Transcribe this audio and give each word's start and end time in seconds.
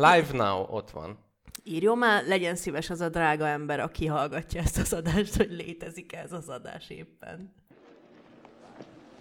Live 0.00 0.32
Now 0.32 0.66
ott 0.70 0.90
van. 0.90 1.18
Írjon 1.64 1.98
már, 1.98 2.26
legyen 2.26 2.56
szíves 2.56 2.90
az 2.90 3.00
a 3.00 3.08
drága 3.08 3.46
ember, 3.46 3.80
aki 3.80 4.06
hallgatja 4.06 4.60
ezt 4.60 4.78
az 4.78 4.92
adást, 4.92 5.36
hogy 5.36 5.50
létezik 5.50 6.12
ez 6.12 6.32
az 6.32 6.48
adás 6.48 6.90
éppen. 6.90 7.54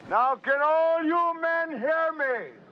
Now 0.10 0.40
can 0.42 0.62
all 0.62 1.04
you 1.06 1.34
men 1.40 1.80
hear 1.80 2.12
me? 2.18 2.66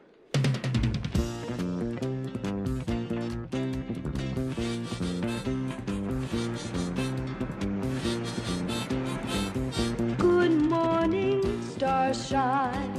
Good 10.17 10.69
morning, 10.69 11.43
starshine. 11.75 12.93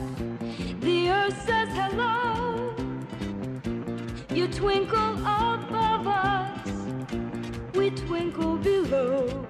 The 0.81 1.09
earth 1.09 1.47
says 1.47 1.56
hello. 1.56 1.56
You 4.47 4.53
twinkle 4.53 5.15
above 5.27 6.07
us, 6.07 6.71
we 7.75 7.91
twinkle 7.91 8.57
below. 8.59 9.45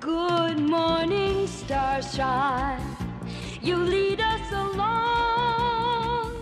Good 0.00 0.58
morning, 0.58 1.46
starshine. 1.46 2.82
You 3.62 3.76
lead 3.76 4.20
us 4.20 4.50
along, 4.50 6.32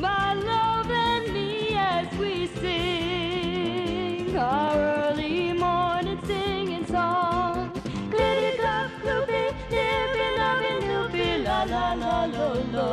my 0.00 0.32
love 0.32 0.90
and 0.90 1.30
me, 1.34 1.74
as 1.76 2.10
we 2.16 2.46
sing 2.46 4.34
our 4.38 4.76
early 5.12 5.52
morning 5.52 6.18
singing 6.24 6.86
song. 6.86 7.70
Glitty 8.08 8.56
glop, 8.56 8.90
gloopy, 9.02 9.52
nippy, 9.68 10.28
lovey, 10.38 10.72
noopy, 10.88 11.44
la 11.44 11.64
la 11.64 11.92
la 11.92 12.24
lo 12.24 12.48
lo. 12.72 12.92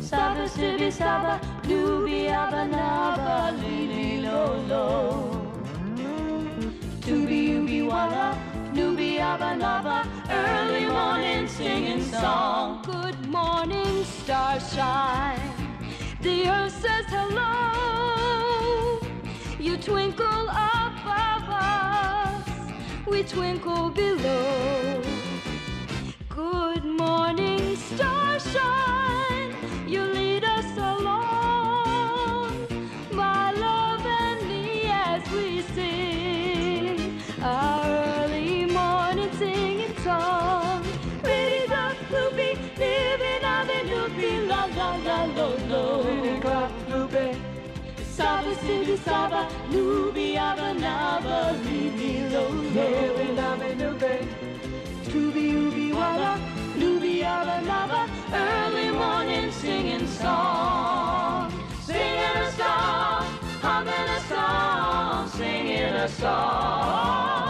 Saba, 0.00 0.46
sibby, 0.48 0.90
saba, 0.92 1.40
doobie, 1.68 2.30
abba, 2.30 2.64
naba, 2.66 3.52
lily, 3.60 4.20
lo 4.20 4.40
lo. 4.68 4.86
Doobie, 7.00 7.56
oobie, 7.56 7.82
walla, 7.86 8.36
noobie, 8.72 9.18
abba, 9.20 9.56
naba, 9.56 9.96
early 10.30 10.86
morning 10.86 11.46
singing 11.48 12.02
song. 12.02 12.82
Good 12.84 13.28
morning, 13.28 14.04
starshine. 14.04 15.40
The 16.22 16.48
earth 16.48 16.76
says 16.82 17.06
hello. 17.08 17.50
You 19.58 19.76
twinkle 19.76 20.48
above 20.48 21.48
us, 21.48 22.48
we 23.06 23.22
twinkle 23.22 23.90
below. 23.90 25.02
Good 26.28 26.84
morning, 26.84 27.76
starshine. 27.76 29.05
Saba, 49.04 49.48
Nubi, 49.70 50.36
Abba, 50.36 50.74
Naba, 50.74 51.54
Libi, 51.64 52.30
Lo, 52.32 52.48
Lo, 52.48 52.88
Nabe, 53.34 53.74
Nube, 53.76 54.28
Tubi, 55.04 55.52
Ubi, 55.52 55.92
Walla, 55.92 56.38
Nubi, 56.76 57.22
Abba, 57.22 57.60
Naba, 57.66 58.08
early 58.32 58.90
morning 58.90 59.50
singing 59.52 60.06
song. 60.06 61.52
Singing 61.82 62.36
a 62.36 62.52
song, 62.52 63.24
humming 63.60 64.08
a 64.16 64.20
song, 64.28 65.28
singing 65.28 65.94
a 65.94 66.08
song. 66.08 67.46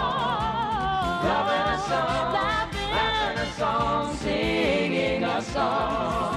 Loving 1.24 1.68
a 1.74 1.78
song, 1.88 2.32
laughing 2.32 3.38
a 3.38 3.46
song, 3.58 4.16
singing 4.16 5.24
a 5.24 5.42
song. 5.42 6.35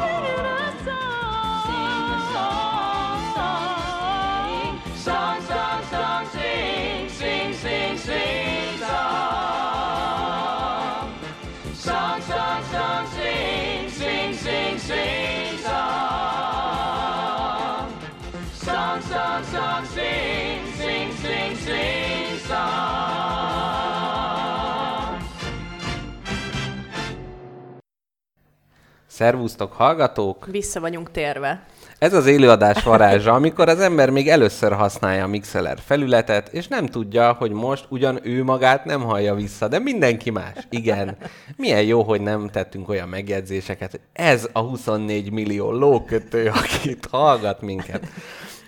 Szervusztok, 29.20 29.74
hallgatók! 29.74 30.46
Vissza 30.52 30.80
vagyunk 30.80 31.12
térve. 31.12 31.66
Ez 31.98 32.14
az 32.14 32.26
élőadás 32.26 32.84
varázsa, 32.84 33.34
amikor 33.34 33.70
az 33.70 33.80
ember 33.80 34.10
még 34.10 34.30
először 34.30 34.74
használja 34.74 35.24
a 35.24 35.28
Mixeler 35.28 35.78
felületet, 35.86 36.48
és 36.48 36.68
nem 36.68 36.86
tudja, 36.86 37.34
hogy 37.34 37.52
most 37.52 37.86
ugyan 37.90 38.20
ő 38.24 38.44
magát 38.44 38.86
nem 38.86 39.02
hallja 39.02 39.34
vissza, 39.34 39.68
de 39.68 39.80
mindenki 39.80 40.30
más. 40.30 40.56
Igen. 40.70 41.18
Milyen 41.58 41.84
jó, 41.84 42.04
hogy 42.04 42.22
nem 42.22 42.50
tettünk 42.50 42.90
olyan 42.90 43.10
megjegyzéseket, 43.10 43.92
hogy 43.92 44.02
ez 44.14 44.50
a 44.52 44.60
24 44.60 45.32
millió 45.32 45.72
lókötő, 45.72 46.52
akit 46.64 47.08
hallgat 47.12 47.62
minket. 47.62 48.06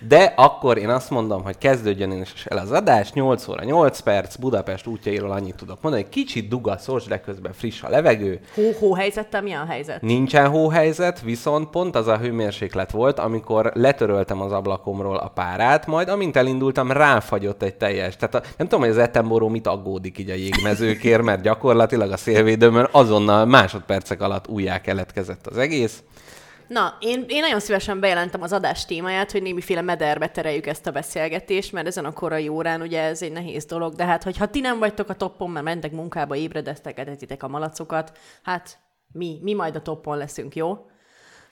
De 0.08 0.34
akkor 0.36 0.78
én 0.78 0.90
azt 0.90 1.10
mondom, 1.10 1.44
hogy 1.44 1.58
kezdődjön 1.58 2.12
is 2.12 2.46
el 2.46 2.58
az 2.58 2.72
adás, 2.72 3.14
8 3.14 3.48
óra 3.48 3.64
8 3.64 4.00
perc, 4.00 4.36
Budapest 4.36 4.88
útjairól 4.88 5.32
annyit 5.32 5.56
tudok 5.56 5.82
mondani, 5.82 6.10
kicsit 6.10 6.50
dugaszos, 6.50 7.04
de 7.04 7.22
közben 7.22 7.54
friss 7.54 7.82
a 7.82 7.90
levegő, 7.90 8.40
Hó-hó 8.56 8.94
helyzettel 8.94 9.42
mi 9.42 9.54
a 9.54 9.66
helyzet? 9.70 10.02
Nincsen 10.02 10.50
hóhelyzet, 10.50 11.22
viszont 11.22 11.70
pont 11.70 11.96
az 11.96 12.08
a 12.08 12.18
hőmérséklet 12.18 12.92
volt, 12.92 13.20
amikor 13.20 13.72
letöröltem 13.74 14.42
az 14.42 14.52
ablakomról 14.52 15.18
a 15.18 15.28
párát, 15.28 15.88
majd 15.88 16.10
amint 16.10 16.36
elindultam, 16.36 16.92
ráfagyott 16.92 17.64
egy 17.64 17.76
teljes. 17.76 18.16
Tehát 18.16 18.36
a, 18.36 18.42
nem 18.58 18.68
tudom, 18.68 18.80
hogy 18.80 18.90
az 18.90 18.98
Ettenboró 18.98 19.48
mit 19.48 19.68
aggódik 19.68 20.18
így 20.18 20.30
a 20.30 20.34
jégmezőkért, 20.34 21.22
mert 21.22 21.42
gyakorlatilag 21.42 22.12
a 22.12 22.18
szélvédőmön 22.18 22.88
azonnal 22.92 23.46
másodpercek 23.46 24.22
alatt 24.22 24.48
újjá 24.48 24.82
keletkezett 24.82 25.48
az 25.48 25.58
egész. 25.58 26.04
Na, 26.72 26.98
én, 27.00 27.26
én 27.28 27.42
nagyon 27.42 27.60
szívesen 27.60 28.00
bejelentem 28.00 28.42
az 28.42 28.54
adás 28.54 28.86
témáját, 28.86 29.32
hogy 29.32 29.42
némiféle 29.42 29.82
mederbe 29.82 30.30
tereljük 30.30 30.68
ezt 30.68 30.88
a 30.88 30.92
beszélgetést, 30.92 31.72
mert 31.72 31.88
ezen 31.88 32.06
a 32.06 32.12
korai 32.12 32.48
órán 32.48 32.82
ugye 32.82 33.02
ez 33.02 33.22
egy 33.22 33.32
nehéz 33.32 33.66
dolog, 33.66 33.94
de 33.96 34.06
hát, 34.06 34.24
hogyha 34.24 34.50
ti 34.50 34.60
nem 34.60 34.80
vagytok 34.80 35.10
a 35.10 35.14
toppon, 35.16 35.50
mert 35.50 35.66
mentek 35.66 35.92
munkába, 35.92 36.36
ébredeztek, 36.36 37.00
etetitek 37.00 37.44
a 37.44 37.48
malacokat, 37.48 38.18
hát 38.42 38.80
mi, 39.12 39.40
mi 39.42 39.54
majd 39.54 39.76
a 39.76 39.82
toppon 39.82 40.18
leszünk, 40.18 40.56
jó? 40.56 40.86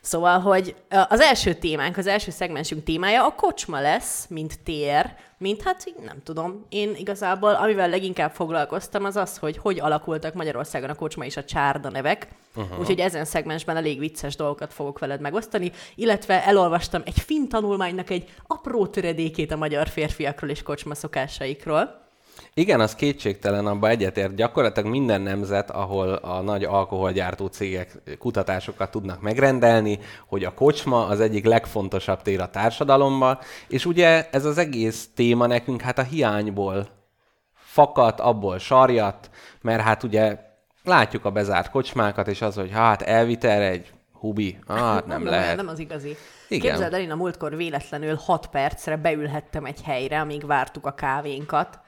Szóval, 0.01 0.39
hogy 0.39 0.75
az 1.09 1.19
első 1.19 1.53
témánk, 1.53 1.97
az 1.97 2.07
első 2.07 2.31
szegmensünk 2.31 2.83
témája 2.83 3.25
a 3.25 3.35
kocsma 3.35 3.81
lesz, 3.81 4.27
mint 4.29 4.59
tér, 4.59 5.13
mint 5.37 5.61
hát 5.61 5.93
nem 6.05 6.23
tudom. 6.23 6.65
Én 6.69 6.95
igazából, 6.95 7.53
amivel 7.53 7.89
leginkább 7.89 8.31
foglalkoztam, 8.31 9.05
az 9.05 9.15
az, 9.15 9.37
hogy 9.37 9.57
hogy 9.57 9.79
alakultak 9.79 10.33
Magyarországon 10.33 10.89
a 10.89 10.95
kocsma 10.95 11.25
és 11.25 11.37
a 11.37 11.43
csárda 11.43 11.89
nevek. 11.89 12.27
Uh-huh. 12.55 12.79
Úgyhogy 12.79 12.99
ezen 12.99 13.25
szegmensben 13.25 13.77
elég 13.77 13.99
vicces 13.99 14.35
dolgokat 14.35 14.73
fogok 14.73 14.99
veled 14.99 15.21
megosztani, 15.21 15.71
illetve 15.95 16.45
elolvastam 16.45 17.01
egy 17.05 17.19
finn 17.19 17.47
tanulmánynak 17.47 18.09
egy 18.09 18.33
apró 18.47 18.87
töredékét 18.87 19.51
a 19.51 19.57
magyar 19.57 19.87
férfiakról 19.87 20.49
és 20.49 20.61
kocsma 20.61 20.95
szokásaikról. 20.95 22.08
Igen, 22.53 22.79
az 22.79 22.95
kétségtelen, 22.95 23.67
abba 23.67 23.87
egyetért. 23.87 24.35
Gyakorlatilag 24.35 24.89
minden 24.89 25.21
nemzet, 25.21 25.71
ahol 25.71 26.13
a 26.13 26.41
nagy 26.41 26.63
alkoholgyártó 26.63 27.47
cégek 27.47 28.01
kutatásokat 28.19 28.91
tudnak 28.91 29.21
megrendelni, 29.21 29.99
hogy 30.27 30.43
a 30.43 30.53
kocsma 30.53 31.05
az 31.05 31.19
egyik 31.19 31.45
legfontosabb 31.45 32.21
tér 32.21 32.41
a 32.41 32.49
társadalomban, 32.49 33.39
és 33.67 33.85
ugye 33.85 34.29
ez 34.31 34.45
az 34.45 34.57
egész 34.57 35.09
téma 35.15 35.47
nekünk 35.47 35.81
hát 35.81 35.97
a 35.97 36.03
hiányból 36.03 36.87
fakadt, 37.53 38.19
abból 38.19 38.57
sarjat, 38.57 39.29
mert 39.61 39.81
hát 39.81 40.03
ugye 40.03 40.37
látjuk 40.83 41.25
a 41.25 41.31
bezárt 41.31 41.69
kocsmákat, 41.69 42.27
és 42.27 42.41
az, 42.41 42.55
hogy 42.55 42.71
hát 42.71 43.01
elvitt 43.01 43.43
erre 43.43 43.69
egy 43.69 43.91
hubi, 44.11 44.59
hát 44.67 45.05
nem 45.05 45.25
lehet. 45.25 45.55
Nem 45.55 45.67
az 45.67 45.79
igazi. 45.79 46.15
Igen. 46.47 46.69
Képzeld 46.69 46.93
el, 46.93 47.01
én 47.01 47.11
a 47.11 47.15
múltkor 47.15 47.55
véletlenül 47.55 48.15
6 48.15 48.47
percre 48.47 48.97
beülhettem 48.97 49.65
egy 49.65 49.81
helyre, 49.81 50.19
amíg 50.19 50.45
vártuk 50.45 50.85
a 50.85 50.91
kávénkat, 50.91 51.79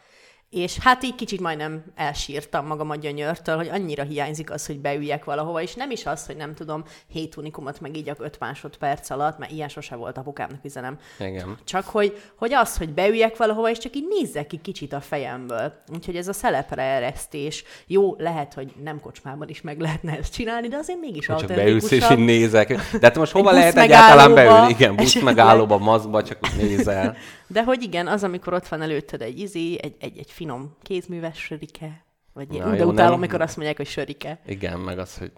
És 0.52 0.78
hát 0.78 1.04
így 1.04 1.16
kicsit 1.16 1.40
majdnem 1.40 1.84
elsírtam 1.96 2.66
magam 2.66 2.90
a 2.90 2.96
gyönyörtől, 2.96 3.56
hogy 3.56 3.68
annyira 3.68 4.04
hiányzik 4.04 4.52
az, 4.52 4.66
hogy 4.66 4.80
beüljek 4.80 5.24
valahova, 5.24 5.62
és 5.62 5.74
nem 5.74 5.92
is 5.92 6.06
az, 6.06 6.26
hogy 6.26 6.36
nem 6.36 6.54
tudom, 6.54 6.84
hét 7.12 7.38
unikumot 7.38 7.80
megígyak 7.80 8.18
öt 8.20 8.40
másodperc 8.40 9.10
alatt, 9.10 9.38
mert 9.38 9.52
ilyen 9.52 9.68
sose 9.68 9.96
volt 9.96 10.18
apukámnak 10.18 10.66
üzenem. 10.66 10.98
Igen. 11.20 11.58
Csak 11.64 11.86
hogy, 11.86 12.22
hogy 12.36 12.54
az, 12.54 12.78
hogy 12.78 12.90
beüljek 12.90 13.38
valahova, 13.38 13.70
és 13.70 13.78
csak 13.78 13.96
így 13.96 14.08
nézzek 14.20 14.48
ki 14.48 14.58
kicsit 14.58 14.94
a 14.94 15.02
fejemből. 15.02 15.74
Úgyhogy 15.94 16.16
ez 16.16 16.28
a 16.28 16.34
szelepre 16.34 16.82
eresztés. 16.82 17.64
Jó, 17.88 18.16
lehet, 18.18 18.54
hogy 18.54 18.74
nem 18.84 19.00
kocsmában 19.00 19.50
is 19.50 19.62
meg 19.62 19.80
lehetne 19.80 20.18
ezt 20.18 20.34
csinálni, 20.34 20.68
de 20.68 20.78
azért 20.78 21.00
mégis 21.00 21.26
Csak 21.26 21.46
beülsz 21.46 21.92
és 21.92 22.10
így 22.12 22.18
nézek. 22.18 22.68
De 22.68 23.00
hát 23.02 23.16
most 23.16 23.32
hova 23.32 23.52
lehet 23.52 23.78
egyáltalán 23.78 24.34
beülni? 24.34 24.70
Igen, 24.70 24.96
busz 24.96 25.06
esetleg. 25.06 25.36
megállóba, 25.36 25.78
maszkba, 25.78 26.24
csak 26.24 26.38
úgy 26.44 26.68
nézel. 26.68 27.18
De 27.48 27.64
hogy 27.64 27.84
igen, 27.84 28.08
az, 28.08 28.24
amikor 28.24 28.54
ott 28.54 28.68
van 28.68 28.82
előtted 28.82 29.22
egy 29.22 29.40
izé, 29.40 29.78
egy, 29.82 29.96
egy, 30.00 30.18
egy 30.18 30.32
finom 30.42 30.76
kézműves 30.82 31.38
sörike, 31.38 32.06
vagy 32.34 32.48
Na 32.48 32.58
de 32.58 32.64
jó, 32.64 32.72
utálom, 32.72 32.96
nem- 32.96 33.14
amikor 33.14 33.42
azt 33.42 33.56
mondják, 33.56 33.78
hogy 33.78 33.88
sörike. 33.88 34.40
Igen, 34.46 34.80
meg 34.80 35.00
az, 35.00 35.18
hogy 35.18 35.32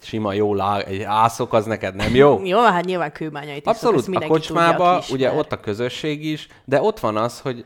sima 0.00 0.32
jó 0.32 0.54
lá, 0.54 0.78
egy 0.78 1.02
ászok, 1.02 1.52
az 1.52 1.64
neked 1.66 1.94
nem 1.94 2.14
jó? 2.14 2.40
Jó, 2.44 2.58
hát 2.60 2.84
nyilván 2.84 3.12
kőbányait 3.12 3.66
Abszolút, 3.66 4.00
iszok, 4.00 4.14
a 4.14 4.18
tudja, 4.18 4.28
kocsmába, 4.34 4.96
aki 4.96 5.12
ugye 5.12 5.32
ott 5.32 5.52
a 5.52 5.60
közösség 5.60 6.24
is, 6.24 6.48
de 6.64 6.82
ott 6.82 7.00
van 7.00 7.16
az, 7.16 7.40
hogy 7.40 7.64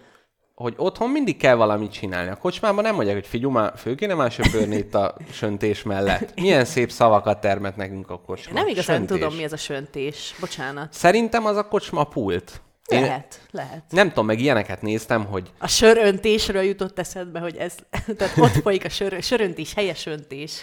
hogy 0.54 0.74
otthon 0.76 1.10
mindig 1.10 1.36
kell 1.36 1.54
valamit 1.54 1.92
csinálni. 1.92 2.30
A 2.30 2.36
kocsmában 2.36 2.82
nem 2.84 2.94
mondják, 2.94 3.16
hogy 3.16 3.26
figyelj, 3.26 3.52
már 3.52 3.72
föl 3.76 3.94
kéne 3.96 4.14
már 4.14 4.30
söpörni 4.30 4.76
itt 4.76 4.94
a 4.94 5.14
söntés 5.32 5.82
mellett. 5.82 6.40
Milyen 6.40 6.64
szép 6.64 6.90
szavakat 6.90 7.40
termet 7.40 7.76
nekünk 7.76 8.10
a 8.10 8.20
kocsma. 8.20 8.52
Nem 8.54 8.68
igazán 8.68 8.96
Söntés. 8.96 9.18
tudom, 9.18 9.36
mi 9.36 9.42
ez 9.42 9.52
a 9.52 9.56
söntés. 9.56 10.34
Bocsánat. 10.40 10.92
Szerintem 10.92 11.44
az 11.46 11.56
a 11.56 11.68
kocsma 11.68 12.04
pult. 12.04 12.60
Én 12.86 13.00
Lehet, 13.00 13.40
lehet. 13.50 13.82
nem 13.90 14.08
tudom, 14.08 14.26
meg 14.26 14.40
ilyeneket 14.40 14.82
néztem, 14.82 15.24
hogy 15.24 15.50
A 15.58 15.66
söröntésről 15.66 16.62
jutott 16.62 16.98
eszedbe, 16.98 17.38
hogy 17.38 17.56
ez, 17.56 17.74
tehát 18.18 18.36
ott 18.38 18.62
folyik 18.62 18.84
a 18.84 18.88
sör, 18.88 19.22
söröntés, 19.22 19.74
helyes 19.74 20.06
öntés. 20.06 20.60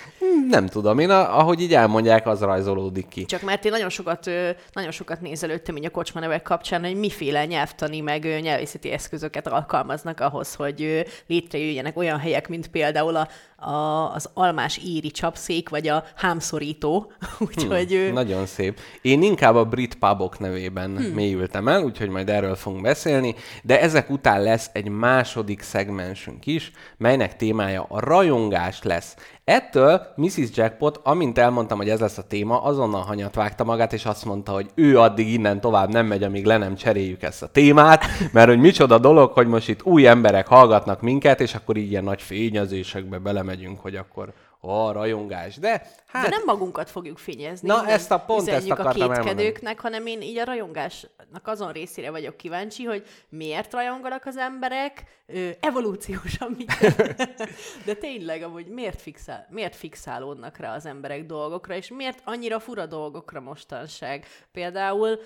nem 0.49 0.67
tudom, 0.67 0.99
én 0.99 1.09
a, 1.09 1.39
ahogy 1.39 1.61
így 1.61 1.73
elmondják, 1.73 2.27
az 2.27 2.39
rajzolódik 2.41 3.07
ki. 3.07 3.25
Csak 3.25 3.41
mert 3.41 3.65
én 3.65 3.71
nagyon 3.71 3.89
sokat, 3.89 4.29
nagyon 4.73 4.91
sokat 4.91 5.21
nézelődtem 5.21 5.77
így 5.77 5.85
a 5.85 5.89
kocsma 5.89 6.19
nevek 6.19 6.41
kapcsán, 6.41 6.83
hogy 6.83 6.95
miféle 6.95 7.45
nyelvtani, 7.45 7.99
meg 7.99 8.41
nyelvészeti 8.41 8.91
eszközöket 8.91 9.47
alkalmaznak 9.47 10.19
ahhoz, 10.19 10.53
hogy 10.53 11.05
létrejöjjenek 11.27 11.97
olyan 11.97 12.19
helyek, 12.19 12.47
mint 12.47 12.67
például 12.67 13.15
a, 13.15 13.27
a, 13.63 14.13
az 14.13 14.29
almás 14.33 14.77
íri 14.77 15.11
csapszék, 15.11 15.69
vagy 15.69 15.87
a 15.87 16.03
hámszorító. 16.15 17.11
Úgyhogy 17.47 17.93
ö, 17.93 18.11
Nagyon 18.11 18.45
szép. 18.45 18.79
Én 19.01 19.21
inkább 19.21 19.55
a 19.55 19.65
brit 19.65 19.95
pubok 19.95 20.39
nevében 20.39 20.97
hmm. 20.97 21.13
mélyültem 21.13 21.67
el, 21.67 21.83
úgyhogy 21.83 22.09
majd 22.09 22.29
erről 22.29 22.55
fogunk 22.55 22.81
beszélni, 22.81 23.35
de 23.63 23.81
ezek 23.81 24.09
után 24.09 24.41
lesz 24.41 24.69
egy 24.73 24.89
második 24.89 25.61
szegmensünk 25.61 26.45
is, 26.45 26.71
melynek 26.97 27.35
témája 27.35 27.85
a 27.89 27.99
rajongás 27.99 28.83
lesz. 28.83 29.15
Ettől 29.45 30.01
Mrs. 30.15 30.49
Jackpot, 30.53 30.99
amint 31.03 31.37
elmondtam, 31.37 31.77
hogy 31.77 31.89
ez 31.89 31.99
lesz 31.99 32.17
a 32.17 32.27
téma, 32.27 32.61
azonnal 32.61 33.01
hanyat 33.01 33.35
vágta 33.35 33.63
magát, 33.63 33.93
és 33.93 34.05
azt 34.05 34.25
mondta, 34.25 34.51
hogy 34.51 34.69
ő 34.75 34.99
addig 34.99 35.33
innen 35.33 35.61
tovább 35.61 35.89
nem 35.89 36.05
megy, 36.05 36.23
amíg 36.23 36.45
le 36.45 36.57
nem 36.57 36.75
cseréljük 36.75 37.23
ezt 37.23 37.43
a 37.43 37.47
témát, 37.47 38.05
mert 38.31 38.47
hogy 38.47 38.59
micsoda 38.59 38.97
dolog, 38.97 39.31
hogy 39.31 39.47
most 39.47 39.69
itt 39.69 39.83
új 39.83 40.07
emberek 40.07 40.47
hallgatnak 40.47 41.01
minket, 41.01 41.41
és 41.41 41.55
akkor 41.55 41.77
így 41.77 41.91
ilyen 41.91 42.03
nagy 42.03 42.21
fényezésekbe 42.21 43.17
belemegyünk, 43.17 43.79
hogy 43.79 43.95
akkor 43.95 44.33
a 44.65 44.91
rajongás. 44.91 45.55
De 45.55 45.87
hát 46.07 46.23
De 46.23 46.29
nem 46.29 46.41
magunkat 46.45 46.89
fogjuk 46.89 47.17
fényezni. 47.17 47.67
Na, 47.67 47.87
ezt 47.87 48.11
a- 48.11 48.19
pont 48.19 48.47
ezt 48.47 48.69
akartam 48.69 49.01
a 49.01 49.03
elmondani. 49.03 49.25
kétkedőknek, 49.35 49.79
hanem 49.79 50.05
én 50.05 50.21
így 50.21 50.37
a 50.37 50.43
rajongásnak 50.43 51.41
azon 51.47 51.71
részére 51.71 52.11
vagyok 52.11 52.37
kíváncsi, 52.37 52.83
hogy 52.83 53.03
miért 53.29 53.73
rajonganak 53.73 54.25
az 54.25 54.37
emberek, 54.37 55.03
ö, 55.25 55.49
evolúciósan 55.59 56.55
miért. 56.57 56.97
De 57.85 57.93
tényleg, 57.93 58.41
amúgy 58.43 58.67
miért, 58.67 59.01
fixál, 59.01 59.47
miért 59.49 59.75
fixálódnak 59.75 60.57
rá 60.57 60.75
az 60.75 60.85
emberek 60.85 61.25
dolgokra, 61.25 61.75
és 61.75 61.89
miért 61.89 62.21
annyira 62.25 62.59
fura 62.59 62.85
dolgokra 62.85 63.39
mostanság. 63.39 64.25
Például 64.51 65.19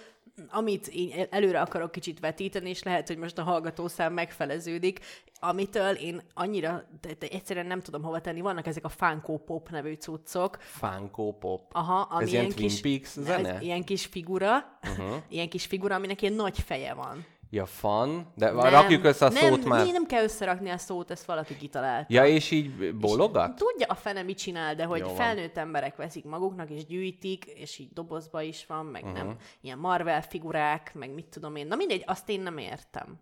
amit 0.49 0.87
én 0.87 1.11
el- 1.11 1.27
előre 1.29 1.61
akarok 1.61 1.91
kicsit 1.91 2.19
vetíteni, 2.19 2.69
és 2.69 2.83
lehet, 2.83 3.07
hogy 3.07 3.17
most 3.17 3.37
a 3.37 3.43
hallgatószám 3.43 4.13
megfeleződik, 4.13 4.99
amitől 5.39 5.95
én 5.95 6.21
annyira, 6.33 6.83
de, 7.01 7.13
de 7.19 7.27
egyszerűen 7.27 7.65
nem 7.65 7.81
tudom 7.81 8.03
hova 8.03 8.21
tenni, 8.21 8.41
vannak 8.41 8.67
ezek 8.67 8.85
a 8.85 8.89
Funko 8.89 9.37
Pop 9.37 9.69
nevű 9.69 9.93
cuccok, 9.93 10.57
Funko 10.61 11.31
Pop. 11.31 11.61
Aha, 11.71 11.99
ami 11.99 12.23
Ez 12.23 12.31
ilyen 12.31 12.49
Twin 12.49 12.81
Peaks 12.81 13.09
zene? 13.13 13.55
Ez 13.55 13.61
ilyen 13.61 13.83
kis 13.83 14.05
figura, 14.05 14.79
uh-huh. 14.83 15.15
ilyen 15.29 15.49
kis 15.49 15.65
figura, 15.65 15.95
aminek 15.95 16.21
ilyen 16.21 16.33
nagy 16.33 16.59
feje 16.59 16.93
van. 16.93 17.25
Ja, 17.49 17.65
fan, 17.65 18.31
de 18.35 18.51
nem, 18.51 18.59
rakjuk 18.59 19.03
össze 19.03 19.25
a 19.25 19.29
nem, 19.29 19.49
szót 19.49 19.65
már. 19.65 19.83
Nem, 19.83 19.91
nem 19.91 20.05
kell 20.05 20.23
összerakni 20.23 20.69
a 20.69 20.77
szót, 20.77 21.11
ezt 21.11 21.25
valaki 21.25 21.57
kitalált. 21.57 22.11
Ja, 22.11 22.25
és 22.25 22.51
így 22.51 22.95
bólogat? 22.95 23.55
Tudja 23.55 23.85
a 23.89 23.95
fene 23.95 24.21
mit 24.23 24.37
csinál, 24.37 24.75
de 24.75 24.83
hogy 24.85 24.99
Jó 24.99 25.05
van. 25.05 25.15
felnőtt 25.15 25.57
emberek 25.57 25.95
veszik 25.95 26.25
maguknak, 26.25 26.69
és 26.69 26.85
gyűjtik, 26.85 27.45
és 27.45 27.77
így 27.77 27.89
dobozba 27.93 28.41
is 28.41 28.65
van, 28.65 28.85
meg 28.85 29.01
Mhm. 29.03 29.11
uh-huh. 29.11 29.27
nem 29.27 29.37
ilyen 29.61 29.77
Marvel 29.77 30.21
figurák, 30.21 30.91
meg 30.93 31.13
mit 31.13 31.25
tudom 31.25 31.55
én. 31.55 31.67
Na 31.67 31.75
mindegy, 31.75 32.03
azt 32.05 32.29
én 32.29 32.41
nem 32.41 32.57
értem. 32.57 33.19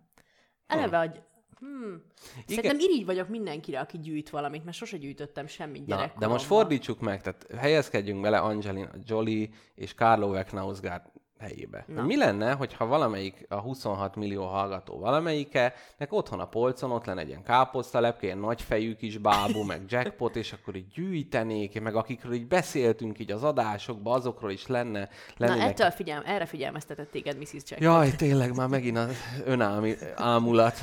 Eleve, 0.66 0.98
hogy 0.98 1.20
Hmm. 1.60 2.02
Szerintem 2.46 2.78
irigy 2.78 3.04
vagyok 3.06 3.28
mindenkire, 3.28 3.80
aki 3.80 3.98
gyűjt 3.98 4.30
valamit, 4.30 4.64
mert 4.64 4.76
sose 4.76 4.96
gyűjtöttem 4.96 5.46
semmit 5.46 5.86
gyerekkoromban. 5.86 6.20
de 6.20 6.26
most 6.26 6.44
fordítsuk 6.44 7.00
meg, 7.00 7.22
tehát 7.22 7.46
helyezkedjünk 7.58 8.20
bele 8.20 8.38
Angelina 8.38 8.88
Jolie 9.04 9.48
és 9.74 9.94
Carlo 9.94 10.44
Knausgaard 10.44 11.02
helyébe. 11.38 11.84
Na. 11.86 12.02
Mi 12.02 12.16
lenne, 12.16 12.52
hogyha 12.52 12.86
valamelyik, 12.86 13.46
a 13.48 13.60
26 13.60 14.16
millió 14.16 14.44
hallgató 14.44 14.98
valamelyike, 14.98 15.74
nek 15.98 16.12
otthon 16.12 16.40
a 16.40 16.46
polcon 16.48 16.90
ott 16.90 17.04
lenne 17.04 17.20
egy 17.20 17.28
ilyen 17.28 17.42
káposztalepke, 17.42 18.26
ilyen 18.26 18.38
nagyfejű 18.38 18.94
kis 18.94 19.18
bábú, 19.18 19.62
meg 19.62 19.82
jackpot, 19.88 20.36
és 20.36 20.52
akkor 20.52 20.76
így 20.76 20.88
gyűjtenék, 20.88 21.80
meg 21.80 21.94
akikről 21.94 22.32
így 22.32 22.46
beszéltünk 22.46 23.18
így 23.18 23.32
az 23.32 23.42
adásokban, 23.42 24.14
azokról 24.14 24.50
is 24.50 24.66
lenne. 24.66 24.98
Na, 24.98 25.08
lennének 25.46 25.68
ettől 25.68 25.90
figyelm, 25.90 26.22
erre 26.26 26.46
figyelmeztetett 26.46 27.10
téged 27.10 27.38
Mrs. 27.38 27.52
Jack. 27.52 27.80
Jaj, 27.80 28.10
tényleg 28.16 28.56
már 28.56 28.68
megint 28.68 28.96
az 28.96 29.16
önámulat. 29.44 30.78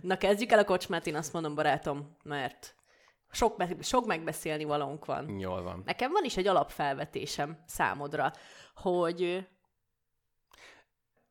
Na 0.00 0.16
kezdjük 0.16 0.52
el 0.52 0.58
a 0.58 0.64
kocsmát, 0.64 1.06
én 1.06 1.14
azt 1.14 1.32
mondom, 1.32 1.54
barátom, 1.54 2.16
mert 2.22 2.74
sok, 3.30 3.56
me- 3.56 3.84
sok 3.84 4.06
megbeszélni 4.06 4.64
valónk 4.64 5.04
van. 5.04 5.38
Jól 5.38 5.62
van. 5.62 5.82
Nekem 5.84 6.12
van 6.12 6.24
is 6.24 6.36
egy 6.36 6.46
alapfelvetésem 6.46 7.58
számodra, 7.66 8.32
hogy 8.74 9.46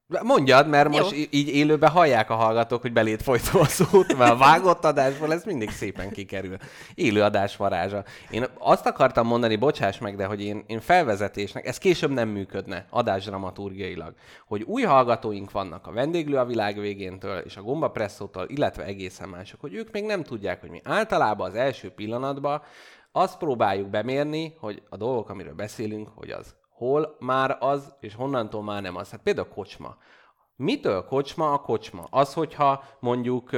Mondjad, 0.08 0.68
mert 0.68 0.96
Jó. 0.96 1.02
most 1.02 1.28
így 1.30 1.48
élőben 1.48 1.90
hallják 1.90 2.30
a 2.30 2.36
hallgatók, 2.36 2.82
hogy 2.82 2.94
beléd 2.94 3.22
folytom 3.22 3.62
a 3.62 3.66
szót, 3.66 4.18
mert 4.18 4.32
a 4.32 4.38
vágott 4.38 4.86
adásból 4.86 5.34
ez 5.34 5.44
mindig 5.44 5.70
szépen 5.70 6.12
kikerül. 6.12 6.58
Élő 6.94 7.22
adás 7.22 7.56
varázsa. 7.56 8.04
Én 8.30 8.46
azt 8.60 8.86
akartam 8.86 9.28
mondani, 9.28 9.56
bocsáss 9.56 9.98
meg, 9.98 10.16
de 10.16 10.26
hogy 10.26 10.42
én, 10.42 10.64
én 10.68 10.80
felvezetésnek, 10.80 11.66
ez 11.66 11.78
később 11.78 12.12
nem 12.12 12.30
működne 12.30 12.86
adásdramaturgiailag, 12.90 14.14
hogy 14.48 14.62
új 14.62 14.82
hallgatóink 14.82 15.52
vannak 15.52 15.88
a 15.88 15.92
vendéglő 15.92 16.38
a 16.38 16.46
világ 16.46 16.80
végéntől 16.80 17.38
és 17.38 17.58
a 17.58 17.62
gomba 17.62 17.90
presszótól, 17.90 18.46
illetve 18.48 18.84
egészen 18.84 19.30
mások, 19.30 19.62
hogy 19.62 19.74
ők 19.74 19.92
még 19.92 20.04
nem 20.04 20.24
tudják, 20.24 20.62
hogy 20.62 20.70
mi 20.70 20.82
általában 20.84 21.50
az 21.50 21.56
első 21.56 21.90
pillanatban 21.90 22.62
azt 23.12 23.38
próbáljuk 23.38 23.90
bemérni, 23.90 24.56
hogy 24.60 24.82
a 24.90 24.98
dolgok, 24.98 25.30
amiről 25.30 25.54
beszélünk, 25.54 26.10
hogy 26.16 26.30
az 26.30 26.56
hol 26.78 27.16
már 27.20 27.58
az, 27.60 27.96
és 28.00 28.16
honnantól 28.16 28.64
már 28.64 28.82
nem 28.82 28.96
az. 28.96 29.10
Hát 29.10 29.22
például 29.22 29.48
kocsma. 29.48 29.98
Mitől 30.56 31.06
kocsma 31.06 31.54
a 31.54 31.62
kocsma? 31.62 32.08
Az, 32.10 32.34
hogyha 32.34 32.84
mondjuk 33.00 33.50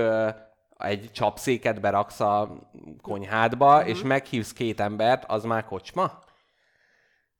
egy 0.78 1.12
csapszéket 1.12 1.82
beraksz 1.82 2.20
a 2.20 2.58
konyhádba, 3.02 3.76
uh-huh. 3.76 3.90
és 3.90 4.02
meghívsz 4.02 4.54
két 4.54 4.80
embert, 4.80 5.26
az 5.28 5.44
már 5.44 5.66
kocsma? 5.66 6.26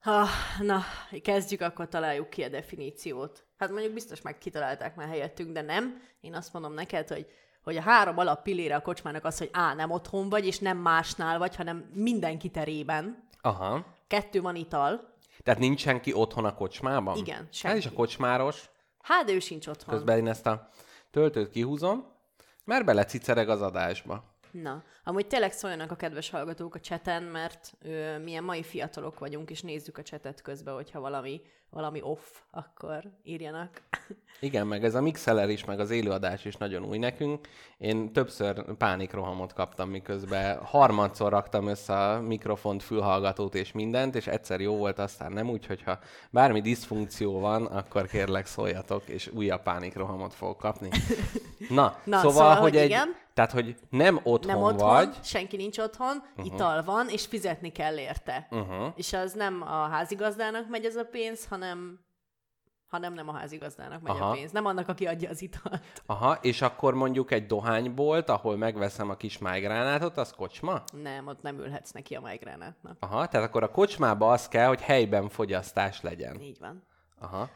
ha, 0.08 0.28
na, 0.60 0.82
kezdjük, 1.22 1.62
akkor 1.62 1.88
találjuk 1.88 2.30
ki 2.30 2.44
a 2.44 2.50
definíciót. 2.50 3.46
Hát 3.58 3.70
mondjuk 3.70 3.94
biztos 3.94 4.22
meg 4.22 4.38
kitalálták 4.38 4.96
már 4.96 5.08
helyettünk, 5.08 5.54
de 5.54 5.62
nem. 5.62 6.02
Én 6.20 6.36
azt 6.36 6.54
mondom 6.54 6.74
neked, 6.74 7.08
hogy 7.08 7.28
hogy 7.64 7.78
a 7.78 7.82
három 7.82 8.18
alap 8.18 8.44
pillére 8.44 8.76
a 8.76 8.82
kocsmának 8.82 9.26
az, 9.26 9.38
hogy 9.38 9.50
á, 9.52 9.74
nem 9.74 9.92
otthon 9.92 10.30
vagy, 10.30 10.46
és 10.46 10.60
nem 10.60 10.78
másnál 10.78 11.38
vagy, 11.38 11.56
hanem 11.56 11.90
mindenki 11.94 12.50
terében. 12.50 13.28
Aha. 13.42 13.86
Kettő 14.08 14.42
van 14.42 14.56
ital. 14.56 15.16
Tehát 15.48 15.62
nincs 15.62 15.82
senki 15.82 16.14
otthon 16.14 16.46
a 16.46 16.54
kocsmában? 16.54 17.18
Igen, 17.18 17.36
Hát 17.36 17.54
senki. 17.54 17.78
is 17.78 17.86
a 17.86 17.92
kocsmáros. 17.92 18.70
Hát, 19.02 19.26
de 19.26 19.32
ő 19.32 19.40
sincs 19.40 19.68
otthon. 19.68 19.94
Közben 19.94 20.18
én 20.18 20.28
ezt 20.28 20.46
a 20.48 20.70
töltőt 21.12 21.50
kihúzom, 21.50 22.06
mert 22.64 22.86
belecicereg 22.86 23.50
az 23.50 23.62
adásba. 23.62 24.24
Na, 24.52 24.84
amúgy 25.04 25.28
tényleg 25.28 25.52
szóljanak 25.52 25.92
a 25.92 25.96
kedves 25.96 26.30
hallgatók 26.30 26.76
a 26.76 26.80
cseten, 26.80 27.24
mert 27.24 27.74
ö, 27.82 28.18
milyen 28.20 28.44
mai 28.44 28.64
fiatalok 28.64 29.20
vagyunk, 29.20 29.50
és 29.50 29.62
nézzük 29.62 29.98
a 29.98 30.04
csetet 30.04 30.42
közben, 30.42 30.74
hogyha 30.74 31.00
valami 31.00 31.42
valami 31.70 32.02
off, 32.02 32.26
akkor 32.52 33.04
írjanak. 33.24 33.82
Igen, 34.40 34.68
meg 34.68 34.84
ez 34.84 34.96
a 34.96 35.02
mixeler 35.02 35.50
is, 35.50 35.66
meg 35.66 35.80
az 35.80 35.90
élőadás 35.90 36.46
is 36.46 36.56
nagyon 36.56 36.86
új 36.86 36.98
nekünk. 36.98 37.48
Én 37.78 38.14
többször 38.14 38.76
pánikrohamot 38.76 39.54
kaptam, 39.54 39.90
miközben 39.90 40.64
harmadszor 40.64 41.32
raktam 41.32 41.68
össze 41.68 41.94
a 41.94 42.22
mikrofont, 42.22 42.84
fülhallgatót 42.84 43.56
és 43.56 43.72
mindent, 43.72 44.16
és 44.16 44.28
egyszer 44.28 44.60
jó 44.60 44.76
volt, 44.78 45.00
aztán 45.00 45.32
nem, 45.32 45.50
úgyhogy 45.50 45.84
ha 45.84 46.00
bármi 46.30 46.62
diszfunkció 46.62 47.40
van, 47.40 47.66
akkor 47.66 48.08
kérlek 48.08 48.46
szóljatok, 48.46 49.08
és 49.08 49.32
újabb 49.34 49.64
pánikrohamot 49.64 50.34
fogok 50.34 50.58
kapni. 50.58 50.90
Na, 51.70 51.96
Na, 52.04 52.18
szóval, 52.18 52.32
szóval, 52.32 52.56
hogy 52.56 52.68
hogy 52.70 52.78
egy, 52.78 52.90
igen. 52.90 53.16
tehát, 53.34 53.52
hogy 53.52 53.76
nem 53.90 54.20
otthon, 54.24 54.54
Nem 54.54 54.64
otthon, 54.64 54.90
vagy, 54.90 55.16
senki 55.24 55.56
nincs 55.56 55.78
otthon, 55.78 56.24
uh-huh. 56.36 56.54
ital 56.54 56.84
van, 56.84 57.10
és 57.10 57.26
fizetni 57.26 57.72
kell 57.72 57.98
érte. 57.98 58.48
uh-huh. 58.52 58.88
És 58.96 59.14
az 59.14 59.34
nem 59.34 59.62
a 59.62 59.88
házigazdának 59.88 60.70
megy 60.70 60.86
ez 60.86 60.96
a 60.96 61.06
pénz, 61.06 61.46
hanem 61.46 61.67
hanem 62.88 63.14
nem 63.14 63.30
a 63.30 63.34
házigazdának 63.34 64.02
megy 64.02 64.16
Aha. 64.16 64.30
a 64.30 64.34
pénz. 64.34 64.52
Nem 64.52 64.66
annak, 64.66 64.88
aki 64.88 65.08
adja 65.08 65.30
az 65.30 65.42
italt. 65.42 66.04
Aha, 66.06 66.38
és 66.42 66.62
akkor 66.62 66.94
mondjuk 66.94 67.32
egy 67.32 67.46
dohánybolt, 67.46 68.30
ahol 68.30 68.58
megveszem 68.58 69.10
a 69.10 69.16
kis 69.16 69.38
májgránátot, 69.38 70.18
az 70.18 70.32
kocsma? 70.32 70.84
Nem, 70.92 71.28
ott 71.28 71.42
nem 71.42 71.60
ülhetsz 71.60 71.92
neki 71.92 72.16
a 72.16 72.22
májgránátnak. 72.22 72.98
Aha, 73.00 73.28
tehát 73.28 73.48
akkor 73.48 73.64
a 73.64 73.72
kocsmába 73.72 74.32
az 74.32 74.48
kell, 74.48 74.68
hogy 74.68 74.82
helyben 74.82 75.30
fogyasztás 75.30 76.02
legyen. 76.02 76.42
Így 76.42 76.60
van. 76.60 76.84
Aha. 77.20 77.50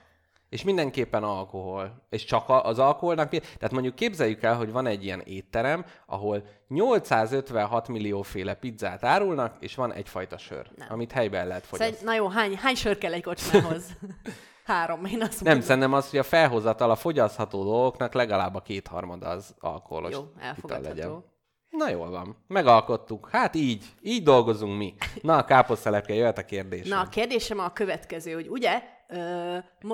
És 0.51 0.63
mindenképpen 0.63 1.24
alkohol. 1.24 2.05
És 2.10 2.24
csak 2.25 2.43
az 2.48 2.79
alkoholnak... 2.79 3.29
Tehát 3.29 3.72
mondjuk 3.72 3.96
képzeljük 3.96 4.43
el, 4.43 4.55
hogy 4.55 4.72
van 4.72 4.86
egy 4.86 5.03
ilyen 5.03 5.20
étterem, 5.20 5.86
ahol 6.05 6.43
856 6.67 7.88
millióféle 7.88 8.53
pizzát 8.53 9.03
árulnak, 9.03 9.55
és 9.60 9.75
van 9.75 9.93
egyfajta 9.93 10.38
sör, 10.38 10.72
Nem. 10.75 10.88
amit 10.91 11.12
helyben 11.12 11.48
lehet 11.48 11.65
fogyasztani. 11.65 11.98
Szóval, 12.00 12.13
na 12.13 12.20
jó, 12.22 12.27
hány, 12.27 12.58
hány 12.58 12.75
sör 12.75 12.98
kell 12.98 13.13
egy 13.13 13.24
kocsmához? 13.24 13.86
Három, 14.65 15.05
én 15.05 15.22
azt 15.22 15.41
Nem, 15.41 15.43
mondom. 15.43 15.62
szerintem 15.62 15.93
az, 15.93 16.10
hogy 16.10 16.20
a 16.20 16.24
felhozatal 16.24 16.91
a 16.91 16.96
fogyasztható 16.96 17.63
dolgoknak 17.63 18.13
legalább 18.13 18.55
a 18.55 18.62
kétharmada 18.62 19.27
az 19.27 19.55
alkoholos 19.60 20.12
Jó, 20.12 20.31
elfogadható. 20.39 20.88
legyen. 20.96 21.24
Na 21.70 21.89
jól 21.89 22.10
van. 22.10 22.43
Megalkottuk. 22.48 23.29
Hát 23.31 23.55
így. 23.55 23.86
Így 24.01 24.24
dolgozunk 24.24 24.77
mi. 24.77 24.93
Na, 25.22 25.38
a 25.38 25.46
káposztelepke, 25.46 26.13
jöhet 26.13 26.38
a 26.38 26.46
kérdés. 26.46 26.88
Na, 26.88 27.00
a 27.00 27.08
kérdésem 27.08 27.60
a 27.60 27.74
következő, 27.74 28.34
hogy 28.34 28.48
ugye 28.50 28.81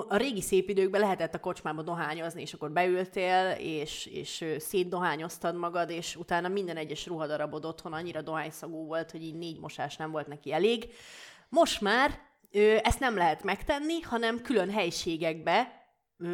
a 0.08 0.18
régi 0.18 0.42
szép 0.42 0.70
időkben 0.70 1.02
lehetett 1.02 1.34
a 1.34 1.40
kocsmába 1.40 1.82
dohányozni, 1.82 2.42
és 2.42 2.54
akkor 2.54 2.72
beültél, 2.72 3.56
és, 3.60 4.06
és 4.06 4.46
szétdohányoztad 4.58 5.56
magad, 5.56 5.90
és 5.90 6.16
utána 6.16 6.48
minden 6.48 6.78
egyes 6.78 7.08
ruhadarabod 7.08 7.66
otthon 7.66 7.94
annyira 7.94 8.22
dohányszagú 8.22 8.86
volt, 8.86 9.12
hogy 9.12 9.24
így 9.24 9.36
négy 9.36 9.60
mosás 9.60 9.96
nem 9.96 10.12
volt 10.12 10.28
neki 10.28 10.54
elég. 10.54 10.90
Most 11.50 11.82
már 11.82 12.20
ezt 12.82 13.00
nem 13.00 13.16
lehet 13.16 13.44
megtenni, 13.44 14.02
hanem 14.02 14.42
külön 14.42 14.70
helységekbe 14.70 15.86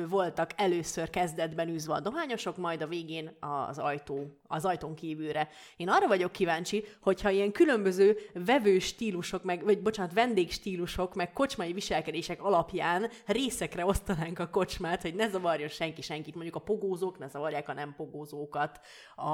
voltak 0.09 0.51
először 0.55 1.09
kezdetben 1.09 1.69
űzve 1.69 1.93
a 1.93 1.99
dohányosok, 1.99 2.57
majd 2.57 2.81
a 2.81 2.87
végén 2.87 3.37
az 3.39 3.77
ajtó, 3.77 4.39
az 4.53 4.65
ajtón 4.65 4.95
kívülre. 4.95 5.49
Én 5.77 5.89
arra 5.89 6.07
vagyok 6.07 6.31
kíváncsi, 6.31 6.85
hogyha 7.01 7.29
ilyen 7.29 7.51
különböző 7.51 8.17
vevő 8.33 8.79
stílusok, 8.79 9.43
meg, 9.43 9.63
vagy 9.63 9.81
bocsánat, 9.81 10.13
vendégstílusok, 10.13 11.15
meg 11.15 11.33
kocsmai 11.33 11.73
viselkedések 11.73 12.43
alapján 12.43 13.09
részekre 13.25 13.85
osztanánk 13.85 14.39
a 14.39 14.49
kocsmát, 14.49 15.01
hogy 15.01 15.15
ne 15.15 15.29
zavarjon 15.29 15.67
senki 15.69 16.01
senkit, 16.01 16.33
mondjuk 16.33 16.55
a 16.55 16.59
pogózók 16.59 17.19
ne 17.19 17.27
zavarják 17.27 17.69
a 17.69 17.73
nem 17.73 17.93
pogózókat, 17.97 18.79
a, 19.15 19.29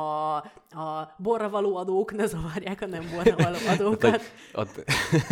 a 0.79 1.15
borravaló 1.17 1.75
adók 1.75 2.11
ne 2.13 2.25
zavarják 2.25 2.81
a 2.81 2.85
nem 2.85 3.09
borravaló 3.15 3.57
adókat. 3.67 4.21
Ott, 4.53 4.77
ott 4.77 4.85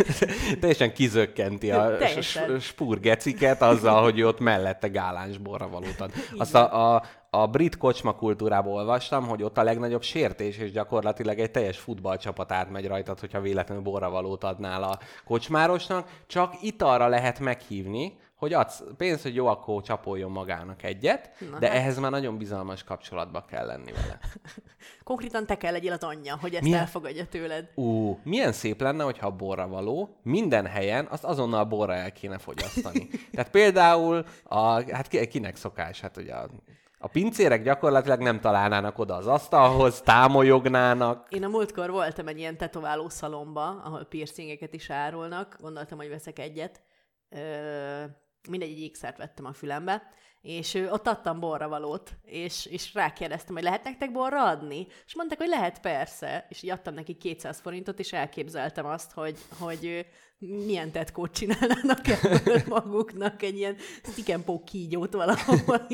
teljesen 0.60 0.92
kizökkenti 0.92 1.70
a 1.70 1.96
Teljesen. 1.96 2.58
s- 2.58 2.66
spúrgeciket 2.66 3.62
azzal, 3.62 4.02
hogy 4.02 4.22
ott 4.22 4.38
mellette 4.40 4.88
gáláns 4.88 5.38
borra 5.38 5.68
valót 5.68 6.00
ad. 6.00 6.12
Azt 6.36 6.54
a, 6.54 6.94
a, 6.94 7.02
a 7.30 7.46
brit 7.46 7.76
kocsma 7.76 8.14
kultúrából 8.14 8.72
olvastam, 8.72 9.26
hogy 9.26 9.42
ott 9.42 9.58
a 9.58 9.62
legnagyobb 9.62 10.02
sértés, 10.02 10.58
és 10.58 10.70
gyakorlatilag 10.70 11.38
egy 11.38 11.50
teljes 11.50 11.78
futballcsapat 11.78 12.52
átmegy 12.52 12.86
rajtad, 12.86 13.20
hogyha 13.20 13.40
véletlenül 13.40 13.82
borravalót 13.82 14.44
adnál 14.44 14.82
a 14.82 14.98
kocsmárosnak. 15.24 16.08
Csak 16.26 16.54
italra 16.62 17.06
lehet 17.08 17.40
meghívni, 17.40 18.16
hogy 18.36 18.52
adsz 18.52 18.82
pénzt, 18.96 19.22
hogy 19.22 19.34
jó, 19.34 19.46
akkor 19.46 19.82
csapoljon 19.82 20.30
magának 20.30 20.82
egyet, 20.82 21.30
Na 21.50 21.58
de 21.58 21.68
hát. 21.68 21.76
ehhez 21.76 21.98
már 21.98 22.10
nagyon 22.10 22.38
bizalmas 22.38 22.84
kapcsolatba 22.84 23.44
kell 23.44 23.66
lenni 23.66 23.92
vele. 23.92 24.18
Konkrétan 25.04 25.46
te 25.46 25.56
kell 25.56 25.72
legyél 25.72 25.92
az 25.92 26.02
anyja, 26.02 26.38
hogy 26.40 26.54
ezt 26.54 26.62
Milyen- 26.62 26.80
elfogadja 26.80 27.26
tőled. 27.26 27.68
Ú, 27.74 28.18
milyen 28.22 28.52
szép 28.52 28.80
lenne, 28.80 29.04
hogyha 29.04 29.26
a 29.26 29.30
borra 29.36 29.68
való 29.68 30.16
minden 30.22 30.66
helyen 30.66 31.06
azt 31.10 31.24
azonnal 31.24 31.64
borra 31.64 31.94
el 31.94 32.12
kéne 32.12 32.38
fogyasztani. 32.38 33.08
Tehát 33.32 33.50
például, 33.50 34.24
a, 34.44 34.92
hát 34.94 35.08
ki- 35.08 35.26
kinek 35.28 35.56
szokás? 35.56 36.00
Hát 36.00 36.16
ugye 36.16 36.34
a, 36.34 36.48
a 36.98 37.08
pincérek 37.08 37.62
gyakorlatilag 37.62 38.20
nem 38.20 38.40
találnának 38.40 38.98
oda 38.98 39.14
az 39.14 39.26
asztalhoz, 39.26 40.00
támolyognának. 40.00 41.26
Én 41.30 41.44
a 41.44 41.48
múltkor 41.48 41.90
voltam 41.90 42.28
egy 42.28 42.38
ilyen 42.38 42.56
tetováló 42.56 43.08
szalomba, 43.08 43.80
ahol 43.84 44.04
piercingeket 44.04 44.74
is 44.74 44.90
árulnak, 44.90 45.56
gondoltam, 45.60 45.98
hogy 45.98 46.08
veszek 46.08 46.38
egyet. 46.38 46.82
Ö, 47.28 48.04
mindegy, 48.48 48.70
egy 48.70 48.80
ékszert 48.80 49.16
vettem 49.16 49.44
a 49.44 49.52
fülembe, 49.52 50.02
és 50.40 50.74
ott 50.74 51.06
adtam 51.06 51.40
borravalót, 51.40 52.16
és, 52.22 52.66
és 52.66 52.94
rákérdeztem, 52.94 53.54
hogy 53.54 53.64
lehet 53.64 53.84
nektek 53.84 54.12
borra 54.12 54.44
adni? 54.44 54.86
És 55.06 55.14
mondták, 55.14 55.38
hogy 55.38 55.48
lehet, 55.48 55.80
persze. 55.80 56.46
És 56.48 56.62
így 56.62 56.70
adtam 56.70 56.94
neki 56.94 57.14
200 57.14 57.60
forintot, 57.60 57.98
és 57.98 58.12
elképzeltem 58.12 58.86
azt, 58.86 59.12
hogy, 59.12 59.38
hogy 59.58 60.06
milyen 60.38 60.90
tetkót 60.90 61.32
csinálnának 61.32 62.08
ebből 62.08 62.62
maguknak, 62.82 63.42
egy 63.42 63.58
ilyen 63.58 64.44
poke 64.44 64.64
kígyót 64.64 65.12
valahol. 65.12 65.86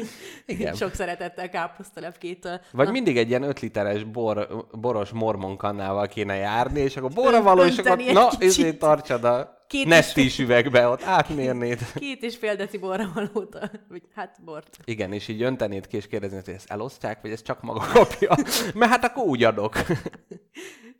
Igen. 0.46 0.74
Sok 0.74 0.94
szeretettel 0.94 1.50
káposztalepkétől. 1.50 2.60
Vagy 2.72 2.86
Na, 2.86 2.92
mindig 2.92 3.16
egy 3.16 3.28
ilyen 3.28 3.42
5 3.42 3.60
literes 3.60 4.04
bor, 4.04 4.66
boros 4.72 5.10
mormonkannával 5.10 6.06
kéne 6.06 6.34
járni, 6.34 6.80
és 6.80 6.96
akkor 6.96 7.10
borra 7.10 7.42
való, 7.42 7.64
és 7.64 7.78
akkor 7.78 7.98
na, 8.12 8.30
ezért 8.38 8.78
tartsad 8.78 9.24
a 9.24 9.62
Két 9.66 9.86
Nestis 9.86 10.38
üvegbe, 10.38 10.88
ott 10.88 11.02
átmérnéd. 11.02 11.78
Két 11.94 12.22
és 12.22 12.36
fél 12.36 12.56
deci 12.56 12.78
borra 12.78 13.10
valóta, 13.14 13.70
vagy 13.88 14.02
hát 14.14 14.36
bort. 14.44 14.78
Igen, 14.84 15.12
és 15.12 15.28
így 15.28 15.42
öntenéd 15.42 15.86
ki, 15.86 15.96
és 15.96 16.06
kérdeznéd, 16.06 16.44
hogy 16.44 16.54
ezt 16.54 16.70
elosztják, 16.70 17.22
vagy 17.22 17.30
ezt 17.30 17.44
csak 17.44 17.62
maga 17.62 17.86
kapja. 17.92 18.36
Mert 18.74 18.90
hát 18.90 19.04
akkor 19.04 19.24
úgy 19.24 19.44
adok. 19.44 19.76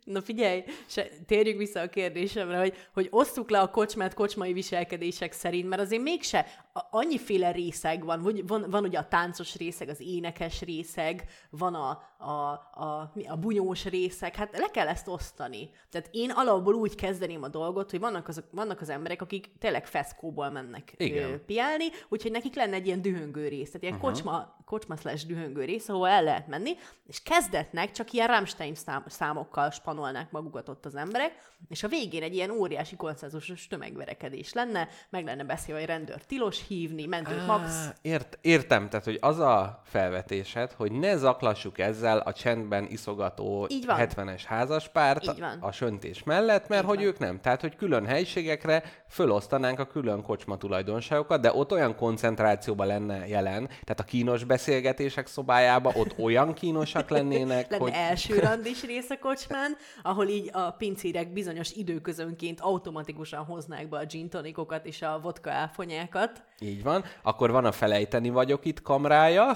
Na 0.05 0.21
figyelj, 0.21 0.63
se, 0.87 1.07
térjünk 1.25 1.57
vissza 1.57 1.79
a 1.79 1.89
kérdésemre, 1.89 2.57
hogy, 2.57 2.73
hogy 2.93 3.07
osztuk 3.11 3.49
le 3.49 3.59
a 3.59 3.69
kocsmát 3.69 4.13
kocsmai 4.13 4.53
viselkedések 4.53 5.31
szerint, 5.31 5.69
mert 5.69 5.81
azért 5.81 6.01
mégse 6.01 6.64
annyiféle 6.89 7.51
részeg 7.51 8.05
van. 8.05 8.21
Van, 8.21 8.41
van, 8.47 8.65
van 8.69 8.83
ugye 8.83 8.97
a 8.97 9.07
táncos 9.07 9.55
részeg, 9.55 9.89
az 9.89 10.01
énekes 10.01 10.61
részeg, 10.61 11.23
van 11.49 11.73
a, 11.75 11.89
a, 12.17 12.31
a, 12.73 13.11
a 13.27 13.35
bunyós 13.35 13.85
részeg, 13.85 14.35
hát 14.35 14.57
le 14.57 14.67
kell 14.71 14.87
ezt 14.87 15.07
osztani. 15.07 15.69
Tehát 15.89 16.09
én 16.11 16.31
alapból 16.31 16.73
úgy 16.73 16.95
kezdeném 16.95 17.43
a 17.43 17.47
dolgot, 17.47 17.91
hogy 17.91 17.99
vannak, 17.99 18.27
azok, 18.27 18.45
vannak 18.51 18.81
az 18.81 18.89
emberek, 18.89 19.21
akik 19.21 19.57
tényleg 19.59 19.87
feszkóból 19.87 20.49
mennek 20.49 20.93
Igen. 20.97 21.31
ö, 21.31 21.45
piálni, 21.45 21.85
úgyhogy 22.09 22.31
nekik 22.31 22.55
lenne 22.55 22.75
egy 22.75 22.85
ilyen 22.85 23.01
dühöngő 23.01 23.47
rész, 23.47 23.67
tehát 23.67 23.81
ilyen 23.81 23.95
uh-huh. 23.95 24.11
kocsma, 24.11 24.55
kocsma 24.65 24.95
slash 24.95 25.25
dühöngő 25.25 25.65
rész, 25.65 25.89
ahol 25.89 26.07
el 26.07 26.23
lehet 26.23 26.47
menni, 26.47 26.71
és 27.07 27.23
kezdetnek 27.23 27.91
csak 27.91 28.11
ilyen 28.11 28.27
Rammstein 28.27 28.75
szám, 28.75 29.03
számokkal 29.07 29.71
spanolnák 29.71 30.31
magukat 30.31 30.69
ott 30.69 30.85
az 30.85 30.95
emberek, 30.95 31.53
és 31.67 31.83
a 31.83 31.87
végén 31.87 32.23
egy 32.23 32.35
ilyen 32.35 32.51
óriási 32.51 32.95
konszenzusos 32.95 33.67
tömegverekedés 33.67 34.53
lenne, 34.53 34.87
meg 35.09 35.25
lenne 35.25 35.43
beszélve, 35.43 35.79
hogy 35.79 35.89
rendőr 35.89 36.23
tilos 36.23 36.64
hívni, 36.67 37.05
mentőt 37.05 37.47
max. 37.47 37.63
Á, 37.63 37.93
ért, 38.01 38.37
értem, 38.41 38.89
tehát 38.89 39.05
hogy 39.05 39.17
az 39.21 39.39
a 39.39 39.81
felvetésed, 39.83 40.71
hogy 40.71 40.91
ne 40.91 41.17
zaklassuk 41.17 41.79
ezzel 41.79 42.17
a 42.17 42.33
csendben 42.33 42.87
iszogató 42.89 43.67
Így 43.69 43.85
van. 43.85 43.97
70-es 43.99 44.41
házaspárt 44.45 45.33
a 45.59 45.71
söntés 45.71 46.23
mellett, 46.23 46.67
mert 46.67 46.81
Így 46.81 46.87
hogy 46.87 46.97
van. 46.97 47.05
ők 47.05 47.19
nem. 47.19 47.41
Tehát, 47.41 47.61
hogy 47.61 47.75
külön 47.75 48.05
helységekre 48.05 48.83
fölosztanánk 49.07 49.79
a 49.79 49.85
külön 49.85 50.21
kocsma 50.21 50.57
tulajdonságokat, 50.57 51.41
de 51.41 51.53
ott 51.53 51.71
olyan 51.71 51.95
koncentrációban 51.95 52.87
lenne 52.87 53.27
jelen, 53.27 53.67
tehát 53.67 53.99
a 53.99 54.03
kínos 54.03 54.43
beszélgetések 54.43 55.27
szobájába 55.27 55.91
ott 55.95 56.19
olyan 56.19 56.53
kínosak 56.53 57.09
lennének, 57.09 57.69
Lenne 57.69 57.83
hogy... 57.83 57.91
első 57.95 58.39
randis 58.39 58.83
rész 58.83 59.09
a 59.09 59.17
kocsmán, 59.19 59.75
ahol 60.03 60.27
így 60.27 60.49
a 60.53 60.71
pincérek 60.71 61.33
bizonyos 61.33 61.71
időközönként 61.71 62.59
automatikusan 62.61 63.43
hoznák 63.43 63.89
be 63.89 63.97
a 63.97 64.05
gin 64.05 64.29
tonikokat 64.29 64.85
és 64.85 65.01
a 65.01 65.19
vodka 65.21 65.51
áfonyákat. 65.51 66.43
Így 66.59 66.83
van. 66.83 67.03
Akkor 67.21 67.51
van 67.51 67.65
a 67.65 67.71
felejteni 67.71 68.29
vagyok 68.29 68.65
itt 68.65 68.81
kamrája. 68.81 69.51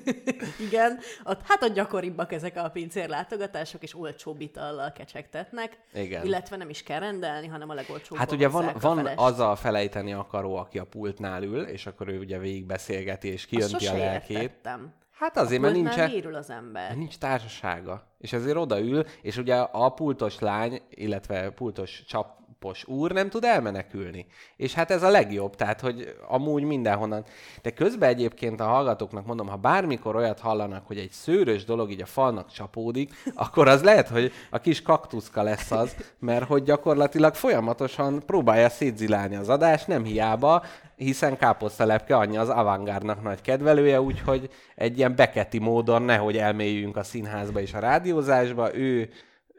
Igen, 0.68 0.98
ott, 1.24 1.40
hát 1.44 1.62
ott 1.62 1.74
gyakoribbak 1.74 2.32
ezek 2.32 2.56
a 2.56 2.68
pincérlátogatások, 2.68 3.82
és 3.82 3.94
olcsóbb 3.98 4.40
itallal 4.40 4.92
kecsegtetnek. 4.92 5.78
Igen. 5.94 6.24
Illetve 6.24 6.56
nem 6.56 6.68
is 6.68 6.82
kell 6.82 6.98
rendelni, 6.98 7.46
hanem 7.46 7.68
a 7.70 7.74
legolcsóbb. 7.74 8.18
Hát 8.18 8.32
ugye 8.32 8.48
van, 8.48 8.72
van 8.80 9.06
az 9.16 9.40
a 9.40 9.56
felejteni 9.56 10.12
akaró, 10.12 10.56
aki 10.56 10.78
a 10.78 10.84
pultnál 10.84 11.42
ül, 11.42 11.62
és 11.62 11.86
akkor 11.86 12.08
ő 12.08 12.18
ugye 12.18 12.38
végig 12.38 12.66
beszélgeti, 12.66 13.28
és 13.28 13.46
kijönti 13.46 13.86
a 13.86 13.96
lelkét. 13.96 14.36
Értettem. 14.36 14.92
Hát 15.22 15.36
azért, 15.36 15.60
mert 15.60 15.74
Pultnál 15.74 15.96
nincs, 15.96 16.12
vérül 16.12 16.34
az 16.34 16.50
ember. 16.50 16.86
mert 16.86 16.96
nincs 16.96 17.18
társasága. 17.18 18.06
És 18.18 18.32
ezért 18.32 18.56
odaül, 18.56 19.04
és 19.22 19.36
ugye 19.36 19.56
a 19.56 19.88
pultos 19.88 20.38
lány, 20.38 20.82
illetve 20.90 21.50
pultos 21.50 22.04
csap, 22.06 22.38
pos 22.62 22.84
úr 22.84 23.12
nem 23.12 23.28
tud 23.28 23.44
elmenekülni. 23.44 24.26
És 24.56 24.74
hát 24.74 24.90
ez 24.90 25.02
a 25.02 25.10
legjobb, 25.10 25.54
tehát 25.54 25.80
hogy 25.80 26.14
amúgy 26.28 26.62
mindenhonnan. 26.62 27.24
De 27.62 27.70
közben 27.70 28.08
egyébként 28.08 28.60
a 28.60 28.64
hallgatóknak 28.64 29.26
mondom, 29.26 29.48
ha 29.48 29.56
bármikor 29.56 30.16
olyat 30.16 30.40
hallanak, 30.40 30.86
hogy 30.86 30.98
egy 30.98 31.10
szőrös 31.10 31.64
dolog 31.64 31.90
így 31.90 32.02
a 32.02 32.06
falnak 32.06 32.52
csapódik, 32.52 33.10
akkor 33.44 33.68
az 33.68 33.82
lehet, 33.82 34.08
hogy 34.08 34.32
a 34.50 34.58
kis 34.58 34.82
kaktuszka 34.82 35.42
lesz 35.42 35.70
az, 35.70 35.96
mert 36.18 36.46
hogy 36.46 36.62
gyakorlatilag 36.62 37.34
folyamatosan 37.34 38.22
próbálja 38.26 38.68
szétzilálni 38.68 39.36
az 39.36 39.48
adást, 39.48 39.86
nem 39.86 40.04
hiába, 40.04 40.64
hiszen 40.96 41.36
Káposztelepke 41.36 42.16
anyja 42.16 42.40
az 42.40 42.48
avantgárdnak 42.48 43.22
nagy 43.22 43.40
kedvelője, 43.40 44.00
úgyhogy 44.00 44.50
egy 44.74 44.98
ilyen 44.98 45.16
beketi 45.16 45.58
módon 45.58 46.02
nehogy 46.02 46.36
elmélyüljünk 46.36 46.96
a 46.96 47.02
színházba 47.02 47.60
és 47.60 47.74
a 47.74 47.78
rádiózásba, 47.78 48.74
ő 48.74 49.10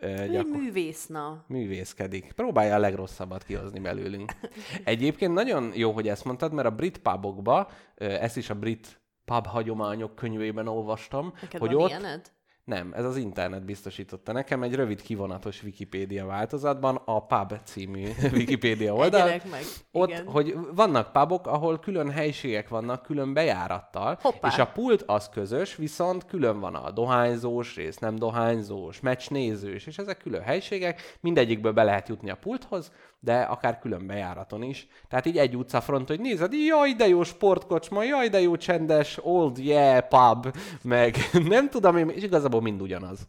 Ő 0.04 0.28
gyakor- 0.28 0.58
művészna. 0.58 1.44
művészkedik. 1.48 2.32
Próbálja 2.32 2.76
a 2.76 2.80
legrosszabbat 2.80 3.44
kihozni 3.44 3.80
belőlünk. 3.80 4.32
Egyébként 4.84 5.34
nagyon 5.34 5.72
jó, 5.76 5.92
hogy 5.92 6.08
ezt 6.08 6.26
mondtad, 6.26 6.54
mert 6.54 6.68
a 6.68 6.72
brit 6.72 6.98
pubokba, 6.98 7.72
ezt 7.96 8.38
is 8.38 8.50
a 8.50 8.56
brit 8.56 9.02
pub 9.26 9.46
hagyományok 9.46 10.16
könyvében 10.16 10.68
olvastam, 10.68 11.34
Neked 11.42 11.60
hogy 11.60 11.74
van 11.74 11.84
ott... 11.84 11.90
ilyened? 11.90 12.32
Nem, 12.64 12.94
ez 12.94 13.06
az 13.06 13.18
internet 13.18 13.66
biztosította 13.66 14.32
nekem 14.32 14.64
egy 14.64 14.76
rövid 14.76 15.02
kivonatos 15.02 15.64
Wikipédia 15.64 16.26
változatban, 16.26 17.02
a 17.06 17.26
pub 17.26 17.60
című 17.64 18.08
Wikipédia 18.34 18.94
oldal. 18.94 19.28
Meg. 19.28 19.64
Ott, 19.92 20.10
Igen. 20.10 20.28
hogy 20.28 20.56
vannak 20.76 21.12
pubok, 21.12 21.48
ahol 21.48 21.80
külön 21.80 22.12
helyiségek 22.12 22.70
vannak, 22.70 23.02
külön 23.02 23.34
bejárattal, 23.34 24.18
Hoppá. 24.22 24.48
és 24.48 24.58
a 24.58 24.68
pult 24.68 25.02
az 25.02 25.30
közös, 25.30 25.76
viszont 25.76 26.26
külön 26.26 26.60
van 26.60 26.76
a 26.76 26.92
dohányzós 26.92 27.76
rész, 27.76 27.98
nem 27.98 28.16
dohányzós, 28.16 29.00
meccsnézős, 29.00 29.86
és 29.86 29.98
ezek 29.98 30.18
külön 30.18 30.42
helyiségek, 30.42 31.18
mindegyikből 31.20 31.74
be 31.74 31.84
lehet 31.84 32.08
jutni 32.08 32.30
a 32.30 32.36
pulthoz, 32.36 32.92
de 33.24 33.42
akár 33.42 33.80
külön 33.80 34.08
bejáraton 34.08 34.64
is. 34.64 34.88
Tehát 35.08 35.26
így 35.26 35.38
egy 35.38 35.56
utcafront, 35.56 36.08
hogy 36.08 36.20
nézed, 36.20 36.54
jaj, 36.54 36.94
de 36.94 37.08
jó 37.08 37.24
sportkocsma, 37.24 38.04
jaj, 38.04 38.30
de 38.30 38.42
jó 38.42 38.56
csendes, 38.56 39.20
old 39.22 39.58
yeah 39.58 40.08
pub, 40.08 40.58
meg 40.82 41.16
nem 41.56 41.70
tudom 41.70 41.98
én, 41.98 42.10
és 42.10 42.24
igazából 42.24 42.62
mind 42.62 42.82
ugyanaz. 42.82 43.28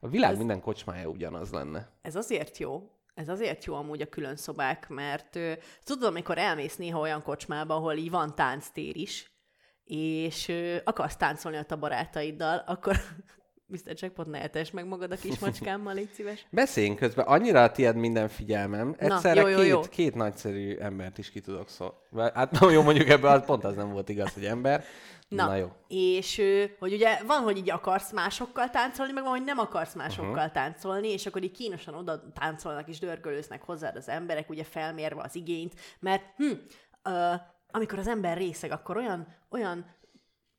A 0.00 0.08
világ 0.08 0.30
Ez- 0.30 0.38
minden 0.38 0.60
kocsmája 0.60 1.08
ugyanaz 1.08 1.50
lenne. 1.50 1.90
Ez 2.02 2.16
azért 2.16 2.58
jó, 2.58 2.90
ez 3.14 3.28
azért 3.28 3.64
jó 3.64 3.74
amúgy 3.74 4.00
a 4.00 4.08
külön 4.08 4.36
szobák, 4.36 4.88
mert 4.88 5.36
ö, 5.36 5.52
tudod, 5.84 6.08
amikor 6.08 6.38
elmész 6.38 6.76
néha 6.76 7.00
olyan 7.00 7.22
kocsmába, 7.22 7.74
ahol 7.74 7.94
így 7.94 8.10
van 8.10 8.34
tánctér 8.34 8.96
is, 8.96 9.30
és 9.84 10.48
ö, 10.48 10.76
akarsz 10.84 11.16
táncolni 11.16 11.58
ott 11.58 11.70
a 11.70 11.78
barátaiddal, 11.78 12.62
akkor 12.66 12.96
Mr. 13.68 13.94
Jackpot 13.94 14.26
ne 14.26 14.42
etess 14.42 14.70
meg 14.70 14.86
magad 14.86 15.12
a 15.12 15.16
kis 15.16 15.38
macskámmal, 15.38 15.94
légy 15.94 16.12
szíves. 16.12 16.46
Beszéljünk 16.50 16.98
közben, 16.98 17.26
annyira 17.26 17.62
a 17.62 17.70
tiéd 17.70 17.96
minden 17.96 18.28
figyelmem. 18.28 18.94
Egyszerre 18.98 19.40
jó, 19.40 19.48
jó, 19.48 19.56
két, 19.56 19.68
jó. 19.68 19.80
két 19.80 20.14
nagyszerű 20.14 20.76
embert 20.76 21.18
is 21.18 21.30
ki 21.30 21.40
tudok 21.40 21.68
szó. 21.68 21.86
Hát 22.34 22.60
na 22.60 22.70
jó, 22.70 22.82
mondjuk 22.82 23.08
ebben 23.08 23.32
az 23.32 23.44
pont 23.46 23.64
az 23.64 23.74
nem 23.76 23.92
volt 23.92 24.08
igaz, 24.08 24.32
hogy 24.32 24.44
ember. 24.44 24.84
Na, 25.28 25.44
Na, 25.44 25.50
na 25.50 25.56
jó. 25.56 25.72
és 25.88 26.42
hogy 26.78 26.92
ugye 26.92 27.18
van, 27.26 27.42
hogy 27.42 27.56
így 27.56 27.70
akarsz 27.70 28.12
másokkal 28.12 28.70
táncolni, 28.70 29.12
meg 29.12 29.22
van, 29.22 29.32
hogy 29.32 29.44
nem 29.44 29.58
akarsz 29.58 29.94
másokkal 29.94 30.30
uh-huh. 30.30 30.52
táncolni, 30.52 31.08
és 31.08 31.26
akkor 31.26 31.42
így 31.42 31.50
kínosan 31.52 31.94
oda 31.94 32.32
táncolnak 32.32 32.88
és 32.88 32.98
dörgölőznek 32.98 33.62
hozzád 33.62 33.96
az 33.96 34.08
emberek, 34.08 34.50
ugye 34.50 34.64
felmérve 34.64 35.22
az 35.22 35.34
igényt, 35.34 35.74
mert 36.00 36.22
hm, 36.36 36.52
ö, 37.02 37.34
amikor 37.70 37.98
az 37.98 38.06
ember 38.06 38.36
részeg, 38.36 38.70
akkor 38.70 38.96
olyan, 38.96 39.26
olyan 39.50 39.95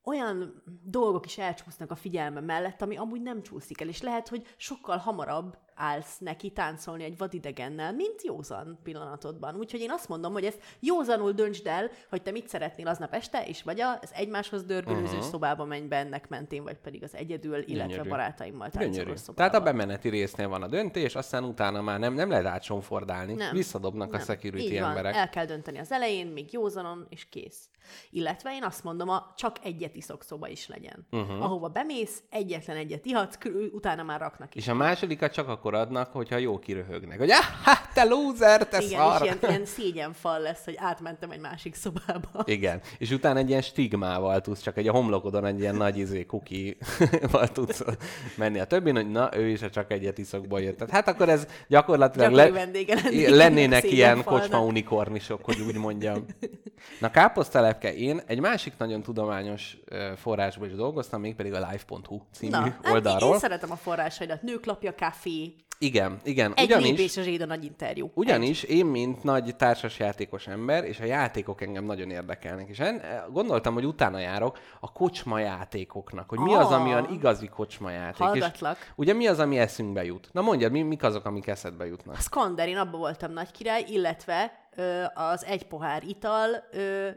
olyan 0.08 0.64
dolgok 0.84 1.26
is 1.26 1.38
elcsúsznak 1.38 1.92
a 1.92 1.96
figyelme 1.96 2.40
mellett, 2.40 2.82
ami 2.82 2.98
amúgy 2.98 3.22
nem 3.22 3.44
csúszik 3.44 3.82
el, 3.82 3.88
és 3.88 4.02
lehet, 4.02 4.28
hogy 4.28 4.46
sokkal 4.58 4.98
hamarabb 4.98 5.58
állsz 5.78 6.18
neki 6.18 6.50
táncolni 6.50 7.04
egy 7.04 7.18
vadidegennel, 7.18 7.94
mint 7.94 8.24
józan 8.24 8.80
pillanatodban. 8.84 9.56
Úgyhogy 9.56 9.80
én 9.80 9.92
azt 9.92 10.08
mondom, 10.08 10.34
hogy 10.34 10.46
ezt 10.46 10.60
józanul 10.80 11.32
döntsd 11.32 11.68
el, 11.68 11.90
hogy 12.10 12.22
te 12.22 12.32
mit 12.32 12.48
szeretnél 12.48 12.88
aznap 12.88 13.14
este, 13.14 13.46
és 13.46 13.64
vagy 13.64 13.82
az 13.82 14.14
egymáshoz 14.14 14.64
dörgölőző 14.64 15.16
uh-huh. 15.16 15.30
szobába 15.30 15.66
menj 15.66 15.88
be 15.88 15.96
ennek 15.96 16.30
mentén, 16.30 16.64
vagy 16.64 16.78
pedig 16.78 17.04
az 17.04 17.16
egyedül, 17.16 17.56
illetve 17.56 17.92
Gyönyörű. 17.94 18.10
barátaimmal 18.10 18.70
táncoló 18.70 19.16
szobába. 19.16 19.34
Tehát 19.34 19.56
a 19.56 19.72
bemeneti 19.72 20.10
résznél 20.10 20.48
van 20.48 20.64
a 20.64 20.68
döntés, 20.68 21.16
aztán 21.16 21.44
utána 21.44 21.82
már 21.82 22.00
nem, 22.00 22.14
nem 22.14 22.30
lehet 22.30 22.46
átsonfordálni. 22.46 23.34
Nem. 23.34 23.54
Visszadobnak 23.54 24.14
a 24.14 24.18
Nem. 24.18 24.26
security 24.26 24.72
Így 24.72 24.80
van. 24.80 24.90
emberek. 24.90 25.16
El 25.16 25.30
kell 25.30 25.46
dönteni 25.46 25.78
az 25.78 25.92
elején, 25.92 26.28
még 26.28 26.54
józanon, 26.54 27.06
és 27.10 27.30
kész. 27.30 27.70
Illetve 28.10 28.54
én 28.56 28.64
azt 28.64 28.84
mondom, 28.84 29.10
a 29.10 29.34
csak 29.36 29.56
egyet 29.64 29.96
iszok 29.96 30.24
szoba 30.24 30.48
is 30.48 30.68
legyen. 30.68 31.08
Uh-huh. 31.12 31.44
Ahova 31.44 31.68
bemész, 31.68 32.24
egyetlen 32.30 32.78
egyet 32.78 33.06
ihatsz, 33.06 33.38
utána 33.72 34.04
már 34.04 34.20
raknak 34.20 34.56
is. 34.56 34.62
És 34.62 34.68
a 34.68 34.74
másodikat 34.74 35.34
csak 35.34 35.48
akkor 35.48 35.67
adnak, 35.74 36.12
hogyha 36.12 36.38
jó 36.38 36.60
kiröhögnek. 36.60 37.18
Hogy 37.18 37.32
ah, 37.32 37.78
te 37.94 38.04
loser, 38.04 38.68
te 38.68 38.82
Igen, 38.82 39.00
szar! 39.00 39.22
és 39.22 39.28
ilyen, 39.28 39.38
ilyen 39.42 39.66
szégyenfal 39.66 40.40
lesz, 40.40 40.66
hogy 40.66 40.76
átmentem 40.78 41.32
egy 41.32 41.40
másik 41.40 41.76
szobába. 41.76 42.44
Igen, 42.44 42.82
és 42.98 43.12
utána 43.12 43.40
egy 43.40 43.50
ilyen 43.50 43.62
stigmával 43.62 44.42
tudsz, 44.42 44.62
csak 44.62 44.78
egy 44.78 44.88
a 44.88 44.92
homlokodon 44.92 45.46
egy 45.46 45.60
ilyen 45.60 45.76
nagy 45.76 45.98
izé 45.98 46.26
kukival 46.26 47.48
tudsz 47.54 47.84
menni 48.36 48.60
a 48.60 48.66
többin, 48.66 48.96
hogy 48.96 49.12
na, 49.12 49.30
ő 49.38 49.48
is 49.48 49.60
csak 49.72 49.92
egyet 49.92 50.18
iszokból 50.18 50.62
jött. 50.62 50.78
Tehát 50.78 50.94
hát 50.94 51.08
akkor 51.08 51.30
ez 51.30 51.48
gyakorlatilag 51.68 52.54
vendége 52.54 53.02
lennék 53.30 53.58
lennének 53.58 53.92
ilyen 53.92 54.24
kocsma 54.24 54.62
unikornisok, 54.62 55.46
hogy 55.46 55.60
úgy 55.60 55.76
mondjam. 55.76 56.26
Na 57.00 57.12
káposztelepke, 57.12 57.96
én 57.96 58.22
egy 58.26 58.40
másik 58.40 58.74
nagyon 58.78 59.02
tudományos 59.02 59.78
forrásból 60.16 60.68
is 60.68 60.74
dolgoztam, 60.74 61.22
mégpedig 61.22 61.54
a 61.54 61.58
live.hu 61.58 62.22
című 62.34 62.52
Na, 62.52 62.60
hát 62.60 62.90
oldalról. 62.92 63.34
én 63.34 63.40
szeretem 63.40 63.72
a 63.72 63.76
forrásaidat. 63.76 64.42
Nőklapja, 64.42 64.96
kávé, 64.96 65.56
Igen, 65.80 66.20
igen. 66.24 66.54
egy 66.56 66.66
ugyanis... 66.66 66.88
lépés 66.88 67.18
a 67.18 67.22
zséda 67.22 67.46
nagy 67.46 67.64
interjú. 67.64 68.12
Ugyanis 68.14 68.64
én, 68.64 68.86
mint 68.86 69.24
nagy 69.24 69.56
társasjátékos 69.56 70.48
ember, 70.48 70.84
és 70.84 71.00
a 71.00 71.06
játékok 71.06 71.62
engem 71.62 71.84
nagyon 71.84 72.10
érdekelnek, 72.10 72.68
és 72.70 72.80
en, 72.80 73.02
gondoltam, 73.32 73.74
hogy 73.74 73.86
utána 73.86 74.20
járok 74.20 74.60
a 74.80 74.92
kocsma 74.92 75.40
játékoknak, 75.40 76.30
hogy 76.30 76.40
mi 76.40 76.54
az, 76.54 76.72
ami 76.72 76.90
olyan 76.90 77.04
Ah. 77.04 77.14
igazi 77.14 77.48
kocsma 77.48 77.92
játék. 77.92 78.18
Hallgatlak. 78.18 78.78
És 78.80 78.92
ugye 78.96 79.14
mi 79.14 79.28
az, 79.28 79.40
ami 79.40 79.58
eszünkbe 79.60 80.04
jut? 80.04 80.30
Na 80.32 80.42
mondjad, 80.42 80.72
mi, 80.72 80.82
mik 80.82 81.04
azok, 81.04 81.26
amik 81.26 81.48
eszedbe 81.48 81.86
jutnak? 81.86 82.16
A 82.16 82.22
Skander, 82.22 82.68
én 82.68 82.78
abban 82.78 83.00
voltam 83.00 83.32
nagy 83.32 83.52
király, 83.52 83.84
illetve 83.88 84.67
az 85.14 85.46
egy 85.46 85.68
pohár 85.68 86.04
ital 86.08 86.64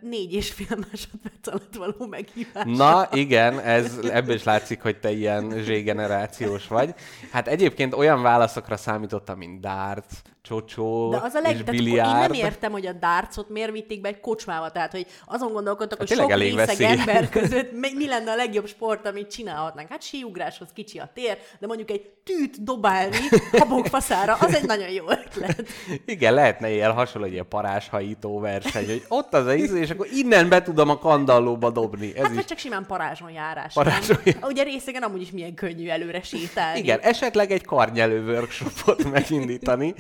négy 0.01 0.33
és 0.33 0.53
fél 0.53 0.79
másodperc 0.91 1.47
alatt 1.47 1.75
való 1.77 2.07
meghívás. 2.11 2.65
Na 2.65 3.09
igen, 3.13 3.61
ez, 3.61 3.99
ebből 4.11 4.35
is 4.35 4.45
látszik, 4.45 4.83
hogy 4.83 5.01
te 5.01 5.11
ilyen 5.11 5.51
Z-generációs 5.51 6.67
vagy. 6.67 6.95
Hát 7.33 7.49
egyébként 7.49 7.95
olyan 7.95 8.23
válaszokra 8.23 8.77
számítottam, 8.77 9.39
mint 9.39 9.61
darts, 9.61 10.15
csocsó 10.43 11.11
De 11.11 11.17
az 11.17 11.35
a 11.35 11.39
és 11.39 11.45
leg... 11.45 11.61
Akkor 11.61 11.75
én 11.75 11.95
nem 11.95 12.33
értem, 12.33 12.73
hogy 12.73 12.87
a 12.87 12.93
dárcot 12.93 13.49
miért 13.49 13.71
vitték 13.71 14.01
be 14.01 14.09
egy 14.09 14.21
kocsmába. 14.21 14.71
Tehát, 14.71 14.93
hogy 14.93 15.07
azon 15.27 15.53
gondolkodtak, 15.53 15.99
hogy 15.99 16.07
tényleg 16.07 16.31
sok 16.31 16.39
részeg 16.39 16.81
ember 16.81 17.29
között 17.39 17.73
mi, 17.73 18.07
lenne 18.07 18.31
a 18.31 18.37
legjobb 18.37 18.67
sport, 18.67 19.07
amit 19.07 19.31
csinálhatnánk. 19.31 19.89
Hát 19.89 20.03
síugráshoz 20.03 20.69
kicsi 20.75 20.99
a 20.99 21.11
tér, 21.15 21.39
de 21.59 21.67
mondjuk 21.67 21.91
egy 21.91 22.03
tűt 22.25 22.63
dobálni 22.63 23.17
habokfaszára, 23.53 24.35
az 24.35 24.55
egy 24.55 24.67
nagyon 24.67 24.91
jó 24.91 25.05
ötlet. 25.11 25.65
Igen, 26.05 26.35
lehetne 26.35 26.71
ilyen 26.71 26.93
hasonló, 26.93 27.27
egy 27.27 27.35
paráshajító 27.51 28.41
verseny, 28.41 28.87
hogy 28.87 29.05
ott 29.09 29.35
az 29.35 29.47
a 29.47 29.55
íz, 29.55 29.73
és 29.73 29.91
akkor 29.91 30.07
innen 30.13 30.49
be 30.49 30.63
tudom 30.63 30.89
a 30.89 30.99
kandallóba 30.99 31.71
dobni. 31.71 32.13
Ez 32.15 32.23
Hát 32.23 32.31
is 32.31 32.37
vagy 32.37 32.45
csak 32.45 32.59
simán 32.59 32.87
parázson 32.87 33.31
járás. 33.31 33.75
Parázson 33.75 34.17
nem? 34.25 34.35
Ugye 34.43 34.63
részegen 34.63 35.03
amúgy 35.03 35.21
is 35.21 35.31
milyen 35.31 35.55
könnyű 35.55 35.89
előre 35.89 36.23
sétálni. 36.23 36.79
Igen, 36.79 36.99
esetleg 37.01 37.51
egy 37.51 37.65
karnyelő 37.65 38.25
workshopot 38.25 39.11
megindítani. 39.11 39.95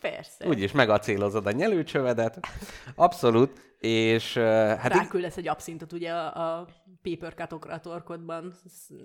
Persze. 0.00 0.46
Úgyis 0.46 0.72
megacélozod 0.72 1.46
a 1.46 1.50
nyelőcsövedet. 1.50 2.38
Abszolút. 2.94 3.50
És 3.80 4.36
hát 4.36 4.94
Ráküldesz 4.94 5.36
egy 5.36 5.48
abszintot 5.48 5.92
ugye 5.92 6.10
a, 6.10 6.58
a 6.58 6.66
paper 7.10 7.34
cutokra 7.34 7.72
a 7.72 7.80
torkodban, 7.80 8.54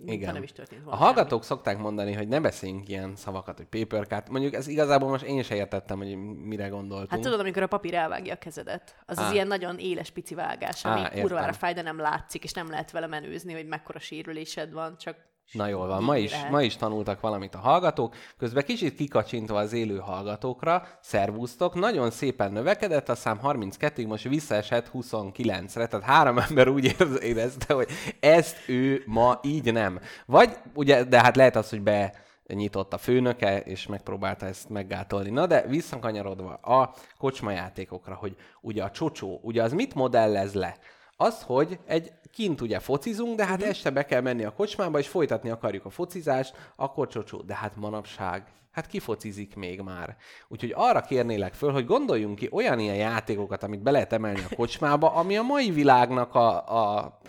mintha 0.03 0.31
nem 0.31 0.43
is 0.43 0.51
történt 0.51 0.81
A 0.81 0.83
volna. 0.83 0.99
hallgatók 0.99 1.43
szokták 1.43 1.77
mondani, 1.77 2.13
hogy 2.13 2.27
ne 2.27 2.39
beszéljünk 2.39 2.89
ilyen 2.89 3.15
szavakat, 3.15 3.57
hogy 3.57 3.65
paper 3.65 4.07
cut. 4.07 4.29
Mondjuk 4.29 4.53
ez 4.53 4.67
igazából 4.67 5.09
most 5.09 5.23
én 5.23 5.43
se 5.43 5.55
értettem, 5.55 5.97
hogy 5.97 6.15
mire 6.17 6.67
gondoltunk. 6.67 7.11
Hát 7.11 7.19
tudod, 7.19 7.39
amikor 7.39 7.63
a 7.63 7.67
papír 7.67 7.93
elvágja 7.93 8.33
a 8.33 8.37
kezedet, 8.37 8.95
az 9.05 9.17
az 9.17 9.31
ilyen 9.31 9.47
nagyon 9.47 9.77
éles 9.77 10.09
pici 10.09 10.35
vágás, 10.35 10.85
ami 10.85 10.99
Á, 10.99 11.09
kurvára 11.09 11.53
fáj, 11.53 11.73
de 11.73 11.81
nem 11.81 11.99
látszik, 11.99 12.43
és 12.43 12.51
nem 12.51 12.69
lehet 12.69 12.91
vele 12.91 13.07
menőzni, 13.07 13.53
hogy 13.53 13.67
mekkora 13.67 13.99
sérülésed 13.99 14.73
van, 14.73 14.97
csak 14.97 15.15
Na 15.51 15.67
jól 15.67 15.87
van, 15.87 16.03
ma 16.03 16.17
is, 16.17 16.33
ma 16.51 16.61
is 16.61 16.75
tanultak 16.75 17.19
valamit 17.19 17.55
a 17.55 17.57
hallgatók, 17.57 18.15
közben 18.37 18.63
kicsit 18.63 18.95
kikacsintva 18.95 19.57
az 19.59 19.73
élő 19.73 19.97
hallgatókra, 19.97 20.87
szervusztok, 21.01 21.75
nagyon 21.75 22.11
szépen 22.11 22.51
növekedett, 22.51 23.09
a 23.09 23.15
szám 23.15 23.39
32-ig 23.43 24.07
most 24.07 24.23
visszaesett 24.23 24.91
29-re, 24.93 25.87
tehát 25.87 26.05
három 26.05 26.37
ember 26.37 26.67
úgy 26.67 26.95
érezte, 27.21 27.73
hogy 27.73 27.87
ezt 28.19 28.57
ő 28.67 29.03
ma 29.05 29.39
így 29.43 29.73
nem. 29.73 29.99
Vagy, 30.25 30.57
ugye, 30.73 31.03
de 31.03 31.21
hát 31.21 31.35
lehet 31.35 31.55
az, 31.55 31.69
hogy 31.69 31.81
be 31.81 32.13
nyitott 32.47 32.93
a 32.93 32.97
főnöke, 32.97 33.59
és 33.59 33.87
megpróbálta 33.87 34.45
ezt 34.45 34.69
meggátolni. 34.69 35.29
Na 35.29 35.45
de 35.45 35.61
visszakanyarodva 35.67 36.53
a 36.53 36.93
kocsmajátékokra, 37.17 38.15
hogy 38.15 38.35
ugye 38.61 38.83
a 38.83 38.91
csocsó, 38.91 39.39
ugye 39.43 39.63
az 39.63 39.73
mit 39.73 39.95
modellez 39.95 40.53
le? 40.53 40.77
Az, 41.21 41.41
hogy 41.41 41.79
egy 41.85 42.11
kint 42.31 42.61
ugye 42.61 42.79
focizunk, 42.79 43.35
de 43.35 43.45
hát 43.45 43.63
este 43.63 43.89
be 43.89 44.05
kell 44.05 44.21
menni 44.21 44.43
a 44.43 44.53
kocsmába, 44.53 44.99
és 44.99 45.07
folytatni 45.07 45.49
akarjuk 45.49 45.85
a 45.85 45.89
focizást, 45.89 46.55
akkor 46.75 47.07
csocsó. 47.07 47.41
De 47.41 47.55
hát 47.55 47.75
manapság 47.75 48.43
Hát 48.71 48.87
kifocizik 48.87 49.55
még 49.55 49.81
már. 49.81 50.17
Úgyhogy 50.47 50.73
arra 50.75 51.01
kérnélek 51.01 51.53
föl, 51.53 51.71
hogy 51.71 51.85
gondoljunk 51.85 52.35
ki 52.35 52.49
olyan 52.51 52.79
ilyen 52.79 52.95
játékokat, 52.95 53.63
amit 53.63 53.81
be 53.81 53.91
lehet 53.91 54.13
emelni 54.13 54.41
a 54.49 54.55
kocsmába, 54.55 55.13
ami 55.13 55.37
a 55.37 55.41
mai 55.41 55.71
világnak 55.71 56.35
a, 56.35 56.67
a 56.67 57.19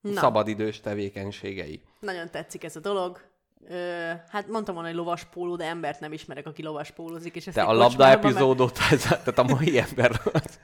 Na. 0.00 0.20
szabadidős 0.20 0.80
tevékenységei. 0.80 1.82
Nagyon 2.00 2.30
tetszik 2.30 2.64
ez 2.64 2.76
a 2.76 2.80
dolog. 2.80 3.29
Ö, 3.68 4.10
hát 4.28 4.48
mondtam 4.48 4.74
volna, 4.74 4.88
hogy 4.88 4.98
lovas 4.98 5.24
póló, 5.24 5.56
de 5.56 5.64
embert 5.64 6.00
nem 6.00 6.12
ismerek, 6.12 6.46
aki 6.46 6.62
lovas 6.62 6.90
pólózik. 6.90 7.36
És 7.36 7.46
ezt 7.46 7.56
a 7.56 7.72
labda 7.72 8.06
meg- 8.06 8.16
epizódot, 8.16 8.78
ez, 8.90 9.02
tehát 9.02 9.38
a 9.38 9.42
mai 9.42 9.78
ember 9.78 10.20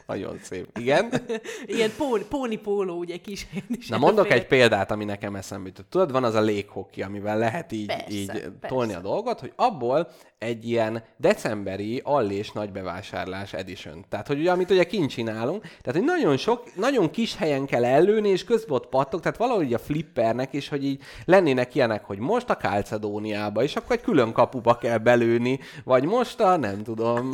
nagyon 0.07 0.39
szép. 0.43 0.79
Igen? 0.79 1.13
Ilyen 1.67 1.91
póni, 1.97 2.25
póni 2.25 2.57
póló, 2.57 2.99
ugye 2.99 3.17
kis 3.17 3.47
is 3.69 3.89
Na 3.89 3.99
mondok 3.99 4.31
egy 4.31 4.47
példát, 4.47 4.91
ami 4.91 5.05
nekem 5.05 5.35
eszembe 5.37 5.69
jutott. 5.69 5.91
Tudod, 5.91 6.13
van 6.13 6.25
az 6.25 6.35
a 6.35 6.41
léghoki, 6.41 7.03
amivel 7.03 7.39
lehet 7.39 7.73
így, 7.73 7.87
Persze, 7.87 8.07
így 8.11 8.27
persze. 8.27 8.51
tolni 8.67 8.95
a 8.95 9.01
dolgot, 9.01 9.41
hogy 9.41 9.53
abból 9.57 10.09
egy 10.39 10.69
ilyen 10.69 11.03
decemberi 11.17 12.01
allés 12.05 12.53
nagybevásárlás 12.53 13.53
edition. 13.53 14.05
Tehát, 14.09 14.27
hogy 14.27 14.39
ugye, 14.39 14.51
amit 14.51 14.71
ugye 14.71 14.85
kint 14.85 15.11
csinálunk, 15.11 15.63
tehát, 15.63 15.93
hogy 15.93 16.05
nagyon 16.05 16.37
sok, 16.37 16.75
nagyon 16.75 17.11
kis 17.11 17.37
helyen 17.37 17.67
kell 17.67 17.85
ellőni, 17.85 18.29
és 18.29 18.45
közben 18.45 18.75
ott 18.77 18.89
pattog, 18.89 19.21
tehát 19.21 19.37
valahogy 19.39 19.75
a 19.75 19.79
flippernek 19.79 20.53
is, 20.53 20.69
hogy 20.69 20.85
így 20.85 21.03
lennének 21.25 21.75
ilyenek, 21.75 22.05
hogy 22.05 22.19
most 22.19 22.51
a 22.51 22.57
Calcedóniába, 22.87 23.63
és 23.63 23.77
akkor 23.77 23.97
egy 23.97 24.03
külön 24.03 24.33
kapuba 24.33 24.79
kell 24.79 24.99
belőni, 24.99 25.59
vagy 25.85 26.05
most 26.05 26.41
a, 26.41 26.57
nem 26.57 26.83
tudom, 26.83 27.31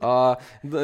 a 0.00 0.36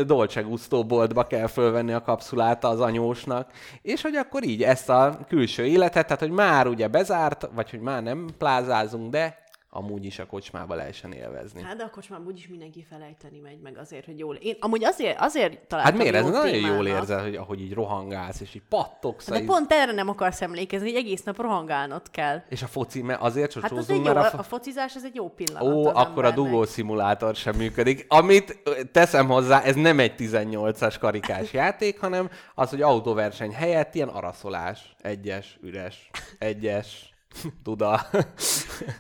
Dolce 0.07 0.41
Gusto 0.41 0.85
boltba 0.85 1.23
kell 1.23 1.47
fölvenni 1.47 1.93
a 1.93 2.03
kapszulát 2.03 2.65
az 2.65 2.81
anyósnak, 2.81 3.51
és 3.83 4.03
hogy 4.03 4.15
akkor 4.15 4.45
így 4.45 4.63
ezt 4.63 4.89
a 4.89 5.19
külső 5.29 5.65
életet, 5.67 6.05
tehát 6.05 6.21
hogy 6.21 6.31
már 6.31 6.67
ugye 6.67 6.89
bezárt, 6.89 7.49
vagy 7.55 7.71
hogy 7.71 7.81
már 7.81 8.03
nem 8.03 8.29
plázázunk, 8.39 9.11
de 9.11 9.44
amúgy 9.77 10.05
is 10.05 10.19
a 10.19 10.27
kocsmába 10.27 10.75
lehessen 10.75 11.13
élvezni. 11.13 11.63
Hát 11.63 11.77
de 11.77 11.83
akkor 11.83 12.03
már 12.09 12.21
úgyis 12.21 12.49
mindenki 12.49 12.87
felejteni 12.89 13.39
megy 13.39 13.61
meg 13.61 13.79
azért, 13.79 14.05
hogy 14.05 14.19
jól... 14.19 14.35
Én 14.35 14.57
amúgy 14.61 14.85
azért, 14.85 15.21
azért 15.21 15.53
Hát 15.53 15.67
találtam 15.67 15.97
miért? 15.97 16.15
Ez 16.15 16.25
jó 16.25 16.29
nagyon 16.31 16.51
témának. 16.53 16.77
jól 16.77 16.87
érzed, 16.87 17.21
hogy 17.21 17.35
ahogy 17.37 17.61
így 17.61 17.73
rohangálsz, 17.75 18.41
és 18.41 18.55
így 18.55 18.63
pattogsz. 18.69 19.29
De 19.29 19.39
így- 19.39 19.45
pont 19.45 19.73
erre 19.73 19.93
nem 19.93 20.09
akarsz 20.09 20.43
emlékezni, 20.43 20.89
hogy 20.93 20.97
egész 20.99 21.23
nap 21.23 21.37
rohangálnod 21.41 22.11
kell. 22.11 22.43
És 22.49 22.63
a 22.63 22.67
foci, 22.67 23.03
mert 23.03 23.21
azért 23.21 23.55
Hát 23.61 23.71
az 23.73 23.91
egy 23.91 24.05
jó, 24.05 24.13
a, 24.13 24.19
a, 24.19 24.23
fo- 24.25 24.41
a 24.41 24.43
focizás 24.43 24.95
az 24.97 25.05
egy 25.05 25.15
jó 25.15 25.29
pillanat 25.29 25.63
Ó, 25.75 25.87
akkor 25.87 26.25
a 26.25 26.31
dugó 26.31 26.65
szimulátor 26.65 27.35
sem 27.35 27.57
működik. 27.57 28.05
Amit 28.09 28.59
teszem 28.93 29.27
hozzá, 29.27 29.63
ez 29.63 29.75
nem 29.75 29.99
egy 29.99 30.13
18-as 30.19 30.97
karikás 31.01 31.53
játék, 31.63 32.01
hanem 32.01 32.31
az, 32.55 32.71
hogy 32.71 32.83
autóverseny 32.83 33.53
helyett 33.53 33.95
ilyen 33.95 34.09
araszolás. 34.09 34.95
Egyes, 35.03 35.59
üres, 35.63 36.11
egyes, 36.39 37.14
tuda. 37.65 38.01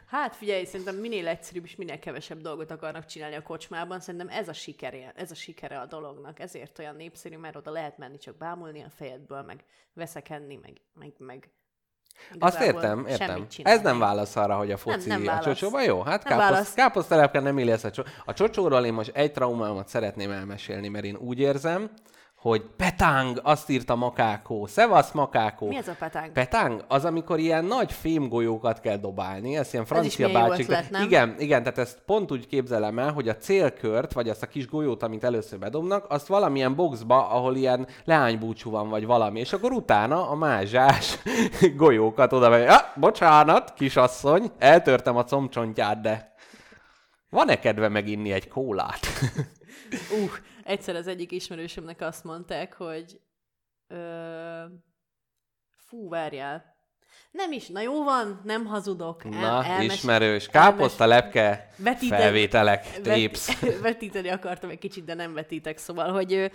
Hát 0.06 0.36
figyelj, 0.36 0.64
szerintem 0.64 0.96
minél 0.96 1.28
egyszerűbb 1.28 1.64
és 1.64 1.76
minél 1.76 1.98
kevesebb 1.98 2.40
dolgot 2.40 2.70
akarnak 2.70 3.06
csinálni 3.06 3.36
a 3.36 3.42
kocsmában, 3.42 4.00
szerintem 4.00 4.28
ez 4.28 4.48
a 4.48 4.52
sikere, 4.52 5.12
ez 5.16 5.30
a 5.30 5.34
sikere 5.34 5.78
a 5.80 5.86
dolognak. 5.86 6.40
Ezért 6.40 6.78
olyan 6.78 6.96
népszerű, 6.96 7.36
mert 7.36 7.56
oda 7.56 7.70
lehet 7.70 7.98
menni 7.98 8.18
csak 8.18 8.36
bámulni 8.36 8.82
a 8.82 8.90
fejedből, 8.96 9.42
meg 9.42 9.64
veszekedni, 9.92 10.58
meg, 10.62 10.80
meg, 10.94 11.12
meg 11.18 11.50
Azt 12.38 12.56
igazából 12.56 12.82
értem, 12.82 13.06
értem. 13.06 13.48
csinálni. 13.48 13.78
Ez 13.78 13.84
nem 13.84 13.98
válasz 13.98 14.36
arra, 14.36 14.56
hogy 14.56 14.70
a 14.72 14.76
foci 14.76 15.08
nem 15.08 15.22
a 15.22 15.24
válasz. 15.24 15.44
csocsóba 15.44 15.82
jó? 15.82 16.02
Hát 16.02 16.24
Nem 16.24 16.38
válasz. 16.38 16.74
káposztelepke 16.74 17.40
nem 17.40 17.58
illi 17.58 17.70
ezt 17.70 17.84
a 17.84 17.90
csocsó. 17.90 18.10
A 18.24 18.32
csocsóról 18.32 18.84
én 18.84 18.92
most 18.92 19.10
egy 19.14 19.32
traumámat 19.32 19.88
szeretném 19.88 20.30
elmesélni, 20.30 20.88
mert 20.88 21.04
én 21.04 21.16
úgy 21.16 21.38
érzem, 21.38 21.90
hogy 22.44 22.62
petáng, 22.76 23.40
azt 23.42 23.70
írta 23.70 23.94
Makákó. 23.94 24.66
Szevasz, 24.66 25.12
Makákó. 25.12 25.66
Mi 25.66 25.76
ez 25.76 25.88
a 25.88 25.94
petánk? 25.98 26.32
Petáng 26.32 26.84
az, 26.88 27.04
amikor 27.04 27.38
ilyen 27.38 27.64
nagy 27.64 27.92
fémgolyókat 27.92 28.80
kell 28.80 28.96
dobálni, 28.96 29.56
ez 29.56 29.72
ilyen 29.72 29.84
francia 29.84 30.26
jó 30.26 30.32
bácsik. 30.32 30.64
ötlet, 30.64 30.90
nem? 30.90 31.02
Igen, 31.02 31.34
igen, 31.38 31.62
tehát 31.62 31.78
ezt 31.78 32.02
pont 32.06 32.32
úgy 32.32 32.46
képzelem 32.46 32.98
el, 32.98 33.12
hogy 33.12 33.28
a 33.28 33.36
célkört, 33.36 34.12
vagy 34.12 34.28
azt 34.28 34.42
a 34.42 34.46
kis 34.46 34.68
golyót, 34.68 35.02
amit 35.02 35.24
először 35.24 35.58
bedobnak, 35.58 36.06
azt 36.08 36.26
valamilyen 36.26 36.74
boxba, 36.74 37.28
ahol 37.28 37.56
ilyen 37.56 37.86
leánybúcsú 38.04 38.70
van, 38.70 38.88
vagy 38.88 39.06
valami, 39.06 39.40
és 39.40 39.52
akkor 39.52 39.72
utána 39.72 40.30
a 40.30 40.34
mázsás 40.34 41.18
golyókat 41.76 42.32
oda 42.32 42.48
megy. 42.48 42.66
Ah, 42.66 42.82
bocsánat, 42.96 43.72
kisasszony, 43.74 44.50
eltörtem 44.58 45.16
a 45.16 45.24
combcsontját, 45.24 46.00
de 46.00 46.34
van-e 47.30 47.58
kedve 47.58 47.88
meginni 47.88 48.32
egy 48.32 48.48
kólát? 48.48 49.06
Uh, 49.94 50.30
egyszer 50.64 50.96
az 50.96 51.06
egyik 51.06 51.32
ismerősömnek 51.32 52.00
azt 52.00 52.24
mondták, 52.24 52.74
hogy 52.74 53.20
ö, 53.88 54.64
fú, 55.86 56.08
várjál. 56.08 56.72
Nem 57.30 57.52
is, 57.52 57.68
na 57.68 57.80
jó 57.80 58.04
van, 58.04 58.40
nem 58.44 58.64
hazudok. 58.64 59.24
Na, 59.24 59.64
elmes- 59.64 59.94
ismerős. 59.94 60.46
Káposzta, 60.46 61.06
lepke, 61.06 61.68
Vetíteni- 61.76 62.22
felvételek, 62.22 63.00
tépsz. 63.00 63.60
vetíteni 63.82 64.28
akartam 64.28 64.70
egy 64.70 64.78
kicsit, 64.78 65.04
de 65.04 65.14
nem 65.14 65.34
vetítek, 65.34 65.78
szóval, 65.78 66.12
hogy 66.12 66.50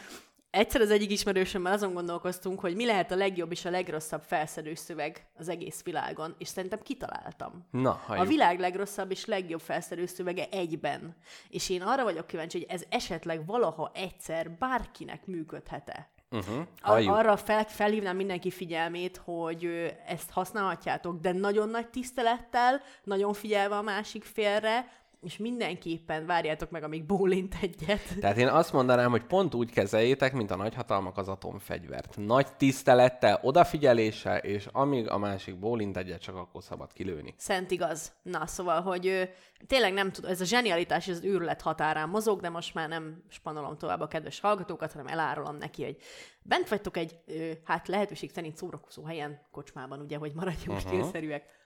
egyszer 0.52 0.82
az 0.82 0.92
egyik 0.92 1.12
ismerősömmel 1.12 1.74
azon 1.74 1.94
gondolkoztunk, 1.94 2.60
hogy 2.60 2.76
mi 2.76 2.86
lehet 2.86 3.12
a 3.12 3.16
legjobb 3.16 3.52
és 3.52 3.66
a 3.66 3.70
legrosszabb 3.70 4.22
felszedő 4.22 4.74
szöveg 4.76 5.28
az 5.38 5.50
egész 5.50 5.84
világon, 5.84 6.36
és 6.38 6.48
szerintem 6.48 6.80
kitaláltam. 6.82 7.68
Na, 7.72 7.90
A 7.90 8.02
halljuk. 8.06 8.28
világ 8.28 8.60
legrosszabb 8.60 9.12
és 9.12 9.26
legjobb 9.26 9.62
felszerelő 9.62 10.08
szövege 10.08 10.48
egyben. 10.52 11.16
És 11.50 11.70
én 11.70 11.82
arra 11.82 12.04
vagyok 12.04 12.28
kíváncsi, 12.28 12.58
hogy 12.58 12.68
ez 12.70 12.84
esetleg 12.90 13.46
valaha 13.46 13.92
egyszer 13.94 14.52
bárkinek 14.52 15.26
működhet-e. 15.26 16.10
Uh-huh, 16.32 16.66
halljuk. 16.82 17.16
arra 17.16 17.38
fel, 17.38 17.64
felhívnám 17.64 18.16
mindenki 18.16 18.52
figyelmét, 18.52 19.22
hogy 19.24 19.94
ezt 20.08 20.30
használhatjátok, 20.32 21.20
de 21.20 21.32
nagyon 21.32 21.70
nagy 21.70 21.88
tisztelettel, 21.90 22.82
nagyon 23.04 23.34
figyelve 23.34 23.78
a 23.78 23.82
másik 23.82 24.24
félre, 24.24 24.92
és 25.22 25.38
mindenképpen 25.38 26.26
várjátok 26.26 26.70
meg, 26.70 26.84
amíg 26.84 27.06
bólint 27.06 27.56
egyet. 27.62 28.20
Tehát 28.20 28.38
én 28.38 28.48
azt 28.48 28.74
mondanám, 28.74 29.10
hogy 29.10 29.24
pont 29.24 29.54
úgy 29.54 29.72
kezeljétek, 29.72 30.34
mint 30.34 30.52
a 30.52 30.56
nagyhatalmak 30.56 31.18
az 31.18 31.28
atomfegyvert. 31.28 32.18
Nagy 32.18 32.56
tisztelettel, 32.56 33.40
odafigyeléssel, 33.44 34.38
és 34.38 34.68
amíg 34.72 35.10
a 35.10 35.18
másik 35.18 35.60
bólint 35.60 35.98
egyet, 35.98 36.22
csak 36.22 36.36
akkor 36.36 36.64
szabad 36.64 36.94
kilőni. 36.94 37.34
Szent 37.38 37.72
igaz. 37.72 38.14
Na, 38.22 38.48
szóval, 38.48 38.82
hogy 38.82 39.08
ö, 39.08 39.24
tényleg 39.68 39.94
nem 39.94 40.12
tudom, 40.12 40.32
ez 40.32 40.42
a 40.42 40.46
zsenialitás, 40.46 41.08
ez 41.08 41.18
az 41.18 41.24
őrület 41.24 41.62
határán 41.62 42.10
mozog, 42.10 42.42
de 42.42 42.50
most 42.50 42.74
már 42.74 42.90
nem 42.90 43.24
spanolom 43.30 43.78
tovább 43.78 44.00
a 44.00 44.08
kedves 44.08 44.40
hallgatókat, 44.40 44.92
hanem 44.92 45.08
elárulom 45.08 45.56
neki, 45.56 45.84
hogy 45.84 45.98
bent 46.42 46.70
vagytok 46.70 46.98
egy, 46.98 47.20
ö, 47.26 47.52
hát 47.64 47.88
lehetőség 47.88 48.32
szerint 48.32 48.58
szórakozó 48.58 49.04
helyen, 49.04 49.42
kocsmában, 49.52 50.00
ugye, 50.00 50.18
hogy 50.18 50.32
maradjunk 50.36 50.78
uh-huh. 50.78 50.94
stílszerűek, 50.94 51.59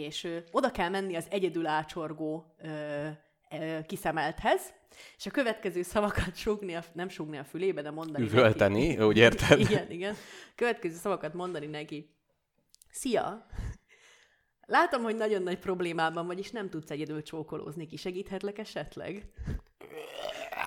és 0.00 0.24
ö, 0.24 0.36
oda 0.50 0.70
kell 0.70 0.88
menni 0.88 1.16
az 1.16 1.26
egyedül 1.30 1.66
ácsorgó 1.66 2.54
ö, 2.62 3.08
kiszemelthez, 3.86 4.72
és 5.16 5.26
a 5.26 5.30
következő 5.30 5.82
szavakat 5.82 6.36
súgni, 6.36 6.74
a, 6.74 6.82
nem 6.92 7.08
súgni 7.08 7.38
a 7.38 7.44
fülébe, 7.44 7.82
de 7.82 7.90
mondani 7.90 8.24
neki. 8.24 8.36
Üvölteni, 8.36 8.98
úgy 8.98 9.16
érted? 9.16 9.60
Igen, 9.70 9.90
igen. 9.90 10.14
Következő 10.54 10.94
szavakat 10.94 11.34
mondani 11.34 11.66
neki. 11.66 12.14
Szia! 12.90 13.46
Látom, 14.66 15.02
hogy 15.02 15.16
nagyon 15.16 15.42
nagy 15.42 15.58
problémában 15.58 16.26
vagy, 16.26 16.38
és 16.38 16.50
nem 16.50 16.70
tudsz 16.70 16.90
egyedül 16.90 17.22
csókolózni. 17.22 17.86
Ki 17.86 17.96
segíthetlek 17.96 18.58
esetleg? 18.58 19.32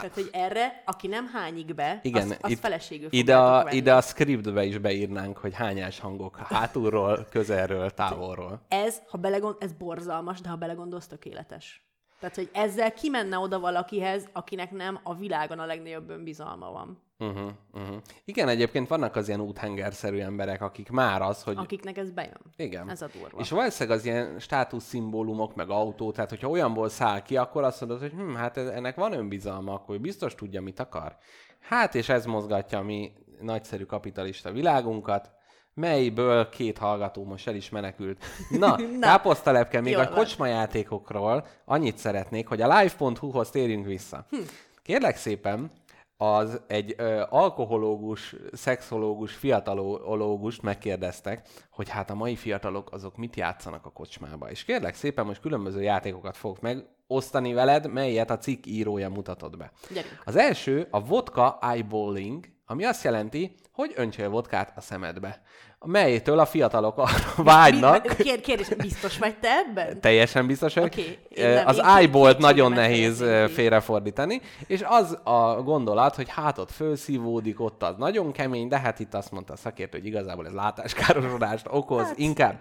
Tehát, 0.09 0.21
hogy 0.21 0.29
erre, 0.41 0.81
aki 0.85 1.07
nem 1.07 1.25
hányik 1.27 1.75
be, 1.75 1.99
Igen, 2.03 2.21
az, 2.29 2.37
az 2.41 2.51
itt- 2.51 2.59
feleségül 2.59 3.07
Ide 3.11 3.37
a, 3.37 3.63
venni. 3.63 3.75
ide 3.75 3.93
a 3.95 4.01
scriptbe 4.01 4.63
is 4.63 4.77
beírnánk, 4.77 5.37
hogy 5.37 5.53
hányás 5.55 5.99
hangok 5.99 6.37
hátulról, 6.37 7.25
közelről, 7.31 7.89
távolról. 7.89 8.61
Ez, 8.67 9.01
ha 9.07 9.17
belegond, 9.17 9.55
ez 9.59 9.71
borzalmas, 9.73 10.41
de 10.41 10.49
ha 10.49 10.55
belegondolsz, 10.55 11.07
tökéletes. 11.07 11.83
Tehát, 12.19 12.35
hogy 12.35 12.49
ezzel 12.53 12.93
kimenne 12.93 13.37
oda 13.37 13.59
valakihez, 13.59 14.27
akinek 14.33 14.71
nem 14.71 14.99
a 15.03 15.15
világon 15.15 15.59
a 15.59 15.65
legnagyobb 15.65 16.09
önbizalma 16.09 16.71
van. 16.71 17.01
Uh-huh, 17.17 17.49
uh-huh. 17.73 17.95
Igen, 18.25 18.47
egyébként 18.47 18.87
vannak 18.87 19.15
az 19.15 19.27
ilyen 19.27 19.41
úthengerszerű 19.41 20.19
emberek, 20.19 20.61
akik 20.61 20.89
már 20.89 21.21
az, 21.21 21.43
hogy... 21.43 21.57
Akiknek 21.57 21.97
ez 21.97 22.11
bejön. 22.11 22.37
Igen. 22.55 22.89
Ez 22.89 23.01
a 23.01 23.07
durva. 23.13 23.39
És 23.39 23.49
valószínűleg 23.49 23.97
az 23.97 24.05
ilyen 24.05 24.39
státuszszimbólumok, 24.39 25.55
meg 25.55 25.69
autó, 25.69 26.11
tehát 26.11 26.29
hogyha 26.29 26.49
olyanból 26.49 26.89
száll 26.89 27.21
ki, 27.21 27.37
akkor 27.37 27.63
azt 27.63 27.79
mondod, 27.81 27.99
hogy 27.99 28.11
hm, 28.11 28.33
hát 28.33 28.57
ez- 28.57 28.67
ennek 28.67 28.95
van 28.95 29.13
önbizalma, 29.13 29.73
akkor 29.73 29.99
biztos 29.99 30.35
tudja, 30.35 30.61
mit 30.61 30.79
akar. 30.79 31.17
Hát, 31.59 31.95
és 31.95 32.09
ez 32.09 32.25
mozgatja 32.25 32.77
a 32.77 32.83
mi 32.83 33.11
nagyszerű 33.41 33.83
kapitalista 33.83 34.51
világunkat, 34.51 35.31
melyből 35.73 36.49
két 36.49 36.77
hallgató 36.77 37.23
most 37.23 37.47
el 37.47 37.55
is 37.55 37.69
menekült. 37.69 38.23
Na, 38.49 38.67
Na, 38.99 38.99
káposztalepke, 38.99 39.81
még 39.81 39.97
a 39.97 40.09
kocsmajátékokról 40.09 41.45
annyit 41.65 41.97
szeretnék, 41.97 42.47
hogy 42.47 42.61
a 42.61 42.77
live.hu-hoz 42.77 43.49
térjünk 43.49 43.85
vissza. 43.85 44.25
Hm. 44.29 44.37
Kérlek 44.83 45.17
szépen, 45.17 45.71
az 46.17 46.61
egy 46.67 46.93
ö, 46.97 47.23
alkohológus, 47.29 48.35
szexológus, 48.53 49.33
fiatalológust 49.33 50.61
megkérdeztek, 50.61 51.47
hogy 51.71 51.89
hát 51.89 52.09
a 52.09 52.15
mai 52.15 52.35
fiatalok 52.35 52.91
azok 52.91 53.17
mit 53.17 53.35
játszanak 53.35 53.85
a 53.85 53.91
kocsmába. 53.91 54.49
És 54.49 54.63
kérlek 54.63 54.95
szépen, 54.95 55.25
most 55.25 55.41
különböző 55.41 55.81
játékokat 55.81 56.37
fogok 56.37 56.61
megosztani 56.61 57.53
veled, 57.53 57.91
melyet 57.91 58.29
a 58.29 58.37
cikk 58.37 58.65
írója 58.65 59.09
mutatott 59.09 59.57
be. 59.57 59.71
Gyerünk. 59.93 60.21
Az 60.25 60.35
első 60.35 60.87
a 60.91 61.05
vodka 61.05 61.57
eyeballing, 61.61 62.45
ami 62.65 62.85
azt 62.85 63.03
jelenti, 63.03 63.55
hogy 63.71 63.93
öntsél 63.95 64.29
vodkát 64.29 64.77
a 64.77 64.81
szemedbe. 64.81 65.41
Melytől 65.85 66.39
a 66.39 66.45
fiatalok 66.45 66.97
arra 66.97 67.43
vágynak, 67.43 68.15
Kér, 68.17 68.41
kérdés, 68.41 68.67
biztos 68.67 69.17
vagy 69.17 69.35
te 69.39 69.49
ebben? 69.49 70.01
teljesen 70.01 70.47
biztos 70.47 70.73
vagyok. 70.73 70.95
Nem, 71.35 71.67
az 71.67 71.75
kétségemet 71.75 72.37
nagyon 72.37 72.71
nehéz 72.71 73.21
eh, 73.21 73.47
félrefordítani, 73.47 74.41
és 74.67 74.83
az 74.87 75.17
a 75.23 75.61
gondolat, 75.63 76.15
hogy 76.15 76.29
hát 76.29 76.57
ott 76.57 76.71
fölszívódik, 76.71 77.61
ott 77.61 77.83
az 77.83 77.95
nagyon 77.97 78.31
kemény, 78.31 78.67
de 78.67 78.79
hát 78.79 78.99
itt 78.99 79.13
azt 79.13 79.31
mondta 79.31 79.53
a 79.53 79.57
szakértő, 79.57 79.97
hogy 79.97 80.07
igazából 80.07 80.45
ez 80.45 80.53
látáskárosodást 80.53 81.67
okoz, 81.69 82.05
hát. 82.05 82.17
inkább. 82.17 82.59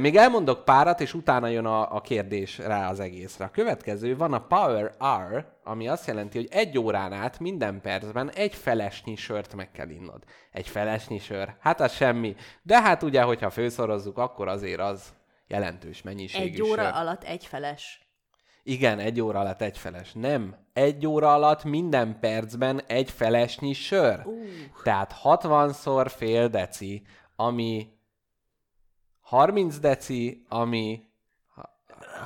Még 0.00 0.16
elmondok 0.16 0.64
párat, 0.64 1.00
és 1.00 1.14
utána 1.14 1.48
jön 1.48 1.66
a, 1.66 1.94
a 1.94 2.00
kérdés 2.00 2.58
rá 2.58 2.90
az 2.90 3.00
egészre. 3.00 3.44
A 3.44 3.50
következő 3.50 4.16
van 4.16 4.32
a 4.32 4.38
Power 4.38 4.92
R, 5.32 5.44
ami 5.64 5.88
azt 5.88 6.06
jelenti, 6.06 6.38
hogy 6.38 6.48
egy 6.50 6.78
órán 6.78 7.12
át 7.12 7.40
minden 7.40 7.80
percben 7.80 8.30
egy 8.30 8.54
felesnyi 8.54 9.16
sört 9.16 9.54
meg 9.54 9.70
kell 9.70 9.88
innod. 9.88 10.22
Egy 10.52 10.68
felesnyi 10.68 11.18
sör, 11.18 11.54
hát 11.60 11.80
az 11.80 11.92
semmi. 11.92 12.33
De 12.62 12.80
hát 12.82 13.02
ugye, 13.02 13.22
hogyha 13.22 13.50
főszorozzuk, 13.50 14.18
akkor 14.18 14.48
azért 14.48 14.80
az 14.80 15.14
jelentős 15.46 16.02
mennyiségű 16.02 16.44
Egy 16.44 16.62
óra 16.62 16.82
sör. 16.82 16.92
alatt 16.94 17.24
egy 17.24 17.46
feles. 17.46 18.08
Igen, 18.62 18.98
egy 18.98 19.20
óra 19.20 19.38
alatt 19.38 19.60
egy 19.62 19.78
feles. 19.78 20.12
Nem. 20.12 20.56
Egy 20.72 21.06
óra 21.06 21.34
alatt 21.34 21.64
minden 21.64 22.18
percben 22.20 22.80
egy 22.86 23.10
felesnyi 23.10 23.72
sör. 23.72 24.20
Uh. 24.24 24.44
Tehát 24.82 25.14
60-szor 25.22 26.12
fél 26.16 26.48
deci, 26.48 27.02
ami 27.36 27.88
30 29.20 29.78
deci, 29.78 30.44
ami 30.48 31.02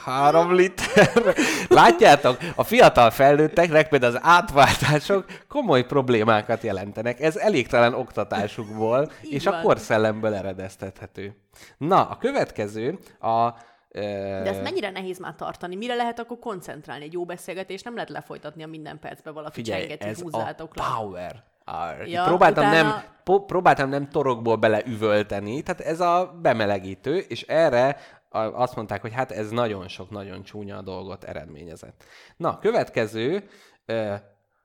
három 0.05 0.55
liter. 0.55 1.35
Látjátok, 1.69 2.39
a 2.55 2.65
fiatal 2.65 3.11
felnőtteknek 3.11 3.89
például 3.89 4.15
az 4.15 4.21
átváltások 4.23 5.25
komoly 5.49 5.87
problémákat 5.87 6.63
jelentenek. 6.63 7.21
Ez 7.21 7.37
elégtelen 7.37 7.95
oktatásukból, 7.95 9.11
és 9.21 9.47
a 9.47 9.51
van. 9.51 9.63
korszellemből 9.63 10.35
eredeztethető. 10.35 11.37
Na, 11.79 12.09
a 12.09 12.17
következő 12.17 12.99
a... 13.21 13.51
De 13.93 14.45
ezt 14.49 14.63
mennyire 14.63 14.91
nehéz 14.91 15.19
már 15.19 15.35
tartani? 15.35 15.77
Mire 15.77 15.95
lehet 15.95 16.19
akkor 16.19 16.39
koncentrálni? 16.39 17.05
Egy 17.05 17.13
jó 17.13 17.25
beszélgetés 17.25 17.83
nem 17.83 17.95
lehet 17.95 18.09
lefolytatni 18.11 18.63
a 18.63 18.67
minden 18.67 18.99
percben 18.99 19.35
valaki 19.35 19.55
Figyelj, 19.55 19.81
csengeti, 19.81 20.07
ez 20.09 20.21
húzzátok 20.21 20.73
a 20.75 20.81
le. 20.83 20.89
power. 20.97 21.43
hour. 21.65 22.07
Ja, 22.07 22.25
próbáltam, 22.25 22.67
utána- 22.67 22.83
nem, 22.89 23.03
po- 23.25 23.47
próbáltam 23.47 23.89
nem 23.89 24.09
torokból 24.09 24.57
beleüvölteni, 24.57 25.63
tehát 25.63 25.81
ez 25.81 26.01
a 26.01 26.39
bemelegítő, 26.43 27.17
és 27.17 27.43
erre 27.43 27.89
a- 27.89 27.97
azt 28.31 28.77
mondták, 28.77 29.01
hogy 29.01 29.13
hát 29.13 29.31
ez 29.31 29.51
nagyon 29.51 29.89
sok, 29.89 30.11
nagyon 30.11 30.43
csúnya 30.43 30.83
dolgot 30.83 31.25
eredményezett. 31.25 32.05
Na, 32.37 32.59
következő, 32.59 33.49
uh, 33.87 34.15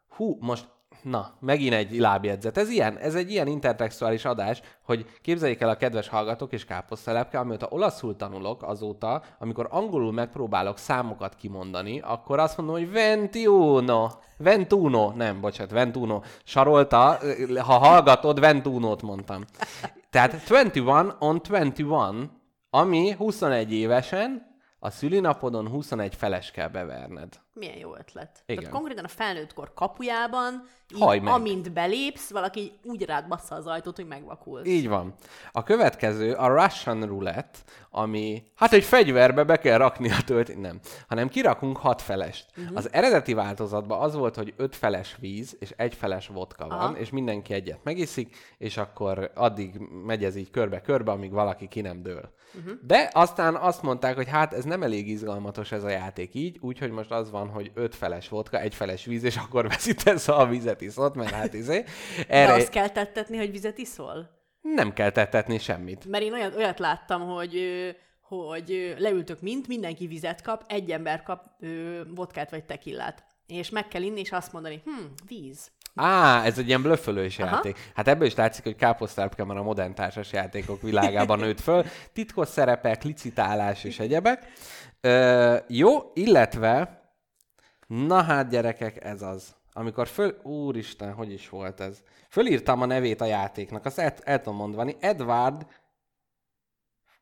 hú, 0.07 0.37
most 0.39 0.67
Na, 1.01 1.33
megint 1.39 1.73
egy 1.73 1.99
lábjegyzet. 1.99 2.57
Ez 2.57 2.69
ilyen, 2.69 2.97
ez 2.97 3.15
egy 3.15 3.31
ilyen 3.31 3.47
intertextuális 3.47 4.25
adás, 4.25 4.61
hogy 4.81 5.05
képzeljék 5.21 5.61
el 5.61 5.69
a 5.69 5.75
kedves 5.75 6.07
hallgatók 6.07 6.51
és 6.51 6.65
káposztelepke, 6.65 7.39
amióta 7.39 7.67
olaszul 7.69 8.15
tanulok 8.15 8.63
azóta, 8.63 9.21
amikor 9.39 9.67
angolul 9.69 10.11
megpróbálok 10.11 10.77
számokat 10.77 11.35
kimondani, 11.35 11.99
akkor 11.99 12.39
azt 12.39 12.57
mondom, 12.57 12.75
hogy 12.75 12.91
ventuno, 12.91 14.09
ventuno, 14.37 15.11
nem, 15.15 15.41
bocsánat, 15.41 15.71
ventuno, 15.71 16.21
sarolta, 16.43 17.19
ha 17.57 17.77
hallgatod, 17.77 18.39
ventunót 18.39 19.01
mondtam. 19.01 19.43
Tehát 20.09 20.33
21 20.33 20.83
on 21.19 21.41
21, 21.47 22.29
ami 22.75 23.11
21 23.11 23.71
évesen, 23.71 24.57
a 24.79 24.89
szülinapodon 24.89 25.67
21 25.67 26.15
feles 26.15 26.51
kell 26.51 26.67
beverned. 26.67 27.39
Milyen 27.53 27.77
jó 27.77 27.95
ötlet. 27.95 28.43
Igen. 28.45 28.63
Tehát 28.63 28.77
konkrétan 28.77 29.03
a 29.03 29.07
felnőttkor 29.07 29.73
kapujában, 29.73 30.67
így, 30.95 31.21
meg. 31.21 31.33
amint 31.33 31.71
belépsz, 31.71 32.29
valaki 32.29 32.71
úgy 32.83 33.05
rád 33.05 33.27
bassza 33.27 33.55
az 33.55 33.67
ajtót, 33.67 33.95
hogy 33.95 34.07
megvakulsz. 34.07 34.65
Így 34.65 34.87
van. 34.87 35.13
A 35.51 35.63
következő 35.63 36.33
a 36.33 36.47
Russian 36.47 37.05
Roulette, 37.05 37.59
ami, 37.89 38.43
hát 38.55 38.73
egy 38.73 38.83
fegyverbe 38.83 39.43
be 39.43 39.57
kell 39.57 39.77
rakni 39.77 40.09
a 40.09 40.17
töltét, 40.25 40.61
nem, 40.61 40.79
hanem 41.07 41.27
kirakunk 41.27 41.77
hat 41.77 42.01
felest. 42.01 42.45
Uh-huh. 42.57 42.77
Az 42.77 42.93
eredeti 42.93 43.33
változatban 43.33 44.01
az 44.01 44.15
volt, 44.15 44.35
hogy 44.35 44.53
öt 44.57 44.75
feles 44.75 45.15
víz 45.19 45.57
és 45.59 45.73
egy 45.75 45.93
feles 45.93 46.27
vodka 46.27 46.67
van, 46.67 46.77
Aha. 46.77 46.97
és 46.97 47.09
mindenki 47.09 47.53
egyet 47.53 47.83
megiszik, 47.83 48.35
és 48.57 48.77
akkor 48.77 49.31
addig 49.35 49.77
megy 50.05 50.23
ez 50.23 50.35
így 50.35 50.49
körbe-körbe, 50.49 51.11
amíg 51.11 51.31
valaki 51.31 51.67
ki 51.67 51.81
nem 51.81 52.03
dől. 52.03 52.33
Uh-huh. 52.59 52.73
De 52.81 53.09
aztán 53.13 53.55
azt 53.55 53.81
mondták, 53.81 54.15
hogy 54.15 54.29
hát 54.29 54.53
ez 54.53 54.63
nem 54.63 54.83
elég 54.83 55.07
izgalmatos 55.07 55.71
ez 55.71 55.83
a 55.83 55.89
játék 55.89 56.33
így, 56.33 56.57
úgyhogy 56.61 56.91
most 56.91 57.11
az 57.11 57.31
van, 57.31 57.42
hogy 57.49 57.71
öt 57.73 57.95
feles 57.95 58.29
vodka, 58.29 58.59
egy 58.59 58.75
feles 58.75 59.05
víz, 59.05 59.23
és 59.23 59.35
akkor 59.37 59.67
veszítesz, 59.67 60.25
ha 60.25 60.33
a 60.33 60.45
vizet 60.45 60.81
iszod, 60.81 61.15
mert 61.15 61.31
hát 61.31 61.53
izé. 61.53 61.83
De 62.17 62.33
Erre 62.33 62.53
azt 62.53 62.69
kell 62.69 62.89
tettetni, 62.89 63.37
hogy 63.37 63.51
vizet 63.51 63.77
iszol? 63.77 64.41
nem 64.63 64.93
kell 64.93 65.09
tettetni 65.09 65.59
semmit. 65.59 66.05
Mert 66.05 66.23
én 66.23 66.33
olyat, 66.33 66.55
olyat 66.55 66.79
láttam, 66.79 67.21
hogy 67.21 67.61
hogy 68.21 68.95
leültök 68.97 69.41
mint, 69.41 69.67
mindenki 69.67 70.07
vizet 70.07 70.41
kap, 70.41 70.63
egy 70.67 70.91
ember 70.91 71.23
kap 71.23 71.45
ö, 71.59 72.01
vodkát 72.15 72.51
vagy 72.51 72.63
tekillát. 72.63 73.23
És 73.47 73.69
meg 73.69 73.87
kell 73.87 74.01
inni, 74.01 74.19
és 74.19 74.31
azt 74.31 74.53
mondani, 74.53 74.81
hm, 74.85 75.05
víz. 75.27 75.71
Á, 75.95 76.43
ez 76.43 76.57
egy 76.57 76.67
ilyen 76.67 76.81
blöffölős 76.81 77.39
Aha. 77.39 77.55
játék. 77.55 77.91
Hát 77.95 78.07
ebből 78.07 78.27
is 78.27 78.35
látszik, 78.35 78.63
hogy 78.63 78.75
káposztárpke 78.75 79.43
már 79.43 79.57
a 79.57 79.63
modern 79.63 79.93
társas 79.93 80.31
játékok 80.31 80.81
világában 80.81 81.39
nőtt 81.39 81.59
föl. 81.59 81.83
Titkos 82.13 82.47
szerepek, 82.47 83.03
licitálás 83.03 83.83
és 83.83 83.99
egyebek. 83.99 84.51
Ö, 85.01 85.55
jó, 85.67 86.11
illetve, 86.13 87.02
na 87.93 88.21
hát 88.21 88.49
gyerekek, 88.49 89.03
ez 89.03 89.21
az. 89.21 89.55
Amikor 89.73 90.07
föl... 90.07 90.39
Úristen, 90.43 91.13
hogy 91.13 91.31
is 91.31 91.49
volt 91.49 91.79
ez? 91.79 92.01
Fölírtam 92.29 92.81
a 92.81 92.85
nevét 92.85 93.21
a 93.21 93.25
játéknak, 93.25 93.85
azt 93.85 93.99
el, 93.99 94.13
el 94.23 94.41
tudom 94.41 94.55
mondani. 94.57 94.95
Edward 94.99 95.65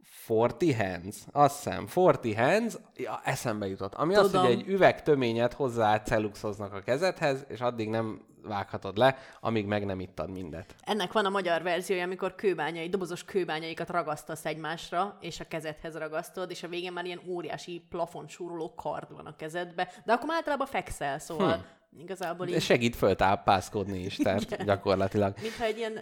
Forty 0.04 0.74
Hands. 0.74 1.18
Azt 1.32 1.64
hiszem, 1.64 1.88
Forty 1.88 2.34
Hands, 2.34 2.74
ja, 2.96 3.22
eszembe 3.24 3.68
jutott. 3.68 3.94
Ami 3.94 4.16
az, 4.16 4.26
Tudom. 4.26 4.46
hogy 4.46 4.52
egy 4.52 4.68
üveg 4.68 5.04
töményet 5.04 5.54
hozzá 5.54 6.02
celluxoznak 6.02 6.74
a 6.74 6.80
kezedhez, 6.80 7.46
és 7.48 7.62
addig 7.62 7.90
nem 7.90 8.22
vághatod 8.44 8.98
le, 8.98 9.18
amíg 9.40 9.66
meg 9.66 9.86
nem 9.86 10.00
ittad 10.00 10.30
mindet. 10.30 10.76
Ennek 10.82 11.12
van 11.12 11.26
a 11.26 11.30
magyar 11.30 11.62
verziója, 11.62 12.04
amikor 12.04 12.36
kőbányai, 12.36 12.90
dobozos 12.90 13.24
kőbányaikat 13.24 13.90
ragasztasz 13.90 14.46
egymásra, 14.46 15.18
és 15.20 15.40
a 15.40 15.48
kezedhez 15.48 15.98
ragasztod, 15.98 16.52
és 16.52 16.64
a 16.64 16.68
végén 16.68 16.94
már 16.94 17.06
ilyen 17.06 17.22
óriási 17.28 17.86
plafonsúroló 17.90 18.74
kard 18.74 19.16
van 19.16 19.26
a 19.26 19.36
kezedbe, 19.36 19.92
de 20.06 20.14
akkor 20.14 20.28
már 20.28 20.38
általában 20.38 20.68
fekszel, 20.68 21.20
szóval 21.20 21.56
hm. 21.56 22.00
igazából 22.00 22.46
De 22.46 22.52
így, 22.52 22.62
segít 22.62 22.96
föltápászkodni 22.96 24.00
is, 24.00 24.16
tehát 24.24 24.64
gyakorlatilag. 24.64 25.34
mintha 25.42 25.64
egy 25.64 25.78
ilyen 25.78 26.00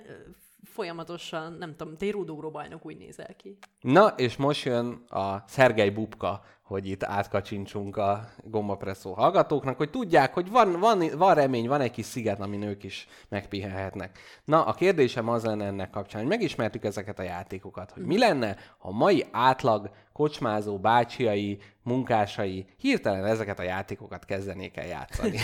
folyamatosan, 0.64 1.54
nem 1.54 1.76
tudom, 1.76 1.96
egy 2.00 2.12
rúdógró 2.12 2.52
bajnok 2.52 2.86
úgy 2.86 2.98
nézel 2.98 3.36
ki. 3.36 3.58
Na, 3.82 4.08
és 4.08 4.36
most 4.36 4.66
jön 4.66 5.04
a 5.08 5.44
Szergej 5.48 5.90
Bubka, 5.90 6.44
hogy 6.70 6.88
itt 6.90 7.04
átkacsincsunk 7.04 7.98
a 7.98 8.30
gombapresszó 8.44 9.14
hallgatóknak, 9.14 9.78
hogy 9.78 9.90
tudják, 9.90 10.34
hogy 10.34 10.50
van, 10.50 10.80
van, 10.80 11.04
van 11.18 11.34
remény, 11.34 11.68
van 11.68 11.82
egy 11.82 11.92
kis 11.92 12.06
sziget, 12.06 12.40
amin 12.40 12.62
ők 12.62 12.84
is 12.84 13.08
megpihenhetnek. 13.30 14.20
Na, 14.46 14.66
a 14.66 14.74
kérdésem 14.74 15.30
az 15.30 15.44
lenne 15.44 15.66
ennek 15.66 15.90
kapcsán, 15.90 16.22
hogy 16.22 16.30
megismertük 16.30 16.84
ezeket 16.84 17.20
a 17.20 17.24
játékokat, 17.24 17.92
hogy 17.92 18.04
mi 18.04 18.18
lenne, 18.18 18.56
ha 18.78 18.92
mai 18.92 19.26
átlag 19.32 19.90
kocsmázó 20.14 20.78
bácsiai, 20.78 21.60
munkásai 21.84 22.66
hirtelen 22.78 23.26
ezeket 23.26 23.60
a 23.60 23.64
játékokat 23.64 24.26
kezdenék 24.26 24.78
el 24.78 24.86
játszani. 24.86 25.40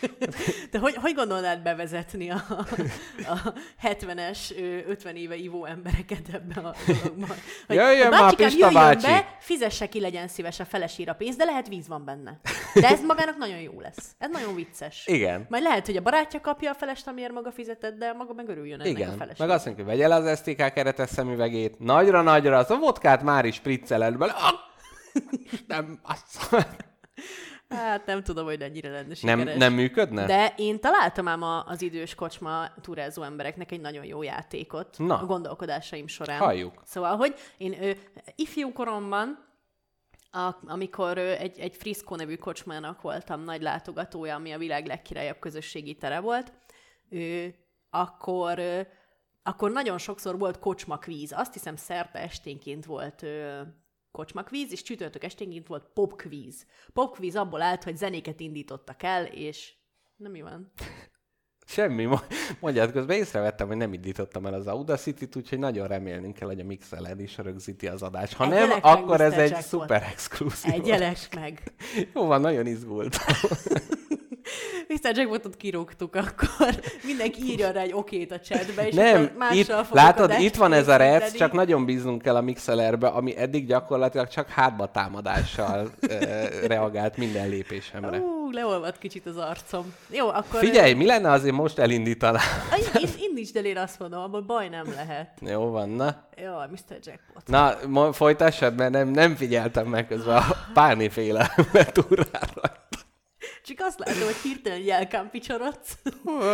De 0.72 0.78
hogy, 0.78 0.94
hogy 0.94 1.14
gondolnád 1.14 1.62
bevezetni 1.62 2.30
a, 2.30 2.44
a 3.26 3.52
70-es, 3.82 4.38
ö, 4.56 4.90
50 4.90 5.16
éve 5.16 5.36
ivó 5.36 5.64
embereket 5.64 6.28
ebbe 6.32 6.60
a 6.60 6.74
dologba? 6.86 7.34
Hogy 7.66 7.76
Jöjjön 7.76 8.12
a 8.12 8.20
már, 8.20 8.34
Pista 8.34 8.70
bácsi! 8.70 9.06
be, 9.06 9.36
fizesse 9.40 9.88
ki, 9.88 10.00
legyen 10.00 10.28
szíves 10.28 10.51
a 10.60 10.64
felesír 10.64 11.08
a 11.08 11.14
pénzt, 11.14 11.38
de 11.38 11.44
lehet 11.44 11.68
víz 11.68 11.88
van 11.88 12.04
benne. 12.04 12.40
De 12.74 12.88
ez 12.88 13.00
magának 13.04 13.36
nagyon 13.36 13.58
jó 13.60 13.80
lesz. 13.80 14.14
Ez 14.18 14.30
nagyon 14.30 14.54
vicces. 14.54 15.06
Igen. 15.06 15.46
Majd 15.48 15.62
lehet, 15.62 15.86
hogy 15.86 15.96
a 15.96 16.02
barátja 16.02 16.40
kapja 16.40 16.70
a 16.70 16.74
felest, 16.74 17.06
amiért 17.06 17.32
maga 17.32 17.52
fizetett, 17.52 17.98
de 17.98 18.12
maga 18.12 18.32
meg 18.32 18.48
örüljön 18.48 18.80
ennek 18.80 18.94
a 18.94 18.98
Igen, 18.98 19.16
feleség. 19.16 19.46
meg 19.46 19.50
azt 19.50 19.64
mondjuk, 19.66 19.86
hogy 19.88 19.96
vegye 19.96 20.08
le 20.08 20.14
az 20.14 20.38
STK 20.38 20.72
keretes 20.72 21.08
szemüvegét, 21.08 21.78
nagyra-nagyra, 21.78 22.56
az 22.58 22.70
a 22.70 22.76
vodkát 22.78 23.22
már 23.22 23.44
is 23.44 23.54
spricceled 23.54 24.16
bele. 24.16 24.32
Ah! 24.32 24.52
Nem, 25.66 25.98
azt... 26.02 26.56
Hát 27.68 28.06
nem 28.06 28.22
tudom, 28.22 28.44
hogy 28.44 28.60
ennyire 28.60 28.90
lenne 28.90 29.06
nem, 29.22 29.38
sikeres. 29.38 29.56
nem 29.58 29.72
működne? 29.72 30.26
De 30.26 30.54
én 30.56 30.80
találtam 30.80 31.28
ám 31.28 31.42
a- 31.42 31.64
az 31.66 31.82
idős 31.82 32.14
kocsma 32.14 32.64
turázó 32.80 33.22
embereknek 33.22 33.72
egy 33.72 33.80
nagyon 33.80 34.04
jó 34.04 34.22
játékot 34.22 34.94
Na. 34.98 35.18
a 35.18 35.26
gondolkodásaim 35.26 36.06
során. 36.06 36.38
Halljuk. 36.38 36.72
Szóval, 36.84 37.16
hogy 37.16 37.34
én 37.56 37.82
ö, 37.82 37.90
ifjú 38.36 38.72
koromban, 38.72 39.44
a, 40.32 40.56
amikor 40.66 41.18
egy, 41.18 41.58
egy 41.58 41.76
Frisco 41.76 42.16
nevű 42.16 42.36
kocsmának 42.36 43.00
voltam 43.00 43.40
nagy 43.40 43.62
látogatója, 43.62 44.34
ami 44.34 44.52
a 44.52 44.58
világ 44.58 44.86
legkirályabb 44.86 45.38
közösségi 45.38 45.94
tere 45.94 46.20
volt, 46.20 46.52
ö, 47.08 47.46
akkor, 47.90 48.60
akkor 49.42 49.70
nagyon 49.70 49.98
sokszor 49.98 50.38
volt 50.38 50.58
kocsmakvíz. 50.58 51.32
Azt 51.32 51.52
hiszem 51.52 51.76
szerte 51.76 52.18
esténként 52.18 52.84
volt 52.84 53.22
ö, 53.22 53.60
kocsmakvíz, 54.10 54.72
és 54.72 54.82
csütörtök 54.82 55.24
esténként 55.24 55.66
volt 55.66 55.90
popkvíz. 55.94 56.66
Popkvíz 56.92 57.36
abból 57.36 57.62
állt, 57.62 57.84
hogy 57.84 57.96
zenéket 57.96 58.40
indítottak 58.40 59.02
el, 59.02 59.24
és 59.24 59.74
nem 60.16 60.30
mi 60.30 60.42
van? 60.42 60.72
Semmi, 61.66 62.04
mo- 62.04 62.26
mondjad, 62.60 62.92
közben 62.92 63.16
észrevettem, 63.16 63.66
hogy 63.66 63.76
nem 63.76 63.92
indítottam 63.92 64.46
el 64.46 64.54
az 64.54 64.66
Audacity-t, 64.66 65.36
úgyhogy 65.36 65.58
nagyon 65.58 65.86
remélnünk 65.86 66.34
kell, 66.34 66.48
hogy 66.48 66.60
a 66.60 66.64
Mixeler 66.64 67.20
is 67.20 67.38
rögzíti 67.38 67.86
az 67.86 68.02
adást. 68.02 68.32
Ha 68.34 68.46
nem, 68.46 68.52
Egyenek 68.52 68.82
meg, 68.82 68.96
akkor 68.96 69.20
ez 69.20 69.32
egy 69.32 69.54
szuper 69.56 70.02
exkluzív. 70.02 70.72
Egyelek 70.72 71.28
meg. 71.34 71.62
Jó 72.14 72.26
van, 72.26 72.40
nagyon 72.40 72.66
izgult. 72.66 73.16
Mr. 74.88 75.16
Jackpotot 75.16 75.56
kirúgtuk, 75.56 76.14
akkor 76.14 76.80
mindenki 77.04 77.42
írja 77.44 77.70
rá 77.70 77.80
egy 77.80 77.92
okét 77.92 78.32
a 78.32 78.38
chatbe, 78.40 78.86
és 78.86 78.94
Nem, 78.94 79.36
itt, 79.52 79.74
látod, 79.90 80.34
itt 80.38 80.56
van 80.56 80.72
ez 80.72 80.88
a 80.88 80.96
rec, 80.96 81.36
csak 81.36 81.52
nagyon 81.52 81.84
bíznunk 81.84 82.22
kell 82.22 82.36
a 82.36 82.40
Mixelerbe, 82.40 83.06
ami 83.06 83.36
eddig 83.36 83.66
gyakorlatilag 83.66 84.28
csak 84.28 84.48
hátba 84.48 84.90
támadással 84.90 85.90
reagált 86.66 87.16
minden 87.16 87.48
lépésemre. 87.48 88.18
Ú, 88.18 88.50
leolvad 88.50 88.98
kicsit 88.98 89.26
az 89.26 89.36
arcom. 89.36 89.94
Jó, 90.10 90.28
akkor... 90.28 90.60
Figyelj, 90.60 90.92
mi 90.92 91.06
lenne 91.06 91.30
azért 91.30 91.54
most 91.54 91.78
elinditanám? 91.78 92.42
Ö, 92.94 92.98
Én, 92.98 93.08
indítsd 93.28 93.56
el, 93.56 93.64
én 93.64 93.76
azt 93.76 93.98
mondom, 93.98 94.22
abból 94.22 94.40
baj 94.40 94.68
nem 94.68 94.92
lehet. 94.94 95.28
Jó 95.40 95.70
van, 95.70 95.88
na. 95.88 96.16
Jó, 96.36 96.52
Mr. 96.70 96.98
Jackpot. 97.02 97.46
Na, 97.46 98.12
folytassad, 98.12 98.74
mert 98.74 98.90
nem, 98.90 99.08
nem 99.08 99.34
figyeltem 99.34 99.86
meg 99.86 100.06
közben 100.06 100.36
a 100.36 100.44
párnéféle 100.74 101.54
túrára. 101.92 102.81
Csak 103.76 103.86
azt 103.86 103.98
látom, 103.98 104.22
hogy 104.22 104.36
hirtelen 104.42 104.78
jelkám 104.78 105.30
picsorodsz. 105.30 105.98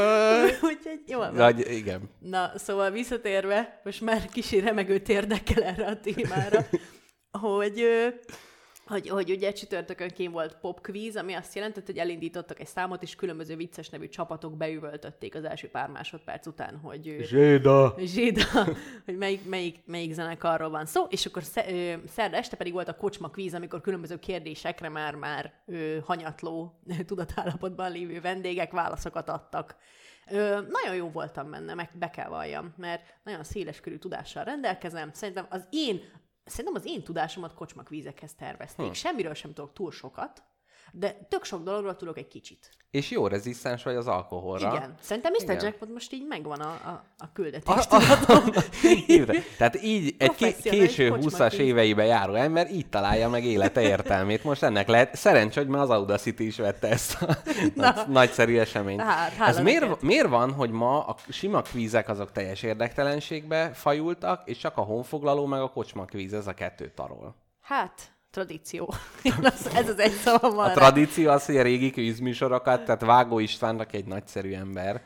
Úgyhogy 0.70 1.02
jó 1.06 1.18
van. 1.18 1.34
Vagy, 1.34 1.72
igen. 1.72 2.10
Na, 2.18 2.52
szóval 2.56 2.90
visszatérve, 2.90 3.80
most 3.84 4.00
már 4.00 4.28
kicsi 4.28 4.60
remegőt 4.60 5.08
érdekel 5.08 5.62
erre 5.62 5.86
a 5.86 6.00
témára, 6.00 6.66
hogy, 7.46 7.86
hogy, 8.88 9.08
hogy 9.08 9.30
ugye 9.30 9.52
csütörtökön 9.52 10.08
kén 10.08 10.30
volt 10.30 10.56
popquiz, 10.60 11.16
ami 11.16 11.34
azt 11.34 11.54
jelentett, 11.54 11.86
hogy 11.86 11.98
elindítottak 11.98 12.60
egy 12.60 12.66
számot, 12.66 13.02
és 13.02 13.14
különböző 13.14 13.56
vicces 13.56 13.88
nevű 13.88 14.08
csapatok 14.08 14.56
beüvöltötték 14.56 15.34
az 15.34 15.44
első 15.44 15.68
pár 15.68 15.88
másodperc 15.88 16.46
után, 16.46 16.76
hogy 16.76 17.16
Zséda. 17.20 17.94
Zséda, 17.98 18.42
hogy 19.04 19.16
melyik, 19.16 19.48
melyik, 19.48 19.80
melyik 19.84 20.12
zenekarról 20.12 20.70
van 20.70 20.86
szó, 20.86 21.04
és 21.04 21.26
akkor 21.26 21.42
szerda 22.06 22.36
este 22.36 22.56
pedig 22.56 22.72
volt 22.72 22.88
a 22.88 22.96
kocsma 22.96 23.28
kvíz, 23.28 23.54
amikor 23.54 23.80
különböző 23.80 24.18
kérdésekre 24.18 24.88
már-már 24.88 25.52
hanyatló 26.04 26.80
tudatállapotban 27.06 27.92
lévő 27.92 28.20
vendégek 28.20 28.72
válaszokat 28.72 29.28
adtak. 29.28 29.76
Ö, 30.30 30.60
nagyon 30.68 30.96
jó 30.96 31.10
voltam 31.10 31.50
benne, 31.50 31.74
meg 31.74 31.90
be 31.98 32.10
kell 32.10 32.28
valljam, 32.28 32.74
mert 32.76 33.02
nagyon 33.24 33.44
széleskörű 33.44 33.96
tudással 33.96 34.44
rendelkezem. 34.44 35.10
Szerintem 35.12 35.46
az 35.50 35.66
én, 35.70 36.00
szerintem 36.48 36.74
az 36.74 36.86
én 36.86 37.02
tudásomat 37.02 37.54
kocsmakvízekhez 37.54 38.34
tervezték. 38.34 38.86
Hm. 38.86 38.92
Semmiről 38.92 39.34
sem 39.34 39.52
tudok 39.52 39.72
túl 39.72 39.90
sokat, 39.90 40.42
de 40.92 41.26
tök 41.28 41.44
sok 41.44 41.62
dologról 41.62 41.96
tudok 41.96 42.18
egy 42.18 42.28
kicsit. 42.28 42.70
És 42.90 43.10
jó 43.10 43.26
rezisztens 43.26 43.82
vagy 43.82 43.94
az 43.94 44.06
alkoholra. 44.06 44.74
Igen. 44.74 44.94
Szerintem 45.00 45.32
Mr. 45.32 45.42
Igen. 45.42 45.64
Jackpot 45.64 45.92
most 45.92 46.12
így 46.12 46.26
megvan 46.28 46.60
a, 46.60 46.68
a, 46.68 47.04
a 47.18 47.32
küldetés. 47.32 47.86
A, 47.86 47.96
a. 47.96 48.42
Tehát 49.58 49.82
így 49.82 50.14
egy 50.18 50.56
késő 50.62 51.08
kocsmakvíz. 51.08 51.34
20-as 51.38 51.52
éveibe 51.52 52.04
járó 52.04 52.34
ember 52.34 52.70
így 52.70 52.88
találja 52.88 53.28
meg 53.28 53.44
élete 53.44 53.80
értelmét. 53.80 54.44
Most 54.44 54.62
ennek 54.62 54.88
lehet, 54.88 55.16
szerencs, 55.16 55.54
hogy 55.54 55.66
már 55.66 55.82
az 55.82 55.90
Audacity 55.90 56.40
is 56.40 56.56
vette 56.56 56.88
ezt 56.88 57.22
a 57.22 57.36
nagy, 57.74 58.08
nagyszerű 58.08 58.58
eseményt. 58.58 59.00
Hát, 59.00 59.48
Ez 59.48 59.60
miért, 59.60 60.02
miért 60.02 60.28
van, 60.28 60.52
hogy 60.52 60.70
ma 60.70 61.06
a 61.06 61.16
sima 61.28 61.62
kvízek 61.62 62.08
azok 62.08 62.32
teljes 62.32 62.62
érdektelenségbe 62.62 63.70
fajultak, 63.72 64.42
és 64.44 64.58
csak 64.58 64.76
a 64.76 64.80
honfoglaló 64.82 65.46
meg 65.46 65.60
a 65.60 65.70
kocsma 65.70 66.04
kvíz, 66.04 66.32
ez 66.32 66.46
a 66.46 66.54
kettő 66.54 66.92
tarol? 66.94 67.34
Hát, 67.60 68.12
tradíció. 68.38 68.94
Az- 69.42 69.70
Ez 69.74 69.88
az 69.88 69.98
egy 69.98 70.12
szavam 70.12 70.54
van 70.54 70.64
A 70.64 70.68
rá. 70.68 70.74
tradíció 70.74 71.30
az, 71.30 71.46
hogy 71.46 71.56
a 71.56 71.62
régi 71.62 71.90
kvízműsorokat, 71.90 72.84
tehát 72.84 73.00
Vágó 73.00 73.38
Istvánnak 73.38 73.92
egy 73.92 74.04
nagyszerű 74.04 74.52
ember, 74.54 75.02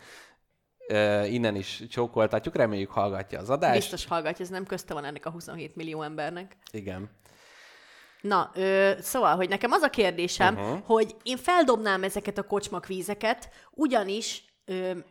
ö, 0.89 1.25
innen 1.25 1.57
is 1.57 1.83
csókoltatjuk, 1.91 2.57
reméljük 2.57 2.91
hallgatja 2.91 3.39
az 3.39 3.51
adást. 3.51 3.79
Biztos 3.79 4.07
hallgatja, 4.07 4.45
ez 4.45 4.51
nem 4.51 4.67
közte 4.67 4.95
van 4.95 5.05
ennek 5.05 5.27
a 5.27 5.31
27 5.31 5.77
millió 5.77 6.03
embernek. 6.03 6.57
Igen. 6.73 7.11
Na, 8.21 8.51
ö, 8.55 8.93
szóval, 9.01 9.37
hogy 9.37 9.49
nekem 9.49 9.73
az 9.73 9.83
a 9.83 9.91
kérdésem, 9.91 10.55
uh-huh. 10.55 10.79
hogy 10.85 11.17
én 11.23 11.37
feldobnám 11.37 12.03
ezeket 12.03 12.39
a 12.39 12.43
kocsmakvízeket, 12.43 13.49
ugyanis 13.71 14.45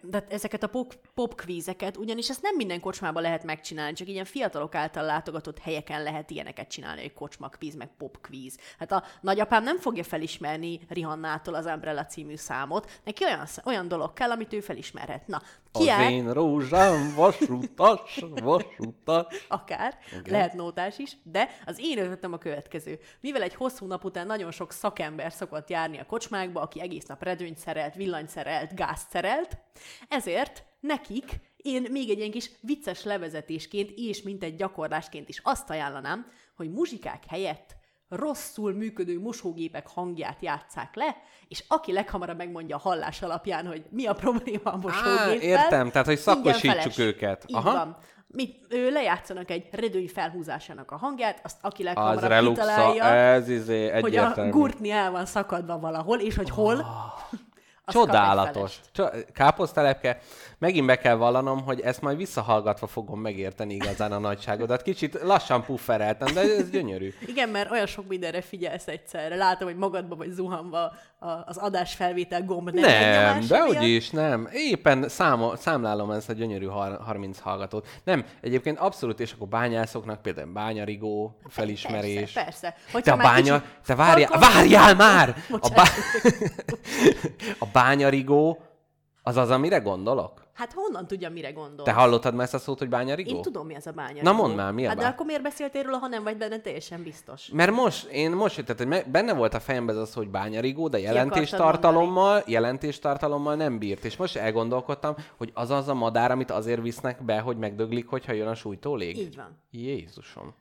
de 0.01 0.25
ezeket 0.29 0.63
a 0.63 0.67
pop, 0.67 0.93
popkvízeket, 1.13 1.97
ugyanis 1.97 2.29
ezt 2.29 2.41
nem 2.41 2.55
minden 2.55 2.79
kocsmában 2.79 3.21
lehet 3.21 3.43
megcsinálni, 3.43 3.93
csak 3.93 4.07
ilyen 4.07 4.25
fiatalok 4.25 4.75
által 4.75 5.03
látogatott 5.03 5.59
helyeken 5.59 6.03
lehet 6.03 6.29
ilyeneket 6.29 6.69
csinálni, 6.69 7.01
hogy 7.01 7.13
kocsmakvíz, 7.13 7.75
meg 7.75 7.89
popkvíz. 7.97 8.57
Hát 8.79 8.91
a 8.91 9.03
nagyapám 9.21 9.63
nem 9.63 9.77
fogja 9.77 10.03
felismerni 10.03 10.79
Rihannától 10.89 11.53
az 11.53 11.65
Umbrella 11.65 12.05
című 12.05 12.35
számot, 12.35 12.99
neki 13.03 13.23
olyan, 13.23 13.45
olyan 13.65 13.87
dolog 13.87 14.13
kell, 14.13 14.31
amit 14.31 14.53
ő 14.53 14.59
felismerhet. 14.59 15.27
Na, 15.27 15.41
ki 15.71 15.89
Az 15.89 16.11
én 16.11 16.33
rózsám 16.33 17.13
vasutas, 17.15 18.23
vasutas. 18.41 19.45
akár, 19.47 19.97
Igen. 20.09 20.31
lehet 20.31 20.53
nótás 20.53 20.97
is, 20.97 21.17
de 21.23 21.49
az 21.65 21.77
én 21.79 21.97
ötletem 21.97 22.33
a 22.33 22.37
következő. 22.37 22.99
Mivel 23.19 23.41
egy 23.41 23.55
hosszú 23.55 23.85
nap 23.85 24.03
után 24.03 24.25
nagyon 24.25 24.51
sok 24.51 24.71
szakember 24.71 25.31
szokott 25.31 25.69
járni 25.69 25.99
a 25.99 26.05
kocsmákba, 26.05 26.61
aki 26.61 26.81
egész 26.81 27.05
nap 27.05 27.23
redőnyt 27.23 27.57
szerelt, 27.57 27.95
villanyt 27.95 28.29
szerelt, 28.29 28.75
gázt 28.75 29.09
szerelt, 29.09 29.40
ezért 30.10 30.63
nekik 30.80 31.39
én 31.58 31.88
még 31.91 32.10
egy 32.10 32.17
ilyen 32.17 32.32
kis 32.32 32.51
vicces 32.62 33.04
levezetésként 33.04 33.91
és 33.95 34.21
mint 34.21 34.43
egy 34.43 34.56
gyakorlásként 34.56 35.30
is 35.30 35.39
azt 35.43 35.69
ajánlanám, 35.69 36.25
hogy 36.56 36.71
muzsikák 36.71 37.23
helyett 37.27 37.75
rosszul 38.10 38.73
működő 38.73 39.19
mosógépek 39.19 39.88
hangját 39.88 40.38
játsszák 40.41 40.95
le, 40.95 41.15
és 41.47 41.63
aki 41.67 41.91
leghamarabb 41.91 42.38
megmondja 42.38 42.75
a 42.75 42.80
hallás 42.80 43.21
alapján, 43.21 43.67
hogy 43.67 43.84
mi 43.89 44.06
a 44.06 44.13
probléma 44.13 44.71
a 44.71 44.77
mosógéppel. 44.77 45.34
értem, 45.34 45.91
tehát, 45.91 46.08
hogy 46.08 46.17
szakosítsuk 46.17 46.97
őket. 46.97 47.43
Így 47.47 47.56
Aha. 47.56 47.71
van. 47.71 47.97
Mit, 48.27 48.65
ő 48.69 48.91
lejátszanak 48.91 49.49
egy 49.49 49.67
redőny 49.71 50.08
felhúzásának 50.08 50.91
a 50.91 50.97
hangját, 50.97 51.39
azt 51.43 51.58
aki 51.62 51.82
Az 51.82 51.88
leghamarabb 51.88 52.30
reluxa, 52.30 52.62
kitalálja, 52.62 53.04
ez 53.04 53.49
izé 53.49 53.99
hogy 53.99 54.15
a 54.15 54.49
gurtni 54.49 54.89
el 54.89 55.12
van 55.12 55.25
szakadva 55.25 55.80
valahol, 55.80 56.19
és 56.19 56.36
hogy 56.36 56.49
hol, 56.49 56.75
az 57.32 57.39
Csodálatos. 57.86 58.54
felest. 58.54 58.82
Cso- 58.91 59.32
Káposztelepke. 59.34 60.20
Megint 60.62 60.86
be 60.86 60.97
kell 60.97 61.15
vallanom, 61.15 61.63
hogy 61.63 61.80
ezt 61.80 62.02
majd 62.02 62.17
visszahallgatva 62.17 62.88
fogom 62.88 63.19
megérteni 63.19 63.74
igazán 63.74 64.12
a 64.12 64.17
nagyságodat. 64.19 64.82
Kicsit 64.82 65.19
lassan 65.24 65.63
puffereltem, 65.63 66.34
de 66.34 66.39
ez 66.41 66.69
gyönyörű. 66.69 67.13
Igen, 67.26 67.50
mert 67.50 67.71
olyan 67.71 67.86
sok 67.86 68.08
mindenre 68.08 68.41
figyelsz 68.41 68.88
egyszerre. 68.88 69.36
Látom, 69.36 69.67
hogy 69.67 69.78
magadba 69.78 70.15
vagy 70.15 70.30
zuhanva 70.32 70.91
a- 71.19 71.30
az 71.45 71.58
adásfelvétel 71.58 72.43
gomb 72.45 72.69
nem 72.69 72.84
Nem, 72.84 73.39
de 73.47 73.58
miatt. 73.63 73.76
hogy 73.78 73.88
is, 73.88 74.10
nem. 74.10 74.47
Éppen 74.52 75.10
számo, 75.10 75.56
számlálom 75.56 76.12
ezt 76.12 76.30
a 76.30 76.34
gyönyörű 76.34 76.65
har- 76.65 77.02
30 77.02 77.39
hallgatót. 77.39 77.88
Nem, 78.04 78.26
egyébként 78.41 78.80
abszolút, 78.80 79.19
és 79.19 79.32
akkor 79.34 79.47
bányászoknak 79.47 80.21
például 80.21 80.52
bányarigó 80.52 81.38
felismerés. 81.47 82.32
Persze, 82.32 82.43
persze. 82.43 82.76
Hogyha 82.91 83.15
Te 83.15 83.21
a 83.24 83.24
bánya, 83.32 83.56
kicsit 83.62 83.76
te 83.86 83.95
várjál, 83.95 84.30
halkan- 84.32 84.54
várjál 84.54 84.95
már! 84.95 85.30
A, 85.50 85.52
Bocsánat. 85.52 85.76
bá... 85.76 85.84
a 87.65 87.65
bányarigó, 87.74 88.62
az 89.24 89.38
az, 89.38 89.50
amire 89.50 89.78
gondolok? 89.78 90.40
Hát 90.53 90.73
honnan 90.73 91.07
tudja, 91.07 91.29
mire 91.29 91.51
gondol? 91.51 91.85
Te 91.85 91.91
hallottad 91.91 92.33
már 92.33 92.43
ezt 92.43 92.53
a 92.53 92.57
szót, 92.57 92.79
hogy 92.79 92.89
bányarigó? 92.89 93.35
Én 93.35 93.41
tudom, 93.41 93.67
mi 93.67 93.75
ez 93.75 93.85
a 93.85 93.91
bánya. 93.91 94.21
Na 94.21 94.31
mondd 94.31 94.55
már, 94.55 94.71
mi 94.73 94.85
a 94.85 94.87
Hát 94.87 94.97
de 94.97 95.03
bá- 95.03 95.13
akkor 95.13 95.25
miért 95.25 95.41
beszéltél 95.41 95.83
róla, 95.83 95.97
ha 95.97 96.07
nem 96.07 96.23
vagy 96.23 96.37
benne 96.37 96.59
teljesen 96.59 97.03
biztos? 97.03 97.47
Mert 97.47 97.71
most, 97.71 98.05
én 98.05 98.31
most 98.31 98.85
me- 98.85 99.09
benne 99.09 99.33
volt 99.33 99.53
a 99.53 99.59
fejemben 99.59 99.97
az, 99.97 100.13
hogy 100.13 100.29
bányarigó, 100.29 100.87
de 100.87 100.99
jelentéstartalommal, 100.99 102.43
jelentéstartalommal 102.47 103.55
nem 103.55 103.77
bírt. 103.79 104.05
És 104.05 104.17
most 104.17 104.35
elgondolkodtam, 104.35 105.15
hogy 105.37 105.51
az 105.53 105.69
az 105.69 105.87
a 105.87 105.93
madár, 105.93 106.31
amit 106.31 106.51
azért 106.51 106.81
visznek 106.81 107.23
be, 107.23 107.39
hogy 107.39 107.57
megdöglik, 107.57 108.07
hogyha 108.07 108.33
jön 108.33 108.47
a 108.47 108.55
sújtólég. 108.55 109.17
Így 109.17 109.35
van. 109.35 109.57
Jézusom. 109.71 110.53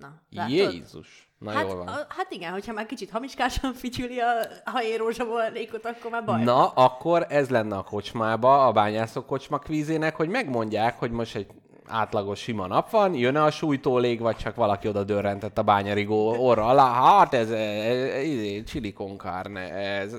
Na, 0.00 0.20
látod? 0.30 0.52
Jézus. 0.52 1.28
Na 1.38 1.50
hát, 1.50 1.66
jól 1.66 1.76
van. 1.76 1.86
A, 1.86 2.06
hát 2.08 2.30
igen, 2.30 2.52
hogyha 2.52 2.72
már 2.72 2.86
kicsit 2.86 3.10
hamiskásan 3.10 3.72
fütyüli 3.72 4.18
a 4.18 4.32
hajé 4.64 4.94
rózsaboladékot, 4.94 5.86
akkor 5.86 6.10
már 6.10 6.24
baj. 6.24 6.42
Na, 6.42 6.68
akkor 6.68 7.26
ez 7.28 7.48
lenne 7.48 7.76
a 7.76 7.82
kocsmába, 7.82 8.66
a 8.66 8.72
bányászok 8.72 9.26
kocsma 9.26 9.58
kvízének, 9.58 10.16
hogy 10.16 10.28
megmondják, 10.28 10.98
hogy 10.98 11.10
most 11.10 11.36
egy 11.36 11.46
átlagos 11.86 12.40
sima 12.40 12.66
nap 12.66 12.90
van, 12.90 13.14
jön 13.14 13.36
a 13.36 13.50
sújtólég, 13.50 14.20
vagy 14.20 14.36
csak 14.36 14.54
valaki 14.54 14.88
oda 14.88 15.04
dörrentett 15.04 15.58
a 15.58 15.62
bányarigó 15.62 16.46
orra 16.46 16.66
alá. 16.66 16.92
Hát 16.92 17.34
ez, 17.34 17.50
ez, 17.50 18.12
ez 18.12 18.64
chili 18.64 18.92
con 18.92 19.16
carne, 19.16 19.72
ez. 19.72 20.14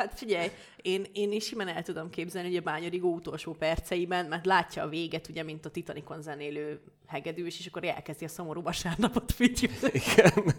Hát 0.00 0.18
figyelj, 0.18 0.48
én, 0.82 1.06
én 1.12 1.32
is 1.32 1.44
simán 1.44 1.68
el 1.68 1.82
tudom 1.82 2.10
képzelni, 2.10 2.48
hogy 2.48 2.56
a 2.56 2.62
bányarigó 2.62 3.14
utolsó 3.14 3.52
perceiben, 3.52 4.26
mert 4.26 4.46
látja 4.46 4.82
a 4.82 4.88
véget, 4.88 5.28
ugye, 5.28 5.42
mint 5.42 5.66
a 5.66 5.70
Titanicon 5.70 6.22
zenélő 6.22 6.80
hegedűs, 7.06 7.58
és 7.58 7.66
akkor 7.66 7.84
elkezdi 7.84 8.24
a 8.24 8.28
szomorú 8.28 8.62
vasárnapot 8.62 9.32
fütyülni. 9.32 9.90
Igen. 9.92 10.32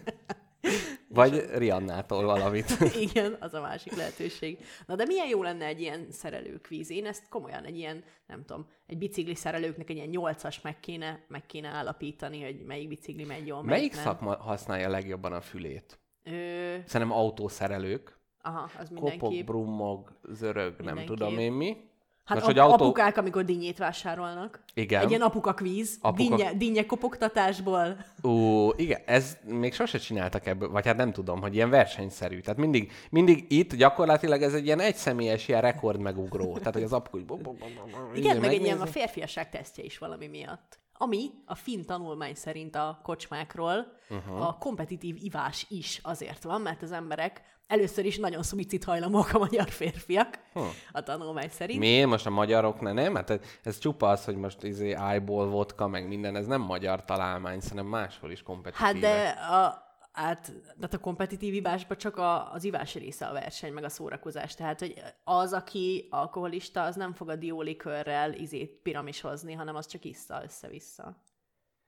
Vagy 1.07 1.45
Riannától 1.53 2.25
valamit. 2.25 2.77
Igen, 3.09 3.37
az 3.39 3.53
a 3.53 3.61
másik 3.61 3.95
lehetőség. 3.95 4.57
Na 4.85 4.95
de 4.95 5.05
milyen 5.05 5.27
jó 5.27 5.43
lenne 5.43 5.65
egy 5.65 5.81
ilyen 5.81 6.07
szerelőkvíz. 6.11 6.89
Én 6.89 7.05
ezt 7.05 7.29
komolyan 7.29 7.65
egy 7.65 7.77
ilyen, 7.77 8.03
nem 8.27 8.45
tudom, 8.45 8.67
egy 8.87 8.97
bicikli 8.97 9.35
szerelőknek 9.35 9.89
egy 9.89 9.95
ilyen 9.95 10.07
nyolcas 10.07 10.61
meg 10.61 10.79
kéne, 10.79 11.25
meg 11.27 11.45
kéne 11.45 11.67
állapítani, 11.67 12.43
hogy 12.43 12.63
melyik 12.65 12.87
bicikli 12.87 13.23
megy 13.23 13.47
jól, 13.47 13.63
Melyik 13.63 13.93
nem. 13.93 14.03
szakma 14.03 14.35
használja 14.35 14.89
legjobban 14.89 15.33
a 15.33 15.41
fülét? 15.41 15.99
Ö, 16.23 16.75
Szerintem 16.85 17.17
autószerelők. 17.17 18.19
Aha, 18.41 18.69
az 18.79 18.87
Kopog, 18.95 19.09
mindenképp. 19.11 19.45
brummog, 19.45 20.11
zörög, 20.31 20.73
nem 20.77 20.95
Mindenképp. 20.95 21.07
tudom 21.07 21.37
én 21.37 21.51
mi. 21.51 21.77
Hát 22.25 22.43
Most, 22.43 22.57
ap- 22.57 22.71
autó- 22.71 22.83
apukák, 22.85 23.17
amikor 23.17 23.45
dinnyét 23.45 23.77
vásárolnak. 23.77 24.63
Igen. 24.73 25.01
Egy 25.01 25.09
ilyen 25.09 25.21
apuka 25.21 25.53
kvíz, 25.53 25.97
Apuka- 26.01 26.35
Dinnye, 26.37 26.53
dinnye 26.53 26.85
kopogtatásból. 26.85 27.97
Ú, 28.21 28.69
igen, 28.75 29.01
ez 29.05 29.37
még 29.45 29.73
sose 29.73 29.97
csináltak 29.97 30.45
ebből, 30.45 30.69
vagy 30.69 30.85
hát 30.85 30.97
nem 30.97 31.11
tudom, 31.11 31.41
hogy 31.41 31.55
ilyen 31.55 31.69
versenyszerű. 31.69 32.39
Tehát 32.39 32.59
mindig, 32.59 32.91
mindig 33.09 33.45
itt 33.51 33.75
gyakorlatilag 33.75 34.41
ez 34.41 34.53
egy 34.53 34.65
ilyen 34.65 34.79
egyszemélyes 34.79 35.47
ilyen 35.47 35.61
rekordmegugró. 35.61 36.57
Tehát, 36.57 36.73
hogy 36.73 36.83
az 36.83 36.93
apu 36.93 37.17
úgy... 37.17 37.25
bo- 37.25 37.41
bo- 37.41 37.57
bo- 37.57 37.73
bo- 37.75 37.91
bo- 37.91 38.17
Igen, 38.17 38.37
meg 38.37 38.53
egy 38.53 38.63
ilyen 38.63 38.81
a 38.81 38.85
férfiasság 38.85 39.49
tesztje 39.49 39.83
is 39.83 39.97
valami 39.97 40.27
miatt. 40.27 40.79
Ami 41.01 41.31
a 41.45 41.55
finn 41.55 41.85
tanulmány 41.85 42.35
szerint 42.35 42.75
a 42.75 42.99
kocsmákról 43.03 43.97
uh-huh. 44.09 44.47
a 44.47 44.57
kompetitív 44.59 45.15
ivás 45.19 45.65
is 45.69 45.99
azért 46.03 46.43
van, 46.43 46.61
mert 46.61 46.81
az 46.81 46.91
emberek 46.91 47.41
először 47.67 48.05
is 48.05 48.17
nagyon 48.17 48.43
szuicid 48.43 48.83
hajlamok 48.83 49.33
a 49.33 49.37
magyar 49.37 49.69
férfiak 49.69 50.39
huh. 50.53 50.63
a 50.91 51.03
tanulmány 51.03 51.49
szerint. 51.49 51.79
Mi? 51.79 52.03
Most 52.03 52.25
a 52.25 52.29
magyarok 52.29 52.81
ne, 52.81 52.91
nem? 52.91 53.15
Hát 53.15 53.29
ez, 53.29 53.39
ez 53.63 53.77
csupa 53.77 54.09
az, 54.09 54.25
hogy 54.25 54.35
most 54.35 54.63
izé 54.63 54.93
eyeball 54.93 55.45
vodka, 55.45 55.87
meg 55.87 56.07
minden, 56.07 56.35
ez 56.35 56.45
nem 56.45 56.61
magyar 56.61 57.05
találmány, 57.05 57.59
szerintem 57.59 57.85
máshol 57.85 58.31
is 58.31 58.43
kompetitív. 58.43 58.85
Hát 58.85 58.99
de 58.99 59.29
a, 59.29 59.90
hát, 60.11 60.51
de 60.77 60.87
a 60.91 60.97
kompetitív 60.97 61.53
ivásban 61.53 61.97
csak 61.97 62.17
a, 62.17 62.53
az 62.53 62.63
ivás 62.63 62.93
része 62.93 63.25
a 63.25 63.33
verseny, 63.33 63.73
meg 63.73 63.83
a 63.83 63.89
szórakozás. 63.89 64.55
Tehát, 64.55 64.79
hogy 64.79 65.03
az, 65.23 65.53
aki 65.53 66.07
alkoholista, 66.09 66.83
az 66.83 66.95
nem 66.95 67.13
fog 67.13 67.29
a 67.29 67.35
diólikörrel 67.35 68.33
izét 68.33 68.71
piramisozni, 68.71 69.53
hanem 69.53 69.75
az 69.75 69.85
csak 69.85 70.05
issza 70.05 70.43
össze-vissza. 70.43 71.23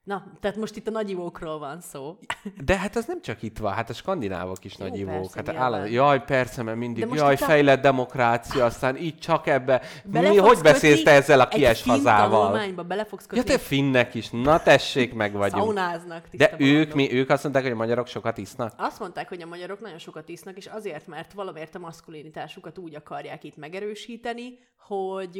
Na, 0.04 0.24
tehát 0.40 0.58
most 0.58 0.76
itt 0.76 0.88
a 0.88 0.92
nagyivókról 0.92 1.60
van 1.60 1.82
szó. 1.82 2.18
De 2.66 2.78
hát 2.78 2.96
az 2.96 3.06
nem 3.06 3.22
csak 3.22 3.42
itt 3.42 3.58
van, 3.58 3.74
hát 3.74 3.90
a 3.90 3.94
skandinávok 3.94 4.64
is 4.66 4.76
Jó, 4.80 4.86
nagy 4.88 4.98
ivók. 4.98 5.32
persze, 5.32 5.52
Hát 5.52 5.56
állandó, 5.62 5.92
jaj, 5.94 6.24
persze, 6.24 6.64
mert 6.64 6.78
mindig, 6.78 7.06
De 7.08 7.16
jaj, 7.16 7.34
a- 7.34 7.38
fejlett 7.38 7.82
demokrácia, 7.82 8.66
aztán 8.66 8.98
így 8.98 9.18
csak 9.20 9.48
ebbe. 9.48 9.82
Bele 10.04 10.30
Mi, 10.30 10.38
hogy 10.38 10.60
beszélsz 10.62 11.04
te 11.04 11.12
ezzel 11.12 11.40
a 11.40 11.48
kies 11.48 11.84
hazával? 11.84 12.74
bele 12.88 13.06
fogsz 13.06 13.26
Ja, 13.30 13.38
kötni. 13.38 13.52
te 13.52 13.58
finnek 13.58 14.14
is, 14.14 14.30
na 14.30 14.62
tessék, 14.62 15.14
meg 15.14 15.32
vagyunk. 15.34 15.62
Szaunáznak. 15.64 16.28
De 16.32 16.56
ők, 16.58 16.94
mi, 16.94 17.14
ők 17.14 17.30
azt 17.30 17.44
mondták, 17.44 17.64
hogy 17.64 17.72
a 17.72 17.76
magyarok 17.76 18.08
sokat 18.08 18.38
isznak? 18.38 18.74
Azt 18.78 19.00
mondták, 19.00 19.30
hogy 19.30 19.42
a 19.42 19.46
magyarok 19.46 19.80
nagyon 19.80 19.98
sokat 20.00 20.30
isznak, 20.30 20.58
és 20.58 20.66
azért, 20.66 21.08
mert 21.08 21.34
valamiért 21.34 21.76
a 21.76 21.80
maszkulinitásukat 21.80 22.78
úgy 22.78 22.96
akarják 22.96 23.44
itt 23.44 23.58
megerősíteni, 23.58 24.58
hogy, 24.78 25.38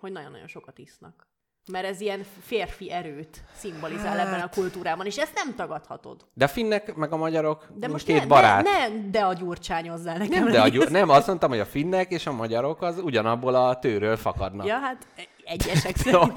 hogy 0.00 0.12
nagyon-nagyon 0.12 0.46
sokat 0.46 0.78
isznak. 0.78 1.28
Mert 1.72 1.86
ez 1.86 2.00
ilyen 2.00 2.24
férfi 2.40 2.90
erőt 2.92 3.42
szimbolizál 3.56 4.16
Hát. 4.16 4.26
ebben 4.26 4.40
a 4.40 4.48
kultúrában, 4.48 5.06
és 5.06 5.16
ezt 5.16 5.34
nem 5.34 5.54
tagadhatod. 5.54 6.16
De 6.34 6.44
a 6.44 6.48
finnek, 6.48 6.94
meg 6.94 7.12
a 7.12 7.16
magyarok, 7.16 7.66
De 7.74 7.88
most 7.88 8.06
két 8.06 8.20
ne, 8.20 8.26
barát. 8.26 8.64
Ne, 8.64 8.88
ne, 8.88 9.10
de 9.10 9.20
a 9.20 9.32
gyurcsányozzál 9.32 10.16
nekem. 10.18 10.42
Nem, 10.42 10.52
de 10.52 10.60
a 10.60 10.68
gyur, 10.68 10.90
nem, 10.90 11.08
azt 11.08 11.26
mondtam, 11.26 11.50
hogy 11.50 11.58
a 11.60 11.64
finnek 11.66 12.10
és 12.10 12.26
a 12.26 12.32
magyarok 12.32 12.82
az 12.82 12.98
ugyanabból 12.98 13.54
a 13.54 13.78
tőről 13.78 14.16
fakadnak. 14.16 14.66
Ja, 14.66 14.78
hát 14.78 15.06
egyesek 15.44 15.96
De 16.04 16.16
a 16.16 16.30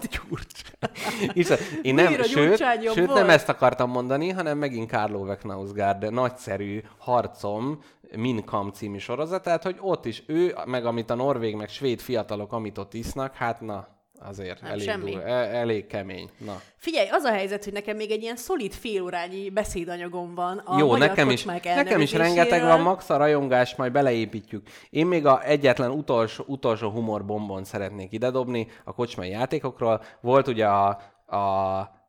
szerint. 0.94 1.50
a- 1.50 1.58
én 1.82 1.94
nem, 1.94 2.08
Újra 2.08 2.24
sőt, 2.24 2.58
sőt 2.94 2.96
nem 2.96 3.06
volt. 3.08 3.28
ezt 3.30 3.50
akartam 3.50 3.90
mondani, 3.90 4.30
hanem 4.30 4.58
megint 4.58 4.92
Karlo 4.92 5.36
Knausgaard 5.36 6.12
nagyszerű 6.14 6.82
harcom, 6.98 7.80
Minkam 8.16 8.72
című 8.72 8.98
sorozat, 8.98 9.44
tehát 9.44 9.64
hogy 9.64 9.78
ott 9.80 10.06
is 10.06 10.24
ő, 10.28 10.56
meg 10.66 10.86
amit 10.86 11.10
a 11.10 11.16
norvég, 11.16 11.56
meg 11.56 11.70
svéd 11.70 12.00
fiatalok, 12.00 12.54
amit 12.54 12.78
ott 12.78 12.94
isznak, 12.94 13.36
hát 13.36 13.62
na, 13.62 13.88
azért 14.24 14.62
Nem 14.62 14.72
elég, 14.72 14.84
semmi. 14.84 15.12
dur, 15.12 15.22
e- 15.22 15.56
elég 15.56 15.88
kemény. 15.88 16.30
Na. 16.38 16.62
Figyelj, 16.78 17.08
az 17.12 17.24
a 17.24 17.32
helyzet, 17.32 17.64
hogy 17.64 17.74
nekem 17.74 17.96
még 17.96 18.12
egy 18.12 18.22
ilyen 18.22 18.36
szolid 18.36 18.74
félórányi 18.74 19.50
beszédanyagom 19.50 20.36
van 20.36 20.58
a 20.58 20.78
Jó, 20.78 20.96
nekem 20.96 21.30
is, 21.30 21.44
nekem 21.64 22.02
is 22.02 22.14
rengeteg 22.14 22.62
van, 22.62 22.82
max 22.82 23.10
a 23.10 23.18
rajongás, 23.18 23.76
majd 23.76 23.92
beleépítjük. 23.92 24.68
Én 24.90 25.06
még 25.06 25.26
a 25.26 25.44
egyetlen 25.46 25.92
utolsó, 25.92 26.44
utolsó 26.48 26.90
humorbombon 26.90 27.64
szeretnék 27.64 28.12
idedobni 28.12 28.68
a 28.84 28.94
kocsmai 28.94 29.30
játékokról. 29.30 30.04
Volt 30.22 30.48
ugye 30.48 30.66
a, 30.68 30.88
a 31.26 32.02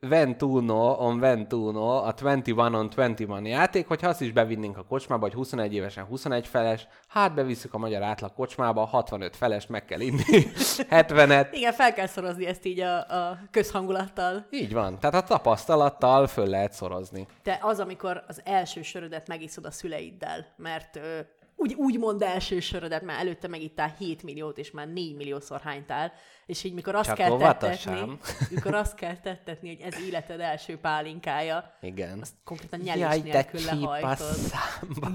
Ventuno 0.00 0.96
on 0.98 1.18
Ventuno, 1.18 2.04
a 2.04 2.14
21 2.20 2.52
on 2.74 2.90
21 2.94 3.46
játék, 3.46 3.86
hogyha 3.88 4.08
azt 4.08 4.20
is 4.20 4.32
bevinnénk 4.32 4.76
a 4.78 4.84
kocsmába, 4.84 5.22
hogy 5.22 5.34
21 5.34 5.74
évesen 5.74 6.04
21 6.04 6.46
feles, 6.46 6.86
hát 7.08 7.34
bevisszük 7.34 7.74
a 7.74 7.78
magyar 7.78 8.02
átlag 8.02 8.32
kocsmába, 8.32 8.84
65 8.84 9.36
feles 9.36 9.66
meg 9.66 9.84
kell 9.84 10.00
inni, 10.00 10.22
70-et, 10.90 11.48
Igen, 11.52 11.72
fel 11.72 11.92
kell 11.92 12.06
szorozni 12.06 12.46
ezt 12.46 12.64
így 12.64 12.80
a, 12.80 12.98
a 12.98 13.38
közhangulattal. 13.50 14.46
így 14.50 14.72
van. 14.72 14.98
Tehát 14.98 15.14
a 15.14 15.22
tapasztalattal 15.34 16.26
föl 16.26 16.46
lehet 16.46 16.72
szorozni. 16.72 17.26
Te 17.42 17.58
az, 17.62 17.80
amikor 17.80 18.24
az 18.26 18.40
első 18.44 18.82
sörödet 18.82 19.28
megiszod 19.28 19.64
a 19.64 19.70
szüleiddel, 19.70 20.46
mert 20.56 20.96
ö, 20.96 21.18
úgy, 21.64 21.74
úgy 21.74 21.98
mond 21.98 22.22
első 22.22 22.60
sörödet, 22.60 23.02
mert 23.02 23.20
előtte 23.20 23.48
megittál 23.48 23.94
7 23.98 24.22
milliót, 24.22 24.58
és 24.58 24.70
már 24.70 24.88
4 24.88 25.16
milliószor 25.16 25.60
hánytál, 25.60 26.12
és 26.46 26.64
így 26.64 26.74
mikor 26.74 26.94
azt 26.94 27.06
Csak 27.06 27.16
kell 27.16 27.36
tettetni, 27.36 28.18
mikor 28.50 28.74
azt 28.74 28.94
kell 28.94 29.16
tettetni, 29.16 29.68
hogy 29.68 29.92
ez 29.92 30.00
életed 30.00 30.40
első 30.40 30.78
pálinkája, 30.78 31.76
Igen. 31.80 32.20
azt 32.20 32.34
konkrétan 32.44 32.80
nyelés 32.80 33.22
nélkül 33.22 33.60
lehajtod. 33.64 34.16
számba. 34.16 35.08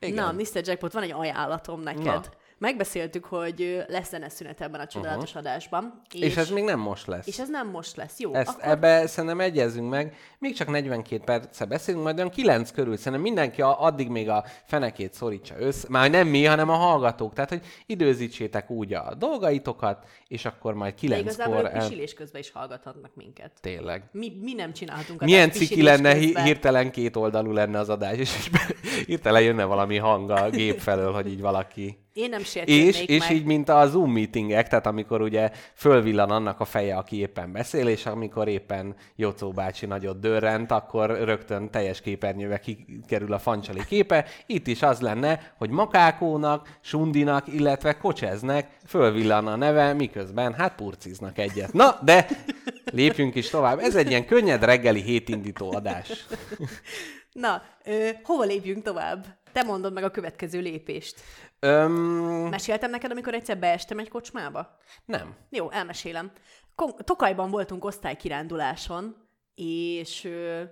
Na, 0.00 0.32
Mr. 0.32 0.60
Jackpot, 0.64 0.92
van 0.92 1.02
egy 1.02 1.12
ajánlatom 1.12 1.80
neked. 1.80 2.04
Na. 2.04 2.22
Megbeszéltük, 2.58 3.24
hogy 3.24 3.84
lesz 3.88 4.08
zeneszünet 4.08 4.60
ebben 4.60 4.80
a 4.80 4.86
csodálatos 4.86 5.28
uh-huh. 5.28 5.46
adásban. 5.46 6.02
És, 6.12 6.20
És 6.20 6.36
ez 6.36 6.50
még 6.50 6.64
nem 6.64 6.78
most 6.78 7.06
lesz. 7.06 7.26
és 7.26 7.38
ez 7.38 7.48
nem 7.48 7.68
most 7.68 7.96
lesz. 7.96 8.18
Jó, 8.18 8.34
Ezt 8.34 8.48
akkor 8.48 8.68
ebbe 8.68 9.06
szerintem 9.06 9.40
egyezünk 9.40 9.90
meg. 9.90 10.16
Még 10.38 10.54
csak 10.54 10.68
42 10.68 11.24
perce 11.24 11.64
beszélünk, 11.64 12.02
majd 12.04 12.16
olyan 12.16 12.30
9 12.30 12.70
körül. 12.70 12.96
Szerintem 12.96 13.20
mindenki 13.20 13.62
addig 13.62 14.08
még 14.08 14.28
a 14.28 14.44
fenekét 14.64 15.12
szorítsa 15.12 15.54
össze. 15.58 15.86
Már 15.90 16.10
nem 16.10 16.28
mi, 16.28 16.44
hanem 16.44 16.68
a 16.68 16.74
hallgatók. 16.74 17.32
Tehát, 17.34 17.50
hogy 17.50 17.62
időzítsétek 17.86 18.70
úgy 18.70 18.92
a 18.92 19.14
dolgaitokat, 19.18 20.06
és 20.28 20.44
akkor 20.44 20.74
majd 20.74 20.94
de 21.00 21.18
igazából 21.18 21.54
9-kor 21.56 21.64
ők 21.64 21.72
el... 21.72 21.88
pisilés 21.88 22.14
közben 22.14 22.40
is 22.40 22.50
hallgathatnak 22.50 23.10
minket. 23.14 23.50
Tényleg. 23.60 24.04
Mi, 24.12 24.32
mi 24.42 24.52
nem 24.52 24.72
csinálhatunk 24.72 25.20
Milyen 25.20 25.50
ciki 25.50 25.82
lenne, 25.82 26.14
közben. 26.14 26.44
hirtelen 26.44 26.90
két 26.90 27.16
oldalú 27.16 27.52
lenne 27.52 27.78
az 27.78 27.88
adás, 27.88 28.16
és 28.16 28.36
és 28.36 28.50
hirtelen 29.06 29.42
jönne 29.42 29.64
valami 29.64 29.96
hang 29.96 30.30
a 30.30 30.50
gép 30.50 30.78
felől, 30.78 31.12
hogy 31.12 31.26
így 31.26 31.40
valaki 31.40 32.05
Én 32.16 32.28
nem 32.28 32.40
És, 32.64 33.00
és 33.06 33.18
meg. 33.18 33.30
így, 33.30 33.44
mint 33.44 33.68
a 33.68 33.86
Zoom 33.86 34.12
meetingek, 34.12 34.68
tehát 34.68 34.86
amikor 34.86 35.20
ugye 35.20 35.50
fölvillan 35.74 36.30
annak 36.30 36.60
a 36.60 36.64
feje, 36.64 36.96
aki 36.96 37.18
éppen 37.18 37.52
beszél, 37.52 37.88
és 37.88 38.06
amikor 38.06 38.48
éppen 38.48 38.94
Jocó 39.16 39.50
bácsi 39.50 39.86
nagyot 39.86 40.20
dörrent, 40.20 40.70
akkor 40.70 41.10
rögtön 41.10 41.70
teljes 41.70 42.00
képernyőbe 42.00 42.58
kikerül 42.58 43.32
a 43.32 43.38
fancsali 43.38 43.84
képe. 43.88 44.24
Itt 44.46 44.66
is 44.66 44.82
az 44.82 45.00
lenne, 45.00 45.52
hogy 45.58 45.70
makákónak, 45.70 46.78
sundinak, 46.80 47.52
illetve 47.52 47.96
kocseznek, 47.96 48.76
fölvillan 48.86 49.46
a 49.46 49.56
neve, 49.56 49.92
miközben 49.92 50.54
hát 50.54 50.74
purciznak 50.74 51.38
egyet. 51.38 51.72
Na, 51.72 51.98
de 52.02 52.26
lépjünk 52.92 53.34
is 53.34 53.48
tovább. 53.48 53.78
Ez 53.78 53.96
egy 53.96 54.08
ilyen 54.08 54.26
könnyed 54.26 54.64
reggeli 54.64 55.02
hétindító 55.02 55.72
adás. 55.74 56.08
Na, 57.32 57.62
ö, 57.84 58.08
hova 58.22 58.44
lépjünk 58.44 58.82
tovább? 58.82 59.26
Te 59.56 59.62
mondod 59.62 59.92
meg 59.92 60.04
a 60.04 60.10
következő 60.10 60.60
lépést. 60.60 61.20
Öm, 61.60 61.92
Meséltem 62.48 62.90
neked, 62.90 63.10
amikor 63.10 63.34
egyszer 63.34 63.58
beestem 63.58 63.98
egy 63.98 64.08
kocsmába? 64.08 64.78
nem. 65.04 65.36
Jó, 65.50 65.70
elmesélem. 65.70 66.32
Kon- 66.74 67.04
Tokajban 67.04 67.50
voltunk 67.50 67.84
osztálykiránduláson, 67.84 69.16
és 69.54 70.24
ö, 70.24 70.62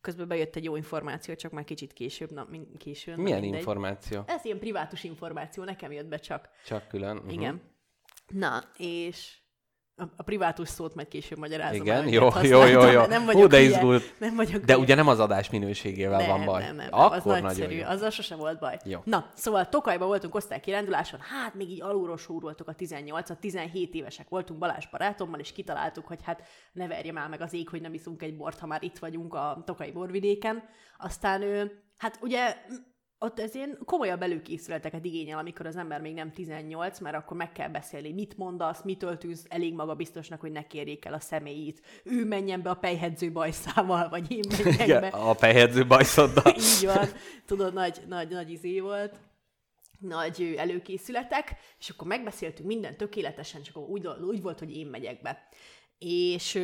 közben 0.00 0.28
bejött 0.28 0.56
egy 0.56 0.64
jó 0.64 0.76
információ, 0.76 1.34
csak 1.34 1.52
már 1.52 1.64
kicsit 1.64 1.92
később, 1.92 2.30
na, 2.32 2.46
min- 2.50 2.76
későn. 2.76 3.16
na 3.16 3.22
Milyen 3.22 3.40
mindegy. 3.40 3.58
információ? 3.58 4.22
Ez 4.26 4.44
ilyen 4.44 4.58
privátus 4.58 5.04
információ, 5.04 5.64
nekem 5.64 5.92
jött 5.92 6.06
be 6.08 6.16
csak. 6.18 6.48
Csak 6.66 6.88
külön. 6.88 7.16
Uh-huh. 7.16 7.32
Igen. 7.32 7.62
Na, 8.28 8.62
és 8.76 9.38
a, 10.00 10.08
a 10.16 10.22
privátus 10.22 10.68
szót 10.68 10.94
majd 10.94 11.08
később 11.08 11.38
magyarázom. 11.38 11.80
Igen, 11.80 11.96
el, 11.96 12.08
jó, 12.08 12.28
jó, 12.42 12.64
jó, 12.64 12.86
jó. 12.86 13.04
Nem 13.06 13.20
Hú, 13.20 13.26
vagyok 13.26 13.50
de 13.50 13.56
hülye. 13.56 13.68
izgult. 13.68 14.14
Nem 14.18 14.36
vagyok 14.36 14.64
De 14.64 14.78
ugye 14.78 14.94
nem 14.94 15.08
az 15.08 15.20
adás 15.20 15.50
minőségével 15.50 16.18
nem, 16.18 16.28
van 16.28 16.44
baj. 16.44 16.62
Nem, 16.62 16.76
nem, 16.76 16.88
nem, 16.90 17.00
Akkor 17.00 17.32
az 17.32 17.40
nagyszerű, 17.40 17.74
jó. 17.74 17.86
azzal 17.86 18.10
sose 18.10 18.34
volt 18.34 18.58
baj. 18.58 18.78
Jó. 18.84 19.00
Na, 19.04 19.30
szóval 19.34 19.68
Tokajban 19.68 20.08
voltunk 20.08 20.34
osztálykiránduláson, 20.34 21.20
hát 21.20 21.54
még 21.54 21.70
így 21.70 21.82
alulról 21.82 22.18
súroltuk 22.18 22.68
a 22.68 22.74
18-at, 22.74 23.38
17 23.38 23.94
évesek 23.94 24.28
voltunk 24.28 24.58
Balázs 24.58 24.86
barátommal, 24.90 25.40
és 25.40 25.52
kitaláltuk, 25.52 26.06
hogy 26.06 26.18
hát 26.24 26.42
ne 26.72 26.86
verje 26.86 27.12
már 27.12 27.28
meg 27.28 27.40
az 27.40 27.52
ég, 27.52 27.68
hogy 27.68 27.80
nem 27.80 27.94
iszunk 27.94 28.22
egy 28.22 28.36
bort, 28.36 28.58
ha 28.58 28.66
már 28.66 28.82
itt 28.82 28.98
vagyunk 28.98 29.34
a 29.34 29.62
Tokai 29.66 29.90
borvidéken. 29.90 30.62
Aztán 30.98 31.42
ő, 31.42 31.82
hát 31.96 32.18
ugye 32.22 32.56
ott 33.22 33.40
ez 33.40 33.54
ilyen 33.54 33.78
komolyabb 33.84 34.22
előkészületeket 34.22 35.04
igényel, 35.04 35.38
amikor 35.38 35.66
az 35.66 35.76
ember 35.76 36.00
még 36.00 36.14
nem 36.14 36.32
18, 36.32 36.98
mert 36.98 37.16
akkor 37.16 37.36
meg 37.36 37.52
kell 37.52 37.68
beszélni, 37.68 38.12
mit 38.12 38.36
mondasz, 38.36 38.82
mitől 38.82 39.18
tűz 39.18 39.46
elég 39.48 39.74
magabiztosnak, 39.74 40.40
hogy 40.40 40.52
ne 40.52 40.66
kérjék 40.66 41.04
el 41.04 41.14
a 41.14 41.20
személyét. 41.20 41.80
Ő 42.04 42.24
menjen 42.24 42.62
be 42.62 42.70
a 42.70 42.74
pejhedző 42.74 43.32
bajszával, 43.32 44.08
vagy 44.08 44.30
én 44.30 44.44
menjek 44.50 44.80
Igen, 44.80 45.00
be. 45.00 45.06
a 45.06 45.34
pejhedző 45.34 45.86
bajszoddal. 45.86 46.54
Így 46.78 46.86
van. 46.86 47.08
Tudod, 47.46 47.72
nagy, 47.72 48.00
nagy, 48.08 48.28
nagy 48.28 48.50
izé 48.50 48.80
volt 48.80 49.20
nagy 49.98 50.54
előkészületek, 50.58 51.54
és 51.78 51.88
akkor 51.88 52.06
megbeszéltünk 52.06 52.68
minden 52.68 52.96
tökéletesen, 52.96 53.62
csak 53.62 53.76
úgy, 53.76 54.06
úgy 54.06 54.42
volt, 54.42 54.58
hogy 54.58 54.76
én 54.76 54.86
megyek 54.86 55.22
be. 55.22 55.48
És 55.98 56.54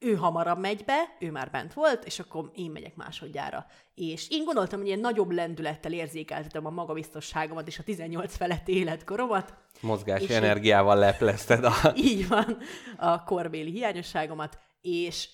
ő 0.00 0.14
hamarabb 0.14 0.58
megy 0.58 0.84
be, 0.84 1.16
ő 1.20 1.30
már 1.30 1.50
bent 1.50 1.72
volt, 1.74 2.04
és 2.04 2.18
akkor 2.18 2.50
én 2.54 2.70
megyek 2.70 2.96
másodjára. 2.96 3.66
És 3.94 4.30
én 4.30 4.44
gondoltam, 4.44 4.78
hogy 4.78 4.88
ilyen 4.88 5.00
nagyobb 5.00 5.30
lendülettel 5.30 5.92
érzékeltetem 5.92 6.66
a 6.66 6.70
magabiztosságomat 6.70 7.66
és 7.66 7.78
a 7.78 7.82
18 7.82 8.36
feletti 8.36 8.76
életkoromat. 8.76 9.54
Mozgási 9.80 10.24
És- 10.24 10.30
energiával 10.30 10.96
leplezted 10.96 11.64
a... 11.64 11.72
Így 11.96 12.28
van, 12.28 12.58
a 12.96 13.24
korbéli 13.24 13.70
hiányosságomat, 13.70 14.58
és 14.80 15.28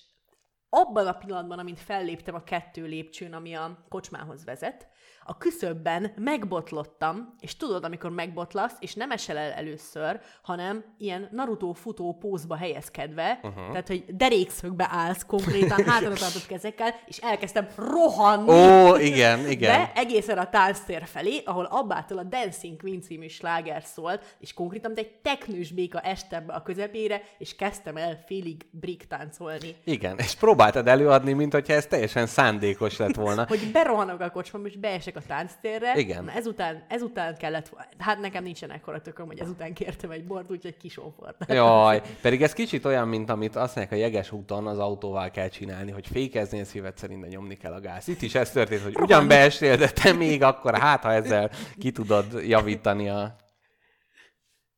abban 0.75 1.07
a 1.07 1.13
pillanatban, 1.13 1.59
amint 1.59 1.79
felléptem 1.79 2.35
a 2.35 2.43
kettő 2.43 2.85
lépcsőn, 2.85 3.33
ami 3.33 3.53
a 3.53 3.77
kocsmához 3.89 4.45
vezet, 4.45 4.87
a 5.27 5.37
küszöbben 5.37 6.11
megbotlottam, 6.15 7.35
és 7.39 7.57
tudod, 7.57 7.83
amikor 7.83 8.09
megbotlasz, 8.09 8.75
és 8.79 8.93
nem 8.93 9.11
esel 9.11 9.37
el 9.37 9.51
először, 9.51 10.19
hanem 10.41 10.83
ilyen 10.97 11.27
Naruto 11.31 11.73
futó 11.73 12.17
pózba 12.19 12.55
helyezkedve, 12.55 13.39
uh-huh. 13.43 13.67
tehát, 13.67 13.87
hogy 13.87 14.05
derékszögbe 14.07 14.87
állsz 14.91 15.25
konkrétan, 15.25 15.83
hátra 15.89 16.13
tartott 16.13 16.45
kezekkel, 16.45 16.95
és 17.05 17.17
elkezdtem 17.17 17.67
rohanni. 17.77 18.51
Ó, 18.51 18.95
igen, 18.95 19.49
igen. 19.49 19.71
De 19.71 19.91
egészen 19.95 20.37
a 20.37 20.49
tánctér 20.49 21.05
felé, 21.05 21.41
ahol 21.45 21.65
Abbától 21.65 22.17
a 22.17 22.23
Dancing 22.23 22.81
Queen 22.81 23.01
című 23.01 23.27
sláger 23.27 23.83
szólt, 23.83 24.35
és 24.39 24.53
konkrétan 24.53 24.93
egy 24.95 25.11
teknős 25.11 25.71
béka 25.71 25.99
este 25.99 26.41
be 26.41 26.53
a 26.53 26.61
közepére, 26.61 27.21
és 27.37 27.55
kezdtem 27.55 27.97
el 27.97 28.23
félig 28.25 28.65
brick 28.71 29.07
táncolni. 29.07 29.75
Igen, 29.83 30.17
és 30.17 30.35
próbáltad 30.71 30.99
előadni, 30.99 31.33
mint 31.33 31.53
hogyha 31.53 31.73
ez 31.73 31.85
teljesen 31.85 32.25
szándékos 32.25 32.97
lett 32.97 33.15
volna. 33.15 33.45
Hogy 33.47 33.69
berohanok 33.71 34.19
a 34.19 34.29
kocsmába, 34.29 34.67
és 34.67 34.77
beesek 34.77 35.15
a 35.15 35.21
tánctérre. 35.27 35.97
Igen. 35.97 36.23
Na 36.23 36.31
ezután, 36.31 36.85
ezután 36.87 37.37
kellett, 37.37 37.71
hát 37.97 38.19
nekem 38.19 38.43
nincsen 38.43 38.71
ekkora 38.71 39.01
tököm, 39.01 39.25
hogy 39.25 39.39
ezután 39.39 39.73
kértem 39.73 40.11
egy 40.11 40.25
bort, 40.25 40.51
úgyhogy 40.51 40.77
kisófortam. 40.77 41.55
Jaj, 41.55 42.01
pedig 42.21 42.41
ez 42.41 42.53
kicsit 42.53 42.85
olyan, 42.85 43.07
mint 43.07 43.29
amit 43.29 43.55
azt 43.55 43.75
mondják, 43.75 43.99
a 43.99 44.01
jeges 44.03 44.31
úton 44.31 44.67
az 44.67 44.79
autóval 44.79 45.31
kell 45.31 45.47
csinálni, 45.47 45.91
hogy 45.91 46.07
fékezni 46.07 46.59
a 46.59 46.65
szíved 46.65 46.97
szerint, 46.97 47.21
de 47.21 47.27
nyomni 47.27 47.57
kell 47.57 47.73
a 47.73 47.79
gáz. 47.79 48.07
Itt 48.07 48.21
is 48.21 48.35
ez 48.35 48.51
történt, 48.51 48.81
hogy 48.81 48.95
ugyan 48.99 49.27
beestél, 49.27 49.77
de 49.77 49.89
te 49.89 50.13
még 50.13 50.43
akkor, 50.43 50.77
hát 50.77 51.03
ha 51.03 51.13
ezzel 51.13 51.49
ki 51.79 51.91
tudod 51.91 52.25
javítani 52.47 53.09
a... 53.09 53.35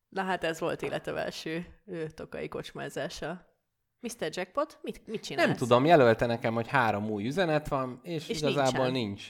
Na 0.10 0.24
hát 0.24 0.44
ez 0.44 0.60
volt 0.60 0.82
életem 0.82 1.18
első 1.18 1.66
tokai 2.16 2.48
kocsmázása. 2.48 3.46
Mr. 4.00 4.30
Jackpot, 4.32 4.78
mit, 4.82 5.02
mit 5.08 5.22
csinálsz? 5.24 5.48
Nem 5.48 5.56
tudom, 5.56 5.86
jelölte 5.86 6.26
nekem, 6.26 6.54
hogy 6.54 6.68
három 6.68 7.10
új 7.10 7.26
üzenet 7.28 7.68
van, 7.68 8.00
és, 8.04 8.30
És 8.30 8.42
igazából 8.42 8.72
nincsen. 8.72 8.92
nincs. 8.92 9.24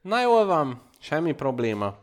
Na 0.00 0.20
jól 0.20 0.46
van, 0.46 0.82
semmi 1.00 1.32
probléma. 1.32 1.94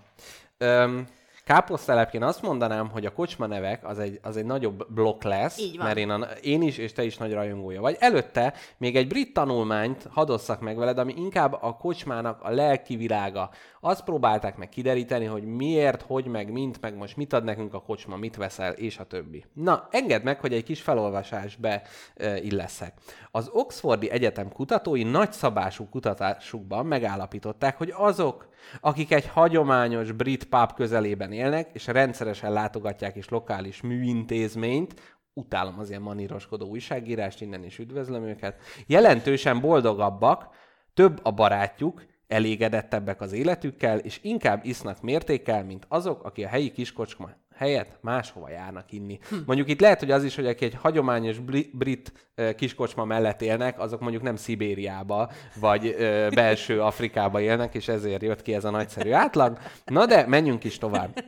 Öm, 0.57 1.07
Káposztelepként 1.45 2.23
azt 2.23 2.41
mondanám, 2.41 2.89
hogy 2.89 3.05
a 3.05 3.11
kocsma 3.13 3.45
nevek 3.45 3.87
az 3.87 3.99
egy, 3.99 4.19
az 4.21 4.37
egy 4.37 4.45
nagyobb 4.45 4.85
blokk 4.93 5.23
lesz, 5.23 5.57
Így 5.59 5.77
van. 5.77 5.85
mert 5.85 5.97
én, 5.97 6.09
a, 6.09 6.25
én 6.41 6.61
is, 6.61 6.77
és 6.77 6.93
te 6.93 7.03
is 7.03 7.17
nagy 7.17 7.33
rajongója 7.33 7.81
vagy. 7.81 7.95
Előtte 7.99 8.53
még 8.77 8.95
egy 8.95 9.07
brit 9.07 9.33
tanulmányt 9.33 10.07
hadosszak 10.11 10.59
meg 10.61 10.77
veled, 10.77 10.97
ami 10.97 11.13
inkább 11.17 11.53
a 11.61 11.77
kocsmának 11.77 12.41
a 12.41 12.49
lelki 12.49 12.95
világa. 12.95 13.49
Azt 13.81 14.03
próbálták 14.03 14.57
meg 14.57 14.69
kideríteni, 14.69 15.25
hogy 15.25 15.43
miért, 15.43 16.01
hogy 16.01 16.25
meg, 16.25 16.51
mint, 16.51 16.81
meg 16.81 16.95
most 16.95 17.17
mit 17.17 17.33
ad 17.33 17.43
nekünk 17.43 17.73
a 17.73 17.81
kocsma, 17.81 18.15
mit 18.15 18.35
veszel, 18.35 18.71
és 18.71 18.97
a 18.97 19.03
többi. 19.03 19.45
Na, 19.53 19.87
engedd 19.91 20.23
meg, 20.23 20.39
hogy 20.39 20.53
egy 20.53 20.63
kis 20.63 20.81
felolvasásbe 20.81 21.81
e, 22.15 22.37
illeszek. 22.37 22.93
Az 23.31 23.49
Oxfordi 23.53 24.09
Egyetem 24.09 24.51
kutatói 24.51 25.03
nagyszabású 25.03 25.89
kutatásukban 25.89 26.85
megállapították, 26.85 27.77
hogy 27.77 27.93
azok, 27.97 28.49
akik 28.81 29.11
egy 29.11 29.27
hagyományos 29.27 30.11
brit 30.11 30.43
pub 30.43 30.73
közelében 30.73 31.31
élnek, 31.31 31.69
és 31.73 31.87
rendszeresen 31.87 32.53
látogatják 32.53 33.15
is 33.15 33.29
lokális 33.29 33.81
műintézményt, 33.81 35.17
utálom 35.33 35.79
az 35.79 35.89
ilyen 35.89 36.01
maníroskodó 36.01 36.67
újságírást, 36.67 37.41
innen 37.41 37.63
is 37.63 37.79
üdvözlöm 37.79 38.23
őket, 38.23 38.61
jelentősen 38.87 39.59
boldogabbak, 39.59 40.47
több 40.93 41.19
a 41.23 41.31
barátjuk, 41.31 42.03
elégedettebbek 42.29 43.21
az 43.21 43.31
életükkel, 43.31 43.97
és 43.97 44.19
inkább 44.21 44.65
isznak 44.65 45.01
mértékkel, 45.01 45.63
mint 45.63 45.85
azok, 45.87 46.23
akik 46.23 46.45
a 46.45 46.49
helyi 46.49 46.71
kiskocsma 46.71 47.29
helyett 47.55 47.97
máshova 48.01 48.49
járnak 48.49 48.91
inni. 48.91 49.19
Hm. 49.29 49.35
Mondjuk 49.45 49.69
itt 49.69 49.79
lehet, 49.79 49.99
hogy 49.99 50.11
az 50.11 50.23
is, 50.23 50.35
hogy 50.35 50.47
aki 50.47 50.65
egy 50.65 50.73
hagyományos 50.73 51.39
bri- 51.39 51.69
brit 51.73 52.31
kiskocsma 52.55 53.05
mellett 53.05 53.41
élnek, 53.41 53.79
azok 53.79 53.99
mondjuk 53.99 54.21
nem 54.23 54.35
Szibériába, 54.35 55.31
vagy 55.59 55.95
belső 56.33 56.81
Afrikába 56.81 57.41
élnek, 57.41 57.75
és 57.75 57.87
ezért 57.87 58.21
jött 58.21 58.41
ki 58.41 58.53
ez 58.53 58.65
a 58.65 58.69
nagyszerű 58.69 59.11
átlag. 59.11 59.57
Na 59.85 60.05
de 60.05 60.27
menjünk 60.27 60.63
is 60.63 60.77
tovább. 60.77 61.23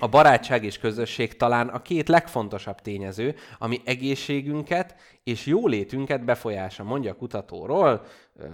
A 0.00 0.08
barátság 0.08 0.64
és 0.64 0.78
közösség 0.78 1.36
talán 1.36 1.68
a 1.68 1.82
két 1.82 2.08
legfontosabb 2.08 2.80
tényező, 2.80 3.34
ami 3.58 3.80
egészségünket 3.84 4.94
és 5.24 5.46
jólétünket 5.46 6.24
befolyása, 6.24 6.84
mondja 6.84 7.10
a 7.10 7.16
kutatóról 7.16 8.04
ö, 8.36 8.46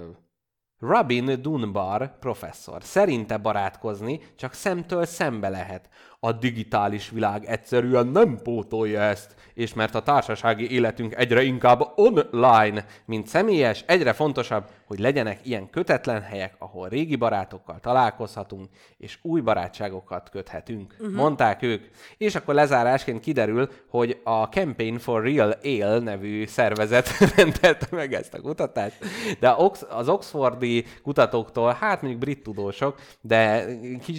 Robin 0.87 1.43
Dunbar 1.43 2.19
professzor. 2.19 2.83
Szerinte 2.83 3.37
barátkozni 3.37 4.21
csak 4.37 4.53
szemtől 4.53 5.07
szembe 5.07 5.49
lehet. 5.49 5.89
A 6.25 6.33
digitális 6.33 7.11
világ 7.11 7.45
egyszerűen 7.45 8.07
nem 8.07 8.39
pótolja 8.43 9.01
ezt, 9.01 9.35
és 9.55 9.75
mert 9.75 9.95
a 9.95 10.03
társasági 10.03 10.71
életünk 10.71 11.15
egyre 11.15 11.43
inkább 11.43 11.93
online, 11.95 12.87
mint 13.05 13.27
személyes, 13.27 13.85
egyre 13.87 14.13
fontosabb, 14.13 14.65
hogy 14.87 14.99
legyenek 14.99 15.39
ilyen 15.43 15.71
kötetlen 15.71 16.23
helyek, 16.23 16.55
ahol 16.59 16.89
régi 16.89 17.17
barátokkal 17.17 17.79
találkozhatunk, 17.81 18.69
és 18.99 19.19
új 19.23 19.41
barátságokat 19.41 20.31
köthetünk. 20.31 20.95
Uh-huh. 20.99 21.17
Mondták 21.17 21.63
ők. 21.63 21.85
És 22.17 22.35
akkor 22.35 22.55
lezárásként 22.55 23.21
kiderül, 23.21 23.69
hogy 23.89 24.21
a 24.25 24.43
Campaign 24.45 24.99
for 24.99 25.23
Real 25.23 25.55
Ale 25.65 25.99
nevű 25.99 26.47
szervezet 26.47 27.09
rendelte 27.37 27.87
meg 27.91 28.13
ezt 28.13 28.35
a 28.35 28.41
kutatást, 28.41 28.97
de 29.41 29.55
az 29.89 30.09
Oxfordi 30.09 30.85
kutatóktól, 31.03 31.77
hát 31.81 32.01
mondjuk 32.01 32.23
brit 32.23 32.43
tudósok, 32.43 32.99
de 33.21 33.67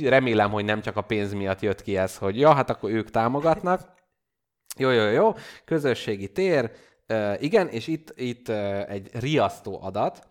remélem, 0.03 0.51
hogy 0.51 0.65
nem 0.65 0.81
csak 0.81 0.97
a 0.97 1.01
pénz 1.01 1.33
miatt 1.33 1.61
jött 1.61 1.81
ki 1.81 1.94
ez, 1.97 2.17
hogy 2.17 2.39
ja, 2.39 2.53
hát 2.53 2.69
akkor 2.69 2.91
ők 2.91 3.09
támogatnak. 3.09 3.93
Jó, 4.77 4.89
jó, 4.89 5.03
jó, 5.03 5.33
közösségi 5.65 6.31
tér, 6.31 6.71
uh, 7.09 7.43
igen, 7.43 7.67
és 7.67 7.87
itt, 7.87 8.13
itt 8.15 8.47
uh, 8.47 8.91
egy 8.91 9.09
riasztó 9.13 9.79
adat, 9.81 10.27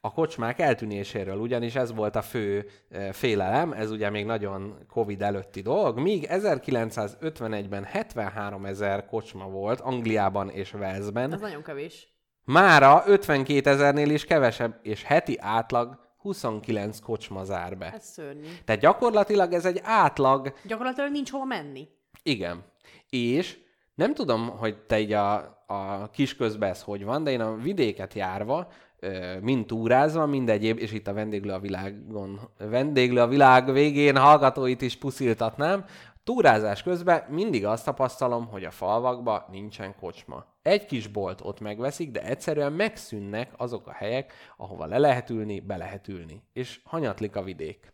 a 0.00 0.12
kocsmák 0.12 0.58
eltűnéséről, 0.58 1.36
ugyanis 1.36 1.74
ez 1.74 1.94
volt 1.94 2.16
a 2.16 2.22
fő 2.22 2.66
uh, 2.90 3.08
félelem, 3.08 3.72
ez 3.72 3.90
ugye 3.90 4.10
még 4.10 4.24
nagyon 4.24 4.78
Covid 4.88 5.22
előtti 5.22 5.60
dolog, 5.60 5.98
míg 5.98 6.26
1951-ben 6.30 7.84
73 7.84 8.64
ezer 8.64 9.06
kocsma 9.06 9.48
volt 9.48 9.80
Angliában 9.80 10.50
és 10.50 10.74
Walesben, 10.74 11.32
Ez 11.32 11.40
nagyon 11.40 11.62
kevés. 11.62 12.08
mára 12.44 13.02
52 13.06 13.70
ezernél 13.70 14.10
is 14.10 14.24
kevesebb, 14.24 14.78
és 14.82 15.02
heti 15.02 15.36
átlag 15.40 16.07
29 16.28 17.00
kocsma 17.00 17.44
zár 17.44 17.78
be. 17.78 17.92
Ez 17.92 18.04
szörnyű. 18.04 18.46
Tehát 18.64 18.80
gyakorlatilag 18.80 19.52
ez 19.52 19.64
egy 19.64 19.80
átlag, 19.82 20.52
Gyakorlatilag 20.64 21.10
nincs 21.10 21.30
hova 21.30 21.44
menni. 21.44 21.88
igen. 22.22 22.64
És 23.10 23.58
nem 23.94 24.14
tudom, 24.14 24.48
hogy 24.48 24.78
te 24.78 25.00
így 25.00 25.12
a, 25.12 25.34
a 25.66 26.10
kis 26.10 26.36
közben 26.36 26.70
ez 26.70 26.82
hogy 26.82 27.04
van, 27.04 27.24
de 27.24 27.30
én 27.30 27.40
a 27.40 27.54
vidéket 27.56 28.14
járva, 28.14 28.68
mind 29.40 29.66
túrázva, 29.66 30.26
mind 30.26 30.48
egyéb, 30.48 30.78
és 30.78 30.92
itt 30.92 31.06
a 31.06 31.12
vendéglő 31.12 31.52
a 31.52 31.58
világon, 31.58 32.40
vendéglő 32.58 33.20
a 33.20 33.26
világ 33.26 33.72
végén 33.72 34.16
hallgatóit 34.16 34.82
is 34.82 34.96
pusziltatnám, 34.96 35.84
túrázás 36.24 36.82
közben 36.82 37.24
mindig 37.28 37.66
azt 37.66 37.84
tapasztalom, 37.84 38.46
hogy 38.46 38.64
a 38.64 38.70
falvakban 38.70 39.44
nincsen 39.50 39.94
kocsma. 40.00 40.44
Egy 40.68 40.86
kis 40.86 41.06
bolt 41.06 41.40
ott 41.40 41.60
megveszik, 41.60 42.10
de 42.10 42.22
egyszerűen 42.22 42.72
megszűnnek 42.72 43.52
azok 43.56 43.86
a 43.86 43.92
helyek, 43.92 44.32
ahova 44.56 44.86
le 44.86 44.98
lehet 44.98 45.30
ülni, 45.30 45.60
be 45.60 45.76
lehet 45.76 46.08
ülni. 46.08 46.42
És 46.52 46.80
hanyatlik 46.84 47.36
a 47.36 47.42
vidék. 47.42 47.92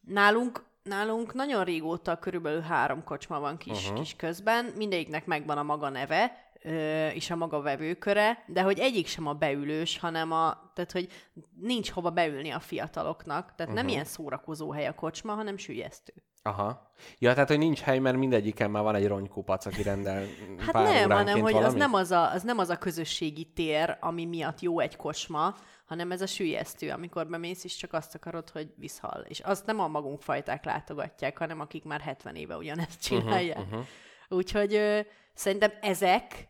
Nálunk, 0.00 0.64
nálunk 0.82 1.34
nagyon 1.34 1.64
régóta 1.64 2.18
körülbelül 2.18 2.60
három 2.60 3.04
kocsma 3.04 3.40
van 3.40 3.56
kis, 3.56 3.82
uh-huh. 3.82 3.98
kis 3.98 4.16
közben, 4.16 4.64
mindegyiknek 4.76 5.26
megvan 5.26 5.58
a 5.58 5.62
maga 5.62 5.88
neve, 5.88 6.50
ö, 6.62 7.06
és 7.08 7.30
a 7.30 7.36
maga 7.36 7.60
vevőköre, 7.60 8.44
de 8.46 8.62
hogy 8.62 8.78
egyik 8.78 9.06
sem 9.06 9.26
a 9.26 9.32
beülős, 9.32 9.98
hanem 9.98 10.32
a, 10.32 10.70
tehát 10.74 10.92
hogy 10.92 11.08
nincs 11.60 11.90
hova 11.90 12.10
beülni 12.10 12.50
a 12.50 12.60
fiataloknak, 12.60 13.44
tehát 13.44 13.72
uh-huh. 13.72 13.74
nem 13.74 13.88
ilyen 13.88 14.04
szórakozó 14.04 14.72
hely 14.72 14.86
a 14.86 14.94
kocsma, 14.94 15.34
hanem 15.34 15.56
sülyeztő. 15.56 16.12
Aha. 16.46 16.90
Ja, 17.18 17.32
tehát, 17.32 17.48
hogy 17.48 17.58
nincs 17.58 17.80
hely, 17.80 17.98
mert 17.98 18.16
mindegyiken 18.16 18.70
már 18.70 18.82
van 18.82 18.94
egy 18.94 19.06
ronykupac, 19.06 19.66
aki 19.66 19.82
rendel 19.82 20.24
Hát 20.58 20.70
pár 20.70 20.84
nem, 20.84 21.10
hanem 21.10 21.40
hogy 21.40 21.54
az 21.54 21.74
nem 21.74 21.94
az, 21.94 22.10
a, 22.10 22.32
az 22.32 22.42
nem 22.42 22.58
az 22.58 22.68
a 22.68 22.76
közösségi 22.76 23.44
tér, 23.44 23.96
ami 24.00 24.24
miatt 24.24 24.60
jó 24.60 24.78
egy 24.80 24.96
kocsma, 24.96 25.54
hanem 25.86 26.12
ez 26.12 26.22
a 26.22 26.26
sülyeztő, 26.26 26.90
amikor 26.90 27.26
bemész, 27.26 27.64
és 27.64 27.76
csak 27.76 27.92
azt 27.92 28.14
akarod, 28.14 28.50
hogy 28.50 28.72
visszhal. 28.76 29.24
És 29.28 29.40
azt 29.40 29.66
nem 29.66 29.80
a 29.80 29.88
magunk 29.88 30.22
fajták 30.22 30.64
látogatják, 30.64 31.38
hanem 31.38 31.60
akik 31.60 31.84
már 31.84 32.00
70 32.00 32.34
éve 32.34 32.56
ugyanezt 32.56 33.00
csinálják. 33.00 33.58
Uh-huh, 33.58 33.72
uh-huh. 33.72 33.86
Úgyhogy 34.28 34.74
ö, 34.74 35.00
szerintem 35.34 35.72
ezek, 35.80 36.48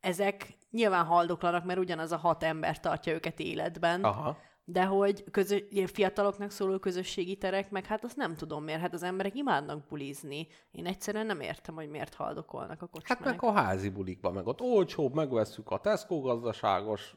ezek 0.00 0.56
nyilván 0.70 1.04
haldoklanak, 1.04 1.64
mert 1.64 1.78
ugyanaz 1.78 2.12
a 2.12 2.16
hat 2.16 2.42
ember 2.42 2.80
tartja 2.80 3.12
őket 3.12 3.40
életben. 3.40 4.04
Aha. 4.04 4.38
De 4.66 4.84
hogy 4.84 5.24
közö, 5.30 5.56
fiataloknak 5.86 6.50
szóló 6.50 6.78
közösségi 6.78 7.36
terek, 7.36 7.70
meg 7.70 7.84
hát 7.84 8.04
azt 8.04 8.16
nem 8.16 8.36
tudom 8.36 8.64
miért, 8.64 8.80
hát 8.80 8.92
az 8.92 9.02
emberek 9.02 9.34
imádnak 9.34 9.86
bulizni. 9.86 10.46
Én 10.70 10.86
egyszerűen 10.86 11.26
nem 11.26 11.40
értem, 11.40 11.74
hogy 11.74 11.88
miért 11.88 12.14
haldokolnak 12.14 12.82
a 12.82 12.86
kocsmák. 12.86 13.18
Hát 13.18 13.26
meg 13.26 13.42
a 13.42 13.52
házi 13.52 13.88
bulikban, 13.88 14.32
meg 14.32 14.46
ott 14.46 14.60
olcsóbb, 14.60 15.14
megvesszük 15.14 15.70
a 15.70 15.78
Tesco 15.78 16.20
gazdaságos 16.20 17.14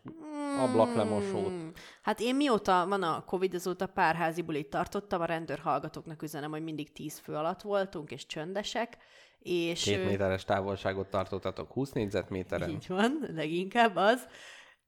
ablaklemosót. 0.60 1.48
Hmm. 1.48 1.72
Hát 2.02 2.20
én 2.20 2.36
mióta 2.36 2.86
van 2.88 3.04
a 3.04 3.24
Covid, 3.26 3.54
azóta 3.54 3.88
pár 3.88 4.16
házi 4.16 4.42
bulit 4.42 4.70
tartottam, 4.70 5.22
a 5.22 5.26
rendőrhallgatóknak 5.26 6.22
üzenem, 6.22 6.52
hogy 6.52 6.64
mindig 6.64 6.92
10 6.92 7.18
fő 7.18 7.34
alatt 7.34 7.62
voltunk, 7.62 8.12
és 8.12 8.26
csöndesek, 8.26 8.98
és... 9.40 9.84
Két 9.84 10.06
méteres 10.06 10.44
távolságot 10.44 11.08
tartottatok 11.10 11.72
20 11.72 11.92
négyzetméteren. 11.92 12.70
Így 12.70 12.88
van, 12.88 13.28
leginkább 13.34 13.96
az. 13.96 14.28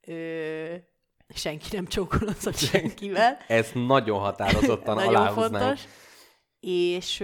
Ö, 0.07 0.75
senki 1.33 1.75
nem 1.75 1.87
csókolózott 1.87 2.57
senkivel. 2.57 3.37
Ez 3.47 3.69
nagyon 3.73 4.19
határozottan 4.19 4.95
Nagyon 5.05 5.15
aláhúznám. 5.15 5.61
fontos. 5.61 5.83
És 6.59 7.23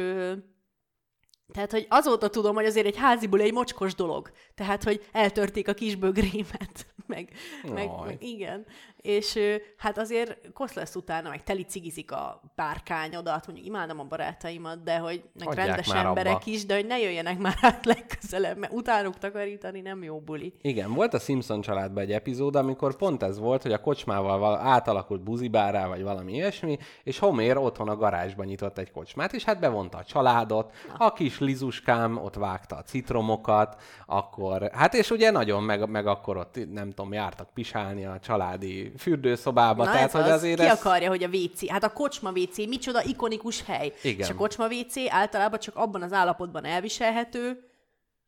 tehát, 1.53 1.71
hogy 1.71 1.85
azóta 1.89 2.29
tudom, 2.29 2.55
hogy 2.55 2.65
azért 2.65 2.85
egy 2.85 2.97
háziból 2.97 3.41
egy 3.41 3.53
mocskos 3.53 3.95
dolog. 3.95 4.31
Tehát, 4.55 4.83
hogy 4.83 5.05
eltörték 5.11 5.67
a 5.67 5.73
kis 5.73 5.95
bögrémet, 5.95 6.85
meg, 7.07 7.29
meg, 7.63 7.89
meg 8.05 8.23
igen. 8.23 8.65
És 9.05 9.39
hát 9.77 9.97
azért 9.97 10.51
kosz 10.53 10.73
lesz 10.73 10.95
utána, 10.95 11.29
meg 11.29 11.43
teli 11.43 11.63
cigizik 11.63 12.11
a 12.11 12.41
párkányodat, 12.55 13.47
mondjuk 13.47 13.67
imádom 13.67 13.99
a 13.99 14.03
barátaimat, 14.03 14.83
de 14.83 14.97
hogy 14.97 15.23
meg 15.39 15.53
rendes 15.53 15.93
emberek 15.93 16.33
abba. 16.33 16.41
is, 16.45 16.65
de 16.65 16.75
hogy 16.75 16.85
ne 16.85 16.99
jöjjenek 16.99 17.39
már 17.39 17.57
át 17.61 17.85
legközelebb, 17.85 18.57
mert 18.57 18.73
utánuk 18.73 19.17
takarítani 19.17 19.81
nem 19.81 20.03
jó 20.03 20.19
buli. 20.19 20.53
Igen, 20.61 20.93
volt 20.93 21.13
a 21.13 21.19
Simpson 21.19 21.61
családban 21.61 22.03
egy 22.03 22.11
epizód, 22.11 22.55
amikor 22.55 22.95
pont 22.95 23.23
ez 23.23 23.39
volt, 23.39 23.61
hogy 23.61 23.71
a 23.71 23.81
kocsmával 23.81 24.37
val- 24.37 24.61
átalakult 24.61 25.21
buzibárá, 25.21 25.87
vagy 25.87 26.03
valami 26.03 26.33
ilyesmi, 26.33 26.77
és 27.03 27.19
Homer 27.19 27.57
otthon 27.57 27.89
a 27.89 27.95
garázsban 27.95 28.45
nyitott 28.45 28.77
egy 28.77 28.91
kocsmát, 28.91 29.33
és 29.33 29.43
hát 29.43 29.59
bevonta 29.59 29.97
a 29.97 30.03
családot, 30.03 30.73
a 30.97 31.13
kis 31.13 31.39
lizuskám 31.39 32.17
ott 32.17 32.35
vágta 32.35 32.75
a 32.75 32.83
citromokat, 32.83 33.81
akkor, 34.05 34.69
hát 34.73 34.93
és 34.93 35.09
ugye 35.09 35.31
nagyon, 35.31 35.63
meg, 35.63 35.89
meg 35.89 36.07
akkor 36.07 36.37
ott 36.37 36.59
nem 36.71 36.89
tudom, 36.89 37.13
jártak 37.13 37.49
pisálni 37.53 38.05
a 38.05 38.19
családi 38.19 38.93
fürdőszobába, 38.97 39.83
Na 39.83 39.91
tehát 39.91 40.05
ez 40.05 40.11
hogy 40.11 40.21
az, 40.21 40.29
azért 40.29 40.59
ki 40.59 40.65
ez... 40.65 40.77
akarja, 40.79 41.09
hogy 41.09 41.23
a 41.23 41.27
WC, 41.27 41.69
hát 41.69 41.83
a 41.83 41.93
kocsma 41.93 42.31
WC, 42.31 42.57
micsoda 42.57 43.03
ikonikus 43.03 43.63
hely. 43.65 43.93
Igen. 44.01 44.19
És 44.19 44.29
a 44.29 44.35
kocsma 44.35 44.67
WC 44.67 44.93
általában 45.09 45.59
csak 45.59 45.75
abban 45.75 46.01
az 46.01 46.13
állapotban 46.13 46.65
elviselhető, 46.65 47.59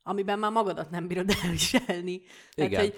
amiben 0.04 0.40
már 0.40 0.52
magadat 0.52 0.90
nem 0.90 1.08
bírod 1.08 1.30
elviselni. 1.44 2.22
Tehát, 2.56 2.72
Igen. 2.72 2.80
hogy 2.82 2.94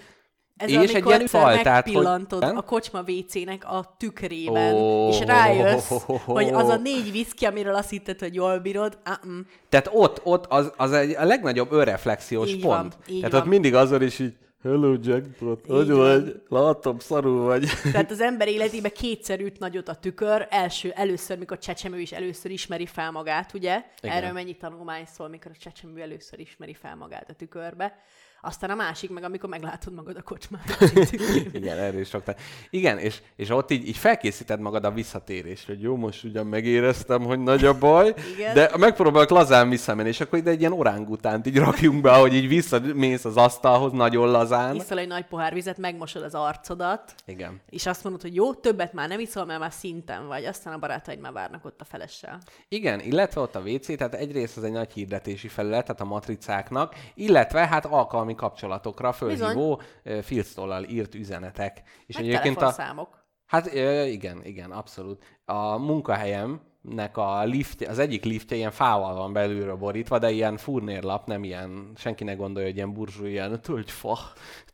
ez 0.57 0.69
És 0.69 0.75
amikor 0.75 0.95
egy 0.97 1.05
ilyen 1.05 1.21
üvalt, 1.21 1.61
tehát, 1.61 1.83
hogy- 1.83 1.93
megpillantod 1.93 2.43
a 2.43 2.61
kocsma 2.61 3.01
WC-nek 3.07 3.65
a 3.65 3.95
tükrében, 3.97 4.73
Ó, 4.73 5.09
és 5.09 5.19
rájössz, 5.19 5.91
hogy 6.25 6.47
az 6.47 6.67
a 6.67 6.75
négy 6.77 7.11
viszki, 7.11 7.45
amiről 7.45 7.75
azt 7.75 7.89
hitted, 7.89 8.19
hogy 8.19 8.35
jól 8.35 8.59
bírod, 8.59 8.97
uh-uh. 9.05 9.37
Tehát 9.69 9.89
ott, 9.93 10.21
ott 10.23 10.45
az, 10.45 10.71
az 10.77 10.91
egy, 10.91 11.11
a 11.15 11.23
legnagyobb 11.25 11.71
önreflexiós 11.71 12.49
Így 12.49 12.61
pont. 12.61 12.73
van, 12.73 12.93
így 13.07 13.15
Tehát 13.17 13.31
van. 13.31 13.41
ott 13.41 13.47
mindig 13.47 13.75
azon 13.75 14.01
is 14.01 14.19
így, 14.19 14.33
hello 14.63 14.95
jackpot, 15.01 15.65
hogy 15.65 15.89
vagy? 15.89 16.41
Látom, 16.47 16.99
szarul 16.99 17.43
vagy. 17.43 17.65
Tehát 17.91 18.11
az 18.11 18.21
ember 18.21 18.47
életében 18.47 18.91
kétszer 18.91 19.39
üt 19.39 19.59
nagyot 19.59 19.87
a 19.87 19.95
tükör, 19.95 20.47
első, 20.49 20.91
először, 20.91 21.37
mikor 21.37 21.57
csecsemő 21.57 21.99
is 21.99 22.11
először 22.11 22.51
ismeri 22.51 22.85
fel 22.85 23.11
magát, 23.11 23.53
ugye? 23.53 23.83
Igen. 24.01 24.15
Erről 24.15 24.31
mennyi 24.31 24.53
tanulmány 24.53 25.05
szól, 25.05 25.27
mikor 25.27 25.51
a 25.53 25.59
csecsemő 25.59 26.01
először 26.01 26.39
ismeri 26.39 26.73
fel 26.73 26.95
magát 26.95 27.29
a 27.29 27.33
tükörbe. 27.33 28.03
Aztán 28.41 28.69
a 28.69 28.75
másik 28.75 29.09
meg, 29.09 29.23
amikor 29.23 29.49
meglátod 29.49 29.93
magad 29.93 30.17
a 30.17 30.21
kocsmában. 30.21 30.75
Igen, 31.51 31.77
erről 31.77 31.99
is 31.99 32.07
soktál. 32.07 32.35
Igen, 32.69 32.97
és, 32.97 33.21
és 33.35 33.49
ott 33.49 33.71
így, 33.71 33.87
így 33.87 33.97
felkészíted 33.97 34.59
magad 34.59 34.85
a 34.85 34.91
visszatérésre, 34.91 35.73
hogy 35.73 35.81
jó, 35.81 35.95
most 35.95 36.23
ugyan 36.23 36.47
megéreztem, 36.47 37.21
hogy 37.21 37.39
nagy 37.39 37.65
a 37.65 37.77
baj, 37.77 38.13
Igen. 38.35 38.53
de 38.53 38.71
megpróbálok 38.77 39.29
lazán 39.29 39.69
visszamenni, 39.69 40.09
és 40.09 40.19
akkor 40.19 40.39
ide 40.39 40.49
egy 40.49 40.59
ilyen 40.59 40.71
orángutánt 40.71 41.47
így 41.47 41.57
rakjunk 41.57 42.01
be, 42.01 42.11
hogy 42.11 42.33
így 42.33 42.47
visszamész 42.47 43.25
az 43.25 43.37
asztalhoz 43.37 43.91
nagyon 43.91 44.31
lazán. 44.31 44.75
Iszol 44.75 44.99
egy 44.99 45.07
nagy 45.07 45.25
pohár 45.25 45.53
vizet, 45.53 45.77
megmosod 45.77 46.23
az 46.23 46.35
arcodat, 46.35 47.13
Igen. 47.25 47.61
és 47.69 47.85
azt 47.85 48.03
mondod, 48.03 48.21
hogy 48.21 48.35
jó, 48.35 48.53
többet 48.53 48.93
már 48.93 49.07
nem 49.07 49.19
iszol, 49.19 49.45
mert 49.45 49.59
már 49.59 49.71
szinten 49.71 50.27
vagy. 50.27 50.45
Aztán 50.45 50.73
a 50.73 50.77
barátaid 50.77 51.19
már 51.19 51.31
várnak 51.31 51.65
ott 51.65 51.81
a 51.81 51.85
felessel. 51.85 52.39
Igen, 52.67 52.99
illetve 52.99 53.41
ott 53.41 53.55
a 53.55 53.59
WC, 53.59 53.97
tehát 53.97 54.13
egyrészt 54.13 54.57
az 54.57 54.63
egy 54.63 54.71
nagy 54.71 54.91
hirdetési 54.91 55.47
felület, 55.47 55.85
tehát 55.85 56.01
a 56.01 56.05
matricáknak, 56.05 56.95
illetve 57.15 57.67
hát 57.67 57.85
alkalmi 57.85 58.28
kapcsolatokra 58.35 59.11
fölhívó 59.11 59.81
ö, 60.03 60.21
filctollal 60.21 60.83
írt 60.83 61.15
üzenetek. 61.15 61.81
És 62.05 62.15
Meg 62.15 62.23
egyébként 62.23 62.55
a, 62.55 62.59
telefonszámok. 62.59 63.27
Hát 63.45 63.73
ö, 63.73 64.03
igen, 64.03 64.45
igen, 64.45 64.71
abszolút. 64.71 65.23
A 65.45 65.77
munkahelyemnek 65.77 67.17
a 67.17 67.43
lift, 67.43 67.87
az 67.87 67.99
egyik 67.99 68.23
liftje 68.23 68.57
ilyen 68.57 68.71
fával 68.71 69.15
van 69.15 69.33
belülről 69.33 69.75
borítva, 69.75 70.19
de 70.19 70.31
ilyen 70.31 70.57
furnérlap, 70.57 71.27
nem 71.27 71.43
ilyen, 71.43 71.91
senki 71.95 72.23
ne 72.23 72.33
gondolja, 72.33 72.67
hogy 72.67 72.77
ilyen 72.77 72.93
burzsú, 72.93 73.25
ilyen 73.25 73.61
tölgyfa 73.61 74.17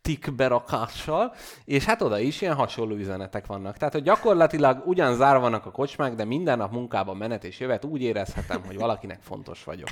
tik 0.06 0.34
berakással, 0.34 1.34
és 1.64 1.84
hát 1.84 2.02
oda 2.02 2.18
is 2.18 2.40
ilyen 2.40 2.54
hasonló 2.54 2.94
üzenetek 2.94 3.46
vannak. 3.46 3.76
Tehát, 3.76 3.94
hogy 3.94 4.02
gyakorlatilag 4.02 4.86
ugyan 4.86 5.14
zárva 5.14 5.40
vannak 5.40 5.66
a 5.66 5.70
kocsmák, 5.70 6.14
de 6.14 6.24
minden 6.24 6.58
nap 6.58 6.72
munkában 6.72 7.16
menet 7.16 7.44
és 7.44 7.60
jövet 7.60 7.84
úgy 7.84 8.02
érezhetem, 8.02 8.62
hogy 8.66 8.76
valakinek 8.76 9.22
fontos 9.22 9.64
vagyok, 9.64 9.88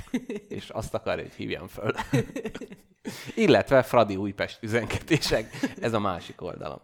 és 0.47 0.69
azt 0.69 0.93
akarja, 0.93 1.23
hogy 1.23 1.33
hívjam 1.33 1.67
föl. 1.67 1.91
Illetve 3.45 3.83
Fradi 3.83 4.15
Újpest 4.15 4.63
üzengetések, 4.63 5.49
ez 5.81 5.93
a 5.93 5.99
másik 5.99 6.41
oldalom. 6.41 6.79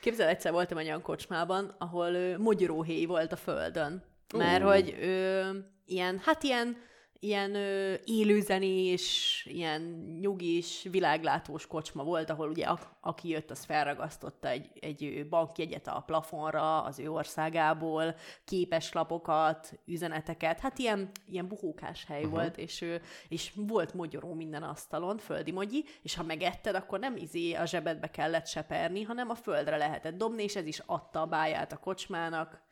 Képzel, 0.00 0.28
egyszer 0.28 0.52
voltam 0.52 0.78
egy 0.78 0.86
olyan 0.86 1.02
kocsmában, 1.02 1.74
ahol 1.78 2.14
ö, 2.14 2.38
mogyoróhéj 2.38 3.04
volt 3.04 3.32
a 3.32 3.36
földön. 3.36 4.04
Mert 4.36 4.62
hogy 4.64 4.96
ö, 5.00 5.48
ilyen, 5.86 6.20
hát 6.24 6.42
ilyen, 6.42 6.76
ilyen 7.24 7.54
ö, 7.54 7.94
élőzenés, 8.04 9.46
ilyen 9.50 9.80
nyugis, 10.20 10.86
világlátós 10.90 11.66
kocsma 11.66 12.04
volt, 12.04 12.30
ahol 12.30 12.48
ugye 12.48 12.66
a, 12.66 12.78
aki 13.00 13.28
jött, 13.28 13.50
az 13.50 13.64
felragasztotta 13.64 14.48
egy, 14.48 14.70
egy 14.80 15.26
bankjegyet 15.28 15.86
a 15.86 16.02
plafonra 16.06 16.82
az 16.82 16.98
ő 16.98 17.10
országából, 17.10 18.14
képeslapokat, 18.44 19.78
üzeneteket, 19.84 20.60
hát 20.60 20.78
ilyen, 20.78 21.10
ilyen 21.26 21.48
buhókás 21.48 22.04
hely 22.04 22.22
uh-huh. 22.22 22.34
volt, 22.34 22.56
és, 22.56 22.84
és 23.28 23.52
volt 23.56 23.94
mogyoró 23.94 24.34
minden 24.34 24.62
asztalon, 24.62 25.18
földi 25.18 25.52
mogyi, 25.52 25.84
és 26.02 26.14
ha 26.14 26.22
megetted, 26.22 26.74
akkor 26.74 26.98
nem 26.98 27.16
izé 27.16 27.52
a 27.52 27.64
zsebedbe 27.64 28.10
kellett 28.10 28.46
seperni, 28.46 29.02
hanem 29.02 29.30
a 29.30 29.34
földre 29.34 29.76
lehetett 29.76 30.16
dobni, 30.16 30.42
és 30.42 30.56
ez 30.56 30.66
is 30.66 30.82
adta 30.86 31.20
a 31.20 31.26
báját 31.26 31.72
a 31.72 31.76
kocsmának. 31.76 32.70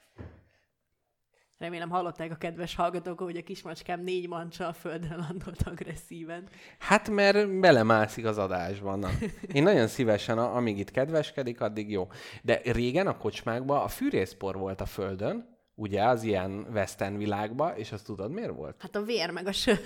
Remélem 1.61 1.91
hallották 1.91 2.31
a 2.31 2.35
kedves 2.37 2.75
hallgatók, 2.75 3.19
hogy 3.19 3.37
a 3.37 3.43
kismacskám 3.43 4.01
négy 4.01 4.29
mancsa 4.29 4.67
a 4.67 4.73
földre 4.73 5.17
landolt 5.17 5.63
agresszíven. 5.63 6.49
Hát, 6.79 7.09
mert 7.09 7.61
belemászik 7.61 8.25
az 8.25 8.39
adásban. 8.39 8.99
Na. 8.99 9.09
Én 9.53 9.63
nagyon 9.63 9.87
szívesen, 9.87 10.39
amíg 10.39 10.79
itt 10.79 10.91
kedveskedik, 10.91 11.61
addig 11.61 11.91
jó. 11.91 12.09
De 12.43 12.61
régen 12.65 13.07
a 13.07 13.17
kocsmákban 13.17 13.83
a 13.83 13.89
fűrészpor 13.89 14.57
volt 14.57 14.81
a 14.81 14.87
földön, 14.87 15.59
ugye, 15.81 16.03
az 16.05 16.23
ilyen 16.23 16.67
western 16.73 17.17
világban, 17.17 17.77
és 17.77 17.93
azt 17.93 18.05
tudod, 18.05 18.31
miért 18.31 18.55
volt? 18.55 18.75
Hát 18.79 18.97
a 18.97 19.03
vér 19.03 19.31
meg 19.31 19.47
a 19.47 19.53
sör. 19.53 19.79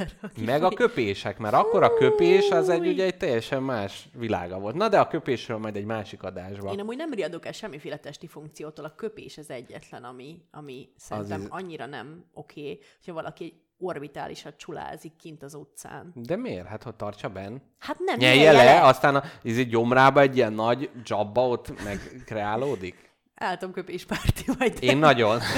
Meg 0.45 0.63
a 0.63 0.69
köpések, 0.69 1.39
mert 1.39 1.55
akkor 1.55 1.83
a 1.83 1.95
köpés 1.95 2.51
az 2.51 2.69
egy, 2.69 2.87
ugye 2.87 3.05
egy 3.05 3.17
teljesen 3.17 3.63
más 3.63 4.09
világa 4.15 4.59
volt. 4.59 4.75
Na 4.75 4.89
de 4.89 5.01
a 5.01 5.07
köpésről 5.09 5.59
majd 5.59 5.77
egy 5.77 5.85
másik 5.85 6.23
adásban. 6.23 6.73
Én 6.73 6.81
amúgy 6.81 6.97
nem 6.97 7.13
riadok 7.13 7.47
el 7.47 7.53
semmiféle 7.53 7.97
testi 7.97 8.27
funkciótól, 8.27 8.85
a 8.85 8.95
köpés 8.95 9.39
az 9.39 9.51
egyetlen, 9.51 10.05
ami, 10.05 10.43
ami 10.51 10.89
szerintem 10.97 11.41
is- 11.41 11.47
annyira 11.51 11.87
nem 11.87 12.25
oké, 12.33 12.79
hogyha 12.99 13.13
valaki 13.13 13.45
egy 13.45 13.55
orbitálisat 13.79 14.57
csulázik 14.57 15.17
kint 15.17 15.43
az 15.43 15.55
utcán. 15.55 16.13
De 16.15 16.37
miért? 16.37 16.67
Hát, 16.67 16.83
hogy 16.83 16.95
tartsa 16.95 17.29
benn. 17.29 17.57
Hát 17.79 17.99
nem, 17.99 18.19
Nyelje 18.19 18.53
le, 18.53 18.81
aztán 18.83 19.15
a, 19.17 19.23
ez 19.45 19.57
egy 19.59 19.69
gyomrába 19.69 20.21
egy 20.21 20.37
ilyen 20.37 20.53
nagy 20.53 20.91
dzsabba 21.03 21.49
ott 21.49 21.83
megkreálódik. 21.85 23.13
Álltam 23.35 23.73
köpéspárti 23.73 24.45
vagy. 24.59 24.73
de- 24.73 24.87
Én 24.87 24.97
nagyon. 24.99 25.41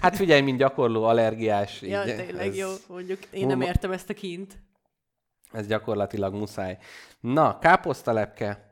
Hát 0.00 0.16
figyelj, 0.16 0.40
mint 0.40 0.58
gyakorló 0.58 1.04
allergiás. 1.04 1.82
Ja, 1.82 2.04
így 2.06 2.16
tényleg 2.16 2.46
ez, 2.48 2.56
jó, 2.56 2.68
mondjuk 2.88 3.18
én 3.30 3.46
nem 3.46 3.60
értem 3.60 3.92
ezt 3.92 4.10
a 4.10 4.14
kint. 4.14 4.58
Ez 5.52 5.66
gyakorlatilag 5.66 6.34
muszáj. 6.34 6.78
Na, 7.20 7.58
káposztalepke. 7.58 8.70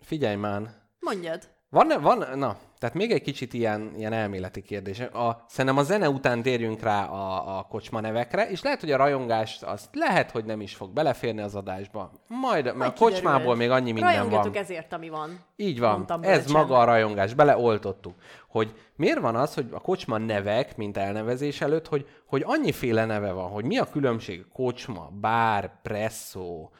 Figyelj 0.00 0.36
már. 0.36 0.62
Mondjad. 1.00 1.48
Van, 1.68 1.92
van, 2.00 2.38
na, 2.38 2.58
tehát 2.80 2.94
még 2.94 3.10
egy 3.10 3.22
kicsit 3.22 3.54
ilyen, 3.54 3.92
ilyen 3.96 4.12
elméleti 4.12 4.62
kérdés. 4.62 5.00
A, 5.00 5.44
szerintem 5.48 5.78
a 5.78 5.82
zene 5.82 6.08
után 6.08 6.42
térjünk 6.42 6.82
rá 6.82 7.04
a, 7.04 7.58
a 7.58 7.62
kocsma 7.62 8.00
nevekre, 8.00 8.50
és 8.50 8.62
lehet, 8.62 8.80
hogy 8.80 8.92
a 8.92 8.96
rajongást 8.96 9.62
azt 9.62 9.88
lehet, 9.92 10.30
hogy 10.30 10.44
nem 10.44 10.60
is 10.60 10.74
fog 10.74 10.92
beleférni 10.92 11.40
az 11.40 11.54
adásba. 11.54 12.10
Majd, 12.28 12.64
mert 12.64 12.74
a 12.74 12.78
Majd 12.78 12.92
kocsmából 12.98 13.56
még 13.56 13.70
annyi 13.70 13.92
minden 13.92 14.12
Rajongjatok 14.12 14.52
van. 14.54 14.62
ezért, 14.62 14.92
ami 14.92 15.08
van. 15.08 15.38
Így 15.56 15.78
van, 15.80 15.92
Mondtam 15.92 16.22
ez 16.22 16.36
bölcsen. 16.36 16.52
maga 16.52 16.78
a 16.78 16.84
rajongás, 16.84 17.34
beleoltottuk. 17.34 18.14
Hogy 18.48 18.74
miért 18.96 19.20
van 19.20 19.36
az, 19.36 19.54
hogy 19.54 19.66
a 19.72 19.80
kocsma 19.80 20.18
nevek, 20.18 20.76
mint 20.76 20.96
elnevezés 20.96 21.60
előtt, 21.60 21.88
hogy, 21.88 22.06
hogy 22.26 22.42
annyiféle 22.46 23.04
neve 23.04 23.32
van, 23.32 23.48
hogy 23.50 23.64
mi 23.64 23.78
a 23.78 23.90
különbség 23.90 24.44
kocsma, 24.52 25.10
bár, 25.20 25.80
presszó, 25.82 26.70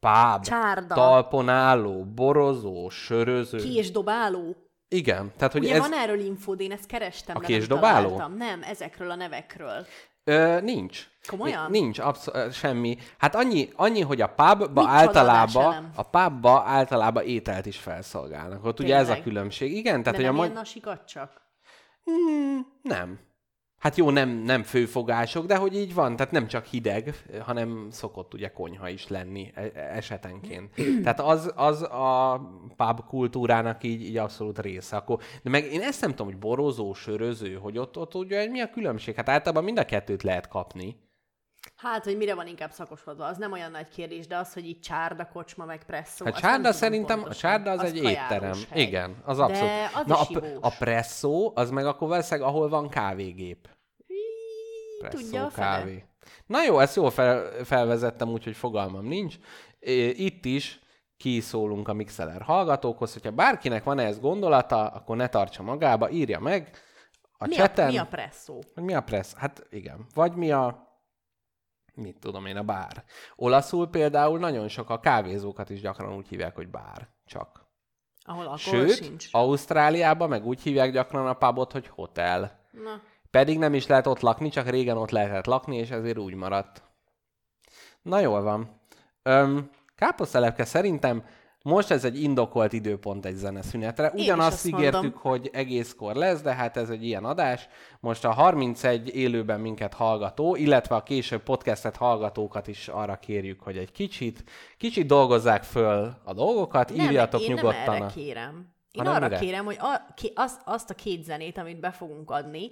pub, 0.00 0.42
Csárda. 0.44 0.94
talpon 0.94 1.48
álló, 1.48 2.04
borozó, 2.04 2.88
söröző. 2.88 3.58
Késdobáló. 3.58 4.56
Igen, 4.88 5.32
tehát 5.36 5.52
hogy 5.52 5.64
Ugye 5.64 5.74
ez... 5.74 5.80
van 5.80 5.92
erről 5.92 6.18
infó, 6.20 6.54
de 6.54 6.62
én 6.64 6.72
ezt 6.72 6.86
kerestem, 6.86 7.36
A 7.36 7.40
de 7.40 7.58
nem 7.58 7.66
találtam. 7.68 8.36
Nem, 8.36 8.62
ezekről 8.62 9.10
a 9.10 9.14
nevekről. 9.14 9.86
Ö, 10.24 10.60
nincs. 10.60 11.06
Komolyan? 11.26 11.70
Ni- 11.70 11.80
Nincs, 11.80 11.98
absz- 11.98 12.34
ö, 12.34 12.50
semmi. 12.52 12.96
Hát 13.18 13.34
annyi, 13.34 13.68
annyi, 13.76 14.00
hogy 14.00 14.20
a 14.20 14.26
pubba 14.26 14.64
Micsoda 14.66 14.88
általában, 14.88 15.90
a 15.94 16.02
pubba 16.02 16.62
általában 16.66 17.24
ételt 17.24 17.66
is 17.66 17.76
felszolgálnak. 17.78 18.64
Ott 18.64 18.80
ugye 18.80 18.94
ez 18.94 19.02
a 19.02 19.04
Tényleg? 19.06 19.22
különbség. 19.22 19.72
Igen, 19.76 20.02
tehát 20.02 20.04
de 20.04 20.10
hogy 20.16 20.24
a 20.24 20.26
nem 20.26 20.34
ma- 20.36 20.42
ilyen 20.44 20.54
nasikat 20.56 21.04
csak? 21.06 21.42
Nem. 22.82 23.18
Hát 23.86 23.96
jó, 23.96 24.10
nem, 24.10 24.28
nem 24.28 24.62
főfogások, 24.62 25.46
de 25.46 25.56
hogy 25.56 25.76
így 25.76 25.94
van, 25.94 26.16
tehát 26.16 26.32
nem 26.32 26.46
csak 26.46 26.64
hideg, 26.64 27.14
hanem 27.40 27.88
szokott 27.90 28.34
ugye 28.34 28.48
konyha 28.48 28.88
is 28.88 29.08
lenni 29.08 29.52
e- 29.54 29.70
e- 29.74 29.80
esetenként. 29.80 30.74
Tehát 31.02 31.20
az, 31.20 31.52
az 31.54 31.82
a 31.82 32.40
pub 32.76 33.00
kultúrának 33.04 33.82
így, 33.84 34.02
így 34.02 34.16
abszolút 34.16 34.58
része. 34.58 34.96
Akkor, 34.96 35.20
de 35.42 35.50
meg 35.50 35.72
én 35.72 35.80
ezt 35.80 36.00
nem 36.00 36.10
tudom, 36.10 36.26
hogy 36.26 36.38
borozó, 36.38 36.94
söröző, 36.94 37.54
hogy 37.54 37.78
ott, 37.78 37.98
ott 37.98 38.14
ugye 38.14 38.46
mi 38.46 38.60
a 38.60 38.70
különbség? 38.70 39.14
Hát 39.14 39.28
általában 39.28 39.64
mind 39.64 39.78
a 39.78 39.84
kettőt 39.84 40.22
lehet 40.22 40.48
kapni. 40.48 40.96
Hát, 41.76 42.04
hogy 42.04 42.16
mire 42.16 42.34
van 42.34 42.46
inkább 42.46 42.70
szakosodva, 42.70 43.24
az 43.26 43.36
nem 43.36 43.52
olyan 43.52 43.70
nagy 43.70 43.88
kérdés, 43.88 44.26
de 44.26 44.36
az, 44.36 44.52
hogy 44.52 44.66
így 44.66 44.80
csárda, 44.80 45.28
kocsma, 45.32 45.64
meg 45.64 45.84
presszó. 45.84 46.24
Hát 46.24 46.38
csárda 46.38 46.72
szerintem, 46.72 47.18
a 47.18 47.22
pontosan. 47.22 47.50
csárda 47.50 47.70
az, 47.70 47.82
egy 47.82 48.02
kajálós 48.02 48.22
étterem. 48.30 48.58
hely. 48.70 48.82
Igen, 48.82 49.16
az 49.24 49.38
abszolút. 49.38 49.70
De 49.70 49.90
az 49.94 50.06
Na, 50.06 50.40
a, 50.40 50.58
a 50.60 50.74
presszó, 50.78 51.52
az 51.54 51.70
meg 51.70 51.86
akkor 51.86 52.08
valószínűleg, 52.08 52.48
ahol 52.48 52.68
van 52.68 52.88
kávégép. 52.88 53.68
Tudja 54.98 55.08
Presszó, 55.08 55.44
a 55.46 55.50
fele. 55.50 55.78
kávé. 55.78 56.04
Na 56.46 56.62
jó, 56.64 56.78
ezt 56.78 56.96
jól 56.96 57.10
fel, 57.10 57.64
felvezettem, 57.64 58.28
úgyhogy 58.28 58.56
fogalmam 58.56 59.06
nincs. 59.06 59.36
Itt 60.14 60.44
is 60.44 60.80
kiszólunk 61.16 61.88
a 61.88 61.92
Mixeler 61.92 62.42
hallgatókhoz, 62.42 63.12
hogyha 63.12 63.30
bárkinek 63.30 63.84
van 63.84 63.98
ehhez 63.98 64.20
gondolata, 64.20 64.86
akkor 64.86 65.16
ne 65.16 65.28
tartsa 65.28 65.62
magába, 65.62 66.10
írja 66.10 66.40
meg 66.40 66.70
a 67.38 67.46
Mi 67.46 67.54
a, 67.54 67.56
cseten. 67.56 67.90
mi 67.90 67.98
a 67.98 68.06
presszó? 68.06 68.62
Mi 68.74 68.94
a 68.94 69.00
pressz? 69.00 69.34
Hát 69.34 69.66
igen. 69.70 70.06
Vagy 70.14 70.34
mi 70.34 70.50
a 70.52 70.84
mit 71.94 72.18
tudom 72.18 72.46
én, 72.46 72.56
a 72.56 72.62
bár. 72.62 73.04
Olaszul 73.36 73.88
például 73.88 74.38
nagyon 74.38 74.68
sok 74.68 74.90
a 74.90 75.00
kávézókat 75.00 75.70
is 75.70 75.80
gyakran 75.80 76.16
úgy 76.16 76.28
hívják, 76.28 76.54
hogy 76.54 76.68
bár. 76.68 77.08
Csak. 77.24 77.64
Ahol 78.24 78.46
alkohol 78.46 78.58
Sőt, 78.86 78.94
sincs. 79.04 79.28
Ausztráliában 79.30 80.28
meg 80.28 80.46
úgy 80.46 80.62
hívják 80.62 80.92
gyakran 80.92 81.26
a 81.26 81.32
pubot, 81.34 81.72
hogy 81.72 81.86
hotel. 81.86 82.60
Na, 82.70 83.00
Pedig 83.30 83.58
nem 83.58 83.74
is 83.74 83.86
lehet 83.86 84.06
ott 84.06 84.20
lakni, 84.20 84.48
csak 84.48 84.68
régen 84.68 84.96
ott 84.96 85.10
lehetett 85.10 85.46
lakni, 85.46 85.76
és 85.76 85.90
ezért 85.90 86.18
úgy 86.18 86.34
maradt. 86.34 86.82
Na 88.02 88.20
jól 88.20 88.42
van. 88.42 88.80
Öm, 89.22 89.70
káposztelepke 89.94 90.64
szerintem 90.64 91.24
most 91.66 91.90
ez 91.90 92.04
egy 92.04 92.22
indokolt 92.22 92.72
időpont 92.72 93.24
egy 93.26 93.34
zeneszünetre. 93.34 94.12
Ugyanazt 94.14 94.52
azt 94.52 94.66
ígértük, 94.66 95.02
mondom. 95.02 95.20
hogy 95.20 95.50
egészkor 95.52 96.14
lesz, 96.14 96.40
de 96.40 96.54
hát 96.54 96.76
ez 96.76 96.90
egy 96.90 97.04
ilyen 97.04 97.24
adás. 97.24 97.68
Most 98.00 98.24
a 98.24 98.32
31 98.32 99.16
élőben 99.16 99.60
minket 99.60 99.94
hallgató, 99.94 100.56
illetve 100.56 100.94
a 100.94 101.02
később 101.02 101.42
podcastet 101.42 101.96
hallgatókat 101.96 102.66
is 102.66 102.88
arra 102.88 103.16
kérjük, 103.16 103.60
hogy 103.60 103.76
egy 103.76 103.92
kicsit, 103.92 104.44
kicsit 104.78 105.06
dolgozzák 105.06 105.62
föl 105.62 106.14
a 106.24 106.34
dolgokat, 106.34 106.94
nem, 106.94 107.06
írjatok 107.06 107.40
én 107.40 107.54
nyugodtan. 107.54 107.84
nem 107.84 107.94
erre 107.94 108.06
kérem. 108.14 108.74
Én 108.90 109.06
arra 109.06 109.28
mire? 109.28 109.38
kérem, 109.38 109.64
hogy 109.64 109.76
a, 109.80 110.12
ki, 110.14 110.32
azt, 110.34 110.60
azt 110.64 110.90
a 110.90 110.94
két 110.94 111.24
zenét, 111.24 111.58
amit 111.58 111.80
be 111.80 111.90
fogunk 111.90 112.30
adni, 112.30 112.70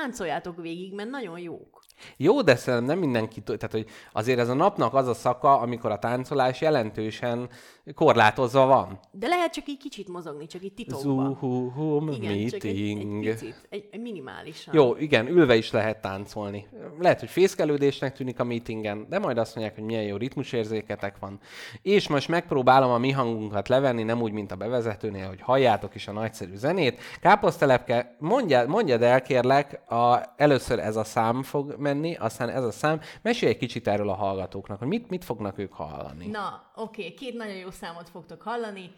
táncoljátok 0.00 0.60
végig, 0.60 0.94
mert 0.94 1.10
nagyon 1.10 1.38
jók. 1.38 1.82
Jó, 2.16 2.42
de 2.42 2.56
szerintem 2.56 2.88
nem 2.88 2.98
mindenki, 2.98 3.40
tehát 3.40 3.70
hogy 3.70 3.86
azért 4.12 4.38
ez 4.38 4.48
a 4.48 4.54
napnak 4.54 4.94
az 4.94 5.08
a 5.08 5.14
szaka, 5.14 5.58
amikor 5.58 5.90
a 5.90 5.98
táncolás 5.98 6.60
jelentősen 6.60 7.48
korlátozva 7.94 8.66
van. 8.66 8.98
De 9.10 9.26
lehet 9.26 9.52
csak 9.52 9.68
így 9.68 9.78
kicsit 9.78 10.08
mozogni, 10.08 10.46
csak 10.46 10.64
így 10.64 10.74
titokban. 10.74 11.38
Zoom 11.40 12.08
Igen, 12.08 12.46
csak 12.46 12.64
egy, 12.64 12.76
egy 12.76 12.94
meeting. 12.94 13.24
picit, 13.24 13.66
egy, 13.68 13.88
egy 13.90 14.00
minimálisan. 14.00 14.74
Jó, 14.74 14.96
igen, 14.96 15.26
ülve 15.28 15.56
is 15.56 15.70
lehet 15.70 16.00
táncolni. 16.00 16.66
Lehet, 16.98 17.20
hogy 17.20 17.28
fészkelődésnek 17.28 18.14
tűnik 18.14 18.40
a 18.40 18.44
meetingen, 18.44 19.06
de 19.08 19.18
majd 19.18 19.38
azt 19.38 19.54
mondják, 19.54 19.76
hogy 19.76 19.84
milyen 19.84 20.02
jó 20.02 20.16
ritmusérzéketek 20.16 21.18
van. 21.18 21.40
És 21.82 22.08
most 22.08 22.28
megpróbálom 22.28 22.90
a 22.90 22.98
mi 22.98 23.10
hangunkat 23.10 23.68
levenni, 23.68 24.02
nem 24.02 24.22
úgy, 24.22 24.32
mint 24.32 24.52
a 24.52 24.56
bevezetőnél, 24.56 25.28
hogy 25.28 25.40
halljátok 25.40 25.94
is 25.94 26.08
a 26.08 26.12
nagyszerű 26.12 26.54
zenét. 26.54 27.00
Káposztelepke, 27.20 28.16
mondjad, 28.18 28.68
mondjad 28.68 29.02
el, 29.02 29.22
kérlek, 29.22 29.90
a, 29.90 30.32
először 30.36 30.78
ez 30.78 30.96
a 30.96 31.04
szám 31.04 31.42
fog 31.42 31.74
menni, 31.78 32.14
aztán 32.14 32.48
ez 32.48 32.64
a 32.64 32.70
szám. 32.70 33.00
Mesélj 33.22 33.52
egy 33.52 33.58
kicsit 33.58 33.88
erről 33.88 34.08
a 34.08 34.14
hallgatóknak, 34.14 34.78
hogy 34.78 34.88
mit, 34.88 35.10
mit 35.10 35.24
fognak 35.24 35.58
ők 35.58 35.72
hallani. 35.72 36.26
Na, 36.26 36.70
oké, 36.74 37.02
okay, 37.02 37.14
két 37.14 37.36
nagyon 37.36 37.56
jó 37.56 37.70
számot 37.72 38.08
fogtok 38.08 38.42
hallani, 38.42 38.90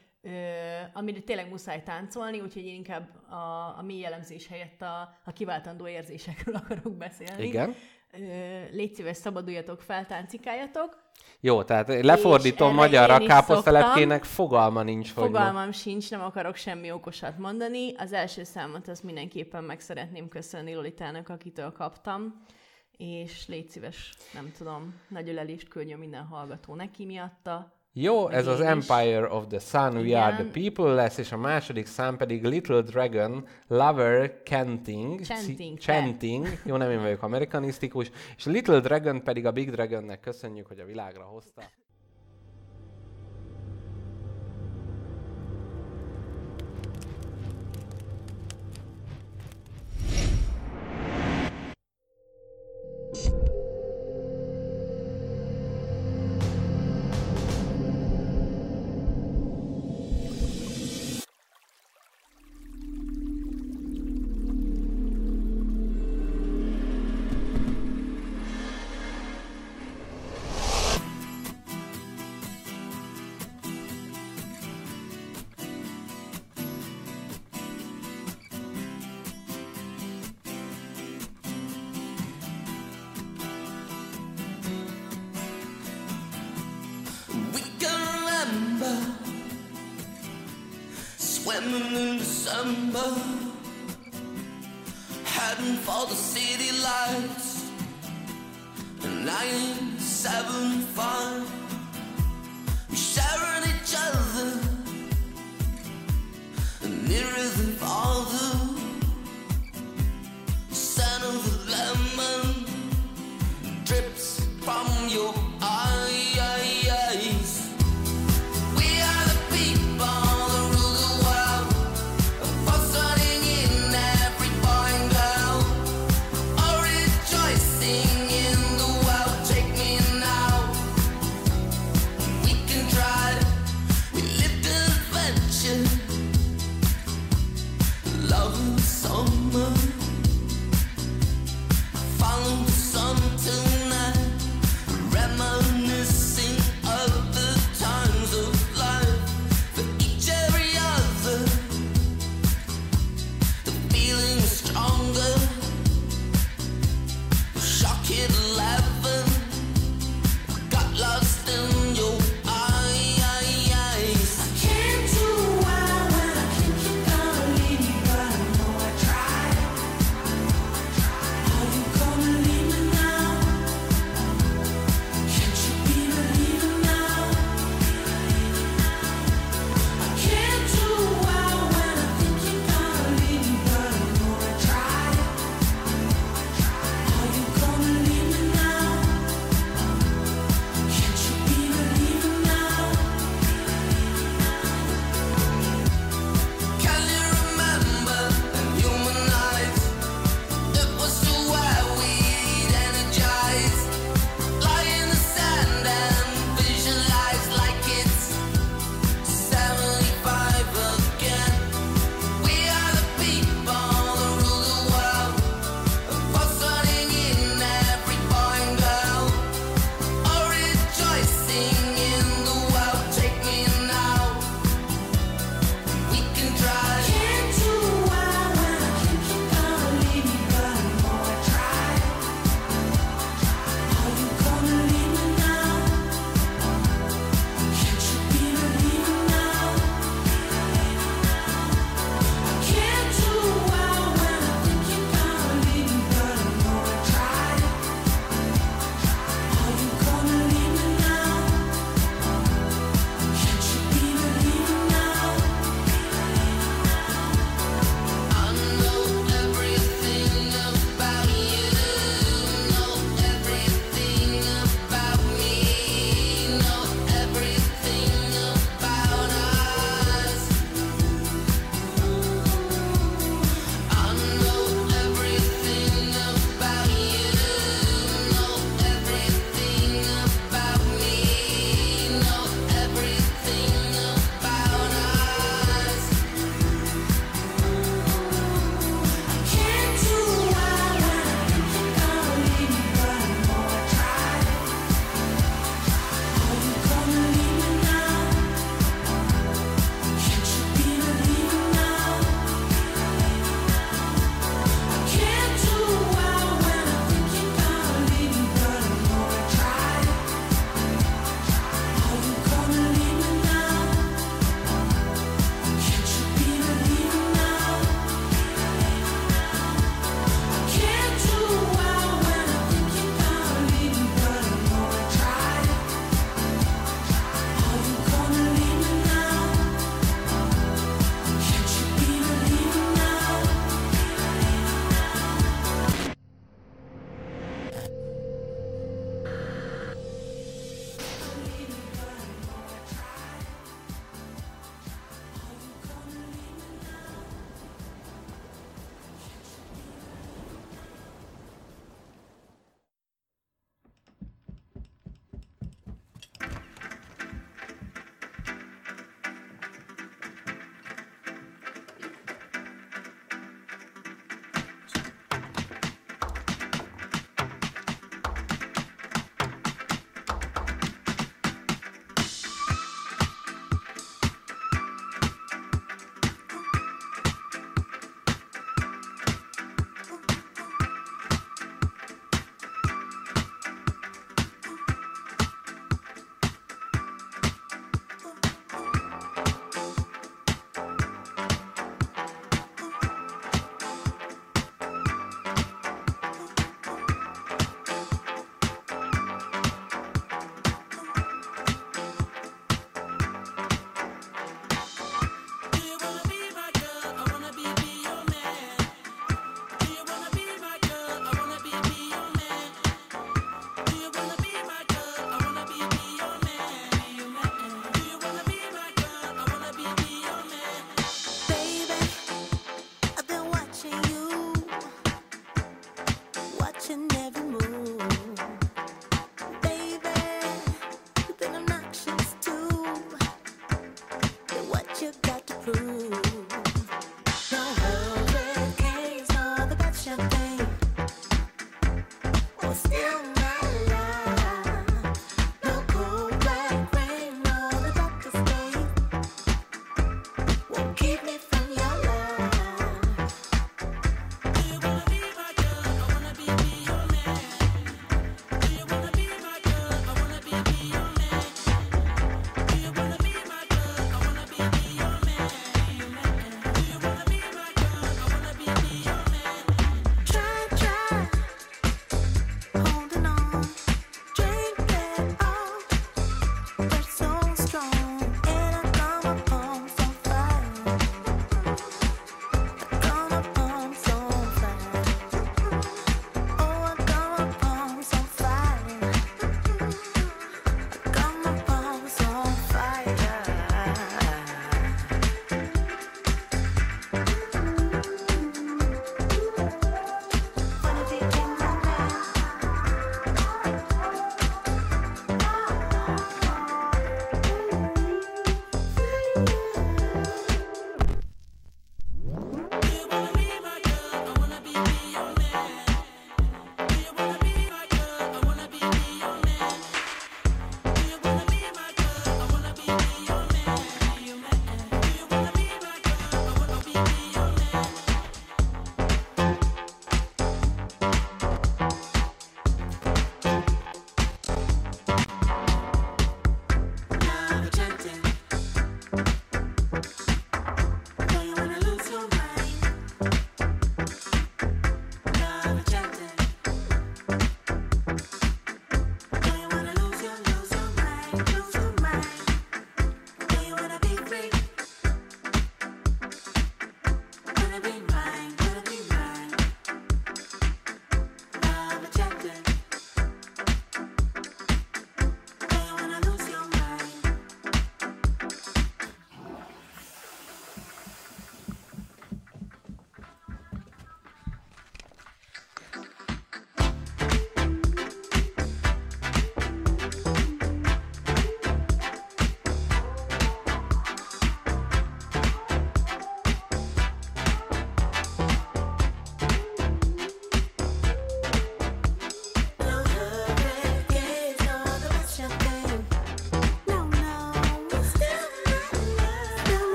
amire 0.92 1.20
tényleg 1.20 1.48
muszáj 1.48 1.82
táncolni, 1.82 2.40
úgyhogy 2.40 2.66
én 2.66 2.74
inkább 2.74 3.08
a, 3.30 3.78
a 3.78 3.82
mi 3.82 3.98
jellemzés 3.98 4.46
helyett 4.46 4.82
a, 4.82 5.14
a 5.24 5.32
kiváltandó 5.32 5.86
érzésekről 5.86 6.54
akarok 6.64 6.96
beszélni. 6.96 7.44
Igen. 7.44 7.74
Légy 8.70 8.94
szíves, 8.94 9.16
szabaduljatok 9.16 9.80
fel, 9.80 10.06
táncikáljatok. 10.06 11.02
Jó, 11.40 11.62
tehát 11.62 12.02
lefordítom 12.02 12.74
magyarra, 12.74 13.18
káposztelepkének 13.18 14.24
fogalma 14.24 14.82
nincs, 14.82 15.12
hogy 15.12 15.30
ma- 15.30 15.38
Fogalmam 15.38 15.72
sincs, 15.72 16.10
nem 16.10 16.20
akarok 16.20 16.56
semmi 16.56 16.90
okosat 16.90 17.38
mondani. 17.38 17.94
Az 17.96 18.12
első 18.12 18.44
számot 18.44 18.88
az 18.88 19.00
mindenképpen 19.00 19.64
meg 19.64 19.80
szeretném 19.80 20.28
köszönni 20.28 20.74
Lolitának, 20.74 21.28
akitől 21.28 21.72
kaptam. 21.72 22.44
És 22.96 23.46
légy 23.48 23.70
szíves, 23.70 24.14
nem 24.34 24.52
tudom, 24.56 25.00
nagy 25.08 25.28
ölelést 25.28 25.68
küldjön 25.68 25.98
minden 25.98 26.24
hallgató 26.24 26.74
neki 26.74 27.04
miatta. 27.04 27.73
Jó, 27.96 28.28
ez 28.28 28.46
az. 28.46 28.60
Empire 28.60 29.26
of 29.28 29.46
the 29.46 29.58
Sun, 29.58 29.96
We 29.96 30.22
Are 30.22 30.34
the. 30.34 30.62
People 30.62 30.94
lesz, 30.94 31.18
és 31.18 31.32
a 31.32 31.36
második 31.36 31.86
szám 31.86 32.16
pedig 32.16 32.44
Little 32.44 32.80
Dragon, 32.80 33.46
Lover 33.66 34.40
Canting. 34.44 35.20
Chanting, 35.20 35.78
te. 35.78 35.92
Chanting. 35.92 36.46
Jó, 36.64 36.76
nem 36.76 36.90
én 36.90 37.00
vagyok 37.00 37.22
amerikanisztikus. 37.22 38.10
És 38.36 38.44
Little 38.44 38.80
Dragon 38.80 39.22
pedig 39.22 39.46
a 39.46 39.52
Big 39.52 39.70
Dragonnek 39.70 40.20
köszönjük, 40.20 40.66
hogy 40.66 40.78
a 40.78 40.84
világra 40.84 41.22
hozta. 41.22 41.62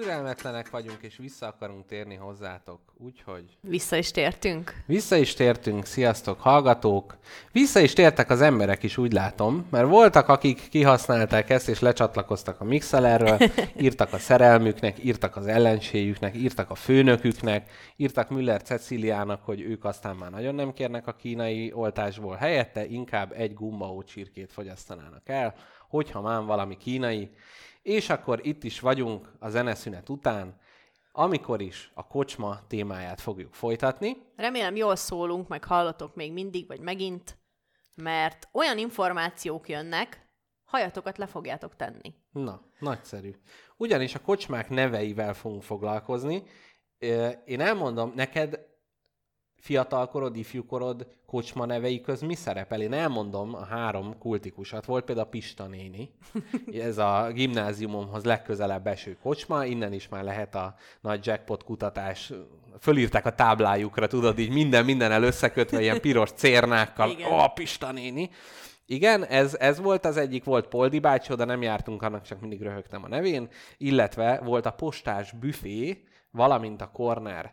Türelmetlenek 0.00 0.70
vagyunk, 0.70 0.98
és 1.00 1.16
vissza 1.16 1.46
akarunk 1.46 1.86
térni 1.86 2.14
hozzátok. 2.14 2.80
Úgyhogy 2.98 3.44
Vissza 3.60 3.96
is 3.96 4.10
tértünk. 4.10 4.82
vissza 4.86 5.16
is 5.16 5.34
tértünk, 5.34 5.84
sziasztok 5.84 6.40
hallgatók! 6.40 7.16
Vissza 7.52 7.80
is 7.80 7.92
tértek 7.92 8.30
az 8.30 8.40
emberek 8.40 8.82
is, 8.82 8.96
úgy 8.96 9.12
látom, 9.12 9.66
mert 9.70 9.88
voltak, 9.88 10.28
akik 10.28 10.68
kihasználták 10.68 11.50
ezt, 11.50 11.68
és 11.68 11.80
lecsatlakoztak 11.80 12.60
a 12.60 12.64
Mixelerről, 12.64 13.38
írtak 13.84 14.12
a 14.12 14.18
szerelmüknek, 14.18 15.04
írtak 15.04 15.36
az 15.36 15.46
ellenségüknek, 15.46 16.36
írtak 16.36 16.70
a 16.70 16.74
főnöküknek, 16.74 17.70
írtak 17.96 18.28
Müller 18.28 18.62
Ceciliának, 18.62 19.44
hogy 19.44 19.60
ők 19.60 19.84
aztán 19.84 20.16
már 20.16 20.30
nagyon 20.30 20.54
nem 20.54 20.72
kérnek 20.72 21.06
a 21.06 21.12
kínai 21.12 21.72
oltásból, 21.74 22.34
helyette 22.34 22.86
inkább 22.86 23.32
egy 23.32 23.54
gumbaó 23.54 24.02
csirkét 24.02 24.52
fogyasztanának 24.52 25.28
el, 25.28 25.54
hogyha 25.88 26.20
már 26.20 26.42
valami 26.42 26.76
kínai, 26.76 27.30
és 27.86 28.10
akkor 28.10 28.46
itt 28.46 28.64
is 28.64 28.80
vagyunk 28.80 29.32
a 29.38 29.48
zeneszünet 29.48 30.08
után, 30.08 30.60
amikor 31.12 31.60
is 31.60 31.90
a 31.94 32.06
kocsma 32.06 32.66
témáját 32.66 33.20
fogjuk 33.20 33.54
folytatni. 33.54 34.16
Remélem 34.36 34.76
jól 34.76 34.96
szólunk, 34.96 35.48
meg 35.48 35.64
hallatok 35.64 36.14
még 36.14 36.32
mindig, 36.32 36.66
vagy 36.66 36.80
megint, 36.80 37.38
mert 37.94 38.48
olyan 38.52 38.78
információk 38.78 39.68
jönnek, 39.68 40.28
hajatokat 40.64 41.18
le 41.18 41.26
fogjátok 41.26 41.76
tenni. 41.76 42.14
Na, 42.30 42.60
nagyszerű. 42.78 43.34
Ugyanis 43.76 44.14
a 44.14 44.20
kocsmák 44.20 44.68
neveivel 44.68 45.34
fogunk 45.34 45.62
foglalkozni. 45.62 46.42
Én 47.44 47.60
elmondom, 47.60 48.12
neked 48.14 48.66
fiatalkorod, 49.66 50.36
ifjúkorod 50.36 51.06
kocsma 51.26 51.64
nevei 51.64 52.00
köz 52.00 52.20
mi 52.20 52.34
szerepel? 52.34 52.80
Én 52.80 52.92
elmondom 52.92 53.54
a 53.54 53.64
három 53.64 54.18
kultikusat. 54.18 54.84
Volt 54.84 55.04
például 55.04 55.26
Pista 55.26 55.66
néni. 55.66 56.10
Ez 56.88 56.98
a 56.98 57.30
gimnáziumomhoz 57.34 58.24
legközelebb 58.24 58.86
eső 58.86 59.16
kocsma, 59.22 59.64
innen 59.64 59.92
is 59.92 60.08
már 60.08 60.24
lehet 60.24 60.54
a 60.54 60.74
nagy 61.00 61.26
jackpot 61.26 61.64
kutatás. 61.64 62.32
Fölírták 62.80 63.26
a 63.26 63.34
táblájukra, 63.34 64.06
tudod, 64.06 64.38
így 64.38 64.52
minden 64.52 64.84
mindennel 64.84 65.22
összekötve, 65.22 65.80
ilyen 65.80 66.00
piros 66.00 66.30
cérnákkal. 66.30 67.10
Ó, 67.10 67.52
Pista 67.54 67.92
néni! 67.92 68.30
Igen, 68.86 69.24
ez, 69.24 69.54
ez 69.54 69.80
volt 69.80 70.04
az 70.04 70.16
egyik, 70.16 70.44
volt 70.44 70.68
Poldi 70.68 70.98
bácsi, 70.98 71.32
oda 71.32 71.44
nem 71.44 71.62
jártunk, 71.62 72.02
annak 72.02 72.22
csak 72.22 72.40
mindig 72.40 72.62
röhögtem 72.62 73.04
a 73.04 73.08
nevén, 73.08 73.48
illetve 73.78 74.40
volt 74.44 74.66
a 74.66 74.70
postás 74.70 75.32
büfé, 75.32 76.04
valamint 76.30 76.80
a 76.80 76.90
corner 76.92 77.52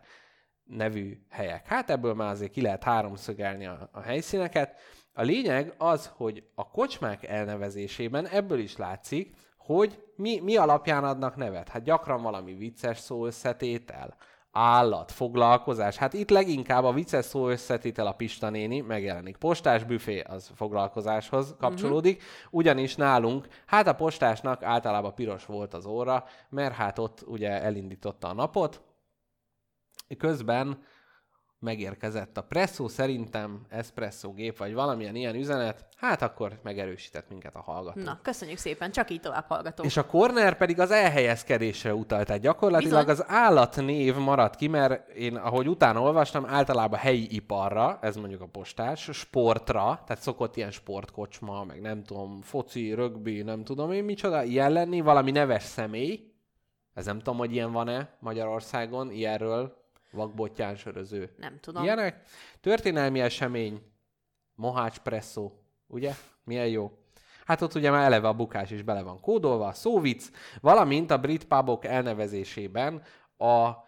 nevű 0.64 1.18
helyek. 1.30 1.66
Hát 1.66 1.90
ebből 1.90 2.14
már 2.14 2.30
azért 2.30 2.52
ki 2.52 2.60
lehet 2.60 2.84
háromszögelni 2.84 3.66
a, 3.66 3.88
a 3.92 4.00
helyszíneket. 4.00 4.74
A 5.12 5.22
lényeg 5.22 5.74
az, 5.78 6.10
hogy 6.16 6.44
a 6.54 6.70
kocsmák 6.70 7.24
elnevezésében 7.24 8.26
ebből 8.26 8.58
is 8.58 8.76
látszik, 8.76 9.34
hogy 9.56 10.02
mi, 10.16 10.40
mi 10.40 10.56
alapján 10.56 11.04
adnak 11.04 11.36
nevet. 11.36 11.68
Hát 11.68 11.82
gyakran 11.82 12.22
valami 12.22 12.54
vicces 12.54 12.98
szó 12.98 13.26
összetétel, 13.26 14.16
állat, 14.52 15.12
foglalkozás. 15.12 15.96
Hát 15.96 16.12
itt 16.12 16.30
leginkább 16.30 16.84
a 16.84 16.92
vicces 16.92 17.24
szó 17.24 17.48
összetétel 17.48 18.06
a 18.06 18.12
Pista 18.12 18.50
néni 18.50 18.80
megjelenik. 18.80 19.36
Postás 19.36 19.84
büfé 19.84 20.20
az 20.20 20.50
foglalkozáshoz 20.54 21.54
kapcsolódik, 21.58 22.22
ugyanis 22.50 22.94
nálunk, 22.94 23.46
hát 23.66 23.86
a 23.86 23.94
postásnak 23.94 24.62
általában 24.62 25.14
piros 25.14 25.46
volt 25.46 25.74
az 25.74 25.86
óra, 25.86 26.24
mert 26.48 26.74
hát 26.74 26.98
ott 26.98 27.24
ugye 27.26 27.62
elindította 27.62 28.28
a 28.28 28.34
napot, 28.34 28.82
közben 30.18 30.78
megérkezett 31.64 32.36
a 32.36 32.42
presszó, 32.42 32.88
szerintem 32.88 33.66
espresso 33.68 34.32
gép, 34.32 34.58
vagy 34.58 34.74
valamilyen 34.74 35.14
ilyen 35.14 35.34
üzenet, 35.34 35.86
hát 35.96 36.22
akkor 36.22 36.58
megerősített 36.62 37.28
minket 37.28 37.54
a 37.54 37.60
hallgató. 37.60 38.00
Na, 38.00 38.18
köszönjük 38.22 38.58
szépen, 38.58 38.90
csak 38.90 39.10
így 39.10 39.20
tovább 39.20 39.44
hallgatom. 39.48 39.86
És 39.86 39.96
a 39.96 40.06
corner 40.06 40.56
pedig 40.56 40.80
az 40.80 40.90
elhelyezkedésre 40.90 41.94
utalt. 41.94 42.26
Tehát 42.26 42.42
gyakorlatilag 42.42 43.06
Bizony. 43.06 43.24
az 43.26 43.34
állatnév 43.34 44.16
maradt 44.16 44.56
ki, 44.56 44.68
mert 44.68 45.08
én, 45.08 45.36
ahogy 45.36 45.68
utána 45.68 46.00
olvastam, 46.00 46.46
általában 46.46 46.98
helyi 46.98 47.34
iparra, 47.34 47.98
ez 48.02 48.16
mondjuk 48.16 48.40
a 48.40 48.46
postás, 48.46 49.08
sportra, 49.12 50.02
tehát 50.06 50.22
szokott 50.22 50.56
ilyen 50.56 50.70
sportkocsma, 50.70 51.64
meg 51.64 51.80
nem 51.80 52.02
tudom, 52.02 52.40
foci, 52.42 52.94
rögbi, 52.94 53.42
nem 53.42 53.64
tudom 53.64 53.92
én 53.92 54.04
micsoda, 54.04 54.42
ilyen 54.42 54.72
lenni, 54.72 55.00
valami 55.00 55.30
neves 55.30 55.62
személy, 55.62 56.32
ez 56.94 57.06
nem 57.06 57.18
tudom, 57.18 57.38
hogy 57.38 57.52
ilyen 57.52 57.72
van-e 57.72 58.16
Magyarországon, 58.20 59.10
ilyenről, 59.10 59.83
vakbottyán 60.14 60.76
söröző. 60.76 61.34
Nem 61.36 61.58
tudom. 61.60 61.82
Ilyenek. 61.82 62.22
Történelmi 62.60 63.20
esemény, 63.20 63.82
Mohács 64.54 64.98
Presszó, 64.98 65.52
ugye? 65.86 66.12
Milyen 66.44 66.68
jó. 66.68 66.98
Hát 67.44 67.60
ott 67.60 67.74
ugye 67.74 67.90
már 67.90 68.04
eleve 68.04 68.28
a 68.28 68.34
bukás 68.34 68.70
is 68.70 68.82
bele 68.82 69.02
van 69.02 69.20
kódolva, 69.20 69.66
a 69.66 69.72
szóvic, 69.72 70.30
valamint 70.60 71.10
a 71.10 71.18
brit 71.18 71.44
pubok 71.44 71.84
elnevezésében 71.84 73.02
a 73.36 73.82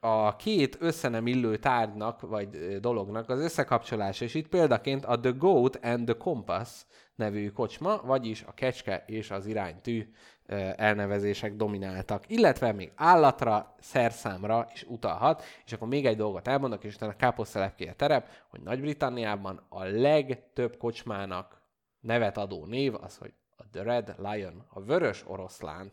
a 0.00 0.36
két 0.36 0.76
össze 0.80 1.08
nem 1.08 1.26
illő 1.26 1.56
tárgynak, 1.56 2.20
vagy 2.20 2.78
dolognak 2.80 3.28
az 3.28 3.40
összekapcsolása, 3.40 4.24
és 4.24 4.34
itt 4.34 4.48
példaként 4.48 5.04
a 5.04 5.20
The 5.20 5.30
Goat 5.30 5.78
and 5.82 6.04
the 6.04 6.16
Compass 6.16 6.84
nevű 7.14 7.50
kocsma, 7.50 8.00
vagyis 8.04 8.42
a 8.42 8.54
kecske 8.54 9.04
és 9.06 9.30
az 9.30 9.46
iránytű 9.46 10.12
elnevezések 10.76 11.56
domináltak, 11.56 12.24
illetve 12.26 12.72
még 12.72 12.92
állatra, 12.94 13.74
szerszámra 13.80 14.68
is 14.72 14.82
utalhat, 14.82 15.42
és 15.64 15.72
akkor 15.72 15.88
még 15.88 16.06
egy 16.06 16.16
dolgot 16.16 16.48
elmondok, 16.48 16.84
és 16.84 16.94
utána 16.94 17.16
káposztelepké 17.16 17.88
a 17.88 17.94
terep, 17.94 18.28
hogy 18.48 18.60
Nagy-Britanniában 18.60 19.66
a 19.68 19.84
legtöbb 19.84 20.76
kocsmának 20.76 21.60
nevet 22.00 22.36
adó 22.36 22.64
név 22.64 22.94
az, 22.94 23.16
hogy 23.16 23.32
a 23.56 23.62
The 23.72 23.82
Red 23.82 24.14
Lion, 24.18 24.64
a 24.68 24.80
vörös 24.80 25.24
oroszlán. 25.26 25.92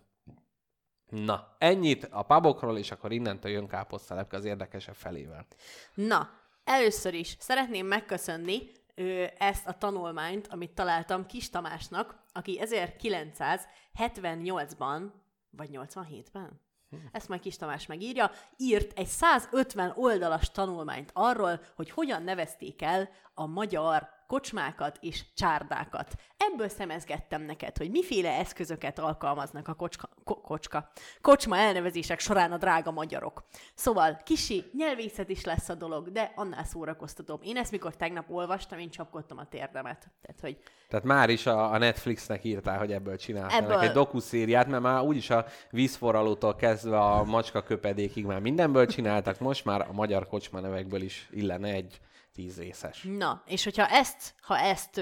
Na, 1.09 1.55
ennyit 1.57 2.07
a 2.11 2.23
pubokról, 2.23 2.77
és 2.77 2.91
akkor 2.91 3.11
innentől 3.11 3.51
jön 3.51 3.67
káposztelepke 3.67 4.37
az 4.37 4.45
érdekesebb 4.45 4.95
felével. 4.95 5.45
Na, 5.93 6.29
először 6.63 7.13
is 7.13 7.35
szeretném 7.39 7.85
megköszönni 7.85 8.71
ö, 8.95 9.25
ezt 9.37 9.67
a 9.67 9.77
tanulmányt, 9.77 10.47
amit 10.47 10.71
találtam 10.71 11.25
Kis 11.25 11.49
Tamásnak, 11.49 12.23
aki 12.35 12.59
1978-ban, 12.63 15.11
vagy 15.49 15.69
87-ben? 15.71 16.63
Ezt 17.11 17.29
majd 17.29 17.41
Kis 17.41 17.57
Tamás 17.57 17.85
megírja, 17.85 18.31
írt 18.57 18.99
egy 18.99 19.07
150 19.07 19.93
oldalas 19.95 20.51
tanulmányt 20.51 21.09
arról, 21.13 21.61
hogy 21.75 21.89
hogyan 21.89 22.23
nevezték 22.23 22.81
el 22.81 23.09
a 23.33 23.45
magyar 23.45 24.09
kocsmákat 24.27 24.97
és 25.01 25.23
csárdákat. 25.35 26.13
Ebből 26.37 26.69
szemezgettem 26.69 27.41
neked, 27.41 27.77
hogy 27.77 27.89
miféle 27.89 28.29
eszközöket 28.29 28.99
alkalmaznak 28.99 29.67
a 29.67 29.73
kocska, 29.73 30.09
ko, 30.23 30.41
kocska, 30.41 30.91
kocsma 31.21 31.57
elnevezések 31.57 32.19
során 32.19 32.51
a 32.51 32.57
drága 32.57 32.91
magyarok. 32.91 33.43
Szóval 33.73 34.21
kisi 34.23 34.63
nyelvészet 34.77 35.29
is 35.29 35.43
lesz 35.43 35.69
a 35.69 35.75
dolog, 35.75 36.11
de 36.11 36.31
annál 36.35 36.63
szórakoztatom. 36.63 37.39
Én 37.43 37.57
ezt 37.57 37.71
mikor 37.71 37.95
tegnap 37.95 38.29
olvastam, 38.29 38.79
én 38.79 38.89
csapkodtam 38.89 39.37
a 39.37 39.45
térdemet. 39.45 40.11
Tehát, 40.21 40.41
hogy 40.41 40.57
Tehát 40.89 41.05
már 41.05 41.29
is 41.29 41.45
a, 41.45 41.71
a 41.71 41.77
Netflixnek 41.77 42.43
írtál, 42.43 42.77
hogy 42.77 42.91
ebből 42.91 43.17
csináltanak 43.17 43.71
Ebből- 43.71 43.81
egy 43.81 43.91
dokuszériát, 43.91 44.67
mert 44.67 44.83
már 44.83 45.01
úgyis 45.01 45.29
a 45.29 45.45
vízforralótól 45.69 46.55
kezdve 46.55 46.99
a 46.99 47.23
macska 47.23 47.63
köpedékig 47.63 48.25
már 48.25 48.39
mindenből 48.39 48.85
csináltak, 48.85 49.39
most 49.39 49.65
már 49.65 49.81
a 49.89 49.91
magyar 49.91 50.27
kocsma 50.27 50.59
nevekből 50.59 51.01
is 51.01 51.29
illene 51.31 51.69
egy 51.69 51.99
tíz 52.35 52.57
részes. 52.57 53.05
Na, 53.17 53.43
és 53.45 53.63
hogyha 53.63 53.87
ezt, 53.87 54.35
ha 54.41 54.59
ezt, 54.59 55.01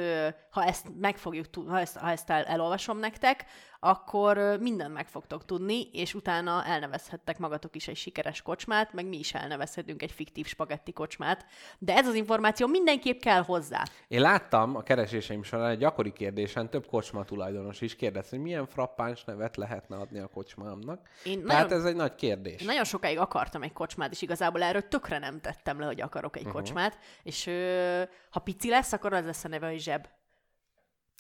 ha 0.50 0.64
ezt 0.64 0.86
meg 1.00 1.18
fogjuk 1.18 1.50
tud- 1.50 1.70
ha 1.70 1.80
ezt, 1.80 1.98
ha 1.98 2.10
ezt 2.10 2.30
el, 2.30 2.44
elolvasom 2.44 2.98
nektek, 2.98 3.46
akkor 3.84 4.58
mindent 4.60 4.94
meg 4.94 5.08
fogtok 5.08 5.46
tudni, 5.46 5.90
és 5.92 6.14
utána 6.14 6.66
elnevezhettek 6.66 7.38
magatok 7.38 7.76
is 7.76 7.88
egy 7.88 7.96
sikeres 7.96 8.42
kocsmát, 8.42 8.94
meg 8.94 9.06
mi 9.06 9.18
is 9.18 9.34
elnevezhetünk 9.34 10.02
egy 10.02 10.12
fiktív 10.12 10.46
spagetti 10.46 10.94
kocsmát. 10.94 11.46
De 11.80 11.96
ez 11.96 12.08
az 12.08 12.14
információ 12.14 12.68
mindenképp 12.68 13.20
kell 13.20 13.42
hozzá. 13.44 13.84
Én 14.08 14.22
láttam 14.22 14.76
a 14.76 14.84
kereséseim 14.84 15.44
során 15.44 15.70
egy 15.70 15.78
gyakori 15.78 16.12
kérdésen 16.12 16.70
több 16.70 16.86
kocsma 16.86 17.24
tulajdonos 17.24 17.82
is 17.82 17.96
kérdezte, 17.96 18.36
hogy 18.36 18.46
milyen 18.46 18.68
frappáns 18.68 19.24
nevet 19.24 19.58
lehetne 19.58 19.96
adni 19.96 20.20
a 20.20 20.28
kocsmámnak. 20.28 21.08
Én 21.24 21.46
Tehát 21.46 21.70
nagyon- 21.70 21.80
ez 21.80 21.86
egy 21.86 21.96
nagy 21.96 22.16
kérdés. 22.16 22.62
Én 22.62 22.68
nagyon 22.68 22.84
sokáig 22.84 23.18
akartam 23.20 23.64
egy 23.64 23.74
kocsmát, 23.74 24.12
és 24.12 24.22
igazából 24.22 24.64
erről 24.64 24.88
tökre 24.88 25.18
nem 25.18 25.40
tettem 25.40 25.80
le, 25.80 25.86
hogy 25.86 26.02
akarok 26.02 26.36
egy 26.36 26.46
uh-huh. 26.46 26.62
kocsmát, 26.62 26.98
és 27.24 27.48
ö, 27.48 28.02
ha 28.30 28.40
pici 28.40 28.70
lesz, 28.70 28.94
akkor 28.94 29.14
az 29.14 29.26
lesz 29.26 29.44
a 29.44 29.48
neve, 29.48 29.68
hogy 29.68 29.80
zseb. 29.80 30.08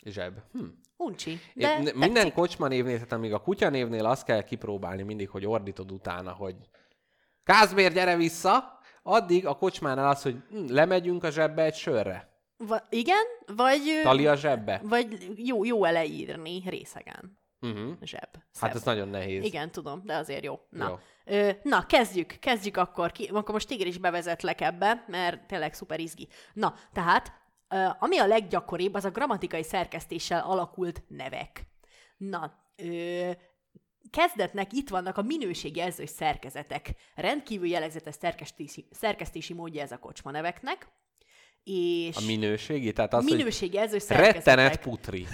Zseb. 0.05 0.33
Hm. 0.51 0.63
Uncsi. 0.97 1.39
De 1.53 1.67
De 1.67 1.91
minden 1.93 2.13
tetszik. 2.13 2.33
kocsma 2.33 2.67
névnél, 2.67 2.93
tehát 2.95 3.11
amíg 3.11 3.33
a 3.33 3.39
kutya 3.41 3.69
névnél 3.69 4.05
azt 4.05 4.25
kell 4.25 4.43
kipróbálni 4.43 5.01
mindig, 5.03 5.29
hogy 5.29 5.45
ordítod 5.45 5.91
utána, 5.91 6.31
hogy 6.31 6.55
Kázmér, 7.43 7.93
gyere 7.93 8.15
vissza! 8.15 8.79
Addig 9.03 9.45
a 9.45 9.55
kocsmánál 9.57 10.09
az, 10.09 10.21
hogy 10.21 10.35
hm, 10.49 10.65
lemegyünk 10.73 11.23
a 11.23 11.29
zsebbe 11.29 11.63
egy 11.63 11.75
sörre. 11.75 12.31
Va- 12.57 12.85
igen, 12.89 13.23
vagy, 13.55 13.81
Tali 14.03 14.27
a 14.27 14.35
zsebbe. 14.35 14.81
vagy 14.83 15.31
jó, 15.35 15.63
jó 15.63 15.83
eleírni 15.83 16.63
részegen. 16.65 17.41
Uh-huh. 17.61 17.91
Zseb. 18.01 18.29
Hát 18.33 18.43
Szebb. 18.51 18.75
ez 18.75 18.83
nagyon 18.83 19.07
nehéz. 19.07 19.43
Igen, 19.43 19.71
tudom, 19.71 20.01
de 20.05 20.15
azért 20.15 20.43
jó. 20.43 20.59
Na, 20.69 20.87
Jó. 20.89 20.99
Ö, 21.35 21.49
na 21.63 21.85
kezdjük, 21.85 22.37
kezdjük 22.39 22.77
akkor. 22.77 23.11
Ki, 23.11 23.29
akkor 23.33 23.53
most 23.53 23.67
téged 23.67 23.87
is 23.87 23.97
bevezetlek 23.97 24.61
ebbe, 24.61 25.03
mert 25.07 25.47
tényleg 25.47 25.73
szuper 25.73 25.99
izgi. 25.99 26.27
Na, 26.53 26.75
tehát, 26.93 27.31
ami 27.99 28.17
a 28.17 28.27
leggyakoribb, 28.27 28.93
az 28.93 29.05
a 29.05 29.09
grammatikai 29.09 29.63
szerkesztéssel 29.63 30.43
alakult 30.45 31.03
nevek. 31.07 31.65
Na, 32.17 32.53
ö, 32.75 33.31
kezdetnek 34.09 34.73
itt 34.73 34.89
vannak 34.89 35.17
a 35.17 35.21
minőségjelzős 35.21 36.09
szerkezetek. 36.09 36.89
Rendkívül 37.15 37.67
jellegzetes 37.67 38.15
szerkesztési, 38.19 38.87
szerkesztési 38.91 39.53
módja 39.53 39.81
ez 39.81 39.91
a 39.91 39.97
kocsma 39.97 40.31
neveknek. 40.31 40.87
És 41.63 42.15
A 42.15 42.25
minőségi? 42.25 42.93
Tehát 42.93 43.13
az, 43.13 43.23
minőségjelzős 43.23 44.07
hogy 44.07 44.17
rettenet 44.17 44.43
szerkezetek 44.43 44.81
putri. 44.81 45.27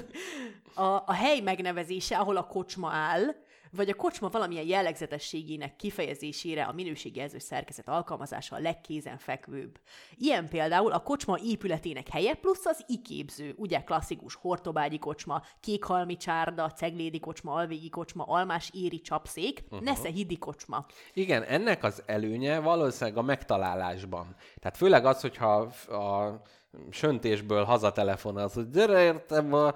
a, 0.86 1.02
a 1.06 1.12
hely 1.12 1.40
megnevezése, 1.40 2.18
ahol 2.18 2.36
a 2.36 2.46
kocsma 2.46 2.90
áll, 2.90 3.34
vagy 3.70 3.88
a 3.88 3.94
kocsma 3.94 4.28
valamilyen 4.28 4.66
jellegzetességének 4.66 5.76
kifejezésére 5.76 6.64
a 6.64 6.72
minőségjelző 6.72 7.38
szerkezet 7.38 7.88
alkalmazása 7.88 8.56
a 8.56 8.60
legkézenfekvőbb. 8.60 9.78
Ilyen 10.16 10.48
például 10.48 10.92
a 10.92 11.02
kocsma 11.02 11.38
épületének 11.42 12.08
helye 12.08 12.34
plusz 12.34 12.66
az 12.66 12.84
iképző, 12.86 13.54
ugye 13.56 13.80
klasszikus 13.80 14.34
hortobágyi 14.34 14.98
kocsma, 14.98 15.42
kékhalmi 15.60 16.16
csárda, 16.16 16.70
ceglédi 16.70 17.20
kocsma, 17.20 17.52
alvégi 17.52 17.88
kocsma, 17.88 18.24
almás 18.24 18.70
éri 18.74 19.00
csapszék, 19.00 19.62
uh-huh. 19.64 19.80
nesze 19.80 20.08
hidi 20.08 20.38
kocsma. 20.38 20.86
Igen, 21.12 21.42
ennek 21.42 21.84
az 21.84 22.02
előnye 22.06 22.58
valószínűleg 22.58 23.18
a 23.18 23.22
megtalálásban. 23.22 24.36
Tehát 24.58 24.76
főleg 24.76 25.04
az, 25.04 25.20
hogyha 25.20 25.54
a 25.88 26.42
söntésből 26.90 27.64
hazatelefonálsz, 27.64 28.54
hogy 28.54 28.70
gyere 28.70 29.02
értem 29.02 29.52
a 29.52 29.72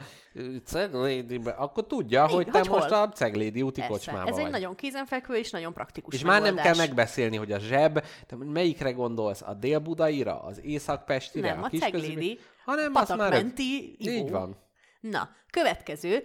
Ceglédibe, 0.64 1.50
akkor 1.50 1.86
tudja, 1.86 2.28
hogy 2.28 2.46
te 2.46 2.58
hogy 2.58 2.68
most 2.68 2.88
hol. 2.88 2.98
a 3.02 3.08
Ceglédi 3.08 3.62
úti 3.62 3.80
Persze. 3.80 3.92
kocsmában 3.94 4.26
Ez 4.28 4.36
egy 4.36 4.42
vagy. 4.42 4.52
nagyon 4.52 4.74
kézenfekvő 4.74 5.34
és 5.34 5.50
nagyon 5.50 5.72
praktikus 5.72 6.14
És 6.14 6.22
már 6.22 6.42
nem 6.42 6.54
megoldás. 6.54 6.76
kell 6.76 6.86
megbeszélni, 6.86 7.36
hogy 7.36 7.52
a 7.52 7.58
zseb, 7.58 8.04
te 8.26 8.36
melyikre 8.36 8.90
gondolsz, 8.92 9.42
a 9.42 9.54
délbudaira, 9.54 10.42
az 10.42 10.60
északpestire, 10.64 11.54
Nem, 11.54 11.62
a 11.62 11.68
Kisközömi- 11.68 12.02
ceglédi, 12.02 12.38
hanem 12.64 12.94
azt 12.94 13.08
már... 13.08 13.18
patakmenti 13.18 13.96
ivó. 13.98 14.12
Így 14.12 14.30
van. 14.30 14.56
Na, 15.00 15.28
következő, 15.50 16.24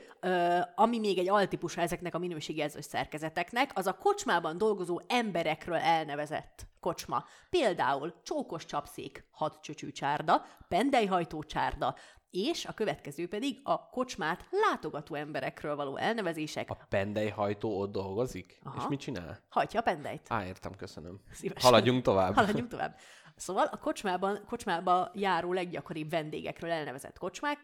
ami 0.76 1.00
még 1.00 1.18
egy 1.18 1.30
altípusa 1.30 1.82
ezeknek 1.82 2.16
a 2.16 2.20
minőségjelzős 2.20 2.86
szerkezeteknek, 2.86 3.72
az 3.74 3.88
a 3.88 3.94
kocsmában 3.94 4.58
dolgozó 4.58 5.02
emberekről 5.08 5.76
elnevezett 5.78 6.68
kocsma. 6.80 7.26
Például 7.50 8.14
csókos 8.24 8.66
csapszék, 8.66 9.28
hat 9.32 9.62
csöcsű 9.62 9.92
csárda, 9.92 10.46
pendelyhajtó 10.68 11.44
csárda, 11.44 11.96
és 12.32 12.66
a 12.66 12.74
következő 12.74 13.28
pedig 13.28 13.60
a 13.64 13.90
kocsmát 13.90 14.46
látogató 14.52 15.16
emberekről 15.16 15.76
való 15.76 15.98
elnevezések. 15.98 16.70
A 16.70 16.78
pendelyhajtó 16.90 17.80
ott 17.80 17.92
dolgozik? 17.92 18.60
Aha. 18.64 18.76
És 18.78 18.88
mit 18.88 19.00
csinál? 19.00 19.40
Hajtja 19.50 19.80
a 19.80 19.84
pendelyt. 19.84 20.26
Á, 20.28 20.46
értem, 20.46 20.76
köszönöm. 20.76 21.22
Szívesen. 21.32 21.72
Haladjunk 21.72 22.04
tovább. 22.04 22.36
Haladjunk 22.36 22.70
tovább. 22.70 22.96
Szóval 23.36 23.66
a 23.72 23.78
kocsmában, 23.78 24.40
kocsmába 24.48 25.12
járó 25.14 25.54
leggyakoribb 25.54 26.10
vendégekről 26.10 26.72
elnevezett 26.72 27.18
kocsmák, 27.18 27.60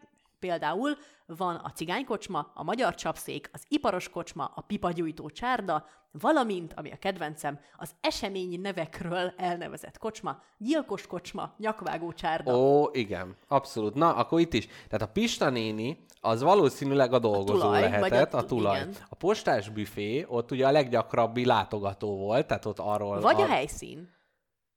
Például 0.46 0.96
van 1.26 1.54
a 1.54 1.70
cigánykocsma, 1.70 2.50
a 2.54 2.62
magyar 2.62 2.94
csapszék, 2.94 3.50
az 3.52 3.64
iparos 3.68 4.08
kocsma, 4.08 4.52
a 4.54 4.60
pipagyújtó 4.60 5.30
csárda, 5.30 5.86
valamint, 6.10 6.72
ami 6.76 6.90
a 6.92 6.96
kedvencem, 6.96 7.58
az 7.76 7.90
esemény 8.00 8.60
nevekről 8.60 9.32
elnevezett 9.36 9.98
kocsma, 9.98 10.42
gyilkos 10.58 11.06
kocsma, 11.06 11.54
nyakvágó 11.58 12.12
csárda. 12.12 12.56
Ó, 12.56 12.88
igen, 12.92 13.36
abszolút. 13.48 13.94
Na, 13.94 14.14
akkor 14.14 14.40
itt 14.40 14.52
is. 14.52 14.66
Tehát 14.66 15.08
a 15.08 15.12
Pista 15.12 15.50
néni 15.50 16.04
az 16.20 16.42
valószínűleg 16.42 17.12
a 17.12 17.18
dolgozó 17.18 17.60
tulaj, 17.60 17.80
vagy 17.80 17.90
lehetett, 17.90 18.34
a 18.34 18.36
a, 18.36 18.40
tu- 18.40 18.48
tulaj. 18.48 18.76
igen. 18.76 18.94
A 19.08 19.14
postás 19.14 19.68
büfé 19.68 20.26
ott 20.28 20.50
ugye 20.50 20.66
a 20.66 20.70
leggyakrabbi 20.70 21.44
látogató 21.44 22.16
volt, 22.16 22.46
tehát 22.46 22.64
ott 22.64 22.78
arról... 22.78 23.20
Vagy 23.20 23.40
a 23.40 23.44
a 23.44 23.46
helyszín. 23.46 24.14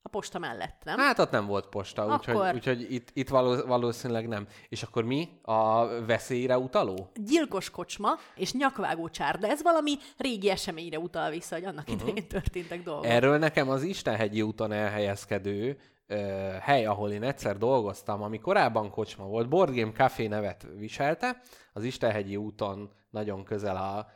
A 0.02 0.10
posta 0.10 0.40
mellett, 0.40 0.82
nem? 0.84 0.98
Hát 0.98 1.20
ott 1.20 1.32
nem 1.32 1.46
volt 1.46 1.68
posta, 1.68 2.06
úgyhogy, 2.06 2.36
Akkor- 2.36 2.54
úgyhogy 2.54 2.94
itt, 2.94 3.10
itt 3.14 3.30
való, 3.30 3.66
valószínűleg 3.66 4.28
nem. 4.28 4.48
És 4.70 4.84
akkor 4.84 5.04
mi? 5.04 5.30
A 5.42 5.86
veszélyre 6.06 6.58
utaló? 6.58 7.12
gyilkos 7.16 7.70
kocsma 7.70 8.10
és 8.36 8.54
nyakvágó 8.54 9.10
csárda. 9.10 9.48
Ez 9.48 9.62
valami 9.62 9.98
régi 10.18 10.50
eseményre 10.50 11.00
utal 11.00 11.30
vissza, 11.30 11.56
hogy 11.56 11.66
annak 11.66 11.90
idején 11.92 12.28
történtek 12.28 12.84
dolgok. 12.84 13.06
Erről 13.06 13.38
nekem 13.38 13.70
az 13.70 13.84
Istenhegyi 13.84 14.42
úton 14.42 14.72
elhelyezkedő 14.72 15.78
ö, 16.08 16.16
hely, 16.62 16.86
ahol 16.86 17.12
én 17.12 17.24
egyszer 17.24 17.58
dolgoztam, 17.58 18.22
ami 18.22 18.40
korábban 18.40 18.90
kocsma 18.90 19.26
volt, 19.26 19.50
Board 19.50 19.76
Game 19.76 19.92
Café 19.92 20.28
nevet 20.28 20.68
viselte, 20.78 21.42
az 21.74 21.84
Istenhegyi 21.84 22.36
úton 22.36 22.92
nagyon 23.10 23.44
közel 23.44 23.76
a 23.76 24.08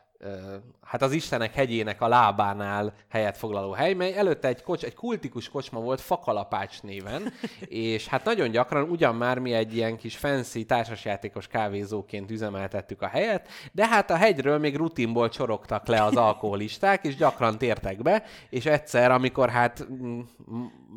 hát 0.82 1.02
az 1.02 1.12
Istenek 1.12 1.54
hegyének 1.54 2.00
a 2.00 2.08
lábánál 2.08 2.94
helyet 3.08 3.36
foglaló 3.36 3.72
hely, 3.72 3.92
mely 3.92 4.16
előtte 4.16 4.48
egy, 4.48 4.62
kocs, 4.62 4.84
egy 4.84 4.94
kultikus 4.94 5.48
kocsma 5.48 5.80
volt 5.80 6.00
Fakalapács 6.00 6.82
néven, 6.82 7.32
és 7.68 8.06
hát 8.06 8.24
nagyon 8.24 8.50
gyakran 8.50 8.90
ugyan 8.90 9.14
már 9.14 9.38
mi 9.38 9.52
egy 9.52 9.76
ilyen 9.76 9.96
kis 9.96 10.16
fancy 10.16 10.64
társasjátékos 10.64 11.46
kávézóként 11.46 12.30
üzemeltettük 12.30 13.02
a 13.02 13.06
helyet, 13.06 13.48
de 13.72 13.86
hát 13.86 14.10
a 14.10 14.16
hegyről 14.16 14.58
még 14.58 14.76
rutinból 14.76 15.28
csorogtak 15.28 15.86
le 15.86 16.02
az 16.02 16.16
alkoholisták, 16.28 17.04
és 17.04 17.16
gyakran 17.16 17.58
tértek 17.58 18.02
be, 18.02 18.22
és 18.50 18.66
egyszer, 18.66 19.10
amikor 19.10 19.50
hát 19.50 19.86
mm, 19.92 20.20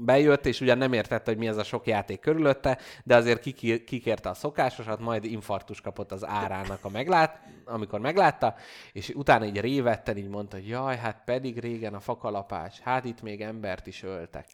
bejött, 0.05 0.45
és 0.45 0.61
ugyan 0.61 0.77
nem 0.77 0.93
értette, 0.93 1.31
hogy 1.31 1.39
mi 1.39 1.47
ez 1.47 1.57
a 1.57 1.63
sok 1.63 1.87
játék 1.87 2.19
körülötte, 2.19 2.77
de 3.03 3.15
azért 3.15 3.39
kiki- 3.39 3.83
kikérte 3.83 4.29
a 4.29 4.33
szokásosat, 4.33 4.99
majd 4.99 5.25
infarktus 5.25 5.81
kapott 5.81 6.11
az 6.11 6.25
árának, 6.25 6.85
a 6.85 6.89
meglát, 6.89 7.39
amikor 7.65 7.99
meglátta, 7.99 8.55
és 8.91 9.09
utána 9.15 9.45
így 9.45 9.59
révetten 9.59 10.17
így 10.17 10.29
mondta, 10.29 10.55
hogy 10.55 10.67
jaj, 10.67 10.97
hát 10.97 11.21
pedig 11.25 11.59
régen 11.59 11.93
a 11.93 11.99
fakalapács, 11.99 12.79
hát 12.79 13.05
itt 13.05 13.21
még 13.21 13.41
embert 13.41 13.87
is 13.87 14.03
öltek. 14.03 14.47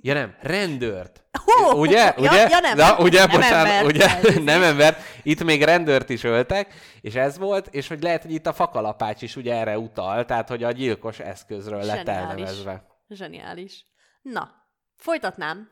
Ja 0.00 0.14
nem, 0.14 0.34
rendőrt. 0.40 1.22
Hó! 1.44 1.80
ugye? 1.80 2.14
Ugye? 2.18 2.48
ja 2.48 2.58
nem, 2.60 2.76
Na, 2.76 2.98
ugye, 2.98 3.18
nem 3.18 3.30
bocsánat, 3.30 3.72
embert, 3.72 3.94
ugye? 3.94 4.40
nem 4.52 4.62
ember. 4.62 4.96
Itt 5.22 5.44
még 5.44 5.62
rendőrt 5.62 6.10
is 6.10 6.24
öltek, 6.24 6.74
és 7.00 7.14
ez 7.14 7.38
volt, 7.38 7.66
és 7.66 7.88
hogy 7.88 8.02
lehet, 8.02 8.22
hogy 8.22 8.32
itt 8.32 8.46
a 8.46 8.52
fakalapács 8.52 9.22
is 9.22 9.36
ugye 9.36 9.54
erre 9.54 9.78
utal, 9.78 10.24
tehát 10.24 10.48
hogy 10.48 10.62
a 10.62 10.70
gyilkos 10.70 11.18
eszközről 11.18 11.82
lett 11.82 12.08
elnevezve. 12.08 12.86
Zseniális. 13.08 13.84
Na, 14.32 14.50
folytatnám. 14.96 15.68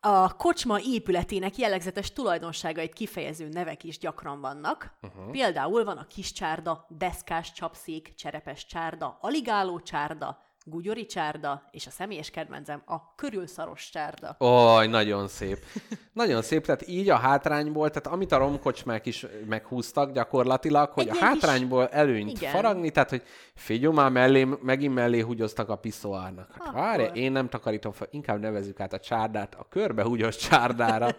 A 0.00 0.36
kocsma 0.36 0.80
épületének 0.80 1.56
jellegzetes 1.56 2.12
tulajdonságait 2.12 2.92
kifejező 2.92 3.48
nevek 3.48 3.84
is 3.84 3.98
gyakran 3.98 4.40
vannak. 4.40 4.98
Uh-huh. 5.02 5.30
Például 5.30 5.84
van 5.84 5.96
a 5.96 6.06
kis 6.06 6.32
csárda, 6.32 6.86
deszkás 6.88 7.52
csapszék, 7.52 8.14
cserepes 8.14 8.66
csárda, 8.66 9.18
aligáló 9.20 9.80
csárda, 9.80 10.42
gugyori 10.64 11.06
csárda, 11.06 11.68
és 11.70 11.86
a 11.86 11.90
személyes 11.90 12.30
kedvencem 12.30 12.82
a 12.86 13.14
körülszaros 13.14 13.90
csárda. 13.90 14.36
Oj, 14.38 14.86
nagyon 14.86 15.28
szép. 15.28 15.64
Nagyon 16.12 16.42
szép, 16.42 16.64
tehát 16.64 16.88
így 16.88 17.08
a 17.08 17.16
hátrányból, 17.16 17.90
tehát 17.90 18.06
amit 18.06 18.32
a 18.32 18.38
romkocsmák 18.38 19.06
is 19.06 19.26
meghúztak 19.48 20.12
gyakorlatilag, 20.12 20.90
hogy 20.90 21.08
Egy 21.08 21.16
a 21.16 21.24
hátrányból 21.24 21.88
előnyt 21.88 22.30
Igen. 22.30 22.52
faragni, 22.52 22.90
tehát 22.90 23.10
hogy 23.10 23.22
figyelj 23.54 23.94
már 23.94 24.10
mellé, 24.10 24.48
megint 24.62 24.94
mellé 24.94 25.20
húgyoztak 25.20 25.68
a 25.68 25.76
piszoárnak. 25.76 26.50
Hát 26.52 26.60
Akkor. 26.60 26.80
várj, 26.80 27.18
én 27.20 27.32
nem 27.32 27.48
takarítom 27.48 27.92
fel, 27.92 28.08
inkább 28.10 28.40
nevezzük 28.40 28.80
át 28.80 28.92
a 28.92 29.00
csárdát 29.00 29.54
a 29.54 29.66
körbehúgyos 29.68 30.36
csárdára. 30.36 31.08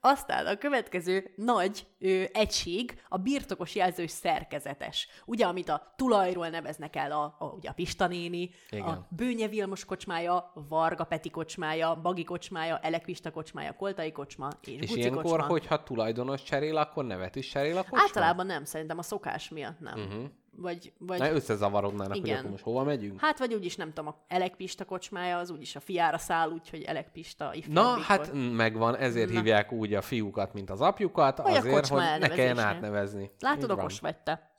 Aztán 0.00 0.46
a 0.46 0.56
következő 0.56 1.32
nagy 1.36 1.86
ö, 1.98 2.22
egység 2.32 3.02
a 3.08 3.16
birtokos 3.16 3.74
jelzős 3.74 4.10
szerkezetes. 4.10 5.08
Ugye, 5.24 5.46
amit 5.46 5.68
a 5.68 5.92
tulajról 5.96 6.48
neveznek 6.48 6.96
el 6.96 7.12
a, 7.12 7.36
a, 7.38 7.44
ugye 7.44 7.68
a 7.68 7.72
Pista 7.72 8.06
néni, 8.06 8.50
Igen. 8.70 8.84
a 8.84 9.06
Bőnye 9.08 9.48
Vilmos 9.48 9.84
kocsmája, 9.84 10.52
Varga 10.68 11.04
Peti 11.04 11.30
kocsmája, 11.30 12.00
Bagi 12.02 12.24
kocsmája, 12.24 12.78
Elekvista 12.78 13.30
kocsmája, 13.30 13.72
Koltai 13.72 14.12
kocsma 14.12 14.48
és, 14.60 14.72
És 14.72 14.78
Buci 14.78 14.98
ilyenkor, 14.98 15.22
kocsma. 15.22 15.46
hogyha 15.46 15.82
tulajdonos 15.82 16.42
cserél, 16.42 16.76
akkor 16.76 17.04
nevet 17.04 17.36
is 17.36 17.48
cserél 17.48 17.76
a 17.76 17.82
kocsma? 17.82 17.98
Általában 18.00 18.46
nem, 18.46 18.64
szerintem 18.64 18.98
a 18.98 19.02
szokás 19.02 19.48
miatt 19.48 19.80
nem. 19.80 19.98
Uh-huh. 19.98 20.24
Vagy, 20.56 20.92
vagy 20.98 21.18
Ne 21.18 21.32
összezavarodnának, 21.32 22.12
hogy 22.12 22.26
Igen. 22.26 22.38
akkor 22.38 22.50
most 22.50 22.62
hova 22.62 22.84
megyünk? 22.84 23.20
hát 23.20 23.38
vagy 23.38 23.54
úgyis 23.54 23.76
nem 23.76 23.88
tudom, 23.88 24.06
a 24.06 24.24
Elekpista 24.28 24.84
kocsmája 24.84 25.38
az 25.38 25.50
úgyis 25.50 25.76
a 25.76 25.80
fiára 25.80 26.18
száll, 26.18 26.50
úgyhogy 26.50 26.82
Elekpista 26.82 27.54
ifjabbik 27.54 27.72
Na, 27.82 27.94
volt. 27.94 28.04
hát 28.04 28.30
megvan, 28.32 28.96
ezért 28.96 29.30
Na. 29.30 29.36
hívják 29.36 29.72
úgy 29.72 29.94
a 29.94 30.02
fiúkat, 30.02 30.52
mint 30.52 30.70
az 30.70 30.80
apjukat, 30.80 31.38
Vagy 31.38 31.56
azért, 31.56 31.86
hogy 31.86 32.00
ne 32.00 32.28
kelljen 32.28 32.58
átnevezni. 32.58 33.30
Látod, 33.38 33.70
okos 33.70 34.00
vagy 34.00 34.16
te. 34.16 34.50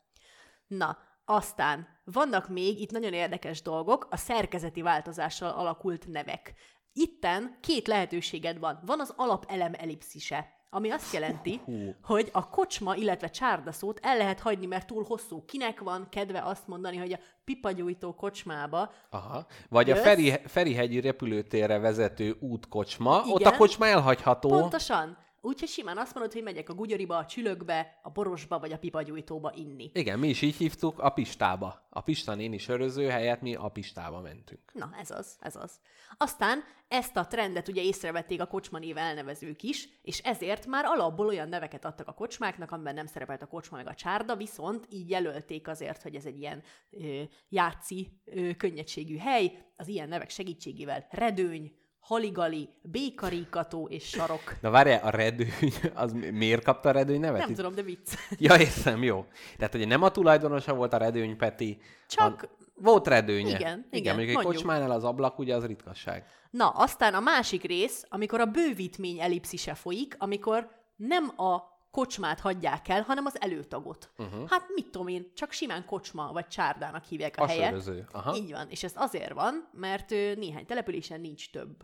Na, 0.67 0.97
aztán 1.25 1.87
vannak 2.03 2.49
még 2.49 2.79
itt 2.79 2.91
nagyon 2.91 3.13
érdekes 3.13 3.61
dolgok, 3.61 4.07
a 4.09 4.17
szerkezeti 4.17 4.81
változással 4.81 5.49
alakult 5.49 6.07
nevek. 6.07 6.53
Itten 6.93 7.57
két 7.61 7.87
lehetőséged 7.87 8.59
van. 8.59 8.79
Van 8.85 8.99
az 8.99 9.13
alapelem 9.15 9.73
ellipszise, 9.77 10.49
ami 10.73 10.89
azt 10.89 11.13
jelenti, 11.13 11.61
hogy 12.03 12.29
a 12.31 12.49
kocsma, 12.49 12.95
illetve 12.95 13.29
csárda 13.29 13.71
szót 13.71 13.99
el 14.01 14.17
lehet 14.17 14.39
hagyni, 14.39 14.65
mert 14.65 14.87
túl 14.87 15.03
hosszú. 15.03 15.45
Kinek 15.45 15.79
van 15.79 16.07
kedve 16.09 16.41
azt 16.41 16.67
mondani, 16.67 16.97
hogy 16.97 17.13
a 17.13 17.19
pipagyújtó 17.43 18.15
kocsmába 18.15 18.91
Aha. 19.09 19.45
Vagy 19.69 19.89
a 19.89 19.95
Jössz? 19.95 20.03
Feri, 20.03 20.33
Ferihegyi 20.45 20.99
repülőtérre 20.99 21.79
vezető 21.79 22.35
útkocsma, 22.39 23.23
ott 23.25 23.39
Igen. 23.39 23.53
a 23.53 23.57
kocsma 23.57 23.87
elhagyható. 23.87 24.49
Pontosan. 24.49 25.17
Úgyhogy 25.41 25.69
simán 25.69 25.97
azt 25.97 26.13
mondod, 26.13 26.33
hogy 26.33 26.43
megyek 26.43 26.69
a 26.69 26.73
gugyoriba, 26.73 27.17
a 27.17 27.25
csülökbe, 27.25 27.99
a 28.03 28.09
borosba 28.09 28.59
vagy 28.59 28.71
a 28.71 28.77
pipagyújtóba 28.77 29.51
inni. 29.55 29.91
Igen, 29.93 30.19
mi 30.19 30.27
is 30.27 30.41
így 30.41 30.55
hívtuk 30.55 30.99
a 30.99 31.09
Pistába. 31.09 31.87
A 31.89 32.01
Pista 32.01 32.35
néni 32.35 32.57
söröző 32.57 33.07
helyett 33.07 33.41
mi 33.41 33.55
a 33.55 33.67
Pistába 33.67 34.21
mentünk. 34.21 34.73
Na, 34.73 34.89
ez 34.99 35.11
az, 35.11 35.37
ez 35.39 35.55
az. 35.55 35.79
Aztán 36.17 36.63
ezt 36.87 37.17
a 37.17 37.27
trendet 37.27 37.67
ugye 37.67 37.81
észrevették 37.81 38.41
a 38.41 38.47
kocsma 38.47 38.79
név 38.79 38.97
elnevezők 38.97 39.63
is, 39.63 39.89
és 40.01 40.19
ezért 40.19 40.65
már 40.65 40.85
alapból 40.85 41.27
olyan 41.27 41.49
neveket 41.49 41.85
adtak 41.85 42.07
a 42.07 42.13
kocsmáknak, 42.13 42.71
amiben 42.71 42.93
nem 42.93 43.05
szerepelt 43.05 43.41
a 43.41 43.47
kocsma 43.47 43.77
meg 43.77 43.87
a 43.87 43.93
csárda, 43.93 44.35
viszont 44.35 44.87
így 44.89 45.09
jelölték 45.09 45.67
azért, 45.67 46.01
hogy 46.01 46.15
ez 46.15 46.25
egy 46.25 46.37
ilyen 46.37 46.63
ö, 46.89 47.21
játszi 47.49 48.21
ö, 48.25 48.55
könnyedségű 48.57 49.17
hely, 49.17 49.65
az 49.75 49.87
ilyen 49.87 50.07
nevek 50.07 50.29
segítségével 50.29 51.07
redőny, 51.09 51.79
haligali, 52.01 52.69
békarikató 52.81 53.87
és 53.87 54.07
sarok. 54.07 54.55
Na 54.61 54.69
várjál, 54.69 55.03
a 55.03 55.09
redőny, 55.09 55.73
az 55.93 56.13
mi- 56.13 56.29
miért 56.29 56.63
kapta 56.63 56.89
a 56.89 56.91
redőny 56.91 57.19
nevet? 57.19 57.39
Nem 57.45 57.53
tudom, 57.53 57.75
de 57.75 57.81
vicc. 57.81 58.13
Ja, 58.37 58.59
értem, 58.59 59.03
jó. 59.03 59.25
Tehát, 59.57 59.71
hogy 59.73 59.87
nem 59.87 60.01
a 60.03 60.11
tulajdonosa 60.11 60.73
volt 60.73 60.93
a 60.93 60.97
redőny 60.97 61.37
Peti, 61.37 61.81
Csak- 62.07 62.43
a... 62.43 62.49
volt 62.75 63.07
redőnye. 63.07 63.49
Igen, 63.49 63.59
igen, 63.59 63.85
igen 63.91 64.15
mondjuk 64.15 64.37
egy 64.39 64.45
kocsmánál 64.45 64.91
az 64.91 65.03
ablak, 65.03 65.39
ugye 65.39 65.55
az 65.55 65.65
ritkasság. 65.65 66.25
Na, 66.51 66.69
aztán 66.69 67.13
a 67.13 67.19
másik 67.19 67.63
rész, 67.63 68.05
amikor 68.09 68.39
a 68.39 68.45
bővítmény 68.45 69.19
ellipszise 69.19 69.73
folyik, 69.73 70.15
amikor 70.17 70.69
nem 70.95 71.31
a 71.39 71.69
kocsmát 71.91 72.39
hagyják 72.39 72.87
el, 72.87 73.01
hanem 73.01 73.25
az 73.25 73.41
előtagot. 73.41 74.11
Uh-huh. 74.17 74.49
Hát 74.49 74.65
mit 74.75 74.85
tudom 74.91 75.07
én, 75.07 75.31
csak 75.35 75.51
simán 75.51 75.85
kocsma 75.85 76.31
vagy 76.31 76.47
csárdának 76.47 77.03
hívják 77.03 77.37
a, 77.37 77.43
A 77.43 77.47
helyet. 77.47 77.69
söröző. 77.69 78.07
Aha. 78.11 78.35
Így 78.35 78.51
van, 78.51 78.67
és 78.69 78.83
ez 78.83 78.91
azért 78.95 79.33
van, 79.33 79.69
mert 79.73 80.09
néhány 80.09 80.65
településen 80.65 81.21
nincs 81.21 81.51
több. 81.51 81.75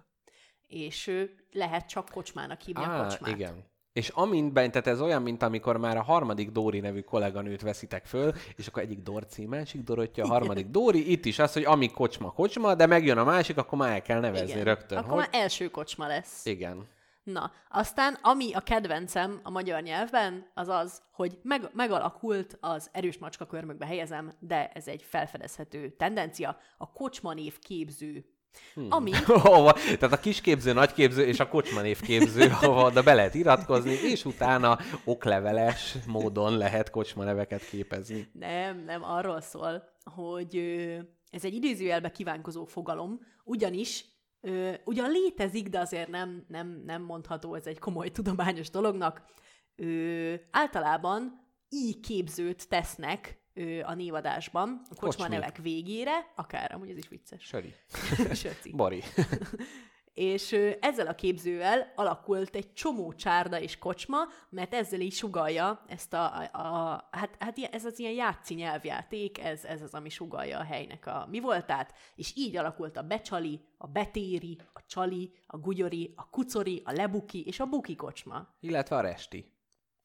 És 0.68 1.08
ö, 1.08 1.24
lehet 1.52 1.88
csak 1.88 2.10
kocsmának 2.10 2.62
hívni 2.62 2.84
a 2.84 2.88
Á, 2.88 3.04
kocsmát. 3.04 3.32
igen. 3.32 3.66
És 3.94 4.10
amint 4.10 4.54
bent, 4.54 4.72
tehát 4.72 4.88
ez 4.88 5.02
olyan, 5.02 5.22
mint 5.22 5.44
amikor 5.44 5.78
már 5.78 5.98
a 5.98 6.02
harmadik 6.02 6.52
Dóri 6.52 6.80
nevű 6.80 7.02
kolléganőt 7.02 7.62
veszitek 7.62 8.06
föl, 8.06 8.34
és 8.56 8.68
akkor 8.68 8.82
egyik 8.82 9.00
Dorci, 9.00 9.46
másik 9.46 9.82
Dorottya, 9.84 10.24
a 10.24 10.28
harmadik 10.28 10.68
Dóri, 10.68 11.12
itt 11.12 11.26
is 11.26 11.40
az, 11.40 11.54
hogy 11.54 11.64
amíg 11.64 11.92
kocsma, 11.92 12.32
kocsma, 12.32 12.76
de 12.76 12.86
megjön 12.86 13.18
a 13.18 13.24
másik, 13.24 13.58
akkor 13.58 13.78
már 13.78 13.92
el 13.92 14.02
kell 14.02 14.20
nevezni 14.20 14.50
Igen. 14.50 14.64
rögtön. 14.64 14.98
Akkor 14.98 15.10
hogy... 15.10 15.28
már 15.32 15.42
első 15.42 15.68
kocsma 15.68 16.08
lesz. 16.08 16.46
Igen. 16.46 16.88
Na, 17.24 17.52
aztán 17.70 18.18
ami 18.22 18.54
a 18.54 18.60
kedvencem 18.60 19.40
a 19.44 19.50
magyar 19.50 19.82
nyelvben, 19.82 20.52
az 20.54 20.68
az, 20.68 21.02
hogy 21.12 21.40
meg, 21.44 21.70
megalakult 21.74 22.58
az 22.60 22.90
erős 22.92 23.18
macska 23.18 23.46
körmökbe 23.46 23.86
helyezem, 23.86 24.34
de 24.40 24.68
ez 24.68 24.88
egy 24.88 25.02
felfedezhető 25.02 25.90
tendencia, 25.90 26.58
a 26.78 26.92
kocsmanév 26.92 27.60
képző. 27.60 28.26
Hmm. 28.74 28.88
Ami, 28.90 29.12
Hova? 29.26 29.74
Tehát 29.74 30.12
a 30.12 30.20
kisképző, 30.20 30.74
nagyképző 30.74 31.26
és 31.26 31.40
a 31.40 31.48
kocsmanév 31.48 32.02
képző, 32.02 32.50
ahova 32.62 32.86
oda 32.90 33.04
be 33.04 33.14
lehet 33.14 33.34
iratkozni, 33.34 33.92
és 33.92 34.26
utána 34.26 34.80
okleveles 35.04 35.96
módon 36.08 36.58
lehet 36.58 36.90
kocsmaneveket 36.90 37.70
képezni. 37.70 38.30
nem, 38.34 38.84
nem 38.86 39.04
arról 39.04 39.42
szól, 39.42 39.84
hogy 40.16 40.56
ez 41.30 41.46
egy 41.46 41.54
idézőjelbe 41.54 42.12
kívánkozó 42.12 42.66
fogalom, 42.66 43.20
ugyanis 43.44 44.06
ö, 44.42 44.72
ugyan 44.84 45.12
létezik, 45.12 45.70
de 45.70 45.80
azért 45.80 46.10
nem, 46.10 46.46
nem, 46.48 46.82
nem 46.86 47.02
mondható 47.02 47.56
ez 47.56 47.66
egy 47.66 47.80
komoly 47.80 48.10
tudományos 48.10 48.70
dolognak. 48.70 49.22
ö, 49.76 50.34
általában 50.52 51.46
így 51.70 52.00
képzőt 52.00 52.70
tesznek 52.70 53.40
a 53.84 53.94
névadásban, 53.94 54.82
a 54.84 54.96
kocsma 54.96 55.08
Kocsmik. 55.08 55.40
nevek 55.40 55.58
végére, 55.58 56.32
akár, 56.36 56.72
amúgy 56.74 56.90
ez 56.90 56.98
is 56.98 57.08
vicces. 57.08 57.44
Söri. 57.44 57.74
Söci. 58.34 58.72
Bori. 58.72 59.04
És 60.18 60.52
ezzel 60.80 61.08
a 61.08 61.16
képzővel 61.16 61.92
alakult 61.96 62.56
egy 62.56 62.74
csomó 62.74 63.14
csárda 63.14 63.60
és 63.60 63.78
kocsma, 63.78 64.18
mert 64.50 64.74
ezzel 64.74 65.00
így 65.00 65.14
sugalja 65.14 65.84
ezt 65.88 66.14
a, 66.14 66.36
a, 66.36 66.48
a 66.52 67.08
hát, 67.12 67.36
hát 67.40 67.58
ez 67.58 67.86
az 67.86 68.00
ilyen 68.00 68.14
játszi 68.14 68.54
nyelvjáték, 68.54 69.40
ez, 69.40 69.64
ez 69.64 69.82
az, 69.82 69.94
ami 69.94 70.10
sugalja 70.10 70.60
a 70.60 70.64
helynek 70.64 71.06
a 71.06 71.28
mi 71.30 71.40
voltát, 71.40 71.94
és 72.16 72.34
így 72.36 72.58
alakult 72.58 72.98
a 72.98 73.02
becsali, 73.02 73.62
a 73.78 73.88
betéri, 73.88 74.58
a 74.74 74.86
csali, 74.88 75.34
a 75.48 75.58
gugyori, 75.58 76.14
a 76.16 76.30
kucori, 76.30 76.82
a 76.86 76.92
lebuki 76.92 77.46
és 77.46 77.60
a 77.60 77.66
buki 77.66 77.96
kocsma. 77.96 78.48
Illetve 78.60 78.96
a 78.96 79.02
resti. 79.02 79.57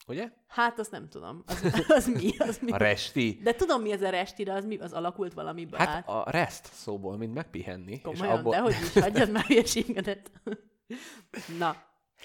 Ugye? 0.07 0.29
Hát 0.49 0.79
azt 0.79 0.91
nem 0.91 1.09
tudom. 1.09 1.43
Az, 1.47 1.85
az 1.97 2.07
mi? 2.07 2.31
Az 2.39 2.59
mi? 2.63 2.71
A 2.71 2.77
resti. 2.77 3.41
De 3.43 3.55
tudom, 3.55 3.83
mi 3.83 3.93
ez 3.93 4.03
a 4.03 4.11
resti, 4.11 4.43
de 4.43 4.53
az, 4.53 4.65
mi, 4.65 4.77
az 4.77 4.93
alakult 4.93 5.35
valamiből 5.35 5.79
Hát 5.79 5.89
át. 5.89 6.09
a 6.09 6.25
rest 6.31 6.69
szóból, 6.73 7.17
mint 7.17 7.35
megpihenni. 7.35 8.01
Komolyan, 8.01 8.33
és 8.33 8.39
abból... 8.39 8.53
de 8.53 8.61
hogy 8.61 8.77
is, 8.83 9.03
hagyjad 9.03 9.31
már 9.31 9.45
hülyeségedet. 9.45 10.31
Na, 11.59 11.77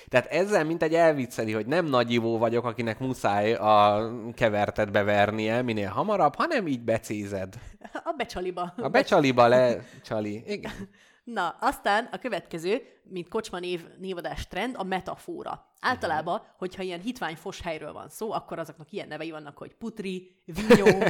Tehát 0.08 0.26
ezzel, 0.26 0.64
mint 0.66 0.84
egy 0.84 0.94
elvicceli, 0.94 1.52
hogy 1.52 1.66
nem 1.66 1.86
nagy 1.86 2.12
ivó 2.12 2.38
vagyok, 2.38 2.66
akinek 2.66 3.00
muszáj 3.00 3.54
a 3.54 4.10
kevertet 4.34 4.92
bevernie 4.92 5.62
minél 5.62 5.90
hamarabb, 5.90 6.36
hanem 6.36 6.68
így 6.68 6.84
becézed. 6.84 7.56
a 8.04 8.14
becsaliba. 8.18 8.74
A 8.78 8.90
becsaliba 8.90 9.48
le, 9.48 9.84
csali. 10.04 10.44
Igen. 10.48 10.72
Na, 11.34 11.56
aztán 11.60 12.10
a 12.12 12.18
következő, 12.18 12.82
mint 13.04 13.28
kocsma 13.28 13.60
név, 13.60 13.86
névadás 14.00 14.48
trend, 14.48 14.76
a 14.78 14.84
metafora. 14.84 15.66
Általában, 15.80 16.42
hogyha 16.58 16.84
ilyen 16.84 17.00
hitvány 17.00 17.36
fos 17.36 17.62
helyről 17.62 17.94
van 17.94 18.10
szó, 18.10 18.32
akkor 18.32 18.60
azoknak 18.60 18.92
ilyen 18.92 19.08
nevei 19.08 19.32
vannak, 19.32 19.58
hogy 19.58 19.74
putri, 19.74 20.42
vinyó, 20.46 20.86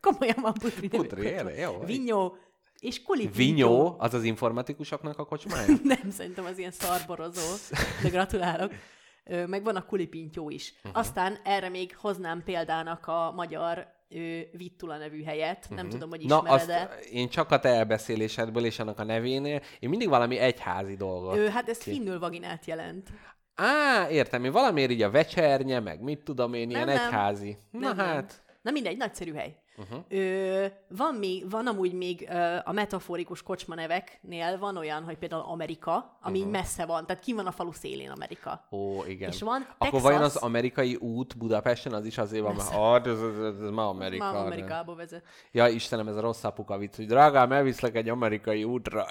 komolyan 0.00 0.36
van 0.40 0.52
putri 0.52 0.88
Putri, 0.88 1.34
jó. 1.58 1.78
Vinyó, 1.84 2.36
és 2.78 3.02
kuli 3.02 3.26
Vinyó, 3.26 3.94
az 3.98 4.14
az 4.14 4.24
informatikusoknak 4.24 5.18
a 5.18 5.24
kocsmája? 5.24 5.66
Nem, 5.82 6.10
szerintem 6.10 6.44
az 6.44 6.58
ilyen 6.58 6.70
szarborozó, 6.70 7.74
de 8.02 8.08
gratulálok. 8.08 8.72
Meg 9.46 9.64
van 9.64 9.76
a 9.76 9.84
kulipintyó 9.84 10.50
is. 10.50 10.72
Mhm. 10.72 10.88
Uh-huh. 10.88 11.00
Aztán 11.00 11.38
erre 11.44 11.68
még 11.68 11.96
hoznám 11.96 12.42
példának 12.42 13.06
a 13.06 13.32
magyar 13.34 13.96
ö, 14.10 14.38
Vittula 14.52 14.96
nevű 14.96 15.22
helyet. 15.22 15.58
Uh-huh. 15.62 15.76
Nem 15.76 15.88
tudom, 15.88 16.08
hogy 16.10 16.18
Mhm. 16.18 16.28
Na, 16.28 16.42
ismered-e. 16.44 16.82
azt 16.82 17.04
én 17.12 17.28
csak 17.28 17.50
a 17.50 17.58
te 17.58 17.68
elbeszélésedből 17.68 18.64
és 18.64 18.78
annak 18.78 18.98
a 18.98 19.04
nevénél, 19.04 19.60
én 19.80 19.88
mindig 19.88 20.08
valami 20.08 20.38
egyházi 20.38 20.96
dolgot. 20.96 21.36
Ő, 21.36 21.48
hát 21.48 21.68
ez 21.68 21.82
finnül 21.82 22.18
vaginát 22.18 22.64
jelent. 22.66 23.08
Á, 23.54 24.08
értem, 24.10 24.44
én 24.44 24.52
valamiért 24.52 24.90
így 24.90 25.02
a 25.02 25.10
vecsernye, 25.10 25.80
meg 25.80 26.00
mit 26.02 26.22
tudom 26.24 26.54
én, 26.54 26.70
ilyen 26.70 26.86
nem. 26.86 26.96
egyházi. 27.06 27.56
Na 27.70 27.78
Nem, 27.80 27.96
nem. 27.96 28.06
hát, 28.06 28.42
Na 28.62 28.70
mindegy, 28.70 28.96
nagyszerű 28.96 29.32
hely. 29.32 29.56
Uh-huh. 29.78 30.04
Ö, 30.08 30.66
van, 30.88 31.14
még, 31.14 31.50
van 31.50 31.66
amúgy 31.66 31.92
még 31.92 32.28
ö, 32.30 32.56
a 32.64 32.72
metaforikus 32.72 33.42
kocsma 33.42 33.74
neveknél 33.74 34.58
van 34.58 34.76
olyan, 34.76 35.04
hogy 35.04 35.18
például 35.18 35.42
Amerika, 35.42 36.18
ami 36.22 36.38
uh-huh. 36.38 36.52
messze 36.52 36.86
van, 36.86 37.06
tehát 37.06 37.22
ki 37.22 37.32
van 37.32 37.46
a 37.46 37.50
falu 37.50 37.72
szélén 37.72 38.10
Amerika. 38.10 38.66
ó, 38.70 39.04
igen. 39.04 39.30
És 39.30 39.40
van 39.40 39.60
Akkor 39.60 39.76
Texas- 39.78 40.02
vajon 40.02 40.22
az 40.22 40.36
amerikai 40.36 40.94
út 40.94 41.36
Budapesten 41.36 41.92
az 41.92 42.04
is 42.04 42.18
azért 42.18 42.42
van, 42.42 42.54
mert 42.54 42.74
ah, 42.74 43.06
ez, 43.06 43.22
ez, 43.22 43.38
ez, 43.62 43.70
ma 43.70 43.88
Amerika. 43.88 44.30
Nem. 44.30 44.44
Amerikába 44.44 44.94
vezet. 44.94 45.24
Ja, 45.52 45.68
Istenem, 45.68 46.08
ez 46.08 46.16
a 46.16 46.20
rossz 46.20 46.44
apuka 46.44 46.78
vicc, 46.78 46.96
hogy 46.96 47.06
drágám, 47.06 47.52
elviszlek 47.52 47.94
egy 47.94 48.08
amerikai 48.08 48.64
útra. 48.64 49.06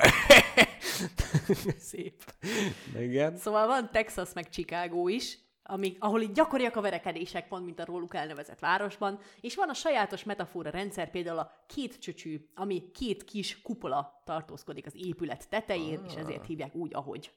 Szép. 1.79 2.23
igen. 3.07 3.37
Szóval 3.37 3.67
van 3.67 3.89
Texas 3.91 4.29
meg 4.33 4.49
Chicago 4.49 5.07
is, 5.07 5.39
amik, 5.67 5.97
ahol 5.99 6.21
itt 6.21 6.33
gyakoriak 6.33 6.75
a 6.75 6.81
verekedések, 6.81 7.47
pont 7.47 7.65
mint 7.65 7.79
a 7.79 7.85
róluk 7.85 8.15
elnevezett 8.15 8.59
városban, 8.59 9.19
és 9.41 9.55
van 9.55 9.69
a 9.69 9.73
sajátos 9.73 10.23
metafora 10.23 10.69
rendszer, 10.69 11.09
például 11.09 11.37
a 11.37 11.51
két 11.67 11.99
csöcsű, 11.99 12.47
ami 12.55 12.91
két 12.91 13.23
kis 13.23 13.61
kupola 13.61 14.21
tartózkodik 14.25 14.85
az 14.85 14.93
épület 14.95 15.49
tetején, 15.49 15.99
és 16.07 16.13
ezért 16.13 16.45
hívják 16.45 16.75
úgy, 16.75 16.93
ahogy. 16.93 17.31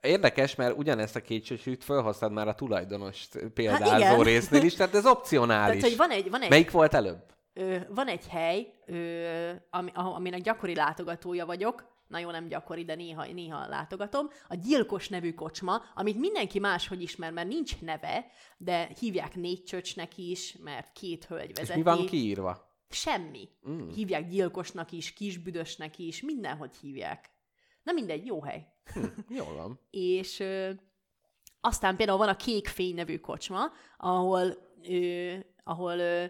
Érdekes, 0.00 0.54
mert 0.54 0.78
ugyanezt 0.78 1.16
a 1.16 1.20
két 1.20 1.44
csöcsűt 1.44 1.84
felhoztad 1.84 2.32
már 2.32 2.48
a 2.48 2.54
tulajdonost 2.54 3.38
példázó 3.54 3.90
Hát 3.90 3.98
igen. 3.98 4.22
résznél 4.22 4.62
is, 4.62 4.74
tehát 4.74 4.94
ez 4.94 5.06
opcionális. 5.06 5.80
Tehát, 5.80 5.96
hogy 5.96 6.08
van 6.08 6.16
egy, 6.16 6.30
van 6.30 6.42
egy, 6.42 6.48
Melyik 6.48 6.70
volt 6.70 6.94
előbb? 6.94 7.32
Ö, 7.52 7.76
van 7.88 8.08
egy 8.08 8.28
hely, 8.28 8.74
ö, 8.86 9.52
ami, 9.70 9.90
aminek 9.94 10.40
gyakori 10.40 10.74
látogatója 10.74 11.46
vagyok, 11.46 11.90
nagyon 12.08 12.32
nem 12.32 12.48
gyakori, 12.48 12.84
de 12.84 12.94
néha, 12.94 13.26
néha 13.32 13.68
látogatom, 13.68 14.28
a 14.48 14.54
Gyilkos 14.54 15.08
nevű 15.08 15.32
kocsma, 15.34 15.82
amit 15.94 16.18
mindenki 16.18 16.58
máshogy 16.58 17.02
ismer, 17.02 17.32
mert 17.32 17.48
nincs 17.48 17.80
neve, 17.80 18.26
de 18.56 18.88
hívják 18.98 19.34
négy 19.34 19.62
csöcsnek 19.62 20.18
is, 20.18 20.56
mert 20.62 20.92
két 20.92 21.24
hölgy 21.24 21.50
És 21.50 21.56
vezeti. 21.58 21.78
mi 21.78 21.84
van 21.84 22.06
kiírva? 22.06 22.70
Semmi. 22.88 23.48
Mm. 23.68 23.88
Hívják 23.88 24.28
gyilkosnak 24.28 24.92
is, 24.92 25.12
kisbüdösnek 25.12 25.98
is, 25.98 26.22
mindenhogy 26.22 26.76
hívják. 26.80 27.30
Na 27.82 27.92
mindegy, 27.92 28.26
jó 28.26 28.42
hely. 28.42 28.66
Jól 29.28 29.54
van. 29.54 29.80
És 29.90 30.40
ö, 30.40 30.70
aztán 31.60 31.96
például 31.96 32.18
van 32.18 32.28
a 32.28 32.36
Kék 32.36 32.68
Fény 32.68 32.94
nevű 32.94 33.18
kocsma, 33.18 33.72
ahol, 33.96 34.56
ö, 34.88 35.34
ahol 35.64 35.98
ö, 35.98 36.24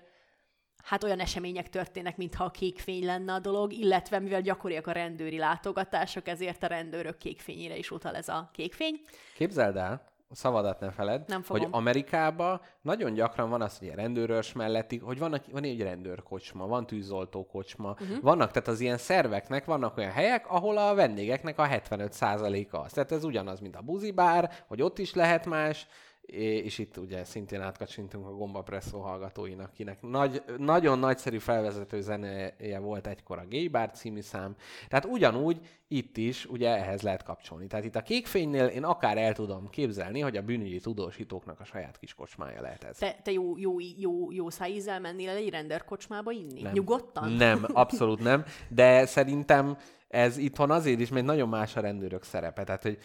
hát 0.82 1.04
olyan 1.04 1.20
események 1.20 1.68
történnek, 1.68 2.16
mintha 2.16 2.44
a 2.44 2.50
kék 2.50 2.78
fény 2.78 3.04
lenne 3.04 3.32
a 3.32 3.38
dolog, 3.38 3.72
illetve 3.72 4.18
mivel 4.18 4.40
gyakoriak 4.40 4.86
a 4.86 4.92
rendőri 4.92 5.38
látogatások, 5.38 6.28
ezért 6.28 6.62
a 6.62 6.66
rendőrök 6.66 7.16
kékfényére 7.16 7.76
is 7.76 7.90
utal 7.90 8.16
ez 8.16 8.28
a 8.28 8.50
kékfény. 8.52 9.00
Képzeld 9.34 9.76
el, 9.76 10.12
szavadat 10.34 10.80
ne 10.80 10.90
feled, 10.90 11.28
Nem 11.28 11.42
hogy 11.46 11.60
fogom. 11.60 11.74
Amerikában 11.74 12.60
nagyon 12.80 13.14
gyakran 13.14 13.50
van 13.50 13.62
az, 13.62 13.78
hogy 13.78 13.88
a 13.88 13.94
rendőrös 13.94 14.52
melletti, 14.52 14.98
hogy 14.98 15.18
vannak, 15.18 15.44
van 15.50 15.64
egy 15.64 15.82
rendőrkocsma, 15.82 16.66
van 16.66 16.86
tűzoltó 16.86 17.46
kocsma, 17.46 17.90
uh-huh. 17.90 18.20
vannak, 18.20 18.50
tehát 18.50 18.68
az 18.68 18.80
ilyen 18.80 18.98
szerveknek 18.98 19.64
vannak 19.64 19.96
olyan 19.96 20.10
helyek, 20.10 20.50
ahol 20.50 20.78
a 20.78 20.94
vendégeknek 20.94 21.59
a 21.59 21.66
75%-a 21.66 22.76
az. 22.76 22.92
Tehát 22.92 23.12
ez 23.12 23.24
ugyanaz, 23.24 23.60
mint 23.60 23.76
a 23.76 23.80
buzibár, 23.80 24.50
hogy 24.68 24.82
ott 24.82 24.98
is 24.98 25.14
lehet 25.14 25.46
más, 25.46 25.86
és 26.27 26.78
itt 26.78 26.97
ugye 26.97 27.24
szintén 27.24 27.61
átkacsintunk 27.61 28.27
a 28.27 28.31
Gomba 28.31 28.62
Presszó 28.62 29.01
hallgatóinak, 29.01 29.73
kinek 29.73 30.03
nagy, 30.03 30.43
nagyon 30.59 30.99
nagyszerű 30.99 31.39
felvezető 31.39 32.01
zenéje 32.01 32.78
volt 32.78 33.07
egykor 33.07 33.39
a 33.39 33.47
Gay 33.51 33.69
Bar 33.69 33.90
című 33.90 34.20
szám. 34.20 34.57
Tehát 34.89 35.05
ugyanúgy 35.05 35.61
itt 35.89 36.16
is 36.16 36.47
ugye 36.47 36.77
ehhez 36.77 37.03
lehet 37.03 37.23
kapcsolni. 37.23 37.66
Tehát 37.66 37.85
itt 37.85 37.97
a 37.97 38.03
kékfénynél 38.03 38.66
én 38.66 38.85
akár 38.85 39.19
el 39.19 39.32
tudom 39.32 39.69
képzelni, 39.70 40.20
hogy 40.20 40.36
a 40.36 40.43
bűnügyi 40.43 40.81
tudósítóknak 40.81 41.61
a 41.61 41.65
saját 41.65 41.99
kis 41.99 42.15
kocsmája 42.15 42.61
lehet 42.61 42.85
ez. 42.85 42.99
Te, 42.99 43.16
te 43.23 43.32
jó, 43.32 43.59
jó, 43.59 43.77
jó, 43.97 44.32
jó 44.32 44.51
szájízzel 44.51 45.01
mennél 45.01 45.28
el 45.28 45.36
egy 45.36 45.51
rendőrkocsmába 45.51 46.31
inni? 46.31 46.62
Nem. 46.62 46.73
Nyugodtan? 46.73 47.32
Nem, 47.32 47.66
abszolút 47.73 48.20
nem. 48.20 48.44
De 48.69 49.07
szerintem 49.07 49.77
ez 50.12 50.36
itthon 50.36 50.70
azért 50.70 51.01
is, 51.01 51.09
mert 51.09 51.26
nagyon 51.26 51.48
más 51.48 51.76
a 51.76 51.80
rendőrök 51.80 52.24
szerepe. 52.24 52.64
Tehát, 52.64 52.82
hogy 52.82 52.98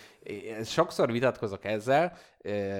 sokszor 0.64 1.12
vitatkozok 1.12 1.66
ezzel, 1.66 2.18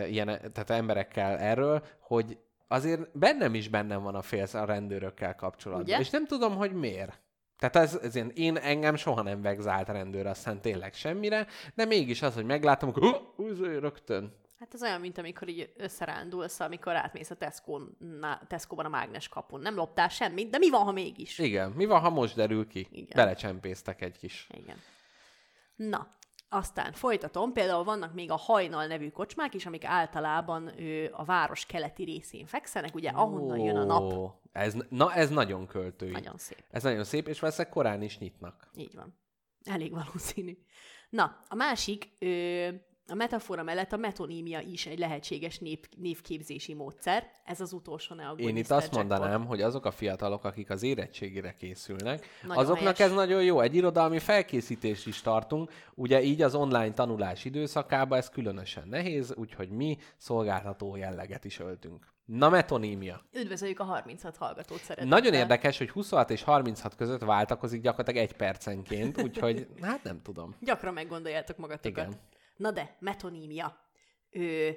ilyen, 0.10 0.26
tehát 0.26 0.70
emberekkel 0.70 1.38
erről, 1.38 1.84
hogy 2.00 2.38
azért 2.68 3.18
bennem 3.18 3.54
is 3.54 3.70
bennem 3.70 4.02
van 4.02 4.16
a 4.16 4.22
félsz 4.22 4.54
a 4.54 4.66
rendőrökkel 4.66 5.36
kapcsolatban. 5.36 5.86
Ugye? 5.86 6.00
És 6.00 6.10
nem 6.10 6.26
tudom, 6.26 6.56
hogy 6.56 6.72
miért. 6.72 7.20
Tehát 7.58 7.76
ez, 7.76 8.00
ez 8.04 8.16
én, 8.16 8.32
én 8.36 8.58
engem 8.58 8.96
soha 8.96 9.22
nem 9.22 9.42
vegzált 9.42 9.88
rendőr, 9.88 10.26
aztán 10.26 10.62
tényleg 10.62 10.94
semmire, 10.94 11.48
de 11.76 11.86
mégis 11.86 12.22
az, 12.22 12.34
hogy 12.34 12.46
meglátom, 12.46 12.90
akkor 12.90 13.04
oh, 13.38 13.80
rögtön. 13.80 14.34
Hát 14.60 14.74
ez 14.74 14.84
olyan, 14.84 15.00
mint 15.00 15.18
amikor 15.18 15.48
így 15.48 15.74
összerándulsz, 15.78 16.60
amikor 16.60 16.96
átmész 16.96 17.30
a 17.30 17.36
Tesco-n, 17.36 17.98
Tesco-ban 18.48 18.86
a 18.86 18.90
mágnes 18.90 19.30
kapun. 19.30 19.60
Nem 19.60 19.76
loptál 19.76 20.10
semmit, 20.10 20.50
de 20.50 20.58
mi 20.58 20.70
van, 20.70 20.84
ha 20.84 20.92
mégis? 20.92 21.40
Igen, 21.40 21.72
mi 21.72 21.86
van, 21.86 22.00
ha 22.00 22.10
most 22.10 22.36
derül 22.36 22.68
ki? 22.68 22.88
Igen. 22.92 23.12
Belecsempésztek 23.16 24.02
egy 24.02 24.18
kis. 24.18 24.48
Igen. 24.54 24.78
Na, 25.76 26.16
aztán 26.50 26.92
folytatom, 26.92 27.54
például 27.54 27.84
vannak 27.84 28.14
még 28.14 28.32
a 28.32 28.36
hajnal 28.36 28.88
nevű 28.88 29.10
kocsmák 29.10 29.54
is, 29.54 29.66
amik 29.66 29.86
általában 29.86 30.80
ő, 30.80 31.10
a 31.14 31.24
város 31.24 31.66
keleti 31.66 32.04
részén 32.04 32.46
fekszenek, 32.46 32.96
ugye 32.96 33.10
ahonnan 33.10 33.60
jön 33.60 33.76
a 33.76 33.84
nap. 33.84 34.34
Ez, 34.52 34.76
na, 34.90 35.14
ez 35.14 35.30
nagyon 35.30 35.68
költői. 35.68 36.12
Nagyon 36.12 36.38
szép. 36.38 36.64
Ez 36.70 36.84
nagyon 36.84 37.04
szép, 37.04 37.28
és 37.28 37.40
valószínűleg 37.40 37.74
korán 37.74 38.02
is 38.02 38.18
nyitnak. 38.18 38.70
Így 38.76 38.96
van. 38.96 39.18
Elég 39.64 39.92
valószínű. 39.92 40.58
Na, 41.10 41.42
a 41.48 41.56
másik, 41.56 42.10
ö, 42.20 42.70
a 43.08 43.14
metafora 43.14 43.64
mellett 43.64 43.92
a 43.94 43.98
metonímia 43.98 44.60
is 44.60 44.86
egy 44.86 45.00
lehetséges 45.00 45.58
név, 45.58 45.80
névképzési 45.98 46.74
módszer. 46.74 47.32
Ez 47.46 47.62
az 47.62 47.74
utolsó 47.74 48.16
ne 48.16 48.26
aggódj, 48.28 48.44
Én 48.44 48.58
itt 48.58 48.72
azt 48.72 48.92
mondanám, 48.96 49.46
hogy 49.46 49.62
azok 49.62 49.86
a 49.86 49.92
fiatalok, 49.92 50.44
akik 50.44 50.70
az 50.70 50.84
érettségére 50.84 51.54
készülnek, 51.54 52.26
Nagyon 52.42 52.64
azoknak 52.64 52.98
helyes. 52.98 53.12
ez 53.12 53.18
nagyon 53.18 53.44
jó. 53.44 53.60
Egy 53.62 53.76
irodalmi 53.76 54.20
felkészítést 54.20 55.08
is 55.08 55.22
tartunk. 55.22 55.72
Ugye 55.94 56.22
így 56.22 56.42
az 56.42 56.56
online 56.56 56.94
tanulás 56.94 57.46
időszakában 57.46 58.18
ez 58.18 58.30
különösen 58.30 58.88
nehéz, 58.88 59.34
úgyhogy 59.36 59.70
mi 59.70 59.98
szolgáltató 60.18 60.96
jelleget 60.96 61.46
is 61.46 61.60
öltünk. 61.60 62.16
Na, 62.26 62.50
metonímia. 62.50 63.22
Üdvözöljük 63.34 63.80
a 63.80 63.84
36 63.84 64.38
hallgatót 64.38 64.78
szeretettel. 64.78 65.08
Nagyon 65.08 65.34
érdekes, 65.34 65.78
hogy 65.78 65.90
26 65.90 66.30
és 66.30 66.44
36 66.44 66.96
között 66.96 67.22
váltakozik 67.22 67.82
gyakorlatilag 67.82 68.30
egy 68.30 68.36
percenként, 68.36 69.22
úgyhogy 69.24 69.68
hát 69.82 70.04
nem 70.04 70.22
tudom. 70.22 70.56
Gyakran 70.60 70.94
meggondoljátok 70.94 71.58
magatokat. 71.58 72.08
Igen. 72.08 72.20
Na 72.58 72.72
de, 72.72 72.96
metonímia. 73.00 73.78
Ö, 74.30 74.70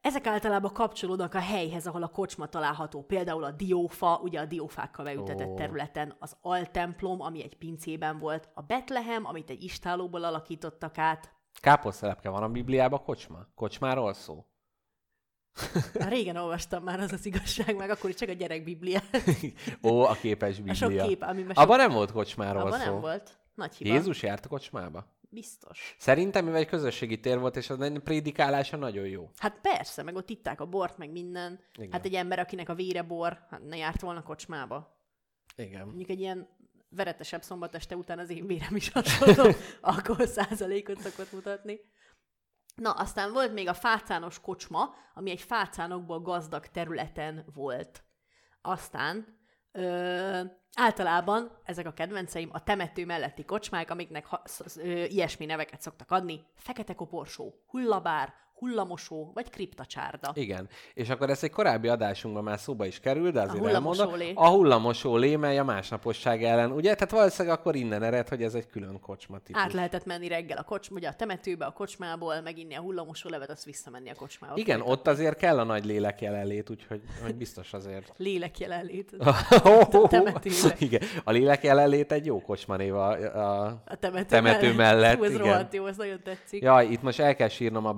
Ezek 0.00 0.26
általában 0.26 0.72
kapcsolódnak 0.72 1.34
a 1.34 1.38
helyhez, 1.38 1.86
ahol 1.86 2.02
a 2.02 2.08
kocsma 2.08 2.46
található. 2.46 3.02
Például 3.02 3.44
a 3.44 3.50
diófa, 3.50 4.20
ugye 4.22 4.40
a 4.40 4.44
diófákkal 4.44 5.04
beültetett 5.04 5.48
Ó. 5.48 5.54
területen, 5.54 6.16
az 6.18 6.36
altemplom, 6.40 7.20
ami 7.20 7.42
egy 7.42 7.56
pincében 7.56 8.18
volt, 8.18 8.48
a 8.54 8.62
Betlehem, 8.62 9.26
amit 9.26 9.50
egy 9.50 9.62
istálóból 9.62 10.24
alakítottak 10.24 10.98
át. 10.98 11.32
Káposztelepke 11.60 12.28
van 12.28 12.42
a 12.42 12.48
Bibliában 12.48 13.02
kocsma? 13.02 13.46
Kocsmáról 13.54 14.12
szó? 14.12 14.44
Már 15.98 16.08
régen 16.08 16.36
olvastam 16.36 16.82
már, 16.82 17.00
az 17.00 17.12
az 17.12 17.26
igazság, 17.26 17.76
meg 17.76 17.90
akkor 17.90 18.10
is 18.10 18.16
csak 18.16 18.28
a 18.28 18.32
gyerek 18.32 18.64
bibliát. 18.64 19.22
Ó, 19.82 20.00
a 20.02 20.12
képes 20.12 20.52
A 20.58 20.62
Biblia. 20.62 20.74
sok 20.74 21.08
kép, 21.08 21.22
amiben 21.22 21.54
sok... 21.54 21.64
Abban 21.64 21.76
nem 21.76 21.90
volt 21.92 22.12
kocsmáról 22.12 22.62
Abban 22.62 22.78
szó. 22.78 22.84
nem 22.84 23.00
volt. 23.00 23.38
Nagy 23.54 23.74
hiba. 23.76 23.94
Jézus 23.94 24.22
járt 24.22 24.44
a 24.44 24.48
kocsmába? 24.48 25.06
Biztos. 25.30 25.96
Szerintem, 25.98 26.44
mivel 26.44 26.60
egy 26.60 26.66
közösségi 26.66 27.20
tér 27.20 27.38
volt, 27.38 27.56
és 27.56 27.70
az 27.70 27.80
egy 27.80 27.98
prédikálása 27.98 28.76
nagyon 28.76 29.06
jó. 29.06 29.30
Hát 29.36 29.60
persze, 29.60 30.02
meg 30.02 30.14
ott 30.14 30.30
itták 30.30 30.60
a 30.60 30.66
bort, 30.66 30.98
meg 30.98 31.10
minden. 31.10 31.60
Igen. 31.74 31.92
Hát 31.92 32.04
egy 32.04 32.14
ember, 32.14 32.38
akinek 32.38 32.68
a 32.68 32.74
vére 32.74 33.02
bor, 33.02 33.46
hát 33.50 33.62
ne 33.62 33.76
járt 33.76 34.00
volna 34.00 34.22
kocsmába. 34.22 35.00
Igen. 35.56 35.86
Mondjuk 35.86 36.10
egy 36.10 36.20
ilyen 36.20 36.48
veretesebb 36.88 37.42
szombat 37.42 37.74
este 37.74 37.96
után 37.96 38.18
az 38.18 38.30
én 38.30 38.46
vérem 38.46 38.76
is 38.76 38.90
hasonló 38.90 39.52
alkohol 39.80 40.26
százalékot 40.26 41.00
szokott 41.00 41.32
mutatni. 41.32 41.80
Na, 42.74 42.90
aztán 42.90 43.32
volt 43.32 43.52
még 43.52 43.68
a 43.68 43.74
fácános 43.74 44.40
kocsma, 44.40 44.94
ami 45.14 45.30
egy 45.30 45.40
fácánokból 45.40 46.20
gazdag 46.20 46.66
területen 46.66 47.44
volt. 47.54 48.04
Aztán 48.60 49.35
ö, 49.76 50.40
általában 50.74 51.58
ezek 51.64 51.86
a 51.86 51.92
kedvenceim 51.92 52.48
a 52.52 52.62
temető 52.62 53.04
melletti 53.04 53.44
kocsmák, 53.44 53.90
amiknek 53.90 54.26
ha, 54.26 54.42
ö, 54.76 55.04
ilyesmi 55.04 55.44
neveket 55.46 55.80
szoktak 55.80 56.10
adni. 56.10 56.44
Fekete 56.54 56.94
koporsó, 56.94 57.54
hullabár, 57.66 58.34
hullamosó 58.58 59.30
vagy 59.34 59.50
kriptacsárda. 59.50 60.30
Igen. 60.34 60.68
És 60.94 61.08
akkor 61.08 61.30
ez 61.30 61.42
egy 61.42 61.50
korábbi 61.50 61.88
adásunkban 61.88 62.44
már 62.44 62.58
szóba 62.58 62.86
is 62.86 63.00
kerül, 63.00 63.30
de 63.30 63.40
azért 63.40 63.58
hullamosó 63.58 64.00
elmondom. 64.00 64.26
lé. 64.26 64.32
A 64.34 64.48
hullamosó 64.48 65.16
lé, 65.16 65.36
mely 65.36 65.58
a 65.58 65.64
másnaposság 65.64 66.44
ellen. 66.44 66.72
Ugye? 66.72 66.94
Tehát 66.94 67.10
valószínűleg 67.10 67.58
akkor 67.58 67.76
innen 67.76 68.02
ered, 68.02 68.28
hogy 68.28 68.42
ez 68.42 68.54
egy 68.54 68.66
külön 68.66 69.00
kocsma 69.00 69.38
típus. 69.38 69.62
Át 69.62 69.72
lehetett 69.72 70.04
menni 70.04 70.28
reggel 70.28 70.58
a 70.58 70.62
kocsma, 70.62 70.96
ugye 70.96 71.08
a 71.08 71.14
temetőbe, 71.14 71.64
a 71.64 71.70
kocsmából, 71.70 72.40
meginni 72.40 72.74
a 72.74 72.80
hullamosó 72.80 73.28
levet, 73.28 73.50
azt 73.50 73.64
visszamenni 73.64 74.10
a 74.10 74.14
kocsmába. 74.14 74.56
Igen, 74.56 74.80
ott 74.80 75.06
azért 75.06 75.36
kell 75.36 75.58
a 75.58 75.64
nagy 75.64 75.84
lélek 75.84 76.20
jelenlét, 76.20 76.70
úgyhogy 76.70 77.00
hogy 77.22 77.34
biztos 77.34 77.72
azért. 77.72 78.12
Lélek 78.26 78.58
jelenlét. 78.58 79.12
a 79.18 80.08
temetőbe. 80.08 80.74
Igen, 80.78 81.02
a 81.24 81.30
lélek 81.30 81.62
jelenlét 81.62 82.12
egy 82.12 82.26
jó 82.26 82.40
kocsmanév 82.40 82.94
a, 82.94 83.08
a, 83.10 83.82
A 83.86 83.96
temető, 83.96 84.26
temető 84.26 84.74
mellett. 84.74 85.16
Hú, 85.16 85.24
ez 85.24 85.30
igen. 85.30 85.42
rohadt 85.42 85.74
jó, 85.74 85.86
ez 85.86 85.96
nagyon 85.96 86.20
tetszik. 86.22 86.62
Jaj, 86.62 86.86
itt 86.86 87.02
most 87.02 87.20
el 87.20 87.36
kell 87.36 87.48
sírnom 87.48 87.86
a 87.86 87.92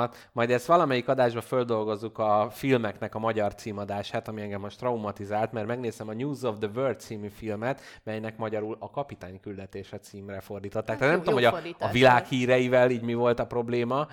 bánatomat, 0.00 0.30
majd 0.32 0.50
ezt 0.50 0.66
valamelyik 0.66 1.08
adásba 1.08 1.40
földolgozzuk 1.40 2.18
a 2.18 2.48
filmeknek 2.50 3.14
a 3.14 3.18
magyar 3.18 3.54
címadását, 3.54 4.28
ami 4.28 4.40
engem 4.42 4.60
most 4.60 4.78
traumatizált, 4.78 5.52
mert 5.52 5.66
megnéztem 5.66 6.08
a 6.08 6.12
News 6.12 6.42
of 6.42 6.58
the 6.58 6.70
World 6.74 7.00
című 7.00 7.28
filmet, 7.28 7.80
melynek 8.02 8.36
magyarul 8.36 8.76
a 8.80 8.90
kapitány 8.90 9.40
küldetése 9.40 9.98
címre 9.98 10.40
fordították. 10.40 10.98
Tehát 10.98 11.14
nem 11.14 11.24
Hát 11.24 11.28
jó- 11.28 11.34
tudom, 11.34 11.40
jó 11.42 11.50
hogy 11.60 11.76
a, 11.78 11.84
a 11.86 11.90
világ 11.90 12.24
híreivel 12.26 12.90
így 12.90 13.02
mi 13.02 13.14
volt 13.14 13.38
a 13.38 13.46
probléma, 13.46 14.06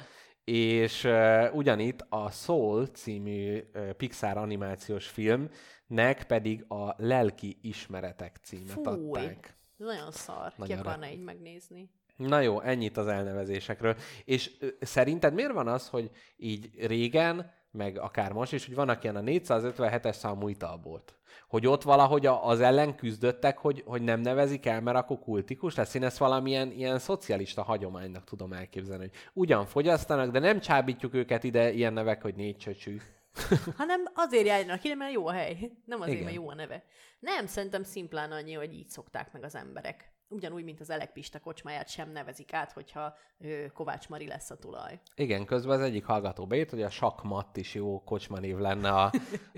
és 0.43 1.03
uh, 1.03 1.45
ugyanitt 1.53 2.05
a 2.09 2.29
Soul 2.31 2.85
című 2.87 3.63
uh, 3.73 3.89
Pixar 3.89 4.37
animációs 4.37 5.07
filmnek 5.07 6.23
pedig 6.27 6.65
a 6.67 6.93
Lelki 6.97 7.57
Ismeretek 7.61 8.35
címet 8.43 8.69
Fúj, 8.69 8.83
adták. 8.85 9.55
ez 9.79 9.85
nagyon 9.85 10.11
szar. 10.11 10.47
Ki 10.49 10.53
Nagyon 10.57 10.77
akarna 10.79 11.05
rá- 11.05 11.13
így 11.13 11.23
megnézni? 11.23 11.89
Na 12.17 12.39
jó, 12.39 12.61
ennyit 12.61 12.97
az 12.97 13.07
elnevezésekről. 13.07 13.95
És 14.25 14.51
szerinted 14.79 15.33
miért 15.33 15.53
van 15.53 15.67
az, 15.67 15.89
hogy 15.89 16.11
így 16.37 16.69
régen, 16.85 17.51
meg 17.71 17.99
akár 17.99 18.31
most 18.31 18.53
is, 18.53 18.65
hogy 18.65 18.75
vannak 18.75 19.03
ilyen 19.03 19.15
a 19.15 19.21
457-es 19.21 20.13
számú 20.13 20.47
italbolt? 20.47 21.15
Hogy 21.47 21.67
ott 21.67 21.83
valahogy 21.83 22.25
az 22.25 22.59
ellen 22.59 22.95
küzdöttek, 22.95 23.57
hogy, 23.57 23.83
hogy 23.85 24.01
nem 24.01 24.19
nevezik 24.19 24.65
el, 24.65 24.81
mert 24.81 24.97
akkor 24.97 25.19
kultikus 25.19 25.75
lesz. 25.75 25.93
Én 25.93 26.03
ezt 26.03 26.17
valamilyen 26.17 26.71
ilyen 26.71 26.99
szocialista 26.99 27.63
hagyománynak 27.63 28.23
tudom 28.23 28.53
elképzelni, 28.53 29.03
hogy 29.03 29.29
ugyan 29.33 29.65
fogyasztanak, 29.65 30.31
de 30.31 30.39
nem 30.39 30.59
csábítjuk 30.59 31.13
őket 31.13 31.43
ide 31.43 31.71
ilyen 31.71 31.93
nevek, 31.93 32.21
hogy 32.21 32.35
négy 32.35 32.57
csöcsű. 32.57 32.97
Hanem 33.77 34.01
azért 34.13 34.45
járjanak 34.45 34.83
ide, 34.83 34.95
mert 34.95 35.13
jó 35.13 35.27
a 35.27 35.31
hely. 35.31 35.71
Nem 35.85 36.01
azért, 36.01 36.13
Igen. 36.13 36.23
mert 36.23 36.35
jó 36.35 36.49
a 36.49 36.55
neve. 36.55 36.83
Nem, 37.19 37.45
szerintem 37.45 37.83
szimplán 37.83 38.31
annyi, 38.31 38.53
hogy 38.53 38.73
így 38.73 38.89
szokták 38.89 39.31
meg 39.31 39.43
az 39.43 39.55
emberek. 39.55 40.11
Ugyanúgy, 40.29 40.63
mint 40.63 40.79
az 40.79 40.89
Elek 40.89 41.11
Pista 41.11 41.39
kocsmáját 41.39 41.89
sem 41.89 42.11
nevezik 42.11 42.53
át, 42.53 42.71
hogyha 42.71 43.15
ő, 43.37 43.67
Kovács 43.73 44.09
Mari 44.09 44.27
lesz 44.27 44.49
a 44.49 44.57
tulaj. 44.57 44.99
Igen, 45.15 45.45
közben 45.45 45.79
az 45.79 45.85
egyik 45.85 46.05
hallgató 46.05 46.47
beírt, 46.47 46.69
hogy 46.69 46.81
a 46.81 46.89
sakmatt 46.89 47.57
is 47.57 47.73
jó 47.73 48.03
kocsmanév 48.03 48.57
lenne 48.57 48.89
a, 48.89 49.11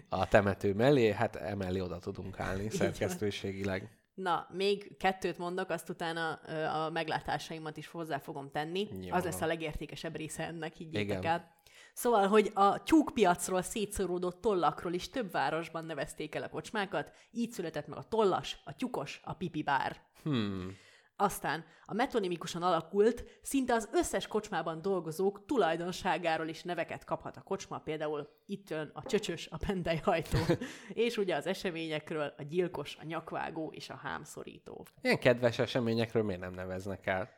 a 0.10 0.28
temető 0.28 0.74
mellé, 0.74 1.12
hát 1.12 1.36
emellé 1.36 1.80
oda 1.80 2.00
tudunk 2.00 2.40
állni 2.40 2.70
szerkesztőségileg. 2.70 3.98
Na, 4.14 4.48
még 4.52 4.98
kettőt 4.98 5.38
mondok, 5.38 5.70
azt 5.70 5.90
utána 5.90 6.40
ö, 6.48 6.64
a 6.64 6.90
meglátásaimat 6.90 7.78
is 7.78 7.88
hozzá 7.88 8.18
fogom 8.18 8.52
tenni. 8.52 8.88
Jó 9.02 9.14
az 9.14 9.24
lesz 9.24 9.42
a 9.42 9.46
legértékesebb 9.46 10.16
része 10.16 10.48
ennek, 10.48 10.74
higgyétek 10.74 11.26
el. 11.26 11.58
Szóval, 11.94 12.28
hogy 12.28 12.52
a 12.54 12.84
tyúkpiacról 12.84 13.62
szétszoródott 13.62 14.42
tollakról 14.42 14.94
is 14.94 15.10
több 15.10 15.32
városban 15.32 15.86
nevezték 15.86 16.36
el 16.36 16.44
a 16.44 16.50
kocsmákat, 16.50 17.12
így 17.32 17.52
született 17.52 17.88
meg 17.88 17.98
a 17.98 18.08
tollas, 18.08 18.62
a 18.64 18.76
tyukos, 18.76 19.22
a 19.24 19.34
pipibár. 19.34 20.02
Hmm. 20.24 20.78
Aztán 21.22 21.66
a 21.86 21.94
metonimikusan 21.94 22.64
alakult, 22.64 23.24
szinte 23.42 23.74
az 23.74 23.90
összes 23.92 24.28
kocsmában 24.28 24.82
dolgozók 24.82 25.46
tulajdonságáról 25.46 26.48
is 26.48 26.64
neveket 26.64 27.04
kaphat 27.04 27.38
a 27.38 27.42
kocsma, 27.42 27.78
például 27.78 28.30
itt 28.46 28.70
jön 28.70 28.92
a 28.94 29.06
csöcsös, 29.06 29.48
a 29.52 29.58
pendelyhajtó, 29.58 30.38
és 30.94 31.18
ugye 31.18 31.36
az 31.36 31.46
eseményekről 31.46 32.34
a 32.38 32.44
gyilkos, 32.44 32.98
a 33.02 33.06
nyakvágó 33.06 33.72
és 33.76 33.90
a 33.90 33.96
hámszorító. 33.96 34.86
Ilyen 35.02 35.20
kedves 35.20 35.60
eseményekről 35.60 36.24
miért 36.24 36.42
nem 36.42 36.54
neveznek 36.54 37.06
el? 37.06 37.30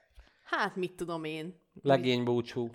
Hát, 0.43 0.75
mit 0.75 0.95
tudom 0.95 1.23
én. 1.23 1.59
Legénybúcsú. 1.81 2.69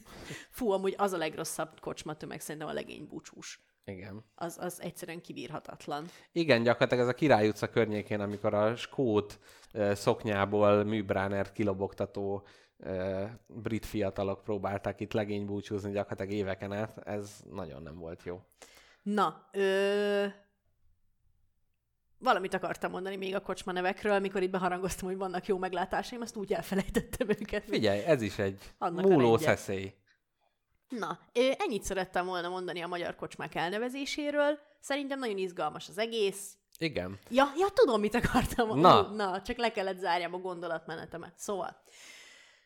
Fú, 0.50 0.70
amúgy 0.70 0.94
az 0.96 1.12
a 1.12 1.16
legrosszabb 1.16 1.80
kocsma 1.80 2.14
tömeg 2.14 2.40
szerintem 2.40 2.70
a 2.70 2.72
legény 2.72 3.06
búcsús. 3.06 3.60
Igen. 3.84 4.24
Az, 4.34 4.58
az 4.60 4.82
egyszerűen 4.82 5.20
kibírhatatlan. 5.20 6.06
Igen, 6.32 6.62
gyakorlatilag 6.62 7.04
ez 7.04 7.10
a 7.10 7.14
Király 7.14 7.48
utca 7.48 7.68
környékén, 7.68 8.20
amikor 8.20 8.54
a 8.54 8.76
skót 8.76 9.38
uh, 9.72 9.92
szoknyából 9.92 10.84
műbránert 10.84 11.52
kilobogtató 11.52 12.46
uh, 12.76 13.28
brit 13.46 13.86
fiatalok 13.86 14.42
próbálták 14.42 15.00
itt 15.00 15.12
legénybúcsúzni 15.12 15.90
gyakorlatilag 15.90 16.32
éveken 16.32 16.72
át, 16.72 16.98
ez 16.98 17.40
nagyon 17.50 17.82
nem 17.82 17.98
volt 17.98 18.22
jó. 18.24 18.40
Na, 19.02 19.48
ö... 19.52 20.26
valamit 22.18 22.54
akartam 22.54 22.90
mondani 22.90 23.16
még 23.16 23.34
a 23.34 23.40
kocsma 23.40 23.72
nevekről, 23.72 24.12
amikor 24.12 24.42
itt 24.42 24.50
beharangoztam, 24.50 25.08
hogy 25.08 25.16
vannak 25.16 25.46
jó 25.46 25.58
meglátásaim, 25.58 26.20
azt 26.20 26.36
úgy 26.36 26.52
elfelejtettem 26.52 27.28
őket. 27.28 27.64
Figyelj, 27.64 28.00
ez 28.00 28.22
is 28.22 28.38
egy 28.38 28.58
Annak 28.78 29.04
múló 29.04 29.36
szeszély. 29.36 29.94
Na, 30.98 31.18
ennyit 31.58 31.82
szerettem 31.82 32.26
volna 32.26 32.48
mondani 32.48 32.80
a 32.80 32.86
magyar 32.86 33.14
kocsmák 33.16 33.54
elnevezéséről. 33.54 34.58
Szerintem 34.80 35.18
nagyon 35.18 35.38
izgalmas 35.38 35.88
az 35.88 35.98
egész. 35.98 36.54
Igen. 36.78 37.18
Ja, 37.30 37.52
ja, 37.56 37.66
tudom, 37.74 38.00
mit 38.00 38.14
akartam. 38.14 38.80
Na. 38.80 39.00
Na, 39.02 39.42
csak 39.42 39.56
le 39.56 39.70
kellett 39.72 39.98
zárjam 39.98 40.34
a 40.34 40.38
gondolatmenetemet. 40.38 41.32
Szóval, 41.36 41.76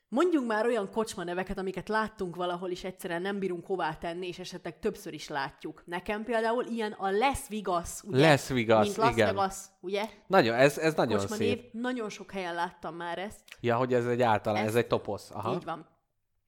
mondjunk 0.09 0.47
már 0.47 0.67
olyan 0.67 0.91
kocsma 0.91 1.25
neveket, 1.25 1.59
amiket 1.59 1.89
láttunk 1.89 2.37
valahol, 2.37 2.71
és 2.71 2.85
egyszerűen 2.85 3.23
nem 3.23 3.39
bírunk 3.39 3.67
hová 3.67 3.95
tenni, 3.95 4.27
és 4.27 4.39
esetleg 4.39 4.79
többször 4.79 5.13
is 5.15 5.29
látjuk. 5.29 5.83
Nekem 5.87 6.25
például 6.25 6.65
ilyen 6.65 6.93
a 6.93 7.11
Las 7.11 7.39
Vegas, 7.49 8.03
ugye? 8.03 8.29
Las 8.29 8.49
Vegas, 8.49 8.85
Mint 8.85 8.97
Las 8.97 9.13
igen. 9.13 9.35
Vegas, 9.35 9.57
ugye? 9.81 10.05
Nagyon, 10.27 10.55
ez, 10.55 10.79
ez 10.79 10.95
nagyon 10.95 11.19
Kocsma 11.19 11.37
szép. 11.37 11.63
név. 11.63 11.83
Nagyon 11.83 12.09
sok 12.09 12.31
helyen 12.31 12.55
láttam 12.55 12.95
már 12.95 13.19
ezt. 13.19 13.41
Ja, 13.61 13.77
hogy 13.77 13.95
ez 13.95 14.07
egy 14.07 14.23
általán, 14.23 14.61
ez 14.63 14.67
Ezt- 14.69 14.77
egy 14.77 14.87
toposz. 14.87 15.31
Aha. 15.31 15.55
Így 15.55 15.65
van. 15.65 15.87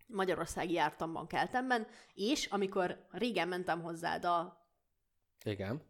Magyarországi 0.07 0.73
jártamban, 0.73 1.27
keltemben, 1.27 1.87
és 2.15 2.47
amikor 2.47 3.07
régen 3.11 3.49
mentem 3.49 3.83
hozzád 3.83 4.25
a, 4.25 4.67
Igen. 5.45 5.83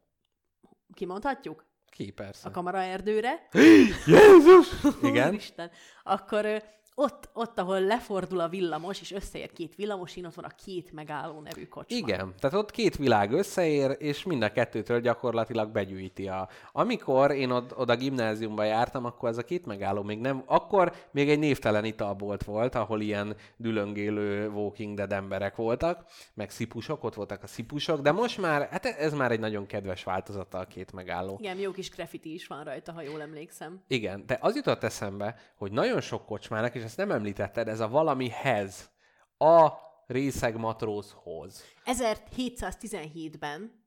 kimondhatjuk? 0.94 1.64
Ki, 1.90 2.10
persze. 2.10 2.48
A 2.48 2.50
kamaraerdőre, 2.50 3.48
Jézus! 4.06 4.68
Igen. 5.02 5.28
Úristen. 5.28 5.70
Akkor 6.02 6.62
ott, 6.98 7.28
ott, 7.32 7.58
ahol 7.58 7.80
lefordul 7.80 8.40
a 8.40 8.48
villamos, 8.48 9.00
és 9.00 9.12
összeér 9.12 9.52
két 9.52 9.74
villamos, 9.74 10.16
ott 10.16 10.34
van 10.34 10.44
a 10.44 10.64
két 10.64 10.92
megálló 10.92 11.40
nevű 11.40 11.66
kocsma. 11.66 11.96
Igen, 11.96 12.34
tehát 12.38 12.56
ott 12.56 12.70
két 12.70 12.96
világ 12.96 13.32
összeér, 13.32 13.96
és 13.98 14.22
mind 14.22 14.42
a 14.42 14.52
kettőtől 14.52 15.00
gyakorlatilag 15.00 15.70
begyűjti 15.70 16.28
a... 16.28 16.48
Amikor 16.72 17.30
én 17.30 17.50
od- 17.50 17.72
oda 17.76 17.96
gimnáziumba 17.96 18.62
jártam, 18.62 19.04
akkor 19.04 19.28
ez 19.28 19.38
a 19.38 19.42
két 19.44 19.66
megálló 19.66 20.02
még 20.02 20.18
nem... 20.18 20.42
Akkor 20.46 20.92
még 21.10 21.30
egy 21.30 21.38
névtelen 21.38 21.84
italbolt 21.84 22.44
volt, 22.44 22.74
ahol 22.74 23.00
ilyen 23.00 23.36
dülöngélő 23.56 24.48
Walking 24.48 24.96
Dead 24.96 25.12
emberek 25.12 25.56
voltak, 25.56 26.06
meg 26.34 26.50
szipusok, 26.50 27.04
ott 27.04 27.14
voltak 27.14 27.42
a 27.42 27.46
szipusok, 27.46 28.00
de 28.00 28.12
most 28.12 28.40
már, 28.40 28.68
hát 28.70 28.84
ez 28.84 29.12
már 29.12 29.30
egy 29.32 29.40
nagyon 29.40 29.66
kedves 29.66 30.04
változata 30.04 30.58
a 30.58 30.64
két 30.64 30.92
megálló. 30.92 31.36
Igen, 31.40 31.58
jó 31.58 31.70
kis 31.70 31.90
graffiti 31.90 32.34
is 32.34 32.46
van 32.46 32.64
rajta, 32.64 32.92
ha 32.92 33.02
jól 33.02 33.20
emlékszem. 33.20 33.80
Igen, 33.88 34.22
de 34.26 34.38
az 34.40 34.54
jutott 34.54 34.82
eszembe, 34.82 35.36
hogy 35.56 35.72
nagyon 35.72 36.00
sok 36.00 36.26
kocsmának, 36.26 36.74
és 36.74 36.84
ezt 36.86 36.96
nem 36.96 37.10
említetted, 37.10 37.68
ez 37.68 37.80
a 37.80 37.88
valamihez. 37.88 38.90
A 39.38 39.72
részegmatrózhoz. 40.06 41.64
1717-ben 41.84 43.60
Ír, 43.62 43.85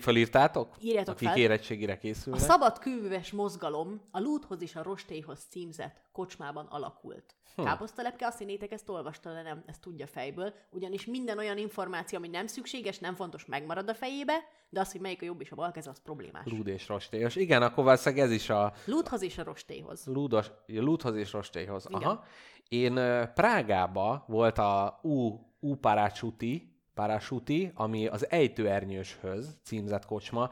fölírtátok? 0.00 0.74
Írjátok 0.80 1.14
Akik 1.14 1.28
fel. 1.28 1.36
érettségire 1.36 1.92
a 1.92 1.98
készülnek. 1.98 2.42
szabad 2.42 2.78
kőműves 2.78 3.32
mozgalom 3.32 4.00
a 4.10 4.20
lúthoz 4.20 4.62
és 4.62 4.76
a 4.76 4.82
rostélyhoz 4.82 5.46
címzett 5.50 6.00
kocsmában 6.12 6.66
alakult. 6.70 7.34
Hm. 7.56 7.62
Káposztalepke 7.62 8.26
azt 8.26 8.38
hinnétek, 8.38 8.72
ezt 8.72 8.88
olvasta, 8.88 9.32
de 9.32 9.42
nem, 9.42 9.62
ezt 9.66 9.80
tudja 9.80 10.06
fejből, 10.06 10.52
ugyanis 10.70 11.06
minden 11.06 11.38
olyan 11.38 11.58
információ, 11.58 12.18
ami 12.18 12.28
nem 12.28 12.46
szükséges, 12.46 12.98
nem 12.98 13.14
fontos, 13.14 13.44
megmarad 13.44 13.88
a 13.88 13.94
fejébe, 13.94 14.34
de 14.70 14.80
az, 14.80 14.92
hogy 14.92 15.00
melyik 15.00 15.22
a 15.22 15.24
jobb 15.24 15.40
és 15.40 15.50
a 15.50 15.54
bal 15.54 15.70
kez, 15.70 15.86
az 15.86 16.00
problémás. 16.02 16.44
Lúd 16.44 16.66
és 16.66 16.88
rostélyos. 16.88 17.36
Igen, 17.36 17.62
akkor 17.62 17.84
valószínűleg 17.84 18.24
ez 18.24 18.32
is 18.32 18.50
a 18.50 18.72
Lúthoz 18.84 19.22
és 19.22 19.38
a 19.38 19.44
rostélyhoz. 19.44 20.06
lúdos, 20.06 20.50
lúdhoz 20.66 21.16
és 21.16 21.32
rostélyhoz. 21.32 21.86
Igen. 21.88 22.02
Aha. 22.02 22.24
Én 22.68 22.94
Prágába 23.34 24.24
volt 24.28 24.58
a 24.58 24.98
U, 25.02 25.38
U 25.60 25.74
Parachuti, 25.74 26.73
Parachuti, 26.94 27.70
ami 27.74 28.06
az 28.06 28.30
ejtőernyőshöz 28.30 29.56
címzett 29.64 30.04
kocsma. 30.04 30.50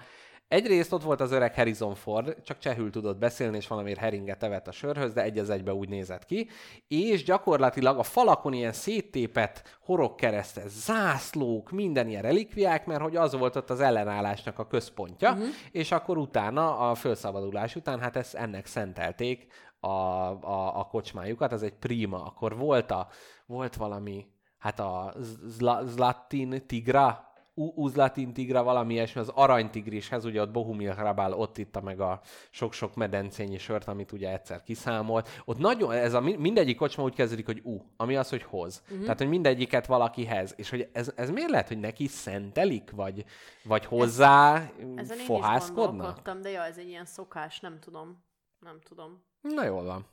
Egyrészt 0.48 0.92
ott 0.92 1.02
volt 1.02 1.20
az 1.20 1.32
öreg 1.32 1.54
Harrison 1.54 1.94
Ford, 1.94 2.42
csak 2.42 2.58
csehül 2.58 2.90
tudott 2.90 3.18
beszélni, 3.18 3.56
és 3.56 3.66
valamiért 3.66 3.98
heringet 3.98 4.42
evett 4.42 4.68
a 4.68 4.72
sörhöz, 4.72 5.12
de 5.12 5.22
egy 5.22 5.38
az 5.38 5.50
egybe 5.50 5.74
úgy 5.74 5.88
nézett 5.88 6.24
ki. 6.24 6.48
És 6.88 7.24
gyakorlatilag 7.24 7.98
a 7.98 8.02
falakon 8.02 8.52
ilyen 8.52 8.72
széttépett 8.72 9.78
horogkeresztes 9.80 10.70
zászlók, 10.70 11.70
minden 11.70 12.08
ilyen 12.08 12.22
relikviák, 12.22 12.86
mert 12.86 13.02
hogy 13.02 13.16
az 13.16 13.34
volt 13.34 13.56
ott 13.56 13.70
az 13.70 13.80
ellenállásnak 13.80 14.58
a 14.58 14.66
központja, 14.66 15.30
uh-huh. 15.30 15.46
és 15.70 15.92
akkor 15.92 16.18
utána, 16.18 16.78
a 16.78 16.94
felszabadulás 16.94 17.76
után, 17.76 18.00
hát 18.00 18.16
ezt 18.16 18.34
ennek 18.34 18.66
szentelték 18.66 19.46
a, 19.80 19.86
a, 19.86 20.78
a 20.78 20.84
kocsmájukat, 20.84 21.52
az 21.52 21.62
egy 21.62 21.74
prima. 21.74 22.24
Akkor 22.24 22.56
volt, 22.56 22.90
a, 22.90 23.08
volt 23.46 23.76
valami, 23.76 24.26
hát 24.62 24.80
a 24.80 25.14
Zla, 25.46 25.82
Zlatin 25.84 26.66
Tigra, 26.66 27.30
Uzlatin 27.54 28.32
Tigra, 28.32 28.62
valami 28.62 28.92
ilyesmi, 28.92 29.20
az 29.20 29.28
aranytigrishez, 29.28 30.24
ugye 30.24 30.40
ott 30.40 30.50
Bohumil 30.50 30.92
Hrabál 30.92 31.32
ott 31.32 31.58
itta 31.58 31.80
meg 31.80 32.00
a 32.00 32.20
sok-sok 32.50 32.94
medencényi 32.94 33.58
sört, 33.58 33.88
amit 33.88 34.12
ugye 34.12 34.32
egyszer 34.32 34.62
kiszámolt. 34.62 35.28
Ott 35.44 35.58
nagyon, 35.58 35.92
ez 35.92 36.14
a 36.14 36.20
mi- 36.20 36.36
mindegyik 36.36 36.76
kocsma 36.76 37.02
úgy 37.02 37.14
kezdődik, 37.14 37.46
hogy 37.46 37.60
U, 37.64 37.78
ami 37.96 38.16
az, 38.16 38.28
hogy 38.28 38.42
hoz. 38.42 38.80
Mhm. 38.80 38.90
Uh-huh. 38.90 39.02
Tehát, 39.02 39.18
hogy 39.18 39.28
mindegyiket 39.28 39.86
valakihez. 39.86 40.54
És 40.56 40.70
hogy 40.70 40.88
ez, 40.92 41.12
ez 41.16 41.30
miért 41.30 41.50
lehet, 41.50 41.68
hogy 41.68 41.78
neki 41.80 42.06
szentelik, 42.06 42.90
vagy, 42.90 43.24
vagy 43.64 43.84
hozzá 43.84 44.54
Ezen 44.96 45.16
én 45.16 45.20
is 45.20 45.26
fohászkodnak? 45.26 45.86
gondolkodtam, 45.90 46.40
de 46.42 46.50
ja, 46.50 46.64
ez 46.64 46.78
egy 46.78 46.88
ilyen 46.88 47.06
szokás, 47.06 47.60
nem 47.60 47.78
tudom. 47.80 48.24
Nem 48.60 48.80
tudom. 48.80 49.22
Na 49.40 49.64
jól 49.64 49.84
van. 49.84 50.06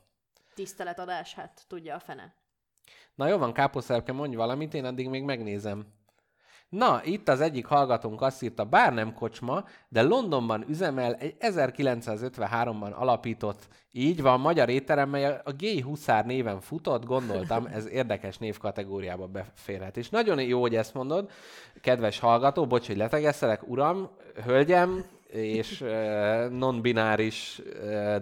Tiszteletadás, 0.54 1.34
hát 1.34 1.64
tudja 1.68 1.94
a 1.94 1.98
fene. 1.98 2.34
Na 3.14 3.28
jó 3.28 3.38
van, 3.38 3.52
káposztelepke, 3.52 4.12
mondj 4.12 4.36
valamit, 4.36 4.74
én 4.74 4.84
addig 4.84 5.08
még 5.08 5.22
megnézem. 5.22 5.86
Na, 6.70 7.00
itt 7.04 7.28
az 7.28 7.40
egyik 7.40 7.66
hallgatónk 7.66 8.22
azt 8.22 8.42
írta, 8.42 8.64
bár 8.64 8.94
nem 8.94 9.14
kocsma, 9.14 9.64
de 9.88 10.02
Londonban 10.02 10.64
üzemel 10.68 11.14
egy 11.14 11.36
1953-ban 11.40 12.94
alapított, 12.94 13.68
így 13.92 14.22
van, 14.22 14.40
magyar 14.40 14.68
étterem, 14.68 15.10
mely 15.10 15.24
a 15.24 15.52
Gay 15.58 15.80
Huszár 15.80 16.26
néven 16.26 16.60
futott, 16.60 17.04
gondoltam, 17.04 17.66
ez 17.66 17.88
érdekes 18.00 18.38
névkategóriába 18.38 19.26
beférhet. 19.26 19.96
És 19.96 20.08
nagyon 20.10 20.42
jó, 20.42 20.60
hogy 20.60 20.74
ezt 20.74 20.94
mondod, 20.94 21.30
kedves 21.80 22.18
hallgató, 22.18 22.66
bocs, 22.66 22.86
hogy 22.86 22.96
letegesztelek, 22.96 23.68
uram, 23.68 24.10
hölgyem, 24.44 25.04
és 25.32 25.78
non-bináris, 26.50 27.62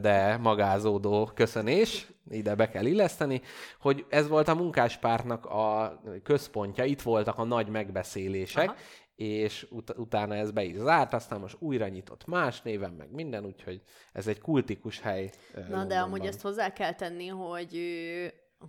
de 0.00 0.36
magázódó 0.36 1.30
köszönés, 1.34 2.06
ide 2.30 2.54
be 2.54 2.68
kell 2.68 2.84
illeszteni, 2.84 3.40
hogy 3.80 4.04
ez 4.08 4.28
volt 4.28 4.48
a 4.48 4.54
munkáspártnak 4.54 5.46
a 5.46 6.00
központja, 6.22 6.84
itt 6.84 7.02
voltak 7.02 7.38
a 7.38 7.44
nagy 7.44 7.68
megbeszélések, 7.68 8.68
Aha. 8.68 8.76
és 9.16 9.66
ut- 9.70 9.94
utána 9.96 10.34
ez 10.34 10.50
be 10.50 10.62
is 10.62 10.76
zárt, 10.76 11.12
aztán 11.12 11.40
most 11.40 11.56
újra 11.58 11.88
nyitott 11.88 12.26
más 12.26 12.62
néven, 12.62 12.92
meg 12.92 13.10
minden, 13.10 13.44
úgyhogy 13.44 13.82
ez 14.12 14.26
egy 14.26 14.40
kultikus 14.40 15.00
hely. 15.00 15.30
Na, 15.68 15.84
de 15.84 15.98
amúgy 15.98 16.26
ezt 16.26 16.40
hozzá 16.40 16.72
kell 16.72 16.92
tenni, 16.92 17.26
hogy, 17.26 17.78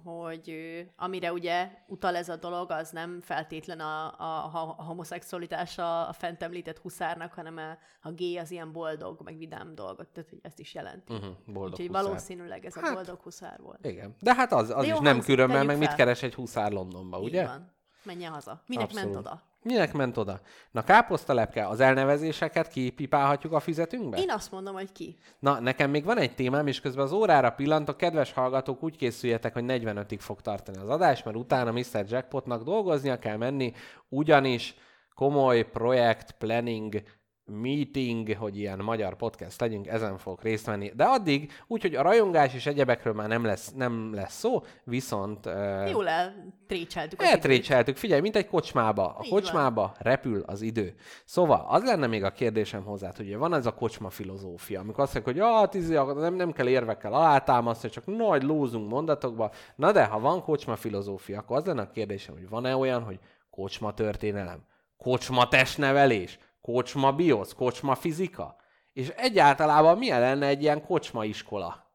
hogy 0.03 0.53
amire 0.95 1.31
ugye 1.33 1.71
utal 1.87 2.15
ez 2.15 2.29
a 2.29 2.35
dolog, 2.35 2.71
az 2.71 2.89
nem 2.91 3.21
feltétlen 3.21 3.79
a, 3.79 4.05
a, 4.19 4.45
a 4.53 4.75
a 4.77 4.83
homoszexualitás 4.83 5.77
a, 5.77 6.07
a 6.07 6.13
fent 6.13 6.43
említett 6.43 6.77
huszárnak, 6.77 7.33
hanem 7.33 7.57
a, 7.57 7.69
a 8.07 8.11
gay 8.13 8.37
az 8.37 8.51
ilyen 8.51 8.71
boldog, 8.71 9.21
meg 9.23 9.37
vidám 9.37 9.75
dolgot, 9.75 10.07
tehát 10.07 10.29
hogy 10.29 10.39
ezt 10.41 10.59
is 10.59 10.73
jelenti. 10.73 11.13
Mhm, 11.13 11.25
boldog 11.45 11.71
Úgyhogy 11.71 11.87
huszár. 11.87 12.03
valószínűleg 12.03 12.65
ez 12.65 12.75
a 12.75 12.79
Hát, 12.81 12.93
boldog 12.93 13.19
huszár 13.21 13.59
volt. 13.61 13.85
Igen. 13.85 14.15
De 14.21 14.33
hát 14.35 14.51
az, 14.53 14.69
az 14.69 14.81
De 14.81 14.87
jó 14.87 14.95
is 14.95 15.01
nem 15.01 15.19
különben, 15.19 15.65
meg 15.65 15.77
mit 15.77 15.87
fel. 15.87 15.95
keres 15.95 16.23
egy 16.23 16.33
huszár 16.33 16.71
Londonba, 16.71 17.19
ugye? 17.19 17.41
Így 17.41 17.47
van. 17.47 17.71
Menjen 18.03 18.31
haza. 18.31 18.63
Minek 18.65 18.83
Abszolút. 18.85 19.05
ment 19.13 19.25
oda? 19.27 19.41
Minek 19.61 19.93
ment 19.93 20.17
oda? 20.17 20.41
Na 20.71 20.83
káposztalepke, 20.83 21.67
az 21.67 21.79
elnevezéseket 21.79 22.67
kipipálhatjuk 22.67 23.53
a 23.53 23.59
fizetünkbe? 23.59 24.17
Én 24.17 24.31
azt 24.31 24.51
mondom, 24.51 24.73
hogy 24.73 24.91
ki. 24.91 25.17
Na, 25.39 25.59
nekem 25.59 25.89
még 25.89 26.03
van 26.03 26.17
egy 26.17 26.35
témám, 26.35 26.67
és 26.67 26.81
közben 26.81 27.03
az 27.03 27.11
órára 27.11 27.49
pillantok, 27.49 27.97
kedves 27.97 28.33
hallgatók, 28.33 28.83
úgy 28.83 28.95
készüljetek, 28.95 29.53
hogy 29.53 29.63
45-ig 29.67 30.19
fog 30.19 30.41
tartani 30.41 30.77
az 30.77 30.89
adás, 30.89 31.23
mert 31.23 31.37
utána 31.37 31.71
Mr. 31.71 32.05
Jackpotnak 32.07 32.63
dolgoznia 32.63 33.19
kell 33.19 33.37
menni, 33.37 33.73
ugyanis 34.09 34.75
komoly 35.15 35.69
projekt 35.69 36.31
planning 36.31 37.01
meeting, 37.49 38.35
hogy 38.35 38.57
ilyen 38.57 38.79
magyar 38.79 39.15
podcast 39.15 39.61
legyünk, 39.61 39.87
ezen 39.87 40.17
fogok 40.17 40.43
részt 40.43 40.65
venni. 40.65 40.91
De 40.95 41.03
addig, 41.03 41.51
úgyhogy 41.67 41.95
a 41.95 42.01
rajongás 42.01 42.53
és 42.53 42.65
egyebekről 42.65 43.13
már 43.13 43.27
nem 43.27 43.43
lesz, 43.43 43.71
nem 43.75 44.13
lesz 44.13 44.37
szó, 44.37 44.63
viszont... 44.83 45.45
Uh, 45.45 45.89
Jól 45.89 46.07
eltrécseltük. 46.07 47.23
Eltrécseltük, 47.23 47.97
figyelj, 47.97 48.21
mint 48.21 48.35
egy 48.35 48.47
kocsmába. 48.47 49.05
A 49.05 49.21
Így 49.23 49.29
van. 49.29 49.39
kocsmába 49.39 49.95
repül 49.97 50.43
az 50.45 50.61
idő. 50.61 50.93
Szóval 51.25 51.65
az 51.69 51.83
lenne 51.83 52.07
még 52.07 52.23
a 52.23 52.31
kérdésem 52.31 52.83
hozzá, 52.83 53.11
hogy 53.15 53.37
van 53.37 53.53
ez 53.53 53.65
a 53.65 53.73
kocsma 53.73 54.09
filozófia, 54.09 54.79
amikor 54.79 55.03
azt 55.03 55.13
mondják, 55.13 55.35
hogy 55.35 55.45
ah, 55.53 55.69
tízi, 55.69 55.93
nem, 55.93 56.35
nem 56.35 56.51
kell 56.51 56.67
érvekkel 56.67 57.13
alátámasztani, 57.13 57.93
csak 57.93 58.05
nagy 58.05 58.43
lózunk 58.43 58.89
mondatokba. 58.89 59.51
Na 59.75 59.91
de, 59.91 60.05
ha 60.05 60.19
van 60.19 60.43
kocsma 60.43 60.75
filozófia, 60.75 61.39
akkor 61.39 61.57
az 61.57 61.65
lenne 61.65 61.81
a 61.81 61.91
kérdésem, 61.91 62.33
hogy 62.33 62.49
van-e 62.49 62.75
olyan, 62.75 63.03
hogy 63.03 63.19
kocsma 63.49 63.93
történelem, 63.93 64.63
kocsma 64.97 65.47
testnevelés, 65.47 66.39
kocsma 66.61 67.11
biosz, 67.11 67.53
kocsma 67.53 67.95
fizika? 67.95 68.55
És 68.93 69.09
egyáltalában 69.09 69.97
milyen 69.97 70.19
lenne 70.19 70.45
egy 70.47 70.61
ilyen 70.61 70.85
kocsma 70.85 71.25
iskola? 71.25 71.88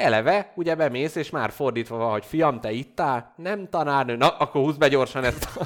Eleve, 0.00 0.52
ugye 0.56 0.74
bemész, 0.74 1.14
és 1.14 1.30
már 1.30 1.50
fordítva 1.50 1.96
van, 1.96 2.10
hogy 2.10 2.24
fiam, 2.24 2.60
te 2.60 2.70
ittál? 2.70 3.32
Nem 3.36 3.68
tanárnő, 3.68 4.16
na, 4.16 4.28
akkor 4.28 4.62
húzd 4.62 4.78
be 4.78 4.88
gyorsan 4.88 5.24
ezt. 5.24 5.48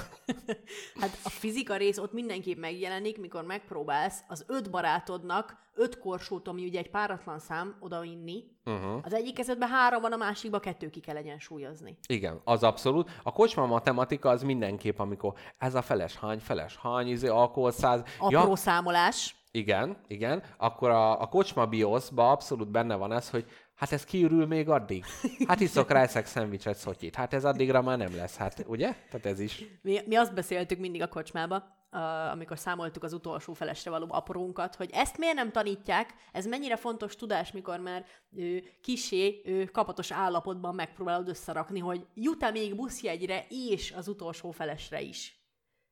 Hát 1.01 1.19
a 1.25 1.29
fizika 1.29 1.77
rész 1.77 1.99
ott 1.99 2.13
mindenképp 2.13 2.59
megjelenik, 2.59 3.21
mikor 3.21 3.45
megpróbálsz 3.45 4.21
az 4.29 4.45
öt 4.49 4.71
barátodnak 4.71 5.65
öt 5.75 5.99
korsót, 5.99 6.49
ami 6.49 6.65
ugye 6.65 6.79
egy 6.79 6.91
páratlan 6.91 7.39
szám, 7.39 7.77
odainni. 7.81 8.45
Uh-huh. 8.65 9.01
Az 9.03 9.13
egyik 9.13 9.35
kezedben 9.35 9.69
három 9.69 10.01
van, 10.01 10.13
a 10.13 10.17
másikba 10.17 10.61
kettő 10.61 10.91
ki 10.91 11.01
kell 11.01 11.17
egyensúlyozni. 11.17 11.99
Igen, 12.07 12.41
az 12.45 12.63
abszolút. 12.63 13.11
A 13.23 13.33
kocsma 13.33 13.67
matematika 13.67 14.29
az 14.29 14.43
mindenképp, 14.43 14.99
amikor 14.99 15.33
ez 15.59 15.75
a 15.75 15.83
feles 15.83 16.17
hány, 16.17 16.39
feles 16.39 16.77
hány, 16.77 17.09
izé, 17.09 17.29
alkohol 17.29 17.71
száz. 17.71 18.03
Apró 18.19 18.49
ja, 18.49 18.57
számolás. 18.57 19.37
igen, 19.51 19.97
igen. 20.07 20.43
Akkor 20.57 20.91
a, 20.91 21.21
a 21.21 21.27
kocsma 21.27 21.67
bioszba 21.67 22.31
abszolút 22.31 22.71
benne 22.71 22.95
van 22.95 23.13
ez, 23.13 23.31
hogy 23.31 23.47
hát 23.75 23.93
ez 23.93 24.05
kiürül 24.05 24.47
még 24.47 24.69
addig. 24.69 25.05
Hát 25.47 25.61
iszok 25.61 25.91
rá, 25.91 26.03
eszek 26.03 26.27
szendvicset, 26.27 26.77
szotyit. 26.77 27.15
Hát 27.15 27.35
ez 27.35 27.45
addigra 27.45 27.83
már 27.83 27.99
nem 27.99 28.17
lesz, 28.17 28.37
hát 28.37 28.65
ugye? 28.67 28.95
Tehát 29.11 29.27
ez 29.27 29.41
is. 29.41 29.65
Mi, 29.83 30.01
mi 30.07 30.17
azt 30.17 30.35
beszéltük 30.35 30.79
mindig 30.79 31.03
a 31.03 31.09
kocsmába, 31.09 31.57
uh, 31.93 32.31
amikor 32.31 32.59
számoltuk 32.59 33.03
az 33.03 33.13
utolsó 33.13 33.53
felesre 33.53 33.91
való 33.91 34.07
aprónkat, 34.09 34.75
hogy 34.75 34.91
ezt 34.93 35.19
miért 35.19 35.35
nem 35.35 35.53
tanítják, 35.53 36.15
ez 36.33 36.47
mennyire 36.47 36.77
fontos 36.77 37.17
tudás, 37.17 37.53
mikor 37.53 37.79
már 37.79 38.05
ö, 38.37 38.57
kisé 38.81 39.41
ö, 39.45 39.65
kapatos 39.65 40.13
állapotban 40.13 40.75
megpróbálod 40.75 41.29
összerakni, 41.29 41.79
hogy 41.79 42.07
jut-e 42.15 42.51
még 42.51 42.77
buszjegyre 42.77 43.47
és 43.49 43.93
az 43.93 44.09
utolsó 44.09 44.51
felesre 44.51 45.01
is. 45.01 45.39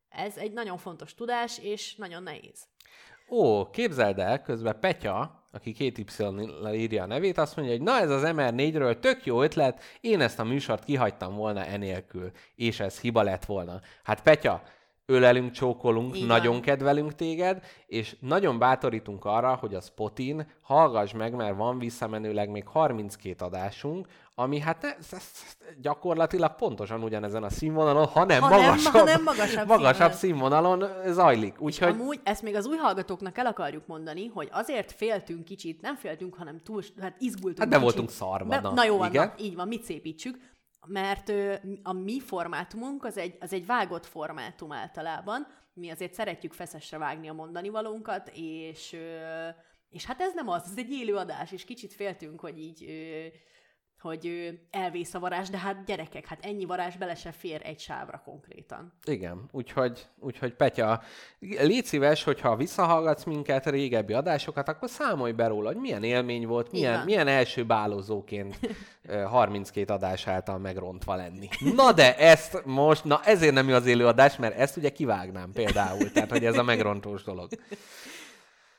Ez 0.08 0.36
egy 0.36 0.52
nagyon 0.52 0.78
fontos 0.78 1.14
tudás, 1.14 1.58
és 1.58 1.94
nagyon 1.94 2.22
nehéz. 2.22 2.66
Ó, 3.28 3.70
képzeld 3.70 4.18
el, 4.18 4.42
közben 4.42 4.80
Petya, 4.80 5.41
aki 5.52 5.72
két 5.72 5.98
y 5.98 6.04
írja 6.72 7.02
a 7.02 7.06
nevét, 7.06 7.38
azt 7.38 7.56
mondja, 7.56 7.74
hogy 7.74 7.84
na 7.84 7.98
ez 8.00 8.10
az 8.10 8.22
MR4-ről 8.24 8.98
tök 8.98 9.24
jó 9.26 9.42
ötlet, 9.42 9.82
én 10.00 10.20
ezt 10.20 10.38
a 10.38 10.44
műsort 10.44 10.84
kihagytam 10.84 11.34
volna 11.34 11.64
enélkül, 11.64 12.30
és 12.54 12.80
ez 12.80 13.00
hiba 13.00 13.22
lett 13.22 13.44
volna. 13.44 13.80
Hát 14.02 14.22
Petya, 14.22 14.62
ölelünk, 15.06 15.50
csókolunk, 15.50 16.16
Így 16.16 16.26
nagyon 16.26 16.60
kedvelünk 16.60 17.14
téged, 17.14 17.62
és 17.86 18.16
nagyon 18.20 18.58
bátorítunk 18.58 19.24
arra, 19.24 19.54
hogy 19.54 19.74
a 19.74 19.80
Spotin 19.80 20.46
hallgass 20.60 21.12
meg, 21.12 21.34
mert 21.34 21.56
van 21.56 21.78
visszamenőleg 21.78 22.50
még 22.50 22.66
32 22.66 23.44
adásunk, 23.44 24.06
ami 24.34 24.58
hát 24.58 24.82
ne, 24.82 24.88
ez, 25.10 25.30
gyakorlatilag 25.80 26.54
pontosan 26.54 27.02
ugyanezen 27.02 27.42
a 27.42 27.50
színvonalon, 27.50 28.06
hanem, 28.06 28.40
Ha 28.42 28.48
magasabb, 28.48 28.92
ha 28.92 29.02
nem 29.04 29.22
magasabb 29.22 29.66
magasabb 29.68 30.12
színvonalon. 30.12 30.78
színvonalon 30.80 31.12
zajlik. 31.14 31.60
Úgyhogy 31.60 31.88
amúgy 31.88 32.20
ezt 32.22 32.42
még 32.42 32.54
az 32.54 32.66
új 32.66 32.76
hallgatóknak 32.76 33.38
el 33.38 33.46
akarjuk 33.46 33.86
mondani, 33.86 34.26
hogy 34.26 34.48
azért 34.52 34.92
féltünk 34.92 35.44
kicsit, 35.44 35.80
nem 35.80 35.96
féltünk, 35.96 36.34
hanem 36.34 36.60
túl, 36.64 36.82
hát 37.00 37.14
izgultunk 37.18 37.58
Hát 37.58 37.68
kicsit. 37.68 37.82
voltunk 37.82 38.10
szarva, 38.10 38.48
Be, 38.48 38.60
na, 38.60 38.72
na 38.72 38.84
jó 38.84 39.04
igen. 39.04 39.26
na, 39.36 39.44
így 39.44 39.54
van, 39.54 39.68
mit 39.68 39.82
szépítsük. 39.82 40.38
Mert 40.86 41.32
a 41.82 41.92
mi 41.92 42.20
formátumunk 42.20 43.04
az 43.04 43.16
egy, 43.16 43.36
az 43.40 43.52
egy 43.52 43.66
vágott 43.66 44.06
formátum 44.06 44.72
általában. 44.72 45.46
Mi 45.74 45.90
azért 45.90 46.14
szeretjük 46.14 46.52
feszesre 46.52 46.98
vágni 46.98 47.28
a 47.28 47.32
mondani 47.32 47.68
valónkat, 47.68 48.30
és, 48.34 48.96
és 49.90 50.04
hát 50.04 50.20
ez 50.20 50.34
nem 50.34 50.48
az, 50.48 50.62
ez 50.64 50.78
egy 50.78 50.90
élő 50.90 51.14
adás, 51.14 51.52
és 51.52 51.64
kicsit 51.64 51.92
féltünk, 51.92 52.40
hogy 52.40 52.58
így 52.58 52.84
hogy 54.02 54.26
ö, 54.26 54.48
elvész 54.70 55.14
a 55.14 55.18
varázs, 55.18 55.48
de 55.48 55.58
hát 55.58 55.84
gyerekek, 55.84 56.26
hát 56.26 56.44
ennyi 56.44 56.64
varázs 56.64 56.96
bele 56.96 57.14
se 57.14 57.32
fér 57.32 57.60
egy 57.64 57.78
sávra 57.78 58.22
konkrétan. 58.24 58.92
Igen, 59.04 59.48
úgyhogy, 59.50 60.06
úgyhogy 60.18 60.54
Petya, 60.54 61.02
légy 61.38 61.84
szíves, 61.84 62.24
hogyha 62.24 62.56
visszahallgatsz 62.56 63.24
minket, 63.24 63.66
régebbi 63.66 64.12
adásokat, 64.12 64.68
akkor 64.68 64.90
számolj 64.90 65.32
be 65.32 65.46
róla, 65.46 65.66
hogy 65.66 65.80
milyen 65.80 66.02
élmény 66.02 66.46
volt, 66.46 66.72
milyen, 66.72 66.96
van. 66.96 67.04
milyen 67.04 67.26
első 67.26 67.64
bálózóként 67.64 68.58
ö, 69.02 69.20
32 69.20 69.92
adás 69.92 70.26
által 70.26 70.58
megrontva 70.58 71.14
lenni. 71.14 71.48
Na 71.74 71.92
de 71.92 72.16
ezt 72.16 72.62
most, 72.64 73.04
na 73.04 73.20
ezért 73.24 73.54
nem 73.54 73.68
jó 73.68 73.74
az 73.74 73.86
élőadás, 73.86 74.36
mert 74.36 74.58
ezt 74.58 74.76
ugye 74.76 74.88
kivágnám 74.88 75.52
például, 75.52 76.10
tehát 76.10 76.30
hogy 76.30 76.44
ez 76.44 76.58
a 76.58 76.62
megrontós 76.62 77.22
dolog. 77.22 77.48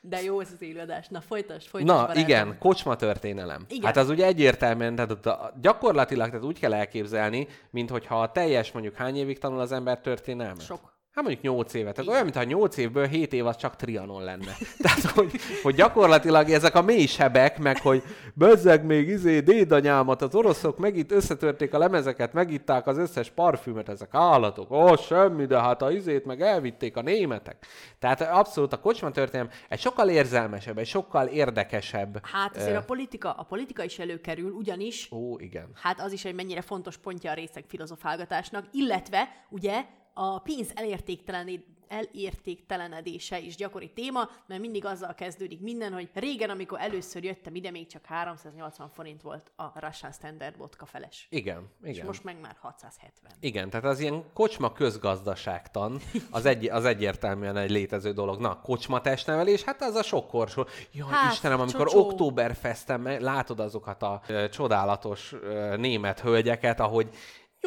De 0.08 0.22
jó 0.22 0.40
ez 0.40 0.50
az 0.52 0.62
élőadás. 0.62 1.08
Na, 1.08 1.20
folytasd, 1.20 1.66
folytasd, 1.68 1.92
Na, 1.94 2.00
barátom. 2.00 2.22
igen, 2.22 2.58
kocsma 2.58 2.96
történelem. 2.96 3.64
Igen. 3.68 3.84
Hát 3.84 3.96
az 3.96 4.08
ugye 4.08 4.26
egyértelműen, 4.26 4.94
tehát 4.94 5.10
ott 5.10 5.26
a, 5.26 5.52
gyakorlatilag 5.60 6.28
tehát 6.28 6.44
úgy 6.44 6.58
kell 6.58 6.74
elképzelni, 6.74 7.48
mint 7.70 7.90
hogyha 7.90 8.22
a 8.22 8.32
teljes 8.32 8.72
mondjuk 8.72 8.94
hány 8.94 9.16
évig 9.16 9.38
tanul 9.38 9.60
az 9.60 9.72
ember 9.72 10.00
történelmet? 10.00 10.64
Sok. 10.64 10.93
Hát 11.14 11.24
mondjuk 11.24 11.44
8 11.44 11.74
évet. 11.74 11.94
Tehát 11.94 12.10
olyan, 12.10 12.22
mintha 12.22 12.42
8 12.42 12.76
évből 12.76 13.06
7 13.06 13.32
év 13.32 13.46
az 13.46 13.56
csak 13.56 13.76
trianon 13.76 14.22
lenne. 14.22 14.56
Tehát, 14.82 15.00
hogy, 15.00 15.30
hogy 15.62 15.74
gyakorlatilag 15.74 16.50
ezek 16.50 16.74
a 16.74 16.82
mély 16.82 17.06
sebek, 17.06 17.58
meg 17.58 17.80
hogy 17.80 18.02
bezzeg 18.34 18.84
még 18.84 19.08
izé 19.08 19.40
dédanyámat, 19.40 20.22
az 20.22 20.34
oroszok 20.34 20.78
megint 20.78 21.12
összetörték 21.12 21.74
a 21.74 21.78
lemezeket, 21.78 22.32
megitták 22.32 22.86
az 22.86 22.98
összes 22.98 23.30
parfümöt, 23.30 23.88
ezek 23.88 24.08
állatok. 24.12 24.70
Ó, 24.70 24.96
semmi, 24.96 25.46
de 25.46 25.60
hát 25.60 25.82
a 25.82 25.90
izét 25.90 26.24
meg 26.24 26.40
elvitték 26.40 26.96
a 26.96 27.02
németek. 27.02 27.66
Tehát 27.98 28.20
abszolút 28.20 28.72
a 28.72 28.80
kocsma 28.80 29.10
történelem 29.10 29.52
egy 29.68 29.80
sokkal 29.80 30.08
érzelmesebb, 30.08 30.78
egy 30.78 30.86
sokkal 30.86 31.26
érdekesebb. 31.26 32.26
Hát 32.26 32.56
azért 32.56 32.76
a 32.76 32.84
politika, 32.84 33.30
a 33.32 33.42
politika 33.42 33.84
is 33.84 33.98
előkerül, 33.98 34.50
ugyanis 34.50 35.08
Ó, 35.12 35.38
igen. 35.38 35.68
hát 35.74 36.00
az 36.00 36.12
is 36.12 36.24
egy 36.24 36.34
mennyire 36.34 36.60
fontos 36.60 36.96
pontja 36.96 37.30
a 37.30 37.34
részeg 37.34 37.64
filozofálgatásnak, 37.68 38.64
illetve 38.72 39.28
ugye 39.50 39.84
a 40.14 40.38
pénz 40.38 40.70
elértéktelené- 40.74 41.66
elértéktelenedése 41.88 43.38
is 43.40 43.56
gyakori 43.56 43.90
téma, 43.94 44.28
mert 44.46 44.60
mindig 44.60 44.84
azzal 44.84 45.14
kezdődik 45.14 45.60
minden, 45.60 45.92
hogy 45.92 46.10
régen, 46.14 46.50
amikor 46.50 46.80
először 46.80 47.24
jöttem 47.24 47.54
ide, 47.54 47.70
még 47.70 47.86
csak 47.86 48.04
380 48.04 48.88
forint 48.88 49.22
volt 49.22 49.50
a 49.56 49.86
Russian 49.86 50.12
Standard 50.12 50.56
vodka 50.56 50.86
feles. 50.86 51.26
Igen, 51.30 51.68
És 51.82 51.94
igen. 51.94 52.06
most 52.06 52.24
meg 52.24 52.40
már 52.40 52.56
670. 52.60 53.30
Igen, 53.40 53.70
tehát 53.70 53.86
az 53.86 54.00
ilyen 54.00 54.24
kocsma 54.32 54.72
közgazdaságtan, 54.72 56.00
az, 56.30 56.46
egy, 56.46 56.68
az 56.68 56.84
egyértelműen 56.84 57.56
egy 57.56 57.70
létező 57.70 58.12
dolog. 58.12 58.40
Na, 58.40 58.60
kocsma 58.60 59.00
testnevelés, 59.00 59.62
hát 59.62 59.82
az 59.82 59.94
a 59.94 60.02
sok 60.02 60.28
korsó. 60.28 60.66
Jaj, 60.92 61.08
Hát, 61.10 61.32
Istenem, 61.32 61.60
amikor 61.60 61.86
csocsó. 61.86 61.98
Oktoberfesten 62.08 63.00
me- 63.00 63.20
látod 63.20 63.60
azokat 63.60 64.02
a 64.02 64.20
ö, 64.26 64.48
csodálatos 64.48 65.32
ö, 65.32 65.76
német 65.76 66.20
hölgyeket, 66.20 66.80
ahogy 66.80 67.08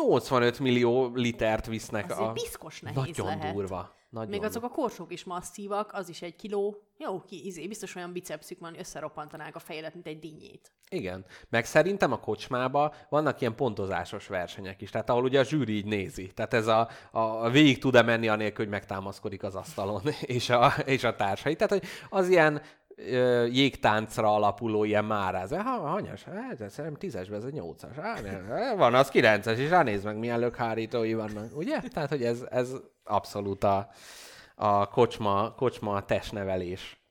85 0.05 0.59
millió 0.59 1.11
litert 1.13 1.65
visznek. 1.65 2.11
Azért 2.11 2.33
piszkos 2.33 2.81
nehéz 2.81 2.97
Nagyon 2.97 3.25
lehet. 3.25 3.53
durva. 3.53 3.95
Nagyon 4.09 4.29
Még 4.29 4.43
azok 4.43 4.63
a 4.63 4.69
korsók 4.69 5.11
is 5.13 5.23
masszívak, 5.23 5.93
az 5.93 6.09
is 6.09 6.21
egy 6.21 6.35
kiló. 6.35 6.81
Jó, 6.97 7.21
ki, 7.21 7.45
izé, 7.45 7.67
biztos 7.67 7.95
olyan 7.95 8.11
bicepszük 8.11 8.59
van, 8.59 8.79
összeroppantanák 8.79 9.55
a 9.55 9.59
fejedet, 9.59 9.93
mint 9.93 10.07
egy 10.07 10.19
dinnyét. 10.19 10.71
Igen. 10.89 11.25
Meg 11.49 11.65
szerintem 11.65 12.11
a 12.11 12.19
kocsmába 12.19 12.93
vannak 13.09 13.41
ilyen 13.41 13.55
pontozásos 13.55 14.27
versenyek 14.27 14.81
is, 14.81 14.89
tehát 14.89 15.09
ahol 15.09 15.23
ugye 15.23 15.39
a 15.39 15.43
zsűri 15.43 15.75
így 15.75 15.85
nézi. 15.85 16.27
Tehát 16.27 16.53
ez 16.53 16.67
a, 16.67 16.89
a, 17.11 17.19
a 17.19 17.49
végig 17.49 17.79
tud-e 17.79 18.01
menni 18.01 18.27
anélkül, 18.27 18.63
hogy 18.63 18.73
megtámaszkodik 18.73 19.43
az 19.43 19.55
asztalon 19.55 20.01
és 20.21 20.49
a, 20.49 20.73
és 20.85 21.03
a 21.03 21.15
társai. 21.15 21.55
Tehát, 21.55 21.71
hogy 21.71 21.83
az 22.09 22.29
ilyen 22.29 22.61
jégtáncra 23.51 24.35
alapuló 24.35 24.83
ilyen 24.83 25.05
máráz. 25.05 25.51
Ha, 25.51 25.79
hanyas? 25.79 26.23
Hát, 26.23 26.61
ez 26.61 26.73
szerintem 26.73 26.99
tízesbe, 26.99 27.35
ez 27.35 27.43
egy 27.43 27.53
nyolcas. 27.53 27.95
Hát, 27.95 28.21
van 28.75 28.93
az 28.93 29.09
kilences, 29.09 29.57
és 29.57 29.69
ránéz 29.69 30.03
meg, 30.03 30.17
milyen 30.17 30.39
lökhárítói 30.39 31.13
vannak. 31.13 31.57
Ugye? 31.57 31.79
Tehát, 31.79 32.09
hogy 32.09 32.23
ez, 32.23 32.45
ez 32.49 32.71
abszolút 33.03 33.63
a, 33.63 33.89
a 34.55 34.87
kocsma, 34.87 35.53
kocsma 35.55 36.05
testnevelés. 36.05 37.01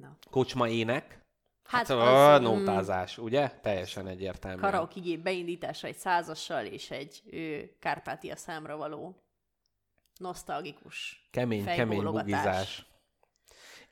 Na. 0.00 0.16
Kocsma 0.30 0.68
ének. 0.68 1.26
Hát, 1.64 1.86
Hát 1.86 1.98
hát 1.98 1.98
az, 1.98 2.36
a 2.36 2.38
mm, 2.40 2.42
nótázás, 2.42 3.18
ugye? 3.18 3.48
Teljesen 3.48 4.06
egyértelmű. 4.06 4.60
karaoke 4.60 5.00
gép 5.00 5.22
beindítása 5.22 5.86
egy 5.86 5.96
százassal 5.96 6.64
és 6.64 6.90
egy 6.90 7.22
ő, 7.30 7.70
Kárpátia 7.80 8.36
számra 8.36 8.76
való 8.76 9.22
nosztalgikus 10.18 11.28
Kemény, 11.30 11.64
kemény 11.64 12.02
bugizás. 12.02 12.86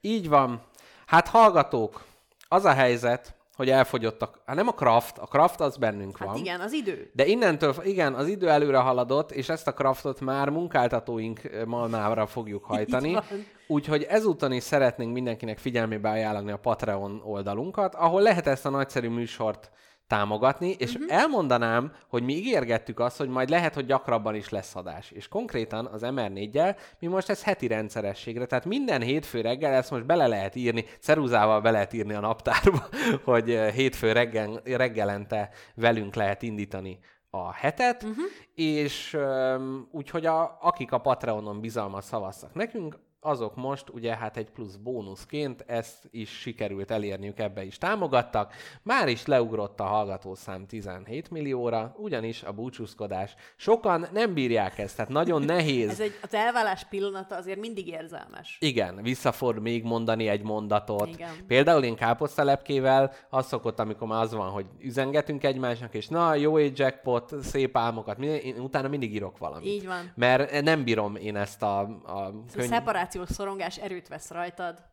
Így 0.01 0.29
van. 0.29 0.63
Hát 1.07 1.29
hallgatók, 1.29 2.05
az 2.49 2.65
a 2.65 2.73
helyzet, 2.73 3.35
hogy 3.57 3.71
elfogyott 3.71 4.23
a... 4.23 4.31
Hát 4.47 4.57
nem 4.57 4.69
a 4.69 4.73
craft, 4.73 5.19
a 5.19 5.27
craft 5.27 5.61
az 5.61 5.77
bennünk 5.77 6.19
Hát 6.19 6.29
van. 6.29 6.37
igen, 6.37 6.61
az 6.61 6.73
idő. 6.73 7.11
De 7.15 7.27
innentől, 7.27 7.75
igen, 7.83 8.15
az 8.15 8.29
idő 8.29 8.49
előre 8.49 8.79
haladott, 8.79 9.31
és 9.33 9.49
ezt 9.49 9.67
a 9.67 9.73
craftot 9.73 10.21
már 10.21 10.49
munkáltatóink 10.49 11.41
ö, 11.45 11.65
malmára 11.65 12.27
fogjuk 12.27 12.65
hajtani. 12.65 13.19
Úgyhogy 13.67 14.03
ezúton 14.03 14.53
is 14.53 14.63
szeretnénk 14.63 15.13
mindenkinek 15.13 15.59
figyelmébe 15.59 16.11
ajánlani 16.11 16.51
a 16.51 16.57
Patreon 16.57 17.23
oldalunkat, 17.25 17.95
ahol 17.95 18.23
lehet 18.23 18.47
ezt 18.47 18.67
a 18.67 18.71
nagyszerű 18.71 19.09
műsort 19.09 19.71
támogatni, 20.07 20.75
és 20.79 20.95
uh-huh. 20.95 21.13
elmondanám, 21.15 21.93
hogy 22.09 22.23
mi 22.23 22.33
ígérgettük 22.33 23.01
azt, 23.01 23.17
hogy 23.17 23.29
majd 23.29 23.49
lehet, 23.49 23.75
hogy 23.75 23.87
gyakrabban 23.87 24.35
is 24.35 24.49
lesz 24.49 24.77
adás. 24.77 25.11
És 25.11 25.29
konkrétan 25.29 25.87
az 25.87 26.03
MR4-jel 26.05 26.77
mi 26.99 27.07
most 27.07 27.29
ez 27.29 27.43
heti 27.43 27.67
rendszerességre, 27.67 28.47
tehát 28.47 28.65
minden 28.65 29.03
hétfő 29.03 29.41
reggel 29.41 29.73
ezt 29.73 29.91
most 29.91 30.07
bele 30.07 30.27
lehet 30.27 30.57
írni, 30.57 30.85
ceruzával 31.01 31.61
be 31.61 31.71
lehet 31.71 31.93
írni 31.93 32.15
a 32.15 32.21
naptárba, 32.21 32.87
hogy 33.25 33.51
eh, 33.51 33.73
hétfő 33.73 34.13
reggel, 34.13 34.61
reggelente 34.65 35.51
velünk 35.75 36.15
lehet 36.15 36.43
indítani 36.43 36.99
a 37.31 37.53
hetet, 37.53 38.03
uh-huh. 38.03 38.25
és 38.55 39.15
um, 39.15 39.89
úgyhogy 39.91 40.27
a, 40.27 40.59
akik 40.61 40.93
a 40.93 40.99
Patreonon 40.99 41.61
bizalmat 41.61 42.03
szavaztak 42.03 42.55
nekünk, 42.55 42.99
azok 43.27 43.57
most 43.57 43.89
ugye 43.89 44.17
hát 44.17 44.37
egy 44.37 44.51
plusz 44.51 44.75
bónuszként 44.75 45.65
ezt 45.67 46.09
is 46.11 46.31
sikerült 46.31 46.91
elérniük, 46.91 47.39
ebbe 47.39 47.65
is 47.65 47.79
támogattak. 47.79 48.53
Már 48.83 49.09
is 49.09 49.27
leugrott 49.27 49.81
a 49.81 49.85
hallgatószám 49.85 50.67
17 50.67 51.31
millióra, 51.31 51.95
ugyanis 51.99 52.43
a 52.43 52.53
búcsúzkodás. 52.53 53.35
Sokan 53.57 54.07
nem 54.13 54.35
bírják 54.35 54.79
ezt, 54.79 54.97
tehát 54.97 55.11
nagyon 55.11 55.43
nehéz. 55.55 55.89
Ez 55.91 56.01
egy, 56.01 56.19
az 56.23 56.35
elvállás 56.35 56.85
pillanata 56.85 57.37
azért 57.37 57.61
mindig 57.61 57.89
érzelmes. 57.89 58.57
Igen, 58.61 59.03
vissza 59.03 59.33
fog 59.33 59.59
még 59.59 59.85
mondani 59.85 60.29
egy 60.29 60.43
mondatot. 60.43 61.09
Igen. 61.09 61.31
Például 61.47 61.85
én 61.85 61.95
káposztalepkével 61.95 63.13
az 63.31 63.47
szokott, 63.47 63.81
amikor 63.81 64.09
már 64.09 64.23
az 64.23 64.35
van, 64.35 64.51
hogy 64.51 64.67
üzengetünk 64.79 65.45
egymásnak, 65.45 65.95
és 65.95 66.09
na, 66.09 66.35
jó 66.35 66.57
egy 66.57 66.79
jackpot, 66.79 67.35
szép 67.43 67.77
álmokat, 67.77 68.19
én 68.19 68.59
utána 68.59 68.89
mindig 68.89 69.15
írok 69.15 69.39
valamit. 69.39 69.69
Így 69.69 69.87
van. 69.87 70.13
Mert 70.15 70.63
nem 70.63 70.85
bírom 70.85 71.17
én 71.17 71.37
ezt 71.37 71.63
a, 71.63 71.81
a 71.81 72.33
Ez 72.55 72.65
a 72.65 72.69
szeparációs 73.17 73.29
szorongás 73.29 73.79
erőt 73.79 74.09
vesz 74.09 74.31
rajtad. 74.31 74.85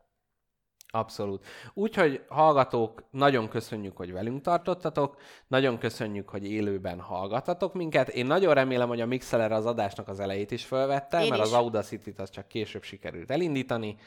Abszolút. 0.96 1.46
Úgyhogy 1.74 2.26
hallgatók, 2.28 3.04
nagyon 3.12 3.50
köszönjük, 3.50 3.98
hogy 3.98 4.12
velünk 4.12 4.42
tartottatok, 4.42 5.18
nagyon 5.48 5.78
köszönjük, 5.78 6.30
hogy 6.30 6.52
élőben 6.52 7.00
hallgatatok 7.00 7.74
minket. 7.74 8.10
Én 8.10 8.26
nagyon 8.26 8.54
remélem, 8.54 8.88
hogy 8.88 9.02
a 9.02 9.06
Mixeler 9.06 9.52
az 9.52 9.66
adásnak 9.66 10.08
az 10.08 10.20
elejét 10.20 10.52
is 10.52 10.66
felvette, 10.66 11.24
Én 11.24 11.30
mert 11.30 11.42
is. 11.42 11.48
az 11.48 11.54
Audacity-t 11.54 12.20
az 12.20 12.30
csak 12.30 12.48
később 12.48 12.84
sikerült 12.84 13.32
elindítani. 13.32 13.98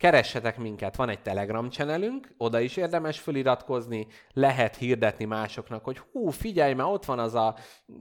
Keressetek 0.00 0.58
minket, 0.58 0.96
van 0.96 1.08
egy 1.08 1.20
Telegram 1.20 1.70
channelünk, 1.70 2.34
oda 2.36 2.60
is 2.60 2.76
érdemes 2.76 3.18
feliratkozni, 3.18 4.06
lehet 4.32 4.76
hirdetni 4.76 5.24
másoknak, 5.24 5.84
hogy 5.84 6.00
hú, 6.12 6.30
figyelj, 6.30 6.74
mert 6.74 6.88
ott 6.88 7.04
van 7.04 7.18
az 7.18 7.34
a 7.34 7.56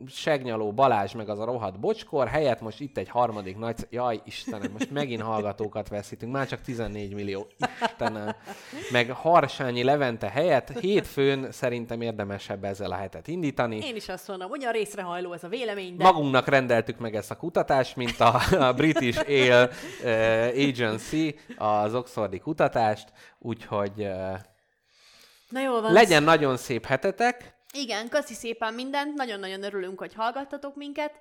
segnyaló 0.07 0.73
Balázs, 0.73 1.13
meg 1.13 1.29
az 1.29 1.39
a 1.39 1.45
rohadt 1.45 1.79
bocskor, 1.79 2.27
helyett 2.27 2.61
most 2.61 2.79
itt 2.79 2.97
egy 2.97 3.09
harmadik 3.09 3.57
nagy... 3.57 3.87
Jaj, 3.89 4.21
Istenem, 4.25 4.71
most 4.71 4.91
megint 4.91 5.21
hallgatókat 5.21 5.87
veszítünk, 5.87 6.31
már 6.31 6.47
csak 6.47 6.61
14 6.61 7.13
millió. 7.13 7.47
Istenem. 7.81 8.35
Meg 8.91 9.11
Harsányi 9.11 9.83
Levente 9.83 10.29
helyett 10.29 10.79
hétfőn 10.79 11.51
szerintem 11.51 12.01
érdemesebb 12.01 12.63
ezzel 12.63 12.91
a 12.91 12.95
hetet 12.95 13.27
indítani. 13.27 13.77
Én 13.77 13.95
is 13.95 14.09
azt 14.09 14.27
mondom, 14.27 14.49
ugyan 14.49 14.71
részrehajló 14.71 15.33
ez 15.33 15.43
a 15.43 15.47
vélemény, 15.47 15.95
de 15.95 16.03
Magunknak 16.03 16.47
rendeltük 16.47 16.97
meg 16.97 17.15
ezt 17.15 17.31
a 17.31 17.35
kutatást, 17.35 17.95
mint 17.95 18.19
a, 18.19 18.41
a 18.67 18.73
British 18.73 19.19
Ale 19.27 19.69
uh, 20.03 20.67
Agency, 20.67 21.35
az 21.89 21.95
Oxfordi 21.95 22.39
kutatást, 22.39 23.11
úgyhogy 23.39 24.09
na 25.49 25.59
jól 25.61 25.81
van. 25.81 25.93
legyen 25.93 26.23
nagyon 26.23 26.57
szép 26.57 26.85
hetetek. 26.85 27.57
Igen, 27.73 28.09
köszi 28.09 28.33
szépen 28.33 28.73
mindent, 28.73 29.13
nagyon-nagyon 29.13 29.63
örülünk, 29.63 29.99
hogy 29.99 30.13
hallgattatok 30.13 30.75
minket. 30.75 31.11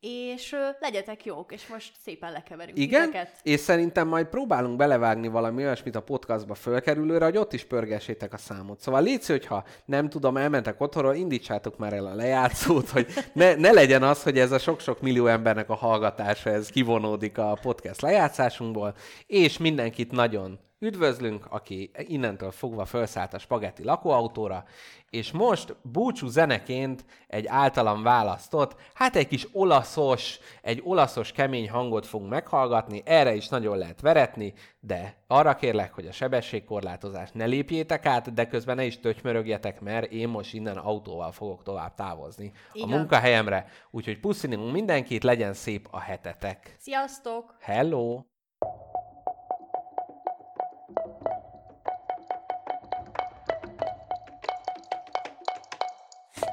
És 0.00 0.56
legyetek 0.80 1.24
jók, 1.24 1.52
és 1.52 1.66
most 1.66 1.92
szépen 2.04 2.32
lekeverünk 2.32 2.78
Igen, 2.78 3.04
titeket. 3.04 3.30
és 3.42 3.60
szerintem 3.60 4.08
majd 4.08 4.26
próbálunk 4.26 4.76
belevágni 4.76 5.28
valami 5.28 5.62
olyasmit 5.62 5.96
a 5.96 6.02
podcastba 6.02 6.54
fölkerülőre, 6.54 7.24
hogy 7.24 7.36
ott 7.36 7.52
is 7.52 7.64
pörgessétek 7.64 8.32
a 8.32 8.36
számot. 8.36 8.80
Szóval 8.80 9.02
légy 9.02 9.26
hogyha 9.26 9.64
nem 9.84 10.08
tudom, 10.08 10.36
elmentek 10.36 10.80
otthonról, 10.80 11.14
indítsátok 11.14 11.78
már 11.78 11.92
el 11.92 12.06
a 12.06 12.14
lejátszót, 12.14 12.88
hogy 12.88 13.06
ne, 13.32 13.54
ne 13.54 13.72
legyen 13.72 14.02
az, 14.02 14.22
hogy 14.22 14.38
ez 14.38 14.52
a 14.52 14.58
sok-sok 14.58 15.00
millió 15.00 15.26
embernek 15.26 15.70
a 15.70 15.74
hallgatása, 15.74 16.50
ez 16.50 16.68
kivonódik 16.68 17.38
a 17.38 17.58
podcast 17.62 18.00
lejátszásunkból, 18.00 18.94
és 19.26 19.58
mindenkit 19.58 20.12
nagyon 20.12 20.58
üdvözlünk, 20.78 21.46
aki 21.48 21.90
innentől 21.96 22.50
fogva 22.50 22.84
felszállt 22.84 23.34
a 23.34 23.38
spagetti 23.38 23.84
lakóautóra, 23.84 24.64
és 25.10 25.32
most 25.32 25.76
búcsú 25.82 26.26
zeneként 26.26 27.04
egy 27.26 27.46
általam 27.46 28.02
választott, 28.02 28.76
hát 28.94 29.16
egy 29.16 29.28
kis 29.28 29.46
olaszos, 29.52 30.38
egy 30.62 30.80
olaszos 30.84 31.32
kemény 31.32 31.70
hangot 31.70 32.06
fogunk 32.06 32.30
meghallgatni, 32.30 33.02
erre 33.04 33.34
is 33.34 33.48
nagyon 33.48 33.78
lehet 33.78 34.00
veretni, 34.00 34.52
de 34.80 35.16
arra 35.26 35.54
kérlek, 35.54 35.92
hogy 35.92 36.06
a 36.06 36.12
sebességkorlátozást 36.12 37.34
ne 37.34 37.44
lépjétek 37.44 38.06
át, 38.06 38.34
de 38.34 38.46
közben 38.46 38.76
ne 38.76 38.84
is 38.84 39.00
tötymörögjetek, 39.00 39.80
mert 39.80 40.12
én 40.12 40.28
most 40.28 40.54
innen 40.54 40.76
autóval 40.76 41.32
fogok 41.32 41.62
tovább 41.62 41.94
távozni 41.94 42.52
Így 42.72 42.82
a 42.82 42.86
munkahelyemre, 42.86 43.66
úgyhogy 43.90 44.20
puszilunk 44.20 44.72
mindenkit, 44.72 45.22
legyen 45.22 45.54
szép 45.54 45.88
a 45.90 46.00
hetetek. 46.00 46.76
Sziasztok! 46.78 47.56
Hello! 47.60 48.35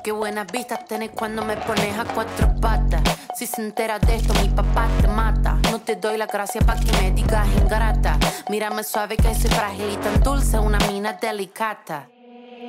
Qué 0.03 0.11
buenas 0.11 0.47
vistas 0.51 0.85
tenés 0.85 1.11
cuando 1.11 1.45
me 1.45 1.55
pones 1.55 1.97
a 1.97 2.03
cuatro 2.03 2.53
patas. 2.59 3.01
Si 3.37 3.47
se 3.47 3.61
entera 3.61 3.99
de 3.99 4.15
esto, 4.17 4.33
mi 4.41 4.49
papá 4.49 4.89
te 4.99 5.07
mata. 5.07 5.57
No 5.71 5.79
te 5.79 5.95
doy 5.95 6.17
la 6.17 6.25
gracia 6.25 6.59
pa' 6.59 6.75
que 6.75 6.91
me 7.01 7.11
digas 7.11 7.47
ingrata. 7.61 8.19
Mírame 8.49 8.83
suave 8.83 9.15
que 9.15 9.33
soy 9.33 9.49
frágil 9.49 9.89
y 9.93 9.95
tan 9.95 10.21
dulce, 10.21 10.59
una 10.59 10.77
mina 10.89 11.13
delicata. 11.13 12.09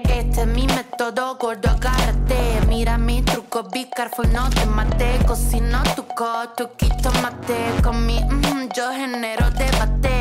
Este 0.09 0.43
es 0.43 0.47
mi 0.47 0.69
método, 0.69 1.37
gordo, 1.37 1.71
agárrate. 1.71 2.61
Mira 2.69 2.99
mi 2.99 3.21
truco, 3.23 3.65
be 3.65 3.91
careful, 3.91 4.33
no 4.33 4.49
te 4.51 4.65
mate. 4.67 5.19
Cocino 5.27 5.83
tu 5.97 6.07
coto, 6.07 6.77
quito 6.77 7.11
mate. 7.21 7.83
Con 7.83 8.07
mi 8.07 8.21
mm, 8.23 8.69
yo 8.77 8.93
genero 8.93 9.51
debate. 9.51 10.14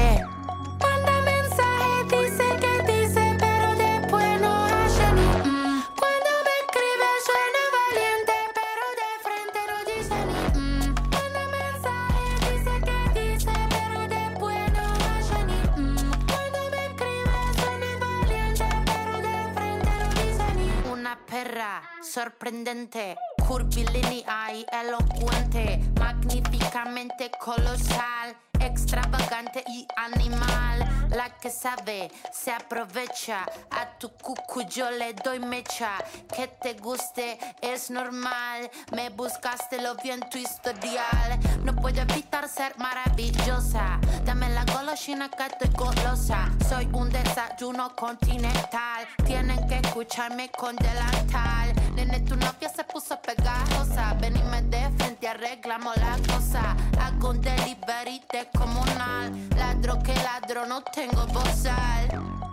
Sorprendente, 22.53 23.15
curvilínea 23.47 24.53
y 24.53 24.63
elocuente, 24.71 25.79
magníficamente 25.99 27.31
colosal 27.39 28.35
extravagante 28.59 29.63
y 29.67 29.87
animal. 29.97 31.02
La 31.13 31.29
que 31.29 31.51
sabe 31.51 32.11
se 32.31 32.51
aprovecha. 32.51 33.45
A 33.69 33.97
tu 33.99 34.09
cucu 34.09 34.63
yo 34.67 34.89
le 34.89 35.13
doy 35.13 35.39
mecha. 35.39 35.97
Que 36.35 36.47
te 36.47 36.73
guste 36.73 37.37
es 37.61 37.91
normal. 37.91 38.69
Me 38.91 39.09
buscaste 39.09 39.79
lo 39.79 39.95
vi 39.95 40.11
tu 40.31 40.39
historial. 40.39 41.39
No 41.63 41.75
puedo 41.75 42.01
evitar 42.01 42.49
ser 42.49 42.75
maravillosa. 42.77 43.99
Dame 44.25 44.49
la 44.49 44.65
golosina 44.65 45.29
que 45.29 45.45
estoy 45.45 45.69
golosa. 45.69 46.49
Soy 46.67 46.89
un 46.93 47.09
desayuno 47.09 47.95
continental. 47.95 49.07
Tienen 49.25 49.67
que 49.67 49.79
escucharme 49.79 50.49
con 50.49 50.75
delantal. 50.75 51.73
Nene, 51.95 52.21
tu 52.21 52.35
novia 52.35 52.69
se 52.69 52.83
puso 52.85 53.21
pegajosa. 53.21 54.15
Venime 54.19 54.63
de 54.63 54.89
frente, 54.97 55.27
arreglamos 55.27 55.95
la 55.97 56.17
cosa. 56.33 56.75
Hago 56.99 57.29
un 57.29 57.41
delivery 57.41 58.21
descomunal. 58.31 59.31
Ladro 59.55 60.01
que 60.01 60.15
ladro, 60.15 60.65
no 60.65 60.81
tengo 61.07 61.27
posal. 61.27 62.52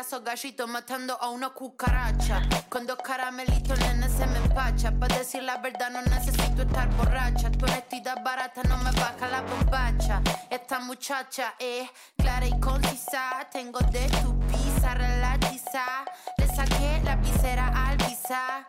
Esos 0.00 0.22
gallitos 0.22 0.68
matando 0.68 1.18
a 1.20 1.28
una 1.28 1.50
cucaracha. 1.50 2.40
Con 2.68 2.86
dos 2.86 2.98
caramelitos, 3.02 3.76
nene, 3.80 4.08
se 4.08 4.26
me 4.28 4.38
empacha. 4.38 4.92
Para 4.92 5.18
decir 5.18 5.42
la 5.42 5.56
verdad, 5.56 5.90
no 5.90 6.00
necesito 6.02 6.62
estar 6.62 6.88
borracha. 6.90 7.50
Tu 7.50 7.64
honestidad 7.64 8.22
barata 8.22 8.62
no 8.62 8.76
me 8.78 8.92
baja 8.92 9.28
la 9.28 9.42
bombacha. 9.42 10.22
Esta 10.50 10.78
muchacha 10.78 11.54
es 11.58 11.90
clara 12.16 12.46
y 12.46 12.60
concisa. 12.60 13.48
Tengo 13.50 13.80
de 13.80 14.08
tu 14.22 14.38
pizza 14.46 14.94
relatiza. 14.94 16.04
Le 16.38 16.46
saqué 16.46 17.00
la 17.02 17.16
visera 17.16 17.66
al 17.88 17.96
visa. 17.96 18.68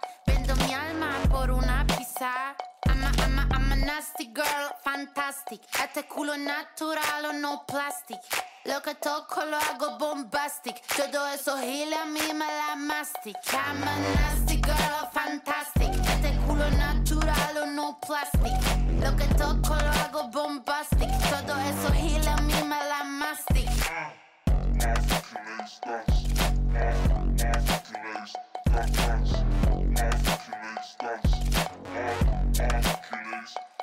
Vendo 0.49 0.65
mi 0.65 0.73
alma 0.73 1.11
por 1.30 1.51
una 1.51 1.85
pizza. 1.85 2.55
I'm 2.88 3.03
a, 3.03 3.11
I'm 3.21 3.38
a, 3.38 3.55
I'm 3.55 3.71
a 3.71 3.76
nasty 3.76 4.31
girl, 4.34 4.71
fantastic. 4.84 5.61
Este 5.80 6.07
culo 6.07 6.35
natural 6.38 7.26
o 7.26 7.34
no 7.34 7.65
plastic. 7.67 8.17
Lo 8.65 8.81
que 8.81 8.95
toco 8.95 9.45
lo 9.45 9.57
hago 9.57 9.97
bombastic. 9.99 10.81
Todo 10.88 11.27
eso 11.27 11.55
gila 11.57 12.01
a 12.01 12.05
mí 12.05 12.34
me 12.34 12.47
la 12.47 12.76
mastic. 12.76 13.35
I'm 13.53 13.84
a 13.84 13.99
nasty 14.15 14.57
girl, 14.57 15.07
fantastic. 15.13 15.91
Este 16.15 16.35
culo 16.47 16.67
natural 16.71 17.57
o 17.57 17.65
no 17.67 17.99
plastic. 17.99 18.53
Lo 19.03 19.15
que 19.15 19.26
toco 19.35 19.76
lo 19.76 19.91
hago 20.01 20.30
bombastic. 20.31 21.09
Todo 21.30 21.59
eso 21.59 21.93
gila 21.93 22.34
a 22.34 22.41
mí 22.41 22.55
me 22.63 22.80
la 22.89 23.03
mastic. 23.03 23.69
Nasty, 24.73 25.13
nasty, 25.45 25.89
nasty, 25.89 26.34
nasty, 26.71 27.13
nasty, 27.38 27.93
nasty, 27.93 28.39
nasty, 28.71 29.07
nasty. 29.07 29.48
Hercules 30.39 30.95
dance. 30.99 32.85
I'm 33.11 33.78